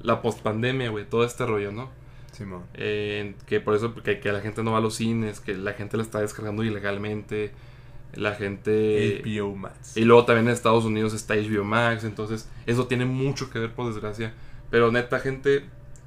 la 0.00 0.22
postpandemia, 0.22 0.90
güey, 0.90 1.04
todo 1.08 1.24
este 1.24 1.44
rollo, 1.44 1.72
¿no? 1.72 1.90
Simón. 2.30 2.62
Eh, 2.74 3.34
que 3.46 3.60
por 3.60 3.74
eso 3.74 3.94
que, 3.94 4.20
que 4.20 4.30
la 4.30 4.40
gente 4.40 4.62
no 4.62 4.72
va 4.72 4.78
a 4.78 4.80
los 4.80 4.94
cines, 4.96 5.40
que 5.40 5.54
la 5.54 5.72
gente 5.72 5.96
la 5.96 6.02
está 6.04 6.20
descargando 6.20 6.62
ilegalmente, 6.62 7.50
la 8.16 8.34
gente... 8.34 9.22
HBO 9.24 9.56
Max. 9.56 9.96
Y 9.96 10.04
luego 10.04 10.24
también 10.24 10.46
en 10.46 10.52
Estados 10.52 10.84
Unidos 10.84 11.14
está 11.14 11.34
HBO 11.34 11.64
Max, 11.64 12.04
entonces 12.04 12.48
eso 12.66 12.86
tiene 12.86 13.04
mucho 13.04 13.50
que 13.50 13.58
ver 13.58 13.72
por 13.72 13.86
desgracia. 13.92 14.32
Pero 14.70 14.90
neta, 14.90 15.20
gente, 15.20 15.64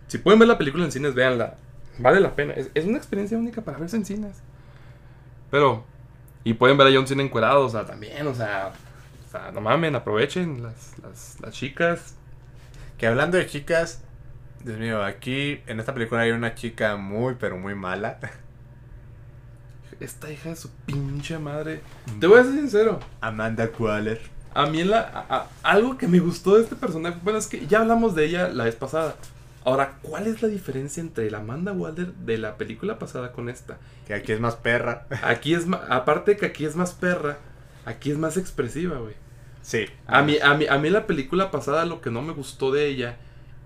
si 0.07 0.17
pueden 0.17 0.39
ver 0.39 0.47
la 0.47 0.57
película 0.57 0.85
en 0.85 0.91
cines, 0.91 1.13
véanla. 1.13 1.57
Vale 1.97 2.19
la 2.19 2.35
pena. 2.35 2.53
Es, 2.53 2.71
es 2.73 2.85
una 2.85 2.97
experiencia 2.97 3.37
única 3.37 3.61
para 3.61 3.77
verse 3.77 3.97
en 3.97 4.05
cines. 4.05 4.41
Pero... 5.51 5.85
Y 6.43 6.53
pueden 6.53 6.77
ver 6.77 6.87
a 6.87 6.91
John 6.93 7.05
Cena 7.05 7.21
encuerado, 7.21 7.65
o 7.65 7.69
sea, 7.69 7.85
también, 7.85 8.25
o 8.25 8.33
sea... 8.33 8.71
O 9.27 9.31
sea, 9.31 9.51
no 9.51 9.61
mamen, 9.61 9.95
aprovechen 9.95 10.63
las, 10.63 10.97
las, 11.03 11.37
las 11.41 11.53
chicas. 11.53 12.15
Que 12.97 13.05
hablando 13.05 13.37
de 13.37 13.45
chicas, 13.45 14.01
Dios 14.63 14.77
mío, 14.79 15.03
aquí 15.03 15.61
en 15.67 15.79
esta 15.79 15.93
película 15.93 16.21
hay 16.21 16.31
una 16.31 16.55
chica 16.55 16.95
muy, 16.95 17.35
pero 17.39 17.57
muy 17.57 17.75
mala. 17.75 18.19
Esta 19.99 20.31
hija 20.31 20.49
de 20.49 20.55
su 20.55 20.69
pinche 20.85 21.37
madre. 21.39 21.81
Te 22.19 22.27
voy 22.27 22.39
a 22.39 22.43
ser 22.43 22.53
sincero. 22.53 22.99
Amanda 23.21 23.69
Waller. 23.77 24.21
A 24.53 24.65
mí 24.65 24.83
la, 24.83 24.99
a- 25.01 25.35
a- 25.35 25.47
algo 25.63 25.97
que 25.97 26.07
me 26.07 26.19
gustó 26.19 26.55
de 26.55 26.63
este 26.63 26.75
personaje, 26.75 27.19
bueno, 27.23 27.37
es 27.37 27.47
que 27.47 27.67
ya 27.67 27.81
hablamos 27.81 28.15
de 28.15 28.25
ella 28.25 28.47
la 28.49 28.63
vez 28.63 28.75
pasada. 28.75 29.15
Ahora, 29.65 29.97
¿cuál 30.01 30.25
es 30.27 30.41
la 30.41 30.47
diferencia 30.47 31.01
entre 31.01 31.29
la 31.29 31.39
Amanda 31.39 31.73
Waller 31.73 32.13
de 32.13 32.37
la 32.37 32.55
película 32.57 32.97
pasada 32.97 33.33
con 33.33 33.49
esta? 33.49 33.77
Que 34.07 34.13
aquí 34.13 34.31
es 34.31 34.39
más 34.39 34.55
perra. 34.55 35.05
Aquí 35.21 35.53
es 35.53 35.67
más, 35.67 35.81
aparte 35.89 36.31
de 36.31 36.37
que 36.37 36.45
aquí 36.47 36.65
es 36.65 36.75
más 36.77 36.93
perra, 36.93 37.37
aquí 37.85 38.09
es 38.09 38.17
más 38.17 38.37
expresiva, 38.37 38.97
güey. 38.97 39.13
Sí. 39.61 39.85
A 40.07 40.21
mí, 40.23 40.37
a, 40.41 40.53
mí, 40.55 40.65
a 40.67 40.77
mí 40.77 40.89
la 40.89 41.05
película 41.05 41.51
pasada 41.51 41.85
lo 41.85 41.99
que 42.01 42.09
no 42.09 42.21
me 42.21 42.31
gustó 42.33 42.71
de 42.71 42.87
ella 42.87 43.17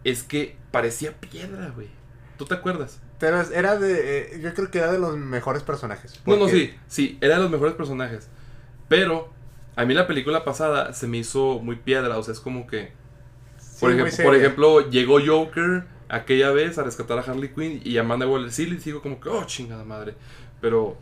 es 0.03 0.23
que 0.23 0.57
parecía 0.71 1.13
piedra, 1.13 1.69
güey. 1.75 1.87
¿Tú 2.37 2.45
te 2.45 2.55
acuerdas? 2.55 2.99
Pero 3.23 3.39
era 3.53 3.77
de. 3.77 4.19
eh, 4.35 4.39
yo 4.41 4.53
creo 4.53 4.69
que 4.69 4.79
era 4.79 4.91
de 4.91 4.99
los 4.99 5.15
mejores 5.17 5.63
personajes. 5.63 6.19
No, 6.25 6.33
no, 6.33 6.39
porque- 6.41 6.53
sí, 6.53 6.73
sí, 6.87 7.17
era 7.21 7.35
de 7.37 7.41
los 7.43 7.49
mejores 7.51 7.73
personajes. 7.73 8.27
Pero 8.89 9.31
a 9.77 9.85
mí 9.85 9.93
la 9.93 10.07
película 10.07 10.43
pasada 10.43 10.91
se 10.91 11.07
me 11.07 11.19
hizo 11.19 11.59
muy 11.59 11.77
piedra, 11.77 12.17
o 12.17 12.23
sea, 12.23 12.33
es 12.33 12.41
como 12.41 12.67
que... 12.67 12.91
sí, 13.57 13.77
Por, 13.79 13.91
ejemplo, 13.93 14.23
por 14.25 14.35
ejemplo, 14.35 14.89
llegó 14.89 15.19
Joker 15.25 15.85
aquella 16.09 16.51
vez 16.51 16.77
a 16.77 16.83
rescatar 16.83 17.17
a 17.17 17.21
Harley 17.21 17.53
Quinn 17.53 17.79
y 17.85 17.97
Amanda 17.97 18.27
Waller 18.27 18.51
sí 18.51 18.65
le 18.65 18.75
digo 18.75 19.01
como 19.01 19.21
que, 19.21 19.29
oh, 19.29 19.45
chingada 19.45 19.85
madre. 19.85 20.15
Pero, 20.59 20.97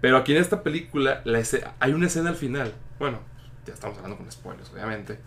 pero 0.00 0.16
aquí 0.16 0.32
en 0.34 0.38
esta 0.40 0.62
película 0.62 1.20
la 1.26 1.38
esce- 1.38 1.70
hay 1.80 1.92
una 1.92 2.06
escena 2.06 2.30
al 2.30 2.36
final. 2.36 2.72
Bueno, 2.98 3.18
ya 3.66 3.74
estamos 3.74 3.98
hablando 3.98 4.16
con 4.16 4.32
spoilers, 4.32 4.70
obviamente. 4.72 5.18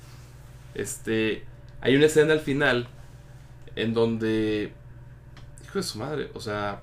Este, 0.74 1.46
hay 1.82 1.96
una 1.96 2.08
escena 2.08 2.34
al 2.34 2.40
final 2.40 2.88
en 3.76 3.94
donde, 3.94 4.74
de 5.80 5.84
su 5.84 5.98
madre, 6.00 6.30
o 6.34 6.40
sea, 6.40 6.82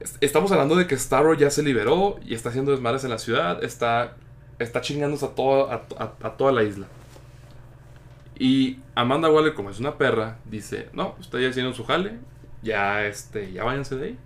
es- 0.00 0.16
estamos 0.20 0.52
hablando 0.52 0.76
de 0.76 0.86
que 0.86 0.96
Starro 0.96 1.34
ya 1.34 1.50
se 1.50 1.62
liberó 1.62 2.18
y 2.24 2.34
está 2.34 2.50
haciendo 2.50 2.70
desmadres 2.72 3.04
en 3.04 3.10
la 3.10 3.18
ciudad, 3.18 3.62
está, 3.64 4.16
está 4.58 4.80
chingándose 4.80 5.26
a, 5.26 5.82
a, 5.98 6.36
toda 6.36 6.52
la 6.52 6.62
isla. 6.62 6.86
Y 8.38 8.78
Amanda 8.94 9.28
Waller, 9.30 9.54
como 9.54 9.70
es 9.70 9.80
una 9.80 9.98
perra, 9.98 10.38
dice, 10.44 10.88
no, 10.92 11.16
ustedes 11.18 11.44
ya 11.44 11.50
hicieron 11.50 11.74
su 11.74 11.84
jale, 11.84 12.18
ya, 12.62 13.04
este, 13.06 13.52
ya 13.52 13.64
váyanse 13.64 13.96
de 13.96 14.04
ahí. 14.06 14.18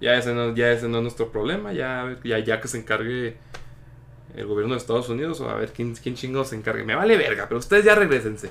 Ya 0.00 0.14
ese 0.14 0.32
no, 0.32 0.54
ya 0.54 0.70
ese 0.72 0.88
no 0.88 0.96
es 0.98 1.02
nuestro 1.02 1.30
problema, 1.30 1.74
ya, 1.74 2.16
ya, 2.24 2.38
ya 2.38 2.58
que 2.62 2.68
se 2.68 2.78
encargue 2.78 3.36
el 4.34 4.46
gobierno 4.46 4.72
de 4.74 4.78
Estados 4.78 5.10
Unidos 5.10 5.42
o 5.42 5.50
a 5.50 5.54
ver 5.56 5.72
quién, 5.74 5.94
quién 5.94 6.14
chingados 6.14 6.48
se 6.48 6.56
encargue. 6.56 6.84
Me 6.84 6.94
vale 6.94 7.18
verga, 7.18 7.44
pero 7.48 7.58
ustedes 7.58 7.84
ya 7.84 7.94
regresense. 7.94 8.50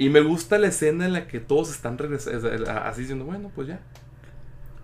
Y 0.00 0.10
me 0.10 0.20
gusta 0.20 0.58
la 0.58 0.68
escena 0.68 1.06
en 1.06 1.12
la 1.12 1.26
que 1.26 1.40
todos 1.40 1.70
están 1.72 1.98
regresando, 1.98 2.70
así 2.70 3.00
diciendo, 3.00 3.24
bueno, 3.24 3.50
pues 3.52 3.66
ya. 3.66 3.80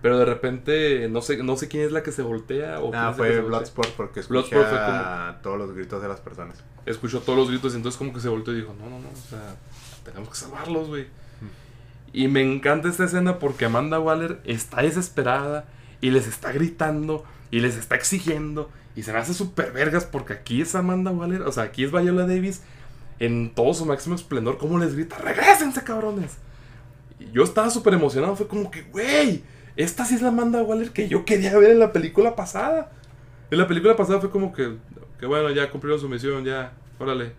Pero 0.03 0.19
de 0.19 0.25
repente, 0.25 1.09
no 1.09 1.23
sé, 1.23 1.41
no 1.43 1.57
sé 1.57 1.69
quién 1.69 1.85
es 1.85 1.93
la 1.93 2.03
que 2.03 2.11
se 2.11 2.23
voltea 2.23 2.81
o 2.81 2.93
Ah, 2.93 3.15
fue. 3.17 3.41
Bloodsport 3.41 3.91
porque 3.91 4.21
escucha 4.21 5.39
todos 5.41 5.57
los 5.57 5.73
gritos 5.73 6.03
de 6.03 6.09
las 6.09 6.21
personas. 6.21 6.63
escuchó 6.85 7.21
todos 7.21 7.39
los 7.39 7.49
gritos 7.49 7.75
y 7.75 7.77
entonces 7.77 7.97
como 7.97 8.13
que 8.13 8.19
se 8.19 8.29
volteó 8.29 8.53
y 8.53 8.57
dijo, 8.57 8.75
no, 8.77 8.91
no, 8.91 8.99
no, 8.99 9.09
o 9.09 9.31
sea, 9.31 9.55
tenemos 10.05 10.29
que 10.31 10.35
salvarlos, 10.35 10.89
güey. 10.89 11.07
Y 12.13 12.27
me 12.27 12.43
encanta 12.43 12.89
esta 12.89 13.05
escena 13.05 13.39
porque 13.39 13.67
Amanda 13.67 14.01
Waller 14.01 14.41
está 14.45 14.83
desesperada 14.83 15.67
y 16.01 16.11
les 16.11 16.27
está 16.27 16.51
gritando 16.51 17.25
y 17.53 17.61
les 17.61 17.77
está 17.77 17.95
exigiendo 17.95 18.69
y 18.97 19.05
se 19.05 19.13
me 19.13 19.19
hace 19.21 19.33
súper 19.33 19.71
vergas 19.73 20.05
porque 20.07 20.33
aquí 20.33 20.61
es 20.61 20.75
Amanda 20.75 21.13
Waller, 21.13 21.43
o 21.43 21.53
sea, 21.53 21.63
aquí 21.65 21.85
es 21.85 21.93
Viola 21.93 22.27
Davis 22.27 22.63
en 23.19 23.55
todo 23.55 23.75
su 23.75 23.87
máximo 23.87 24.15
esplendor, 24.15 24.59
como 24.59 24.79
les 24.79 24.95
grita, 24.95 25.19
regresense 25.19 25.83
cabrones. 25.83 26.39
Y 27.19 27.31
yo 27.33 27.43
estaba 27.43 27.71
súper 27.71 27.95
emocionado, 27.95 28.37
fue 28.37 28.49
como 28.49 28.71
que, 28.71 28.83
güey, 28.83 29.45
esta 29.77 30.05
sí 30.05 30.15
es 30.15 30.23
la 30.23 30.29
Amanda 30.29 30.63
Waller 30.63 30.91
que 30.91 31.09
yo 31.09 31.25
quería 31.25 31.57
ver 31.59 31.71
en 31.71 31.79
la 31.79 31.93
película 31.93 32.37
pasada. 32.37 32.93
En 33.51 33.59
la 33.59 33.69
película 33.69 33.97
pasada 33.97 34.21
fue 34.21 34.31
como 34.31 34.53
que, 34.53 34.77
que 35.19 35.27
bueno, 35.27 35.51
ya 35.51 35.71
cumplieron 35.71 36.01
su 36.01 36.09
misión, 36.09 36.45
ya, 36.45 36.73
órale, 36.99 37.33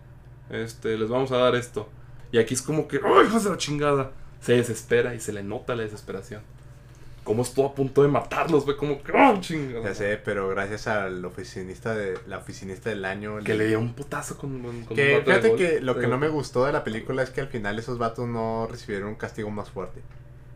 este, 0.50 0.96
les 0.96 1.08
vamos 1.08 1.32
a 1.32 1.38
dar 1.38 1.54
esto. 1.54 1.88
Y 2.32 2.38
aquí 2.38 2.54
es 2.54 2.62
como 2.62 2.88
que, 2.88 3.00
¡ay, 3.04 3.26
hijos 3.26 3.44
de 3.44 3.50
la 3.50 3.56
chingada! 3.56 4.12
Se 4.40 4.52
desespera 4.52 5.14
y 5.14 5.20
se 5.20 5.32
le 5.32 5.42
nota 5.42 5.74
la 5.74 5.82
desesperación. 5.82 6.42
Cómo 7.26 7.42
estuvo 7.42 7.66
a 7.66 7.74
punto 7.74 8.02
de 8.02 8.08
matarlos, 8.08 8.64
güey, 8.64 8.76
como 8.78 9.02
que, 9.02 9.12
¡oh, 9.12 9.38
chingada! 9.40 9.82
Ya 9.88 9.94
sé, 9.94 10.16
pero 10.24 10.48
gracias 10.48 10.86
al 10.86 11.22
oficinista 11.24 11.94
de 11.94 12.18
la 12.26 12.38
oficinista 12.38 12.88
del 12.88 13.04
año. 13.04 13.38
Que 13.44 13.52
le 13.54 13.66
dio 13.66 13.78
un 13.80 13.92
putazo 13.94 14.38
con, 14.38 14.62
con 14.86 14.96
Que 14.96 15.18
un 15.18 15.24
fíjate 15.24 15.48
gol. 15.48 15.58
que 15.58 15.80
lo 15.82 15.98
que 15.98 16.06
no 16.06 16.16
me 16.16 16.28
gustó 16.28 16.64
de 16.64 16.72
la 16.72 16.84
película 16.84 17.22
es 17.22 17.28
que 17.30 17.42
al 17.42 17.48
final 17.48 17.78
esos 17.78 17.98
vatos 17.98 18.26
no 18.28 18.66
recibieron 18.70 19.08
un 19.10 19.14
castigo 19.16 19.50
más 19.50 19.68
fuerte. 19.68 20.00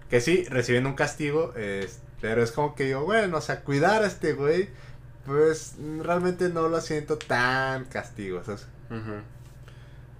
Que 0.08 0.20
sí, 0.22 0.44
reciben 0.48 0.86
un 0.86 0.94
castigo, 0.94 1.52
es- 1.56 2.00
pero 2.22 2.42
es 2.42 2.52
como 2.52 2.74
que 2.74 2.84
digo, 2.84 3.04
bueno, 3.04 3.36
o 3.36 3.40
sea, 3.40 3.60
cuidar 3.62 4.02
a 4.02 4.06
este 4.06 4.32
güey, 4.32 4.68
pues 5.26 5.74
realmente 6.02 6.48
no 6.48 6.68
lo 6.68 6.80
siento 6.80 7.18
tan 7.18 7.84
castigo. 7.86 8.42
¿sabes? 8.44 8.66
Ujú. 8.90 9.20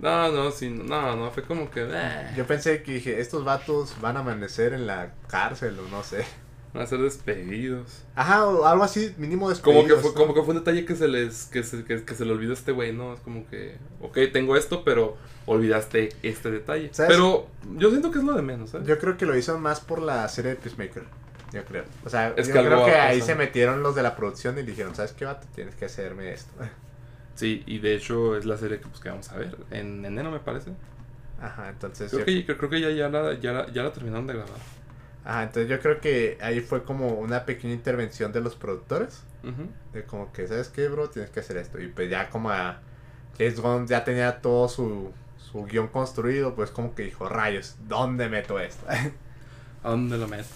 No, 0.00 0.32
no, 0.32 0.50
sí, 0.50 0.70
no, 0.70 1.16
no, 1.16 1.30
fue 1.30 1.42
como 1.42 1.70
que, 1.70 1.86
eh, 1.90 2.30
Yo 2.36 2.46
pensé 2.46 2.82
que 2.82 2.92
dije, 2.94 3.20
estos 3.20 3.44
vatos 3.44 3.94
van 4.00 4.16
a 4.16 4.20
amanecer 4.20 4.72
en 4.72 4.86
la 4.86 5.12
cárcel 5.28 5.78
o 5.78 5.88
no 5.90 6.02
sé. 6.02 6.24
van 6.72 6.84
a 6.84 6.86
ser 6.86 7.00
despedidos. 7.00 8.04
Ajá, 8.14 8.46
o 8.46 8.64
algo 8.64 8.82
así, 8.84 9.14
mínimo 9.18 9.42
Como 9.62 9.82
despedidos. 9.82 9.86
que, 9.88 9.96
fue, 9.96 10.10
¿no? 10.12 10.16
como 10.16 10.34
que 10.34 10.40
fue 10.42 10.54
un 10.54 10.60
detalle 10.60 10.84
que 10.86 10.96
se 10.96 11.06
les 11.08 11.44
que 11.46 11.62
se, 11.62 11.84
que, 11.84 12.04
que 12.04 12.14
se 12.14 12.24
le 12.24 12.32
olvidó 12.32 12.52
a 12.52 12.54
este 12.54 12.72
güey, 12.72 12.92
¿no? 12.92 13.12
Es 13.12 13.20
como 13.20 13.46
que, 13.48 13.76
ok, 14.00 14.16
tengo 14.32 14.56
esto, 14.56 14.84
pero 14.84 15.16
olvidaste 15.46 16.10
este 16.22 16.50
detalle. 16.50 16.88
¿Sabes? 16.92 17.12
Pero 17.12 17.48
yo 17.76 17.90
siento 17.90 18.10
que 18.10 18.18
es 18.20 18.24
lo 18.24 18.32
de 18.34 18.42
menos, 18.42 18.70
¿sabes? 18.70 18.86
Yo 18.86 18.98
creo 18.98 19.16
que 19.16 19.26
lo 19.26 19.36
hizo 19.36 19.58
más 19.58 19.80
por 19.80 20.00
la 20.00 20.26
serie 20.28 20.52
de 20.52 20.56
Peacemaker. 20.56 21.04
Yo 21.52 21.64
creo. 21.64 21.84
O 22.04 22.08
sea, 22.08 22.32
Es 22.36 22.46
yo 22.46 22.54
que 22.54 22.64
creo 22.64 22.84
que 22.86 22.94
ahí 22.94 23.20
se 23.20 23.34
metieron 23.34 23.82
los 23.82 23.94
de 23.96 24.02
la 24.04 24.14
producción 24.16 24.56
y 24.58 24.62
dijeron, 24.62 24.94
¿sabes 24.94 25.12
qué, 25.12 25.24
vato? 25.24 25.46
Tienes 25.54 25.74
que 25.74 25.86
hacerme 25.86 26.32
esto. 26.32 26.52
Sí, 27.40 27.62
y 27.64 27.78
de 27.78 27.94
hecho 27.94 28.36
es 28.36 28.44
la 28.44 28.58
serie 28.58 28.80
que, 28.80 28.86
pues, 28.86 29.00
que 29.00 29.08
vamos 29.08 29.32
a 29.32 29.36
ver 29.38 29.56
en 29.70 30.04
enero, 30.04 30.30
me 30.30 30.40
parece. 30.40 30.72
Ajá, 31.40 31.70
entonces... 31.70 32.10
Creo 32.10 32.26
yo- 32.26 32.46
que, 32.46 32.56
creo 32.58 32.68
que 32.68 32.80
ya, 32.82 32.90
ya, 32.90 33.08
la, 33.08 33.32
ya, 33.40 33.52
la, 33.52 33.72
ya 33.72 33.82
la 33.82 33.92
terminaron 33.94 34.26
de 34.26 34.34
grabar. 34.34 34.58
Ajá, 35.24 35.44
entonces 35.44 35.70
yo 35.70 35.80
creo 35.80 36.02
que 36.02 36.36
ahí 36.42 36.60
fue 36.60 36.84
como 36.84 37.14
una 37.14 37.46
pequeña 37.46 37.72
intervención 37.72 38.30
de 38.30 38.42
los 38.42 38.56
productores. 38.56 39.22
Ujú. 39.42 39.70
De 39.94 40.04
como 40.04 40.34
que, 40.34 40.46
¿sabes 40.48 40.68
qué, 40.68 40.86
bro? 40.88 41.08
Tienes 41.08 41.30
que 41.30 41.40
hacer 41.40 41.56
esto. 41.56 41.80
Y 41.80 41.88
pues 41.88 42.10
ya 42.10 42.28
como 42.28 42.50
a 42.50 42.80
James 43.38 43.58
Gunn 43.58 43.86
ya 43.86 44.04
tenía 44.04 44.42
todo 44.42 44.68
su, 44.68 45.10
su 45.38 45.64
guion 45.64 45.88
construido, 45.88 46.54
pues 46.54 46.70
como 46.70 46.94
que 46.94 47.04
dijo, 47.04 47.26
rayos, 47.26 47.76
¿dónde 47.88 48.28
meto 48.28 48.60
esto? 48.60 48.84
¿A 49.82 49.88
dónde 49.88 50.18
lo 50.18 50.28
meto? 50.28 50.48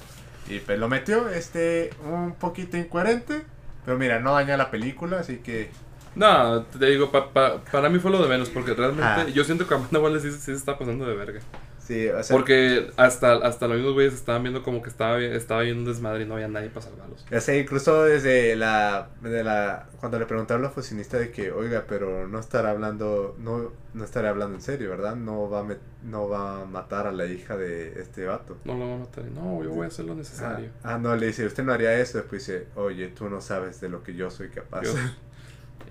y 0.46 0.58
pues 0.58 0.78
lo 0.78 0.90
metió, 0.90 1.30
este, 1.30 1.88
un 2.04 2.34
poquito 2.34 2.76
incoherente. 2.76 3.42
Pero 3.86 3.96
mira, 3.96 4.20
no 4.20 4.34
daña 4.34 4.58
la 4.58 4.70
película, 4.70 5.20
así 5.20 5.38
que... 5.38 5.70
No, 6.16 6.62
te 6.64 6.86
digo, 6.86 7.10
pa- 7.10 7.32
pa- 7.32 7.60
para 7.72 7.88
mí 7.88 7.98
fue 7.98 8.10
lo 8.10 8.22
de 8.22 8.28
menos, 8.28 8.48
porque 8.50 8.72
realmente 8.74 9.02
Ah. 9.04 9.26
yo 9.32 9.42
siento 9.44 9.66
que 9.66 9.74
Amanda 9.74 9.98
Waller 9.98 10.20
sí, 10.20 10.30
sí 10.30 10.38
se 10.40 10.52
está 10.52 10.78
pasando 10.78 11.06
de 11.06 11.14
verga. 11.14 11.40
Sí, 11.78 12.08
o 12.08 12.22
sea... 12.22 12.34
Porque 12.34 12.90
hasta, 12.96 13.34
hasta 13.34 13.66
los 13.68 13.76
mismos 13.76 13.92
güeyes 13.92 14.14
estaban 14.14 14.42
viendo 14.42 14.62
como 14.62 14.80
que 14.80 14.88
estaba, 14.88 15.20
estaba 15.20 15.60
bien 15.60 15.78
un 15.78 15.84
desmadre 15.84 16.22
y 16.22 16.26
no 16.26 16.32
había 16.34 16.48
nadie 16.48 16.70
para 16.70 16.86
salvarlos. 16.86 17.26
Sé, 17.40 17.58
incluso 17.58 18.04
desde 18.04 18.56
la, 18.56 19.08
de 19.20 19.44
la 19.44 19.86
cuando 20.00 20.18
le 20.18 20.24
preguntaron 20.24 20.62
a 20.62 20.68
la 20.68 20.70
oficinista 20.72 21.18
de 21.18 21.30
que, 21.30 21.52
oiga, 21.52 21.84
pero 21.86 22.26
no 22.26 22.38
estará 22.38 22.70
hablando, 22.70 23.36
no, 23.38 23.70
no 23.92 24.02
estará 24.04 24.30
hablando 24.30 24.54
en 24.54 24.62
serio, 24.62 24.88
¿verdad? 24.88 25.14
No 25.14 25.50
va 25.50 25.60
a 25.60 25.62
met- 25.64 25.76
no 26.02 26.26
va 26.26 26.62
a 26.62 26.64
matar 26.64 27.06
a 27.06 27.12
la 27.12 27.26
hija 27.26 27.54
de 27.58 28.00
este 28.00 28.24
vato. 28.24 28.56
No 28.64 28.74
lo 28.74 28.80
van 28.80 28.92
a 28.92 28.98
matar. 29.04 29.24
No, 29.26 29.62
yo 29.62 29.68
voy 29.70 29.84
a 29.84 29.88
hacer 29.88 30.06
lo 30.06 30.14
necesario. 30.14 30.70
Ah, 30.84 30.94
ah, 30.94 30.98
no, 30.98 31.14
le 31.16 31.26
dice, 31.26 31.44
usted 31.44 31.64
no 31.64 31.72
haría 31.74 31.92
eso. 31.98 32.16
Después 32.16 32.46
dice, 32.46 32.66
oye, 32.76 33.08
tú 33.08 33.28
no 33.28 33.42
sabes 33.42 33.82
de 33.82 33.90
lo 33.90 34.02
que 34.02 34.14
yo 34.14 34.30
soy 34.30 34.48
capaz. 34.48 34.84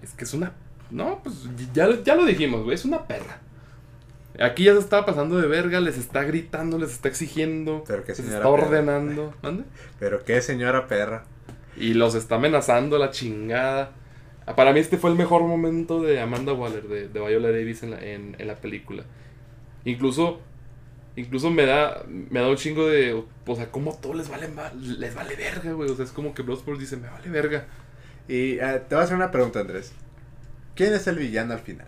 es 0.03 0.11
que 0.13 0.25
es 0.25 0.33
una. 0.33 0.53
No, 0.91 1.21
pues 1.23 1.47
ya, 1.73 1.87
ya 2.03 2.15
lo 2.15 2.25
dijimos, 2.25 2.63
güey. 2.63 2.75
Es 2.75 2.85
una 2.85 3.07
perra. 3.07 3.39
Aquí 4.39 4.63
ya 4.63 4.73
se 4.73 4.79
estaba 4.79 5.05
pasando 5.05 5.39
de 5.39 5.47
verga, 5.47 5.79
les 5.79 5.97
está 5.97 6.23
gritando, 6.23 6.79
les 6.79 6.91
está 6.91 7.07
exigiendo, 7.07 7.83
Pero 7.87 8.03
qué 8.03 8.11
les 8.13 8.19
está 8.19 8.47
ordenando. 8.47 9.33
¿Mande? 9.43 9.63
Pero 9.99 10.23
qué 10.23 10.41
señora 10.41 10.87
perra. 10.87 11.25
Y 11.77 11.93
los 11.93 12.15
está 12.15 12.35
amenazando 12.35 12.95
a 12.95 12.99
la 12.99 13.11
chingada. 13.11 13.91
Ah, 14.45 14.55
Para 14.55 14.73
mí 14.73 14.79
este 14.79 14.97
fue 14.97 15.11
el 15.11 15.15
mejor 15.15 15.43
momento 15.43 16.01
de 16.01 16.19
Amanda 16.19 16.53
Waller, 16.53 16.87
de, 16.87 17.07
de 17.07 17.19
Viola 17.19 17.51
Davis 17.51 17.83
en 17.83 17.91
la, 17.91 18.03
en, 18.03 18.35
en 18.39 18.47
la 18.47 18.55
película. 18.55 19.03
Incluso, 19.85 20.41
incluso 21.15 21.49
me 21.51 21.65
da, 21.65 22.03
me 22.07 22.39
da 22.39 22.49
un 22.49 22.57
chingo 22.57 22.87
de, 22.87 23.23
o 23.45 23.55
sea, 23.55 23.71
como 23.71 23.95
todo 23.95 24.15
les 24.15 24.29
vale, 24.29 24.49
les 24.81 25.13
vale 25.13 25.35
verga, 25.35 25.73
güey. 25.73 25.89
O 25.89 25.95
sea, 25.95 26.05
es 26.05 26.11
como 26.11 26.33
que 26.33 26.41
Bloodsport 26.41 26.79
dice, 26.79 26.97
me 26.97 27.07
vale 27.09 27.29
verga. 27.29 27.67
Y 28.27 28.59
ah, 28.59 28.81
te 28.87 28.95
voy 28.95 29.01
a 29.01 29.05
hacer 29.05 29.15
una 29.15 29.31
pregunta, 29.31 29.59
Andrés. 29.59 29.93
¿Quién 30.75 30.93
es 30.93 31.07
el 31.07 31.17
villano 31.17 31.53
al 31.53 31.59
final? 31.59 31.87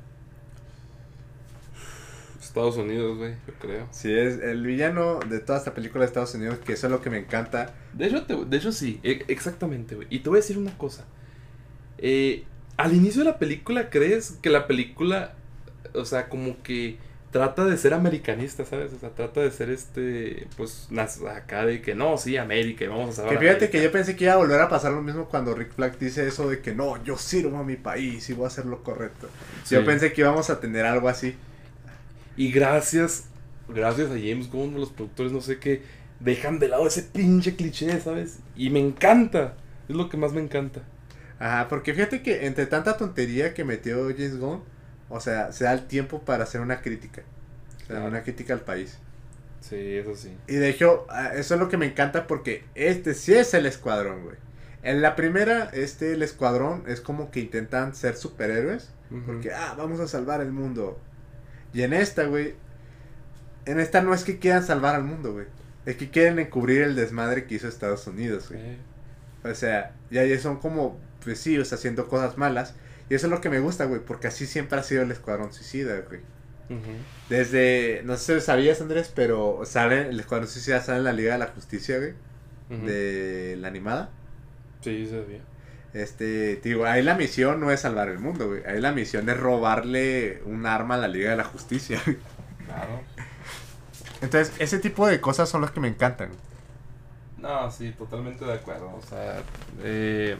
Estados 2.41 2.77
Unidos, 2.77 3.17
güey, 3.17 3.33
yo 3.47 3.53
creo. 3.59 3.87
Si 3.91 4.13
es 4.13 4.39
el 4.41 4.65
villano 4.65 5.19
de 5.27 5.39
toda 5.39 5.57
esta 5.57 5.73
película 5.73 6.01
de 6.01 6.07
Estados 6.07 6.35
Unidos, 6.35 6.59
que 6.59 6.73
eso 6.73 6.87
es 6.87 6.91
lo 6.91 7.01
que 7.01 7.09
me 7.09 7.17
encanta. 7.17 7.73
De 7.93 8.05
hecho, 8.07 8.23
te- 8.25 8.45
de 8.45 8.57
hecho 8.57 8.71
sí, 8.71 8.99
e- 9.03 9.25
exactamente, 9.27 9.95
güey. 9.95 10.07
Y 10.11 10.19
te 10.19 10.29
voy 10.29 10.37
a 10.37 10.41
decir 10.41 10.57
una 10.57 10.77
cosa. 10.77 11.05
Eh, 11.97 12.45
al 12.77 12.93
inicio 12.93 13.23
de 13.23 13.31
la 13.31 13.39
película, 13.39 13.89
¿crees 13.89 14.37
que 14.41 14.49
la 14.49 14.67
película, 14.67 15.33
o 15.93 16.05
sea, 16.05 16.29
como 16.29 16.61
que 16.63 16.97
trata 17.35 17.65
de 17.65 17.77
ser 17.77 17.93
americanista, 17.93 18.63
¿sabes? 18.63 18.93
O 18.93 18.97
sea, 18.97 19.09
trata 19.09 19.41
de 19.41 19.51
ser 19.51 19.69
este, 19.69 20.47
pues, 20.55 20.87
acá 21.29 21.65
de 21.65 21.81
que 21.81 21.93
no, 21.93 22.17
sí, 22.17 22.37
América, 22.37 22.85
y 22.85 22.87
vamos 22.87 23.09
a 23.09 23.11
salvar 23.11 23.33
Que 23.33 23.39
fíjate 23.39 23.57
América. 23.57 23.77
que 23.77 23.83
yo 23.83 23.91
pensé 23.91 24.15
que 24.15 24.23
iba 24.23 24.35
a 24.35 24.37
volver 24.37 24.61
a 24.61 24.69
pasar 24.69 24.93
lo 24.93 25.01
mismo 25.01 25.25
cuando 25.25 25.53
Rick 25.53 25.73
Flag 25.73 25.99
dice 25.99 26.25
eso 26.25 26.49
de 26.49 26.61
que 26.61 26.73
no, 26.73 27.03
yo 27.03 27.17
sirvo 27.17 27.57
a 27.57 27.65
mi 27.65 27.75
país 27.75 28.29
y 28.29 28.33
voy 28.33 28.45
a 28.45 28.47
hacer 28.47 28.65
lo 28.65 28.83
correcto. 28.83 29.27
Sí. 29.65 29.75
Yo 29.75 29.83
pensé 29.83 30.13
que 30.13 30.21
íbamos 30.21 30.49
a 30.49 30.61
tener 30.61 30.85
algo 30.85 31.09
así. 31.09 31.35
Y 32.37 32.53
gracias, 32.53 33.25
gracias 33.67 34.07
a 34.11 34.13
James 34.13 34.49
Gunn, 34.49 34.75
los 34.79 34.91
productores, 34.91 35.33
no 35.33 35.41
sé 35.41 35.59
qué, 35.59 35.81
dejan 36.21 36.57
de 36.57 36.69
lado 36.69 36.87
ese 36.87 37.01
pinche 37.03 37.57
cliché, 37.57 37.99
¿sabes? 37.99 38.39
Y 38.55 38.69
me 38.69 38.79
encanta, 38.79 39.55
es 39.89 39.95
lo 39.97 40.07
que 40.07 40.15
más 40.15 40.31
me 40.31 40.39
encanta. 40.39 40.83
Ajá, 41.37 41.67
porque 41.67 41.93
fíjate 41.93 42.21
que 42.21 42.45
entre 42.45 42.65
tanta 42.65 42.95
tontería 42.95 43.53
que 43.53 43.65
metió 43.65 44.05
James 44.05 44.39
Gunn, 44.39 44.63
o 45.09 45.19
sea, 45.19 45.51
se 45.51 45.65
da 45.65 45.73
el 45.73 45.87
tiempo 45.87 46.21
para 46.21 46.43
hacer 46.43 46.61
una 46.61 46.81
crítica. 46.81 47.23
O 47.87 47.91
sea, 47.93 48.01
Claro. 48.01 48.07
una 48.07 48.23
crítica 48.23 48.53
al 48.53 48.61
país. 48.61 48.97
Sí, 49.61 49.75
eso 49.97 50.15
sí. 50.15 50.37
Y 50.47 50.55
de 50.55 50.69
hecho, 50.69 51.05
ah, 51.09 51.31
eso 51.35 51.55
es 51.55 51.59
lo 51.59 51.69
que 51.69 51.77
me 51.77 51.87
encanta 51.87 52.27
porque 52.27 52.65
este 52.75 53.13
sí 53.15 53.33
es 53.33 53.53
el 53.53 53.65
escuadrón, 53.65 54.23
güey. 54.23 54.37
En 54.83 55.01
la 55.01 55.15
primera, 55.15 55.69
este, 55.73 56.13
el 56.13 56.21
escuadrón 56.21 56.83
es 56.87 57.01
como 57.01 57.31
que 57.31 57.39
intentan 57.39 57.95
ser 57.95 58.15
superhéroes. 58.15 58.91
Porque, 59.25 59.53
ah, 59.53 59.75
vamos 59.77 59.99
a 59.99 60.07
salvar 60.07 60.41
el 60.41 60.51
mundo. 60.51 60.99
Y 61.73 61.83
en 61.83 61.93
esta, 61.93 62.25
güey. 62.25 62.55
En 63.65 63.79
esta 63.79 64.01
no 64.01 64.13
es 64.13 64.23
que 64.23 64.39
quieran 64.39 64.63
salvar 64.63 64.95
al 64.95 65.03
mundo, 65.03 65.33
güey. 65.33 65.47
Es 65.85 65.95
que 65.97 66.09
quieren 66.09 66.39
encubrir 66.39 66.81
el 66.83 66.95
desmadre 66.95 67.45
que 67.45 67.55
hizo 67.55 67.67
Estados 67.67 68.05
Unidos, 68.07 68.49
güey. 68.49 68.61
Eh, 68.61 68.77
O 69.43 69.53
sea, 69.55 69.93
ya 70.11 70.25
ya 70.25 70.39
son 70.39 70.57
como, 70.59 70.99
pues 71.23 71.39
sí, 71.39 71.57
o 71.57 71.65
sea, 71.65 71.77
haciendo 71.77 72.07
cosas 72.07 72.37
malas. 72.37 72.75
Y 73.09 73.15
eso 73.15 73.27
es 73.27 73.31
lo 73.31 73.41
que 73.41 73.49
me 73.49 73.59
gusta, 73.59 73.85
güey. 73.85 74.01
Porque 74.01 74.27
así 74.27 74.45
siempre 74.45 74.79
ha 74.79 74.83
sido 74.83 75.03
el 75.03 75.11
escuadrón 75.11 75.53
suicida, 75.53 76.01
güey. 76.07 76.21
Desde, 77.29 78.01
no 78.05 78.17
sé 78.17 78.39
si 78.39 78.45
sabías, 78.45 78.81
Andrés, 78.81 79.11
pero 79.13 79.61
sale, 79.65 80.09
el 80.09 80.19
escuadrón 80.19 80.49
suicida 80.49 80.81
sale 80.81 80.99
en 80.99 81.03
la 81.03 81.13
Liga 81.13 81.33
de 81.33 81.39
la 81.39 81.47
Justicia, 81.47 81.97
güey. 81.97 82.13
De 82.69 83.55
la 83.59 83.67
animada. 83.67 84.09
Sí, 84.81 85.05
se 85.05 85.21
sabía. 85.21 85.41
Este, 85.93 86.57
te 86.57 86.69
digo, 86.69 86.85
ahí 86.85 87.01
la 87.03 87.15
misión 87.15 87.61
no 87.61 87.71
es 87.71 87.79
salvar 87.81 88.09
el 88.09 88.19
mundo, 88.19 88.49
güey. 88.49 88.65
Ahí 88.65 88.81
la 88.81 88.91
misión 88.91 89.29
es 89.29 89.37
robarle 89.39 90.41
un 90.45 90.65
arma 90.65 90.95
a 90.95 90.97
la 90.97 91.07
Liga 91.07 91.29
de 91.29 91.37
la 91.37 91.45
Justicia, 91.45 92.01
güey. 92.05 92.17
Claro. 92.65 93.01
Entonces, 94.21 94.53
ese 94.59 94.79
tipo 94.79 95.07
de 95.07 95.21
cosas 95.21 95.47
son 95.47 95.61
las 95.61 95.71
que 95.71 95.79
me 95.79 95.87
encantan. 95.87 96.31
No, 97.37 97.69
sí, 97.69 97.91
totalmente 97.97 98.43
de 98.43 98.53
acuerdo. 98.53 98.93
O 98.95 99.01
sea, 99.07 99.41
eh, 99.83 100.35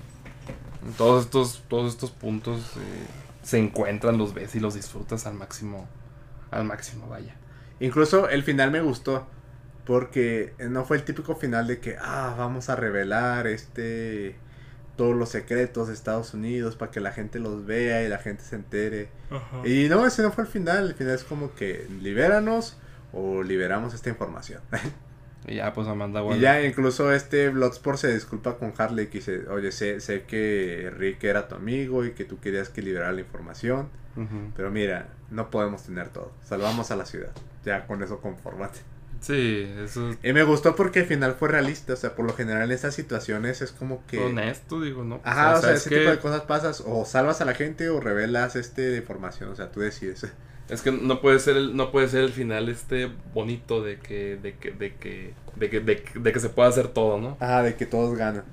todos 0.98 1.26
estos, 1.26 1.64
todos 1.68 1.94
estos 1.94 2.12
puntos 2.12 2.60
eh, 2.78 3.08
se 3.44 3.58
encuentran, 3.58 4.18
los 4.18 4.34
ves 4.34 4.56
y 4.56 4.60
los 4.60 4.76
disfrutas 4.76 5.26
al 5.26 5.36
máximo, 5.36 5.88
al 6.52 6.66
máximo, 6.66 7.08
vaya. 7.08 7.36
Incluso 7.80 8.30
el 8.30 8.44
final 8.44 8.72
me 8.72 8.82
gustó. 8.82 9.28
Porque 9.86 10.56
no 10.58 10.84
fue 10.84 10.98
el 10.98 11.04
típico 11.04 11.36
final 11.36 11.68
de 11.68 11.80
que, 11.80 11.96
ah, 12.02 12.34
vamos 12.36 12.70
a 12.70 12.76
revelar 12.76 13.46
este 13.46 14.36
todos 14.96 15.16
los 15.16 15.30
secretos 15.30 15.90
de 15.90 15.94
Estados 15.94 16.34
Unidos 16.34 16.76
para 16.76 16.90
que 16.90 17.00
la 17.02 17.12
gente 17.12 17.38
los 17.40 17.66
vea 17.66 18.04
y 18.04 18.08
la 18.08 18.18
gente 18.18 18.44
se 18.44 18.56
entere. 18.56 19.10
Y 19.64 19.88
no, 19.90 20.06
ese 20.06 20.22
no 20.22 20.32
fue 20.32 20.46
el 20.46 20.50
final. 20.50 20.88
El 20.88 20.96
final 20.96 21.14
es 21.14 21.24
como 21.24 21.54
que 21.54 21.88
libéranos 22.02 22.78
o 23.14 23.44
liberamos 23.44 23.94
esta 23.94 24.10
información. 24.10 24.62
Y 25.48 25.56
ya, 25.56 25.74
pues 25.74 25.88
Amanda 25.88 26.22
Y 26.22 26.24
Waller. 26.24 26.42
ya 26.42 26.64
incluso 26.64 27.12
este 27.14 27.50
Bloodsport 27.50 27.98
se 28.00 28.14
disculpa 28.14 28.58
con 28.58 28.74
Harley 28.78 29.08
que 29.08 29.20
dice, 29.20 29.48
oye, 29.50 29.72
sé, 29.72 30.00
sé 30.00 30.24
que 30.24 30.92
Rick 30.98 31.24
era 31.24 31.48
tu 31.48 31.56
amigo 31.56 32.04
y 32.06 32.12
que 32.12 32.26
tú 32.26 32.40
querías 32.40 32.70
que 32.70 32.82
liberara 32.82 33.12
la 33.12 33.22
información, 33.22 33.90
Ujú. 34.16 34.52
pero 34.56 34.72
mira, 34.72 35.10
no 35.30 35.50
podemos 35.52 35.84
tener 35.84 36.10
todo, 36.10 36.32
salvamos 36.44 36.92
a 36.92 36.96
la 36.96 37.06
ciudad, 37.06 37.32
ya 37.64 37.86
con 37.86 38.02
eso 38.02 38.20
conformate. 38.22 38.80
Sí, 39.22 39.68
eso 39.84 40.12
es 40.12 40.18
Y 40.22 40.34
me 40.34 40.44
gustó 40.44 40.76
porque 40.76 41.00
al 41.00 41.06
final 41.06 41.34
fue 41.34 41.50
realista, 41.50 41.94
o 41.94 41.96
sea, 41.96 42.16
por 42.16 42.26
lo 42.26 42.34
general 42.34 42.64
en 42.64 42.72
estas 42.72 42.94
situaciones 42.94 43.62
es 43.62 43.72
como 43.72 44.06
que... 44.06 44.20
honesto, 44.20 44.82
digo, 44.82 45.04
¿no? 45.04 45.20
Pues, 45.22 45.32
Ajá, 45.34 45.50
o 45.50 45.54
sea, 45.54 45.62
¿sabes 45.62 45.86
ese 45.88 45.98
tipo 45.98 46.12
de 46.12 46.20
cosas 46.20 46.42
pasas, 46.42 46.84
o 46.86 47.06
salvas 47.06 47.42
a 47.42 47.46
la 47.46 47.56
gente 47.56 47.90
o 47.90 48.00
revelas 48.00 48.56
este 48.56 48.82
de 48.84 48.98
información, 48.98 49.50
o 49.50 49.56
sea, 49.56 49.72
tú 49.72 49.80
decides. 49.80 50.28
Es 50.70 50.82
que 50.82 50.92
no 50.92 51.22
puede 51.22 51.40
ser 51.40 51.58
el, 51.58 51.76
no 51.76 51.92
puede 51.92 52.08
ser 52.08 52.24
el 52.24 52.32
final 52.32 52.70
este 52.70 53.12
bonito 53.34 53.84
de 53.84 54.00
que, 54.00 54.38
de 54.38 54.56
que, 54.56 54.72
de 54.72 54.96
que, 54.96 55.34
de 55.56 55.70
que, 55.70 55.80
de 55.80 56.02
que, 56.02 56.20
de 56.20 56.34
que 56.34 56.40
se 56.40 56.50
pueda 56.50 56.70
hacer 56.70 56.88
todo, 56.88 57.20
¿no? 57.20 57.38
Ah, 57.40 57.62
de 57.62 57.76
que 57.76 57.86
todos 57.86 58.18
ganan. 58.18 58.46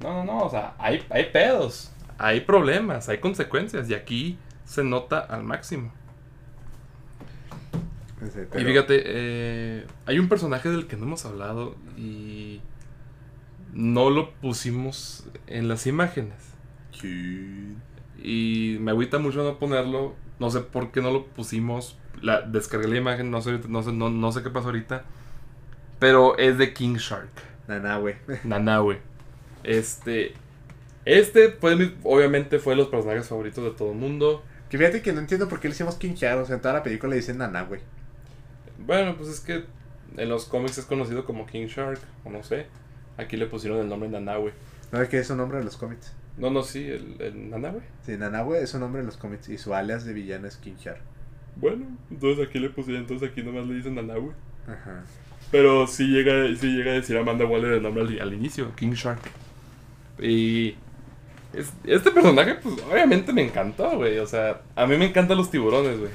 No, 0.00 0.12
no, 0.12 0.24
no, 0.24 0.44
o 0.44 0.50
sea, 0.50 0.74
hay, 0.78 1.04
hay 1.10 1.32
pedos, 1.32 1.90
hay 2.16 2.42
problemas, 2.42 3.08
hay 3.08 3.18
consecuencias 3.18 3.90
y 3.90 3.94
aquí 3.94 4.38
se 4.64 4.84
nota 4.84 5.18
al 5.18 5.42
máximo. 5.42 5.92
Sí, 8.20 8.40
Y 8.58 8.64
fíjate, 8.64 9.02
eh, 9.04 9.86
hay 10.06 10.18
un 10.18 10.28
personaje 10.28 10.68
del 10.68 10.86
que 10.86 10.96
no 10.96 11.04
hemos 11.04 11.24
hablado 11.24 11.76
y 11.96 12.60
no 13.72 14.10
lo 14.10 14.32
pusimos 14.34 15.24
en 15.46 15.68
las 15.68 15.86
imágenes. 15.86 16.36
Y 18.20 18.76
me 18.80 18.90
agüita 18.90 19.18
mucho 19.18 19.44
no 19.44 19.58
ponerlo. 19.58 20.14
No 20.38 20.50
sé 20.50 20.60
por 20.60 20.90
qué 20.92 21.00
no 21.00 21.10
lo 21.10 21.26
pusimos. 21.26 21.98
La, 22.22 22.42
descargué 22.42 22.88
la 22.88 22.96
imagen, 22.96 23.30
no 23.30 23.40
sé, 23.42 23.58
no 23.68 23.82
sé, 23.82 23.92
no, 23.92 24.10
no 24.10 24.32
sé 24.32 24.42
qué 24.42 24.50
pasó 24.50 24.66
ahorita. 24.66 25.04
Pero 25.98 26.38
es 26.38 26.58
de 26.58 26.72
King 26.74 26.96
Shark. 26.96 27.28
Naná, 27.66 27.98
güey. 27.98 28.14
Nanawe. 28.44 29.00
Este. 29.64 30.34
Este 31.04 31.50
fue 31.52 31.74
mi- 31.76 31.94
obviamente 32.04 32.58
fue 32.58 32.74
de 32.74 32.78
los 32.78 32.88
personajes 32.88 33.26
favoritos 33.28 33.64
de 33.64 33.70
todo 33.70 33.92
el 33.92 33.98
mundo. 33.98 34.42
Que 34.68 34.78
fíjate 34.78 35.00
que 35.02 35.12
no 35.12 35.20
entiendo 35.20 35.48
por 35.48 35.60
qué 35.60 35.68
le 35.68 35.74
hicimos 35.74 35.96
King 35.96 36.14
Shark. 36.14 36.40
O 36.42 36.44
sea, 36.46 36.56
en 36.56 36.62
toda 36.62 36.74
la 36.74 36.82
película 36.82 37.10
le 37.10 37.16
dicen 37.16 37.38
Naná, 37.38 37.62
güey. 37.62 37.80
Bueno, 38.78 39.16
pues 39.16 39.28
es 39.28 39.40
que 39.40 39.64
en 40.16 40.28
los 40.28 40.44
cómics 40.44 40.78
es 40.78 40.84
conocido 40.84 41.24
como 41.24 41.46
King 41.46 41.66
Shark, 41.66 41.98
o 42.24 42.30
no 42.30 42.42
sé. 42.42 42.66
Aquí 43.16 43.36
le 43.36 43.46
pusieron 43.46 43.80
el 43.80 43.88
nombre 43.88 44.08
Nanawe. 44.08 44.52
¿No 44.92 45.02
es 45.02 45.08
que 45.08 45.18
es 45.18 45.28
un 45.30 45.38
nombre 45.38 45.58
de 45.58 45.64
los 45.64 45.76
cómics? 45.76 46.12
No, 46.38 46.50
no, 46.50 46.62
sí, 46.62 46.86
el, 46.86 47.16
el 47.20 47.50
Nanawe. 47.50 47.80
Sí, 48.06 48.16
Nanahue 48.16 48.62
es 48.62 48.72
un 48.74 48.80
nombre 48.80 49.00
de 49.00 49.06
los 49.06 49.16
cómics 49.16 49.48
y 49.48 49.58
su 49.58 49.74
alias 49.74 50.04
de 50.04 50.12
villano 50.12 50.46
es 50.46 50.56
King 50.56 50.76
Shark. 50.78 51.00
Bueno, 51.56 51.86
entonces 52.10 52.46
aquí 52.46 52.58
le 52.60 52.70
pusieron, 52.70 53.02
entonces 53.02 53.28
aquí 53.30 53.42
nomás 53.42 53.66
le 53.66 53.74
dicen 53.74 53.96
Nanawe. 53.96 54.30
Ajá. 54.66 55.02
Pero 55.50 55.86
sí 55.86 56.06
llega, 56.06 56.32
sí 56.56 56.68
llega 56.76 56.92
a 56.92 56.94
decir 56.94 57.16
Amanda 57.16 57.44
Waller 57.46 57.72
el 57.72 57.82
nombre 57.82 58.02
al, 58.04 58.20
al 58.20 58.34
inicio, 58.34 58.74
King 58.76 58.92
Shark. 58.92 59.20
Y 60.20 60.74
es- 61.54 61.72
este 61.84 62.10
personaje, 62.12 62.54
pues 62.56 62.76
obviamente 62.90 63.32
me 63.32 63.42
encantó, 63.44 63.96
güey. 63.96 64.18
O 64.18 64.26
sea, 64.26 64.60
a 64.76 64.86
mí 64.86 64.96
me 64.96 65.06
encantan 65.06 65.36
los 65.38 65.50
tiburones, 65.50 65.98
güey. 65.98 66.10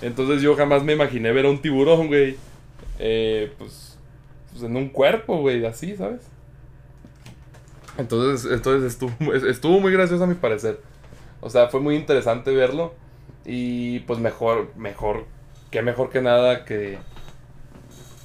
Entonces 0.00 0.40
yo 0.42 0.54
jamás 0.56 0.82
me 0.84 0.94
imaginé 0.94 1.32
ver 1.32 1.46
a 1.46 1.50
un 1.50 1.60
tiburón, 1.60 2.06
güey. 2.06 2.36
eh, 2.98 3.52
pues, 3.58 3.98
pues 4.50 4.62
en 4.62 4.76
un 4.76 4.88
cuerpo, 4.88 5.38
güey, 5.40 5.64
así, 5.66 5.96
¿sabes? 5.96 6.20
Entonces, 8.02 8.50
entonces 8.52 8.92
estuvo, 8.92 9.34
estuvo 9.34 9.80
muy 9.80 9.92
gracioso 9.92 10.24
a 10.24 10.26
mi 10.26 10.34
parecer. 10.34 10.80
O 11.40 11.50
sea, 11.50 11.68
fue 11.68 11.80
muy 11.80 11.96
interesante 11.96 12.54
verlo. 12.54 12.94
Y 13.44 14.00
pues 14.00 14.18
mejor, 14.20 14.70
mejor, 14.76 15.24
que 15.70 15.82
mejor 15.82 16.10
que 16.10 16.20
nada 16.20 16.64
que, 16.64 16.98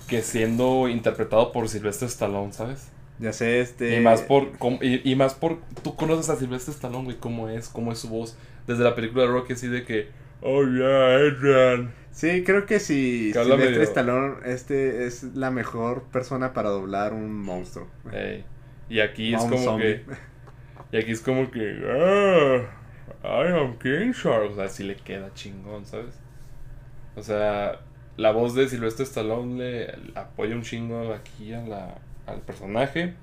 que 0.07 0.21
siendo 0.21 0.87
interpretado 0.87 1.51
por 1.51 1.67
Sylvester 1.69 2.07
Stallone, 2.07 2.53
¿sabes? 2.53 2.89
Ya 3.19 3.33
sé, 3.33 3.61
este. 3.61 3.97
Y 3.97 3.99
más 3.99 4.21
por, 4.21 4.51
y, 4.81 5.09
y 5.11 5.15
más 5.15 5.33
por, 5.33 5.57
tú 5.83 5.95
conoces 5.95 6.29
a 6.29 6.35
Sylvester 6.35 6.73
Stallone, 6.73 7.05
güey, 7.05 7.17
cómo 7.17 7.49
es, 7.49 7.67
cómo 7.67 7.91
es 7.91 7.97
su 7.99 8.09
voz. 8.09 8.37
Desde 8.67 8.83
la 8.83 8.93
película 8.93 9.23
de 9.23 9.29
Rocky, 9.29 9.53
así 9.53 9.67
de 9.67 9.83
que, 9.85 10.09
oh 10.41 10.63
yeah, 10.63 11.15
Adrian. 11.15 11.93
Sí, 12.11 12.43
creo 12.43 12.65
que 12.65 12.79
si 12.79 13.31
medio- 13.57 13.81
Stallone 13.81 14.35
este 14.45 15.05
es 15.07 15.23
la 15.35 15.49
mejor 15.51 16.03
persona 16.11 16.53
para 16.53 16.69
doblar 16.69 17.13
un 17.13 17.33
monstruo. 17.33 17.87
Ey, 18.11 18.43
Y 18.89 18.99
aquí 19.01 19.34
es 19.34 19.41
como 19.41 19.57
zombie. 19.57 20.03
que, 20.05 20.05
y 20.91 20.97
aquí 20.97 21.11
es 21.11 21.22
como 21.22 21.49
que, 21.51 21.84
ah, 21.89 23.43
I 23.43 23.47
am 23.53 23.77
King 23.80 24.11
Shark. 24.14 24.51
O 24.51 24.55
sea, 24.55 24.69
sí 24.69 24.84
le 24.84 24.95
queda 24.95 25.34
chingón, 25.34 25.85
¿sabes? 25.85 26.19
O 27.15 27.22
sea, 27.23 27.80
la 28.15 28.31
voz 28.31 28.55
de 28.55 28.68
Sylvester 28.69 29.05
Stallone 29.05 29.57
le, 29.57 29.88
le 29.88 30.11
apoya 30.19 30.55
un 30.55 30.61
chingo 30.61 31.14
aquí 31.14 31.53
a 31.53 31.61
la, 31.61 31.95
al 32.26 32.41
personaje. 32.41 33.14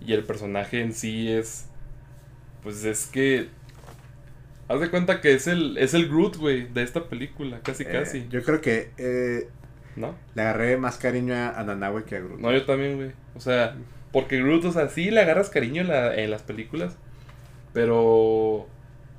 Y 0.00 0.12
el 0.12 0.24
personaje 0.24 0.80
en 0.80 0.92
sí 0.92 1.30
es. 1.32 1.66
Pues 2.62 2.84
es 2.84 3.06
que. 3.06 3.48
Haz 4.68 4.80
de 4.80 4.90
cuenta 4.90 5.22
que 5.22 5.32
es 5.32 5.46
el, 5.46 5.78
es 5.78 5.94
el 5.94 6.08
Groot, 6.08 6.36
güey, 6.36 6.66
de 6.68 6.82
esta 6.82 7.08
película, 7.08 7.60
casi 7.62 7.84
Eh, 7.84 7.88
casi. 7.90 8.26
yo 8.28 8.42
creo 8.42 8.60
que 8.60 8.90
eh, 8.98 9.48
¿No? 9.96 10.14
le 10.34 10.42
agarré 10.42 10.76
más 10.76 10.98
cariño 10.98 11.34
a, 11.34 11.58
a 11.58 11.64
Nanahue 11.64 12.04
que 12.04 12.16
a 12.16 12.20
Groot. 12.20 12.38
No, 12.38 12.52
yo 12.52 12.66
también, 12.66 12.96
güey. 12.96 13.12
O 13.34 13.40
sea, 13.40 13.74
porque 14.12 14.38
Groot, 14.42 14.64
o 14.64 14.72
sea, 14.72 14.88
sí 14.88 15.10
le 15.10 15.20
agarras 15.20 15.50
cariño 15.50 15.82
en, 15.82 15.88
la- 15.88 16.14
en 16.14 16.30
las 16.30 16.42
películas. 16.42 16.96
Pero. 17.72 18.66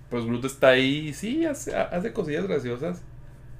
Pues 0.09 0.25
Groot 0.25 0.43
está 0.45 0.69
ahí 0.69 1.09
y 1.09 1.13
sí, 1.13 1.45
hace, 1.45 1.75
hace 1.75 2.13
cosillas 2.13 2.47
graciosas. 2.47 3.03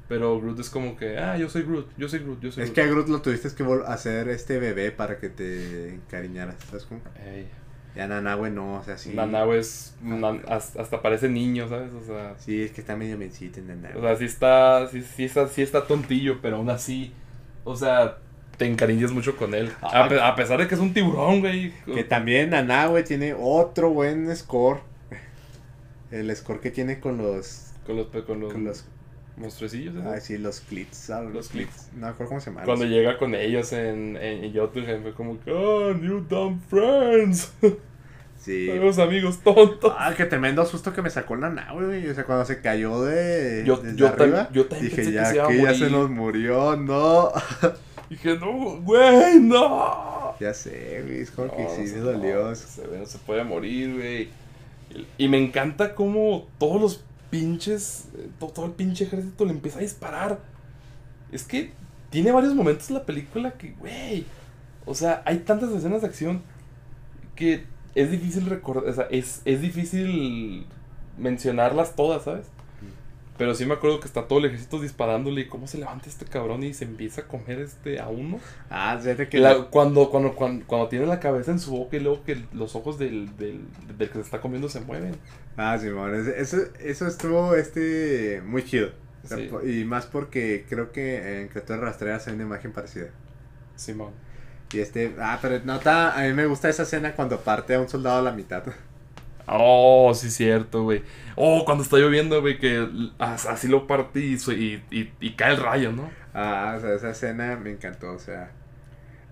Pero 0.07 0.41
Groot 0.41 0.59
es 0.59 0.71
como 0.71 0.97
que, 0.97 1.19
ah, 1.19 1.37
yo 1.37 1.47
soy 1.47 1.61
Groot, 1.61 1.91
yo 1.95 2.09
soy 2.09 2.19
Groot, 2.21 2.41
yo 2.41 2.51
soy 2.51 2.63
es 2.63 2.69
Groot. 2.69 2.75
que 2.75 2.81
a 2.81 2.87
Groot 2.87 3.07
lo 3.09 3.21
tuviste 3.21 3.49
que 3.53 3.63
hacer 3.85 4.27
este 4.29 4.57
bebé 4.57 4.91
para 4.91 5.19
que 5.19 5.29
te 5.29 5.93
encariñaras. 5.93 6.55
¿Sabes 6.67 6.85
cómo? 6.85 7.01
Ey, 7.23 7.47
Ya 7.95 8.07
Nanahue 8.07 8.49
no, 8.49 8.77
o 8.79 8.83
sea, 8.83 8.97
sí. 8.97 9.11
Nanahue 9.13 9.59
es. 9.59 9.95
nan- 10.03 10.41
hasta, 10.47 10.81
hasta 10.81 11.01
parece 11.03 11.29
niño, 11.29 11.69
¿sabes? 11.69 11.91
O 11.93 12.03
sea. 12.03 12.33
Sí, 12.39 12.63
es 12.63 12.71
que 12.71 12.81
está 12.81 12.95
medio 12.95 13.19
mencito 13.19 13.59
en 13.59 13.67
Nanahue. 13.67 13.99
O 13.99 14.01
sea, 14.01 14.15
sí 14.15 14.25
está, 14.25 14.87
sí, 14.87 15.03
sí 15.03 15.25
está, 15.25 15.47
sí 15.47 15.61
está 15.61 15.85
tontillo, 15.85 16.39
pero 16.41 16.55
aún 16.55 16.71
así, 16.71 17.13
o 17.63 17.75
sea, 17.75 18.17
te 18.59 18.67
encariñas 18.67 19.11
mucho 19.11 19.35
con 19.35 19.55
él. 19.55 19.71
A, 19.81 20.07
pe- 20.07 20.21
a 20.21 20.35
pesar 20.35 20.59
de 20.59 20.67
que 20.67 20.75
es 20.75 20.81
un 20.81 20.93
tiburón, 20.93 21.39
güey. 21.39 21.73
Que 21.91 22.03
también 22.03 22.51
Nanahue 22.51 23.01
tiene 23.01 23.33
otro 23.35 23.89
buen 23.89 24.35
score. 24.35 24.81
El 26.11 26.35
score 26.35 26.59
que 26.59 26.69
tiene 26.69 26.99
con 26.99 27.17
los. 27.17 27.71
Con 27.87 27.95
los, 27.97 28.07
con 28.07 28.39
los, 28.39 28.53
Con 28.53 28.63
los 28.65 28.85
monstruecillos, 29.37 29.95
esos. 29.95 30.05
Ay, 30.05 30.21
sí, 30.21 30.37
los 30.37 30.59
clits. 30.61 30.97
¿sabes? 30.97 31.33
Los 31.33 31.47
clits. 31.49 31.89
No 31.95 32.01
me 32.01 32.07
acuerdo 32.07 32.27
cómo 32.29 32.41
se 32.41 32.51
llama. 32.51 32.63
Cuando 32.65 32.85
llega 32.85 33.17
con 33.17 33.33
ellos 33.33 33.71
en, 33.73 34.17
en, 34.17 34.43
en 34.43 34.53
Jotunheim 34.53 35.01
fue 35.01 35.13
como 35.13 35.39
que, 35.39 35.51
oh, 35.51 35.93
new 35.93 36.19
dumb 36.21 36.59
friends. 36.69 37.51
Sí. 38.41 38.67
Nuevos 38.69 38.97
amigos 38.99 39.39
tontos. 39.43 39.93
Ah, 39.97 40.13
qué 40.15 40.23
tremendo 40.23 40.65
susto 40.65 40.93
que 40.93 41.01
me 41.01 41.09
sacó 41.09 41.35
la 41.35 41.49
nave, 41.49 41.85
güey. 41.87 42.09
O 42.09 42.15
sea, 42.15 42.23
cuando 42.23 42.45
se 42.45 42.61
cayó 42.61 43.01
de. 43.03 43.63
Yo- 43.65 43.75
desde 43.75 43.97
yo 43.97 44.07
tam- 44.15 44.21
arriba, 44.21 44.49
yo 44.53 44.65
también 44.65 44.89
dije, 44.89 44.95
pensé 44.95 45.11
que 45.11 45.15
ya 45.17 45.25
se 45.25 45.35
iba 45.35 45.43
a 45.43 45.47
que 45.49 45.57
ya 45.61 45.73
se 45.73 45.79
morir". 45.79 45.91
nos 45.91 46.09
murió, 46.09 46.75
no. 46.77 47.31
Dije, 48.09 48.37
no, 48.37 48.81
güey, 48.81 49.39
no. 49.39 50.33
ya 50.39 50.53
sé, 50.53 51.03
güey. 51.05 51.19
Es 51.21 51.31
como 51.31 51.55
que 51.55 51.63
No, 51.63 51.69
sí 51.69 51.81
no 51.81 51.87
se- 51.87 51.99
dolió. 51.99 52.55
se, 52.55 52.87
ve, 52.87 52.97
no 52.99 53.05
se 53.05 53.17
puede 53.19 53.43
morir, 53.43 53.93
güey. 53.95 54.29
Y, 55.17 55.25
y 55.25 55.27
me 55.27 55.37
encanta 55.37 55.93
cómo 55.93 56.47
todos 56.57 56.81
los 56.81 57.03
pinches, 57.29 58.07
eh, 58.17 58.27
to- 58.39 58.47
todo, 58.47 58.65
el 58.65 58.71
pinche 58.71 59.03
ejército 59.05 59.45
le 59.45 59.51
empieza 59.51 59.77
a 59.77 59.81
disparar. 59.83 60.39
Es 61.31 61.43
que 61.43 61.71
tiene 62.09 62.31
varios 62.31 62.55
momentos 62.55 62.89
la 62.89 63.05
película 63.05 63.51
que, 63.51 63.73
güey, 63.73 64.25
o 64.87 64.95
sea, 64.95 65.21
hay 65.25 65.37
tantas 65.39 65.69
escenas 65.71 66.01
de 66.01 66.07
acción 66.07 66.41
que 67.35 67.65
es 67.93 68.09
difícil 68.09 68.47
recordar, 68.47 68.89
o 68.89 68.93
sea, 68.93 69.07
es, 69.11 69.41
es 69.45 69.61
difícil 69.61 70.65
mencionarlas 71.19 71.95
todas, 71.95 72.23
¿sabes? 72.23 72.47
Pero 73.39 73.55
sí 73.55 73.65
me 73.65 73.73
acuerdo 73.73 73.99
que 73.99 74.05
está 74.05 74.27
todo 74.27 74.37
el 74.39 74.45
ejército 74.45 74.79
disparándole 74.79 75.41
y 75.41 75.47
cómo 75.47 75.65
se 75.65 75.79
levanta 75.79 76.07
este 76.09 76.25
cabrón 76.25 76.61
y 76.63 76.73
se 76.75 76.83
empieza 76.85 77.21
a 77.21 77.23
comer 77.27 77.59
este 77.59 77.99
a 77.99 78.09
uno. 78.09 78.37
Ah, 78.69 78.99
fíjate 79.01 79.29
que. 79.29 79.39
La- 79.39 79.63
cuando, 79.71 80.09
cuando, 80.11 80.35
cuando, 80.35 80.65
cuando 80.67 80.89
tiene 80.89 81.07
la 81.07 81.19
cabeza 81.19 81.49
en 81.51 81.59
su 81.59 81.71
boca 81.71 81.95
y 81.97 82.01
luego 82.01 82.23
que 82.23 82.43
los 82.53 82.75
ojos 82.75 82.99
del, 82.99 83.35
del, 83.37 83.61
del 83.97 84.07
que 84.09 84.15
se 84.15 84.19
está 84.21 84.41
comiendo 84.41 84.69
se 84.69 84.81
mueven. 84.81 85.15
Ah, 85.57 85.75
Simón. 85.79 86.13
ese- 86.13 86.39
Eso, 86.39 86.57
eso 86.79 87.07
estuvo 87.07 87.55
este 87.55 88.41
muy 88.45 88.63
chido. 88.63 88.91
Sí. 89.23 89.49
Y 89.65 89.83
más 89.85 90.05
porque 90.05 90.65
creo 90.69 90.91
que 90.91 91.41
en 91.41 91.47
Criaturas 91.49 91.81
Rastreras 91.81 92.27
hay 92.27 92.33
una 92.35 92.43
imagen 92.43 92.71
parecida. 92.73 93.07
Simón. 93.75 94.11
Y 94.71 94.79
este. 94.79 95.15
Ah, 95.19 95.39
pero 95.41 95.59
nota, 95.65 96.13
a 96.17 96.23
mí 96.27 96.33
me 96.33 96.45
gusta 96.45 96.69
esa 96.69 96.83
escena 96.83 97.13
cuando 97.15 97.39
parte 97.39 97.73
a 97.73 97.79
un 97.79 97.89
soldado 97.89 98.19
a 98.19 98.21
la 98.21 98.31
mitad. 98.33 98.63
Oh, 99.51 100.13
sí, 100.13 100.29
cierto, 100.29 100.83
güey. 100.83 101.01
Oh, 101.35 101.63
cuando 101.65 101.83
está 101.83 101.97
lloviendo, 101.97 102.41
güey, 102.41 102.59
que 102.59 102.87
así 103.17 103.67
lo 103.67 103.87
parte 103.87 104.19
y, 104.19 104.35
y, 104.35 104.83
y, 104.91 105.11
y 105.19 105.31
cae 105.33 105.53
el 105.53 105.57
rayo, 105.57 105.91
¿no? 105.91 106.09
Ah, 106.33 106.75
o 106.77 106.81
sea, 106.81 106.93
esa 106.93 107.09
escena 107.11 107.55
me 107.55 107.71
encantó, 107.71 108.13
o 108.13 108.19
sea. 108.19 108.51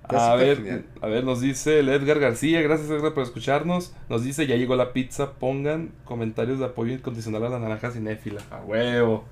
A 0.09 0.35
ver, 0.35 0.57
genial. 0.57 0.85
a 1.01 1.07
ver, 1.07 1.25
nos 1.25 1.41
dice 1.41 1.79
el 1.79 1.89
Edgar 1.89 2.19
García, 2.19 2.61
gracias 2.61 2.89
Edgar 2.89 3.13
por 3.13 3.23
escucharnos. 3.23 3.93
Nos 4.09 4.23
dice, 4.23 4.47
ya 4.47 4.55
llegó 4.55 4.75
la 4.75 4.93
pizza, 4.93 5.33
pongan 5.33 5.91
comentarios 6.05 6.59
de 6.59 6.65
apoyo 6.65 6.93
incondicional 6.93 7.45
a 7.45 7.49
la 7.49 7.59
naranja 7.59 7.91
cinéfila. 7.91 8.41
A 8.49 8.61
huevo. 8.61 9.25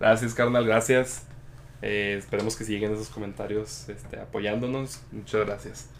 Gracias, 0.00 0.34
carnal, 0.34 0.64
gracias. 0.64 1.26
Eh, 1.82 2.16
esperemos 2.18 2.56
que 2.56 2.64
sigan 2.64 2.92
esos 2.92 3.08
comentarios 3.08 3.88
este, 3.88 4.18
apoyándonos. 4.18 5.02
Muchas 5.12 5.46
gracias. 5.46 5.90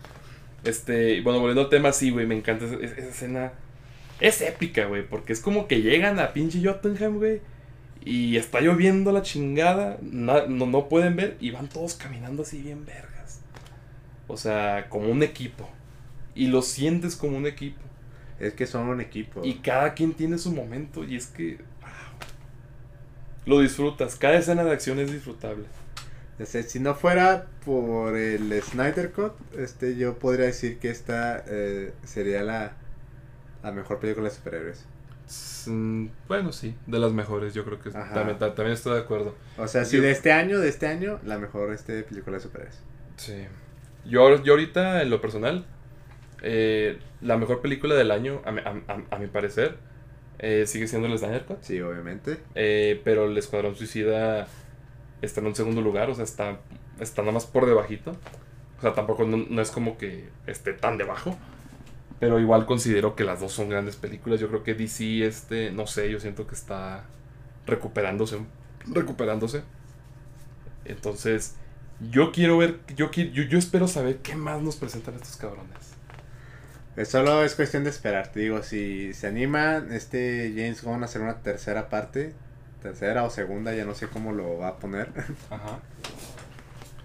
Este, 0.64 1.20
bueno, 1.20 1.40
volviendo 1.40 1.62
al 1.62 1.69
tema, 1.69 1.93
sí, 1.93 2.10
güey, 2.10 2.27
me 2.27 2.36
encanta 2.36 2.64
esa, 2.64 2.77
esa 2.77 3.09
escena. 3.09 3.52
Es 4.20 4.40
épica, 4.40 4.86
güey, 4.86 5.06
porque 5.06 5.32
es 5.32 5.40
como 5.40 5.66
que 5.66 5.82
llegan 5.82 6.18
a 6.18 6.32
pinche 6.32 6.62
Jotunheim, 6.64 7.18
güey. 7.18 7.40
Y 8.05 8.36
está 8.36 8.60
lloviendo 8.60 9.12
la 9.12 9.22
chingada. 9.22 9.98
no, 10.01 10.47
no 10.48 10.89
pueden 10.89 11.16
ver 11.16 11.36
y 11.40 11.51
van 11.51 11.68
todos 11.68 11.94
caminando 11.94 12.43
así 12.43 12.60
bien 12.60 12.84
vergas. 12.84 13.40
O 14.28 14.36
sea, 14.36 14.89
como 14.89 15.09
un 15.09 15.22
equipo. 15.22 15.68
Y 16.34 16.47
lo 16.47 16.62
sientes 16.62 17.16
como 17.16 17.36
un 17.36 17.47
equipo. 17.47 17.80
Es 18.40 18.55
que 18.55 18.66
son 18.66 18.89
un 18.89 19.01
equipo. 19.01 19.43
Y 19.44 19.55
cada 19.56 19.94
quien 19.94 20.14
tiene 20.14 20.39
su 20.39 20.52
momento. 20.52 21.05
Y 21.05 21.16
es 21.16 21.26
que. 21.26 21.59
lo 23.47 23.60
disfrutas. 23.60 24.16
Cada 24.16 24.34
escena 24.36 24.64
de 24.64 24.72
acción 24.72 24.98
es 24.98 25.12
disfrutable. 25.12 25.66
Si 26.47 26.80
no 26.80 26.94
fuera 26.94 27.47
por 27.64 28.16
el 28.16 28.60
Snyder 28.62 29.12
Cut, 29.12 29.34
este, 29.56 29.97
yo 29.97 30.18
podría 30.18 30.47
decir 30.47 30.78
que 30.78 30.90
esta 30.90 31.44
eh, 31.47 31.93
sería 32.05 32.43
la, 32.43 32.72
la 33.62 33.72
mejor 33.72 33.98
película 34.01 34.28
de 34.28 34.34
superhéroes. 34.34 34.84
Mm, 35.66 36.09
Bueno, 36.28 36.52
sí, 36.52 36.74
de 36.86 36.98
las 36.98 37.12
mejores, 37.12 37.55
yo 37.55 37.64
creo 37.64 37.78
que 37.80 37.90
también, 37.90 38.39
ta- 38.39 38.55
también 38.55 38.72
estoy 38.74 38.94
de 38.94 39.01
acuerdo. 39.01 39.34
O 39.56 39.66
sea, 39.68 39.84
si 39.84 39.97
Yo- 39.97 40.02
de 40.02 40.10
este 40.10 40.32
año, 40.32 40.59
de 40.59 40.68
este 40.68 40.86
año, 40.89 41.20
la 41.24 41.39
mejor 41.39 41.72
este, 41.72 42.02
película 42.02 42.36
de 42.39 42.43
superhéroes. 42.43 42.80
Sí. 43.16 43.47
Yo, 44.05 44.43
yo 44.43 44.52
ahorita, 44.55 45.02
en 45.02 45.10
lo 45.10 45.20
personal, 45.20 45.64
eh, 46.43 46.98
la 47.20 47.36
mejor 47.36 47.60
película 47.60 47.94
del 47.94 48.10
año, 48.10 48.43
a, 48.44 48.51
mi- 48.52 48.60
a- 48.60 48.82
a- 48.89 49.14
a 49.16 49.18
mi 49.18 49.28
parecer, 49.28 49.76
eh, 50.40 50.64
sigue 50.66 50.89
siendo 50.89 51.06
el 51.06 51.16
Snyder 51.16 51.44
Cut. 51.44 51.59
Sí, 51.62 51.80
obviamente. 51.80 52.39
Eh, 52.56 53.01
pero 53.05 53.26
el 53.26 53.39
Escuadrón 53.39 53.76
Suicida 53.76 54.48
está 55.22 55.40
en 55.40 55.47
un 55.47 55.55
segundo 55.55 55.80
lugar, 55.82 56.10
o 56.10 56.14
sea, 56.16 56.24
está, 56.24 56.59
está 56.98 57.22
nada 57.22 57.32
más 57.32 57.47
por 57.47 57.66
debajito. 57.66 58.16
O 58.78 58.80
sea, 58.82 58.93
tampoco 58.94 59.24
no, 59.24 59.36
no 59.48 59.62
es 59.62 59.70
como 59.70 59.97
que 59.97 60.28
esté 60.48 60.72
tan 60.72 60.98
debajo. 60.98 61.39
Pero 62.23 62.39
igual 62.39 62.66
considero 62.66 63.16
que 63.16 63.24
las 63.24 63.40
dos 63.40 63.51
son 63.51 63.69
grandes 63.69 63.97
películas. 63.97 64.39
Yo 64.39 64.47
creo 64.47 64.62
que 64.62 64.74
DC, 64.74 65.27
este, 65.27 65.73
no 65.73 65.89
sé, 65.89 66.09
yo 66.09 66.20
siento 66.20 66.47
que 66.47 66.55
está 66.55 67.03
recuperándose. 67.66 68.39
Recuperándose. 68.86 69.65
Entonces, 70.85 71.57
yo 72.12 72.31
quiero 72.31 72.59
ver, 72.59 72.78
yo, 72.94 73.11
yo, 73.11 73.43
yo 73.43 73.59
espero 73.59 73.89
saber 73.89 74.19
qué 74.19 74.36
más 74.36 74.62
nos 74.62 74.77
presentan 74.77 75.16
estos 75.16 75.36
cabrones. 75.36 77.09
Solo 77.11 77.43
es 77.43 77.57
cuestión 77.57 77.82
de 77.82 77.90
esperar. 77.90 78.31
Te 78.31 78.39
digo, 78.39 78.62
si 78.62 79.12
se 79.15 79.27
anima 79.27 79.85
este 79.90 80.53
James 80.55 80.85
Gunn 80.85 81.03
a 81.03 81.07
hacer 81.07 81.23
una 81.23 81.39
tercera 81.39 81.89
parte, 81.89 82.35
tercera 82.82 83.24
o 83.24 83.31
segunda, 83.31 83.74
ya 83.74 83.85
no 83.85 83.97
sé 83.97 84.07
cómo 84.07 84.31
lo 84.31 84.59
va 84.59 84.69
a 84.69 84.77
poner. 84.77 85.09
Ajá. 85.51 85.81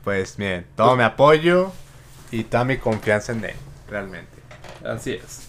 Pues 0.03 0.37
miren, 0.37 0.67
todo 0.75 0.95
mi 0.95 1.01
apoyo 1.01 1.71
y 2.29 2.43
toda 2.43 2.65
mi 2.65 2.77
confianza 2.77 3.31
en 3.31 3.45
él, 3.45 3.55
realmente. 3.89 4.36
Así 4.87 5.13
es. 5.13 5.47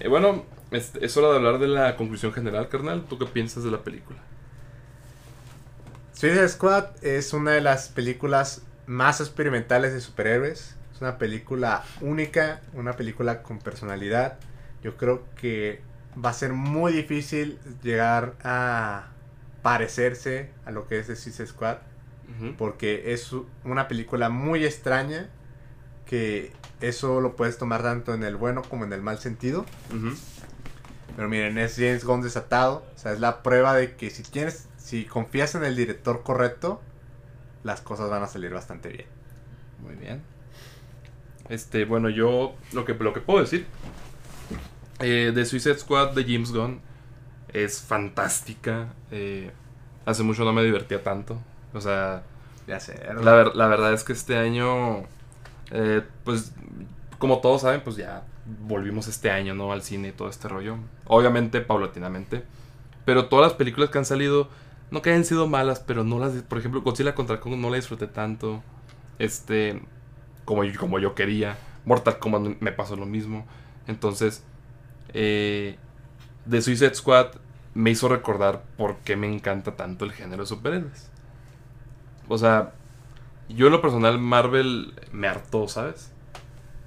Eh, 0.00 0.08
bueno, 0.08 0.44
es, 0.70 0.92
es 1.00 1.16
hora 1.16 1.28
de 1.28 1.36
hablar 1.36 1.58
de 1.58 1.68
la 1.68 1.96
conclusión 1.96 2.32
general, 2.32 2.68
carnal. 2.68 3.04
¿Tú 3.08 3.18
qué 3.18 3.26
piensas 3.26 3.64
de 3.64 3.70
la 3.70 3.82
película? 3.82 4.18
Suicide 6.14 6.48
Squad 6.48 6.86
es 7.02 7.32
una 7.32 7.50
de 7.50 7.60
las 7.60 7.88
películas 7.88 8.62
más 8.86 9.20
experimentales 9.20 9.92
de 9.92 10.00
superhéroes. 10.00 10.76
Es 10.94 11.00
una 11.00 11.18
película 11.18 11.84
única, 12.00 12.60
una 12.74 12.94
película 12.94 13.42
con 13.42 13.58
personalidad. 13.58 14.38
Yo 14.82 14.96
creo 14.96 15.24
que 15.36 15.80
va 16.22 16.30
a 16.30 16.34
ser 16.34 16.52
muy 16.52 16.92
difícil 16.92 17.58
llegar 17.82 18.34
a 18.42 19.08
parecerse 19.62 20.50
a 20.64 20.70
lo 20.70 20.86
que 20.86 20.98
es 20.98 21.06
The 21.08 21.16
Suicide 21.16 21.48
Squad. 21.48 21.78
Porque 22.56 23.12
es 23.12 23.30
una 23.62 23.88
película 23.88 24.30
muy 24.30 24.64
extraña. 24.64 25.28
Que 26.06 26.52
eso 26.82 27.20
lo 27.20 27.34
puedes 27.36 27.56
tomar 27.58 27.82
tanto 27.82 28.12
en 28.14 28.22
el 28.24 28.36
bueno 28.36 28.62
como 28.62 28.84
en 28.84 28.92
el 28.92 29.00
mal 29.02 29.18
sentido. 29.18 29.64
Pero 31.16 31.28
miren, 31.28 31.58
es 31.58 31.76
James 31.76 32.04
Gunn 32.04 32.22
desatado. 32.22 32.84
O 32.94 32.98
sea, 32.98 33.12
es 33.12 33.20
la 33.20 33.42
prueba 33.42 33.74
de 33.74 33.96
que 33.96 34.10
si 34.10 34.22
tienes, 34.22 34.68
si 34.78 35.04
confías 35.04 35.54
en 35.54 35.64
el 35.64 35.76
director 35.76 36.22
correcto, 36.22 36.80
las 37.64 37.80
cosas 37.80 38.08
van 38.10 38.22
a 38.22 38.26
salir 38.28 38.52
bastante 38.52 38.88
bien. 38.88 39.06
Muy 39.82 39.94
bien. 39.94 40.22
Este, 41.48 41.84
bueno, 41.84 42.08
yo 42.08 42.54
lo 42.72 42.84
que, 42.84 42.94
lo 42.94 43.12
que 43.12 43.20
puedo 43.20 43.40
decir 43.40 43.66
eh, 45.00 45.32
de 45.34 45.44
Suicide 45.44 45.78
Squad 45.78 46.12
de 46.12 46.22
James 46.24 46.52
Gunn 46.52 46.80
es 47.52 47.80
fantástica. 47.80 48.94
eh, 49.10 49.50
hace 50.06 50.22
mucho 50.22 50.44
no 50.44 50.52
me 50.52 50.62
divertía 50.64 51.02
tanto. 51.02 51.38
O 51.74 51.80
sea, 51.80 52.22
Ya 52.66 52.80
sé. 52.80 52.98
la, 53.20 53.32
ver- 53.34 53.54
la 53.54 53.66
verdad 53.66 53.92
es 53.92 54.02
que 54.04 54.12
este 54.14 54.36
año, 54.36 55.02
eh, 55.70 56.02
pues, 56.24 56.52
como 57.18 57.40
todos 57.40 57.62
saben, 57.62 57.82
pues 57.82 57.96
ya 57.96 58.24
volvimos 58.66 59.06
este 59.08 59.30
año, 59.30 59.54
¿no? 59.54 59.72
Al 59.72 59.82
cine 59.82 60.08
y 60.08 60.12
todo 60.12 60.28
este 60.28 60.48
rollo. 60.48 60.76
Obviamente, 61.06 61.60
paulatinamente. 61.60 62.44
Pero 63.04 63.26
todas 63.26 63.50
las 63.50 63.56
películas 63.56 63.90
que 63.90 63.98
han 63.98 64.04
salido, 64.04 64.48
no 64.90 65.02
que 65.02 65.10
hayan 65.10 65.24
sido 65.24 65.46
malas, 65.46 65.80
pero 65.80 66.04
no 66.04 66.18
las... 66.18 66.32
Por 66.42 66.58
ejemplo, 66.58 66.82
Godzilla 66.82 67.14
contra 67.14 67.40
Kong 67.40 67.56
no 67.56 67.70
la 67.70 67.76
disfruté 67.76 68.06
tanto. 68.06 68.62
Este, 69.18 69.82
como, 70.44 70.62
como 70.78 70.98
yo 70.98 71.14
quería. 71.14 71.56
Mortal 71.84 72.18
Kombat 72.18 72.60
me 72.60 72.72
pasó 72.72 72.96
lo 72.96 73.06
mismo. 73.06 73.46
Entonces, 73.86 74.44
eh, 75.14 75.76
The 76.48 76.62
Suicide 76.62 76.94
Squad 76.94 77.32
me 77.74 77.90
hizo 77.90 78.08
recordar 78.08 78.62
por 78.76 78.96
qué 78.98 79.16
me 79.16 79.32
encanta 79.32 79.76
tanto 79.76 80.04
el 80.04 80.12
género 80.12 80.42
de 80.42 80.46
superhéroes. 80.46 81.10
O 82.28 82.38
sea, 82.38 82.72
yo 83.54 83.66
en 83.66 83.72
lo 83.72 83.80
personal 83.80 84.18
Marvel 84.18 84.94
me 85.12 85.28
hartó, 85.28 85.68
¿sabes? 85.68 86.12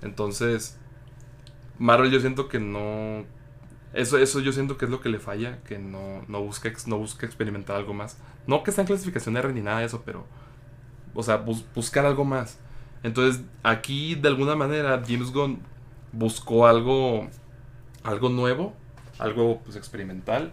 Entonces, 0.02 0.78
Marvel 1.80 2.12
yo 2.12 2.20
siento 2.20 2.48
que 2.48 2.60
no... 2.60 3.26
Eso, 3.94 4.18
eso 4.18 4.42
yo 4.42 4.52
siento 4.52 4.78
que 4.78 4.86
es 4.86 4.92
lo 4.92 5.00
que 5.00 5.10
le 5.10 5.20
falla, 5.20 5.60
que 5.64 5.80
no, 5.80 6.24
no, 6.28 6.42
busca, 6.42 6.72
no 6.86 7.04
experimentar 7.04 7.78
algo 7.78 7.94
más. 7.94 8.18
No 8.46 8.64
que 8.64 8.70
está 8.72 8.82
en 8.82 8.88
clasificación 8.88 9.38
R 9.38 9.54
ni 9.54 9.62
nada 9.62 9.80
de 9.80 9.86
eso, 9.86 10.04
pero... 10.06 10.26
O 11.14 11.24
sea, 11.24 11.38
bus- 11.38 11.66
buscar 11.74 12.06
algo 12.06 12.26
más. 12.26 12.60
Entonces, 13.04 13.42
aquí 13.64 14.16
de 14.16 14.28
alguna 14.28 14.56
manera 14.56 15.02
James 15.08 15.32
Gunn 15.32 15.60
buscó 16.12 16.68
algo, 16.68 17.28
algo 18.04 18.30
nuevo, 18.30 18.74
algo 19.20 19.62
pues 19.64 19.78
experimental. 19.78 20.52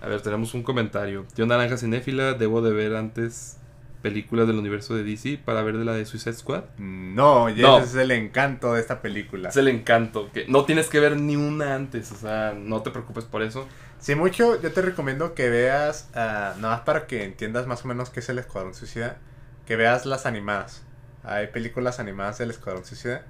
A 0.00 0.06
ver, 0.06 0.20
tenemos 0.20 0.54
un 0.54 0.62
comentario. 0.62 1.26
Tío 1.34 1.46
Naranja 1.46 1.76
Cinéfila, 1.78 2.34
debo 2.34 2.62
de 2.62 2.72
ver 2.72 2.94
antes 2.94 3.58
películas 4.06 4.46
del 4.46 4.56
universo 4.56 4.94
de 4.94 5.02
DC 5.02 5.40
para 5.44 5.62
ver 5.62 5.76
de 5.76 5.84
la 5.84 5.94
de 5.94 6.06
Suicide 6.06 6.34
Squad. 6.34 6.62
No, 6.78 7.48
ese 7.48 7.82
es 7.82 7.94
el 7.96 8.12
encanto 8.12 8.74
de 8.74 8.80
esta 8.80 9.02
película. 9.02 9.48
Es 9.48 9.56
el 9.56 9.66
encanto, 9.66 10.30
que 10.32 10.46
no 10.46 10.64
tienes 10.64 10.88
que 10.88 11.00
ver 11.00 11.16
ni 11.16 11.34
una 11.34 11.74
antes, 11.74 12.12
o 12.12 12.14
sea, 12.14 12.54
no 12.56 12.82
te 12.82 12.90
preocupes 12.90 13.24
por 13.24 13.42
eso. 13.42 13.66
Si 13.98 14.14
mucho, 14.14 14.62
yo 14.62 14.72
te 14.72 14.80
recomiendo 14.80 15.34
que 15.34 15.50
veas, 15.50 16.08
ah, 16.14 16.54
nada 16.60 16.76
más 16.76 16.80
para 16.82 17.08
que 17.08 17.24
entiendas 17.24 17.66
más 17.66 17.84
o 17.84 17.88
menos 17.88 18.10
qué 18.10 18.20
es 18.20 18.28
el 18.28 18.38
Escuadrón 18.38 18.74
Suicida, 18.74 19.16
que 19.66 19.74
veas 19.74 20.06
las 20.06 20.24
animadas. 20.24 20.84
Hay 21.24 21.48
películas 21.48 21.98
animadas 21.98 22.38
del 22.38 22.50
Escuadrón 22.50 22.84
Suicida. 22.84 23.24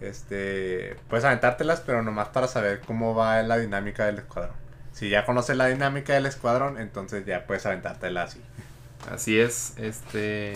Este, 0.00 0.96
puedes 1.08 1.24
aventártelas, 1.24 1.80
pero 1.86 2.02
nomás 2.02 2.30
para 2.30 2.48
saber 2.48 2.80
cómo 2.80 3.14
va 3.14 3.40
la 3.44 3.58
dinámica 3.58 4.06
del 4.06 4.18
escuadrón. 4.18 4.56
Si 4.90 5.08
ya 5.08 5.24
conoces 5.24 5.56
la 5.56 5.66
dinámica 5.66 6.14
del 6.14 6.26
escuadrón, 6.26 6.78
entonces 6.78 7.24
ya 7.24 7.46
puedes 7.46 7.64
aventártela 7.64 8.24
así. 8.24 8.40
Así 9.10 9.38
es, 9.38 9.74
este, 9.78 10.54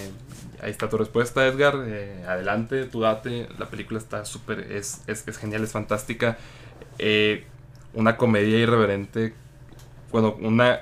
ahí 0.62 0.70
está 0.70 0.89
tu 0.89 0.97
respuesta, 0.97 1.47
Edgar. 1.47 1.75
eh, 1.87 2.25
adelante, 2.27 2.85
tú 2.87 3.01
date. 3.01 3.49
La 3.59 3.66
película 3.66 3.99
está 3.99 4.25
súper, 4.25 4.73
es, 4.73 5.03
es, 5.07 5.25
genial, 5.39 5.62
es 5.65 5.73
fantástica. 5.73 6.39
Eh, 6.99 7.47
una 7.95 8.16
comedia 8.16 8.59
irreverente, 8.59 9.35
bueno, 10.11 10.37
una, 10.41 10.81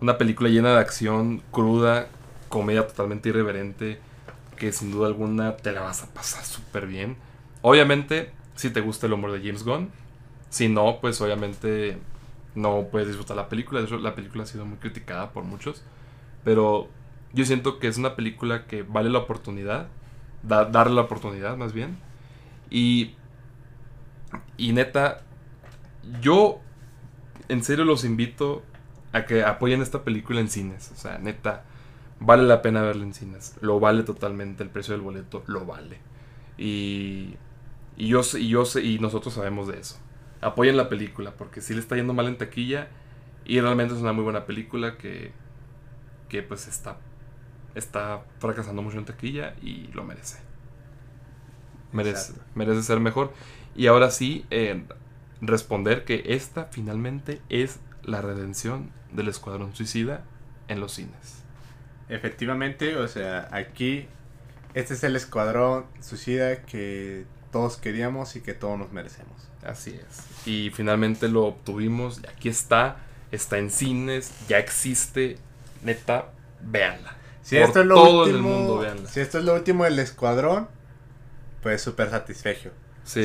una 0.00 0.18
película 0.18 0.48
llena 0.48 0.72
de 0.74 0.80
acción, 0.80 1.42
cruda, 1.50 2.08
comedia 2.48 2.86
totalmente 2.86 3.28
irreverente, 3.30 3.98
que 4.56 4.72
sin 4.72 4.90
duda 4.90 5.08
alguna 5.08 5.56
te 5.56 5.72
la 5.72 5.82
vas 5.82 6.02
a 6.02 6.12
pasar 6.12 6.44
súper 6.44 6.86
bien. 6.86 7.16
Obviamente, 7.62 8.30
si 8.54 8.70
te 8.70 8.80
gusta 8.80 9.06
el 9.06 9.12
humor 9.14 9.32
de 9.32 9.40
James 9.40 9.64
Gunn, 9.64 9.90
si 10.50 10.68
no, 10.68 10.98
pues 11.00 11.20
obviamente 11.20 11.98
no 12.54 12.88
puedes 12.90 13.08
disfrutar 13.08 13.36
la 13.36 13.48
película. 13.48 13.80
De 13.80 13.86
hecho, 13.86 13.98
la 13.98 14.14
película 14.14 14.44
ha 14.44 14.46
sido 14.46 14.64
muy 14.64 14.78
criticada 14.78 15.30
por 15.30 15.44
muchos. 15.44 15.82
Pero 16.46 16.88
yo 17.34 17.44
siento 17.44 17.80
que 17.80 17.88
es 17.88 17.98
una 17.98 18.16
película 18.16 18.66
que 18.68 18.84
vale 18.84 19.10
la 19.10 19.18
oportunidad. 19.18 19.88
da- 20.44 20.64
darle 20.66 20.94
la 20.94 21.02
oportunidad, 21.02 21.56
más 21.58 21.74
bien. 21.74 21.98
Y. 22.70 23.16
Y 24.56 24.72
neta. 24.72 25.22
Yo. 26.20 26.60
En 27.48 27.62
serio 27.64 27.84
los 27.84 28.04
invito 28.04 28.62
a 29.12 29.24
que 29.26 29.44
apoyen 29.44 29.82
esta 29.82 30.04
película 30.04 30.40
en 30.40 30.48
cines. 30.48 30.92
O 30.92 30.96
sea, 30.96 31.18
neta. 31.18 31.64
Vale 32.20 32.44
la 32.44 32.62
pena 32.62 32.82
verla 32.82 33.04
en 33.04 33.14
cines. 33.14 33.56
Lo 33.60 33.80
vale 33.80 34.02
totalmente. 34.04 34.62
El 34.62 34.70
precio 34.70 34.92
del 34.94 35.02
boleto 35.02 35.42
lo 35.46 35.66
vale. 35.66 35.98
Y. 36.58 37.34
Y 37.98 38.08
yo, 38.08 38.20
y 38.38 38.48
yo 38.48 38.64
y 38.82 38.98
nosotros 39.00 39.34
sabemos 39.34 39.68
de 39.68 39.80
eso. 39.80 39.98
Apoyen 40.42 40.76
la 40.76 40.88
película. 40.88 41.32
Porque 41.32 41.60
si 41.60 41.74
le 41.74 41.80
está 41.80 41.96
yendo 41.96 42.14
mal 42.14 42.28
en 42.28 42.38
taquilla. 42.38 42.88
Y 43.44 43.60
realmente 43.60 43.94
es 43.94 44.00
una 44.00 44.12
muy 44.12 44.24
buena 44.24 44.44
película 44.46 44.96
que 44.98 45.32
que 46.28 46.42
pues 46.42 46.68
está 46.68 46.98
está 47.74 48.22
fracasando 48.38 48.80
mucho 48.82 48.98
en 48.98 49.04
taquilla 49.04 49.54
y 49.60 49.88
lo 49.88 50.02
merece. 50.02 50.38
Merece, 51.92 52.32
Exacto. 52.32 52.50
merece 52.54 52.82
ser 52.82 53.00
mejor. 53.00 53.32
Y 53.74 53.86
ahora 53.86 54.10
sí, 54.10 54.46
eh, 54.50 54.84
responder 55.42 56.04
que 56.04 56.22
esta 56.28 56.64
finalmente 56.66 57.42
es 57.50 57.78
la 58.02 58.22
redención 58.22 58.90
del 59.12 59.28
Escuadrón 59.28 59.74
Suicida 59.74 60.24
en 60.68 60.80
los 60.80 60.92
cines. 60.92 61.42
Efectivamente, 62.08 62.96
o 62.96 63.08
sea, 63.08 63.48
aquí 63.52 64.08
este 64.74 64.94
es 64.94 65.02
el 65.04 65.16
escuadrón 65.16 65.86
suicida 66.00 66.62
que 66.62 67.24
todos 67.50 67.78
queríamos 67.78 68.36
y 68.36 68.42
que 68.42 68.54
todos 68.54 68.78
nos 68.78 68.92
merecemos. 68.92 69.48
Así 69.64 69.90
es. 69.90 70.46
Y 70.46 70.70
finalmente 70.70 71.28
lo 71.28 71.46
obtuvimos 71.46 72.20
y 72.22 72.26
aquí 72.28 72.48
está. 72.48 72.98
está 73.32 73.58
en 73.58 73.70
cines, 73.70 74.30
ya 74.48 74.58
existe, 74.58 75.36
neta, 75.86 76.26
véanla. 76.60 77.14
Si 77.42 77.56
Por 77.56 77.64
esto 77.64 77.80
es 77.80 77.86
lo 77.86 77.94
todo 77.94 78.24
en 78.24 78.30
el 78.30 78.36
último, 78.36 78.54
mundo, 78.58 78.78
véanla. 78.80 79.08
si 79.08 79.20
esto 79.20 79.38
es 79.38 79.44
lo 79.44 79.54
último 79.54 79.84
del 79.84 79.98
escuadrón, 79.98 80.68
pues 81.62 81.80
súper 81.82 82.10
satisfecho. 82.10 82.70
Sí, 83.04 83.22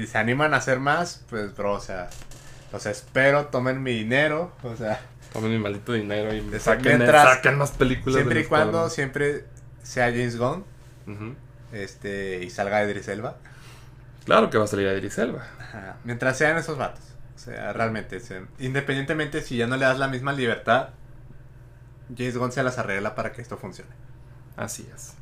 si 0.00 0.06
se 0.08 0.18
animan 0.18 0.52
a 0.52 0.56
hacer 0.58 0.80
más, 0.80 1.24
pues 1.30 1.54
bro, 1.56 1.74
o 1.74 1.80
sea, 1.80 2.10
los 2.72 2.84
espero, 2.86 3.46
tomen 3.46 3.82
mi 3.82 3.92
dinero, 3.92 4.52
o 4.64 4.74
sea, 4.76 5.00
tomen 5.32 5.50
mi 5.52 5.58
maldito 5.58 5.92
dinero 5.92 6.34
y 6.34 6.40
me 6.42 6.58
saquen, 6.58 6.98
mientras- 6.98 7.36
saquen 7.36 7.56
más 7.56 7.70
películas. 7.70 8.16
siempre 8.16 8.40
y 8.40 8.44
cuando 8.44 8.68
Escuadrón. 8.86 8.90
siempre 8.90 9.44
sea 9.84 10.06
James 10.06 10.36
Gunn, 10.38 10.64
este, 11.72 12.42
y 12.42 12.50
salga 12.50 12.82
Idris 12.84 13.08
Elba. 13.08 13.36
Claro 14.24 14.50
que 14.50 14.58
va 14.58 14.64
a 14.64 14.68
salir 14.68 14.86
Idris 14.88 15.18
Elba. 15.18 15.46
Ajá, 15.58 15.96
Mientras 16.04 16.36
sean 16.38 16.56
esos 16.58 16.76
vatos. 16.78 17.04
O 17.34 17.38
sea, 17.38 17.72
realmente, 17.72 18.20
se- 18.20 18.42
independientemente 18.58 19.40
si 19.40 19.56
ya 19.56 19.66
no 19.66 19.76
le 19.76 19.84
das 19.84 19.98
la 19.98 20.06
misma 20.08 20.32
libertad, 20.32 20.90
James 22.16 22.36
Gunn 22.36 22.52
se 22.52 22.62
las 22.62 22.78
arregla 22.78 23.14
para 23.14 23.32
que 23.32 23.42
esto 23.42 23.56
funcione. 23.56 23.90
Así 24.56 24.86
es. 24.94 25.14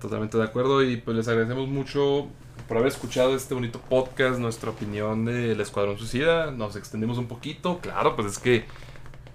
Totalmente 0.00 0.36
de 0.36 0.44
acuerdo 0.44 0.82
y 0.82 0.96
pues 0.96 1.16
les 1.16 1.28
agradecemos 1.28 1.68
mucho 1.68 2.28
por 2.66 2.78
haber 2.78 2.88
escuchado 2.88 3.36
este 3.36 3.54
bonito 3.54 3.80
podcast, 3.80 4.38
nuestra 4.38 4.70
opinión 4.70 5.24
del 5.24 5.60
Escuadrón 5.60 5.96
Suicida. 5.96 6.50
Nos 6.50 6.74
extendimos 6.74 7.18
un 7.18 7.28
poquito, 7.28 7.78
claro, 7.78 8.16
pues 8.16 8.32
es 8.32 8.38
que 8.38 8.64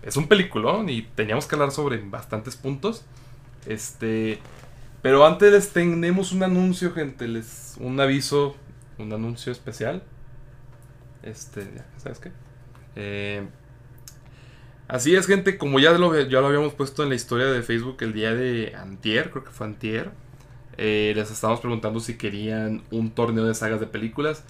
es 0.01 0.17
un 0.17 0.27
peliculón 0.27 0.89
y 0.89 1.03
teníamos 1.03 1.45
que 1.45 1.55
hablar 1.55 1.71
sobre 1.71 1.97
bastantes 1.97 2.57
puntos. 2.57 3.05
Este, 3.65 4.39
pero 5.01 5.25
antes 5.25 5.51
les 5.51 5.69
tenemos 5.71 6.33
un 6.33 6.43
anuncio, 6.43 6.91
gente, 6.93 7.27
les 7.27 7.75
un 7.79 7.99
aviso, 7.99 8.55
un 8.97 9.13
anuncio 9.13 9.51
especial. 9.51 10.03
Este, 11.23 11.65
¿sabes 11.97 12.19
qué? 12.19 12.31
Eh, 12.95 13.47
Así 14.91 15.15
es, 15.15 15.25
gente, 15.25 15.57
como 15.57 15.79
ya 15.79 15.93
lo, 15.93 16.19
ya 16.19 16.41
lo 16.41 16.47
habíamos 16.47 16.73
puesto 16.73 17.01
en 17.01 17.07
la 17.07 17.15
historia 17.15 17.45
de 17.45 17.61
Facebook 17.61 17.95
el 18.01 18.11
día 18.11 18.35
de 18.35 18.75
Antier, 18.75 19.29
creo 19.29 19.45
que 19.45 19.49
fue 19.49 19.65
Antier, 19.65 20.11
eh, 20.75 21.13
les 21.15 21.31
estábamos 21.31 21.61
preguntando 21.61 22.01
si 22.01 22.17
querían 22.17 22.83
un 22.91 23.11
torneo 23.11 23.45
de 23.45 23.55
sagas 23.55 23.79
de 23.79 23.87
películas. 23.87 24.43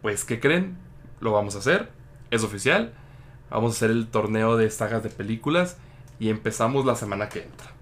Pues, 0.00 0.24
¿qué 0.24 0.38
creen? 0.38 0.76
Lo 1.20 1.32
vamos 1.32 1.56
a 1.56 1.58
hacer, 1.58 1.88
es 2.30 2.44
oficial. 2.44 2.92
Vamos 3.50 3.72
a 3.72 3.74
hacer 3.74 3.90
el 3.90 4.06
torneo 4.06 4.56
de 4.56 4.70
sagas 4.70 5.02
de 5.02 5.08
películas 5.08 5.78
y 6.20 6.28
empezamos 6.30 6.86
la 6.86 6.94
semana 6.94 7.28
que 7.28 7.42
entra. 7.42 7.72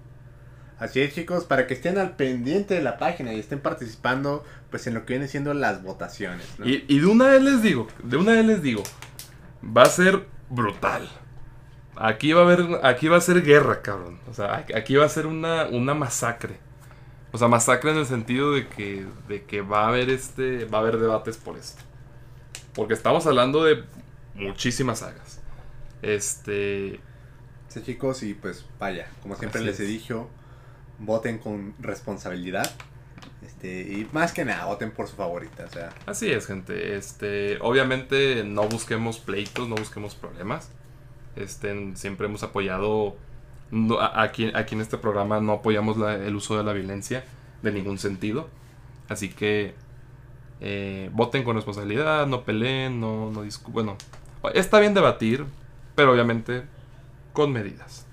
Así 0.79 1.01
es, 1.01 1.13
chicos, 1.13 1.43
para 1.43 1.67
que 1.67 1.75
estén 1.75 1.99
al 1.99 2.15
pendiente 2.15 2.73
de 2.73 2.81
la 2.81 2.97
página 2.97 3.31
y 3.31 3.39
estén 3.39 3.59
participando 3.59 4.43
pues 4.71 4.87
en 4.87 4.95
lo 4.95 5.05
que 5.05 5.13
vienen 5.13 5.29
siendo 5.29 5.53
las 5.53 5.83
votaciones. 5.83 6.47
¿no? 6.57 6.67
Y, 6.67 6.83
y 6.87 6.97
de 6.97 7.05
una 7.05 7.27
vez 7.27 7.43
les 7.43 7.61
digo, 7.61 7.87
de 8.03 8.17
una 8.17 8.31
vez 8.31 8.45
les 8.45 8.63
digo, 8.63 8.81
va 9.63 9.83
a 9.83 9.89
ser 9.89 10.25
brutal. 10.49 11.07
Aquí 11.99 12.33
va 12.33 12.41
a 12.41 12.43
haber, 12.45 12.79
aquí 12.83 13.07
va 13.07 13.17
a 13.17 13.21
ser 13.21 13.41
guerra, 13.43 13.81
cabrón. 13.81 14.19
O 14.29 14.33
sea, 14.33 14.55
aquí- 14.75 14.95
va 14.95 15.05
a 15.05 15.09
ser 15.09 15.25
una, 15.27 15.65
una 15.67 15.93
masacre. 15.93 16.57
O 17.31 17.37
sea, 17.37 17.47
masacre 17.47 17.91
en 17.91 17.97
el 17.97 18.05
sentido 18.05 18.53
de 18.53 18.67
que, 18.67 19.05
de 19.27 19.43
que 19.43 19.61
va 19.61 19.85
a 19.85 19.87
haber 19.89 20.09
este, 20.09 20.65
va 20.65 20.77
a 20.79 20.81
haber 20.81 20.97
debates 20.97 21.37
por 21.37 21.57
esto. 21.57 21.81
Porque 22.73 22.93
estamos 22.93 23.25
hablando 23.27 23.63
de 23.63 23.83
muchísimas 24.35 24.99
sagas. 24.99 25.41
Este, 26.01 26.99
Sí, 27.67 27.81
chicos, 27.83 28.23
y 28.23 28.33
pues 28.33 28.65
vaya, 28.79 29.07
como 29.21 29.35
siempre 29.35 29.59
Así 29.59 29.67
les 29.69 29.79
he 29.81 29.83
dicho, 29.83 30.29
voten 30.99 31.37
con 31.37 31.73
responsabilidad. 31.79 32.69
Este, 33.45 33.81
y 33.81 34.07
más 34.13 34.31
que 34.31 34.45
nada, 34.45 34.65
voten 34.65 34.91
por 34.91 35.07
su 35.07 35.15
favorita. 35.15 35.65
O 35.65 35.69
sea, 35.69 35.89
Así 36.05 36.31
es, 36.31 36.45
gente. 36.47 36.95
Este, 36.95 37.57
obviamente 37.61 38.43
no 38.45 38.67
busquemos 38.67 39.19
pleitos, 39.19 39.67
no 39.67 39.75
busquemos 39.75 40.15
problemas. 40.15 40.69
Este, 41.37 41.95
siempre 41.95 42.27
hemos 42.27 42.43
apoyado. 42.43 43.15
no- 43.69 43.99
aquí, 43.99 44.49
aquí 44.55 44.75
en 44.75 44.81
este 44.81 44.97
programa 44.97 45.41
no 45.41 45.51
apoyamos 45.53 45.97
la- 45.97 46.15
el 46.15 46.33
uso 46.35 46.57
de 46.57 46.63
la 46.63 46.71
violencia 46.71 47.25
de 47.61 47.71
ningún 47.73 47.97
sentido. 47.97 48.47
Así 49.09 49.27
que 49.29 49.75
eh, 50.61 51.09
voten 51.13 51.43
con 51.43 51.55
responsabilidad, 51.55 52.25
no 52.27 52.43
peleen, 52.43 52.99
no, 53.01 53.29
no 53.31 53.43
Bueno, 53.71 53.97
está 54.53 54.79
bien 54.79 54.93
debatir, 54.93 55.45
pero 55.95 56.13
obviamente 56.13 56.63
con 57.33 57.51
medidas. 57.51 58.05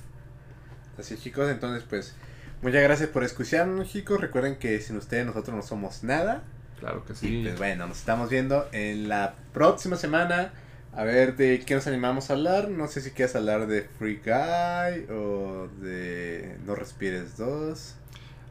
así 0.98 1.16
chicos, 1.16 1.48
entonces 1.48 1.84
pues 1.88 2.14
muchas 2.60 2.82
gracias 2.82 3.08
por 3.10 3.24
escucharnos, 3.24 3.88
chicos. 3.90 4.20
Recuerden 4.20 4.56
que 4.56 4.80
sin 4.80 4.96
ustedes 4.96 5.24
nosotros 5.24 5.54
no 5.56 5.62
somos 5.62 6.02
nada. 6.04 6.42
Claro 6.80 7.04
que 7.04 7.12
Y 7.12 7.16
sí. 7.16 7.40
pues 7.44 7.56
bueno, 7.58 7.86
nos 7.86 7.98
estamos 7.98 8.28
viendo 8.28 8.66
en 8.72 9.08
la 9.08 9.34
próxima 9.52 9.96
semana. 9.96 10.52
A 10.96 11.02
ver 11.02 11.34
de 11.34 11.58
qué 11.60 11.74
nos 11.74 11.88
animamos 11.88 12.30
a 12.30 12.34
hablar. 12.34 12.68
No 12.70 12.86
sé 12.86 13.00
si 13.00 13.10
quieres 13.10 13.34
hablar 13.34 13.66
de 13.66 13.82
Free 13.82 14.20
Guy 14.24 15.12
o 15.12 15.68
de 15.80 16.56
No 16.64 16.76
Respires 16.76 17.36
2. 17.36 17.96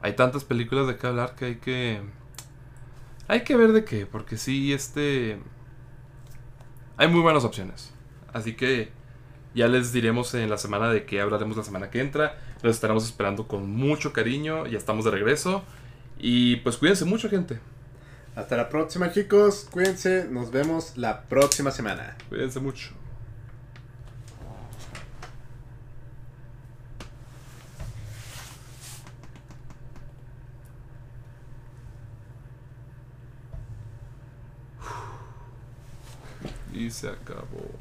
Hay 0.01 0.13
tantas 0.13 0.43
películas 0.43 0.87
de 0.87 0.97
qué 0.97 1.07
hablar 1.07 1.35
que 1.35 1.45
hay 1.45 1.55
que. 1.55 2.01
Hay 3.29 3.45
que 3.45 3.55
ver 3.55 3.71
de 3.71 3.85
qué, 3.85 4.05
porque 4.05 4.35
sí, 4.35 4.73
este. 4.73 5.39
Hay 6.97 7.07
muy 7.07 7.21
buenas 7.21 7.45
opciones. 7.45 7.93
Así 8.33 8.55
que 8.55 8.91
ya 9.55 9.69
les 9.69 9.93
diremos 9.93 10.33
en 10.33 10.49
la 10.49 10.57
semana 10.57 10.89
de 10.89 11.05
qué 11.05 11.21
hablaremos 11.21 11.55
la 11.55 11.63
semana 11.63 11.89
que 11.89 12.01
entra. 12.01 12.37
Los 12.61 12.75
estaremos 12.75 13.05
esperando 13.05 13.47
con 13.47 13.69
mucho 13.69 14.11
cariño. 14.11 14.67
Ya 14.67 14.77
estamos 14.77 15.05
de 15.05 15.11
regreso. 15.11 15.63
Y 16.17 16.57
pues 16.57 16.75
cuídense 16.75 17.05
mucho, 17.05 17.29
gente. 17.29 17.59
Hasta 18.35 18.57
la 18.57 18.69
próxima, 18.69 19.11
chicos. 19.11 19.67
Cuídense. 19.69 20.25
Nos 20.29 20.51
vemos 20.51 20.97
la 20.97 21.23
próxima 21.23 21.71
semana. 21.71 22.17
Cuídense 22.29 22.59
mucho. 22.59 22.91
Y 36.73 36.89
se 36.89 37.07
acabó. 37.07 37.72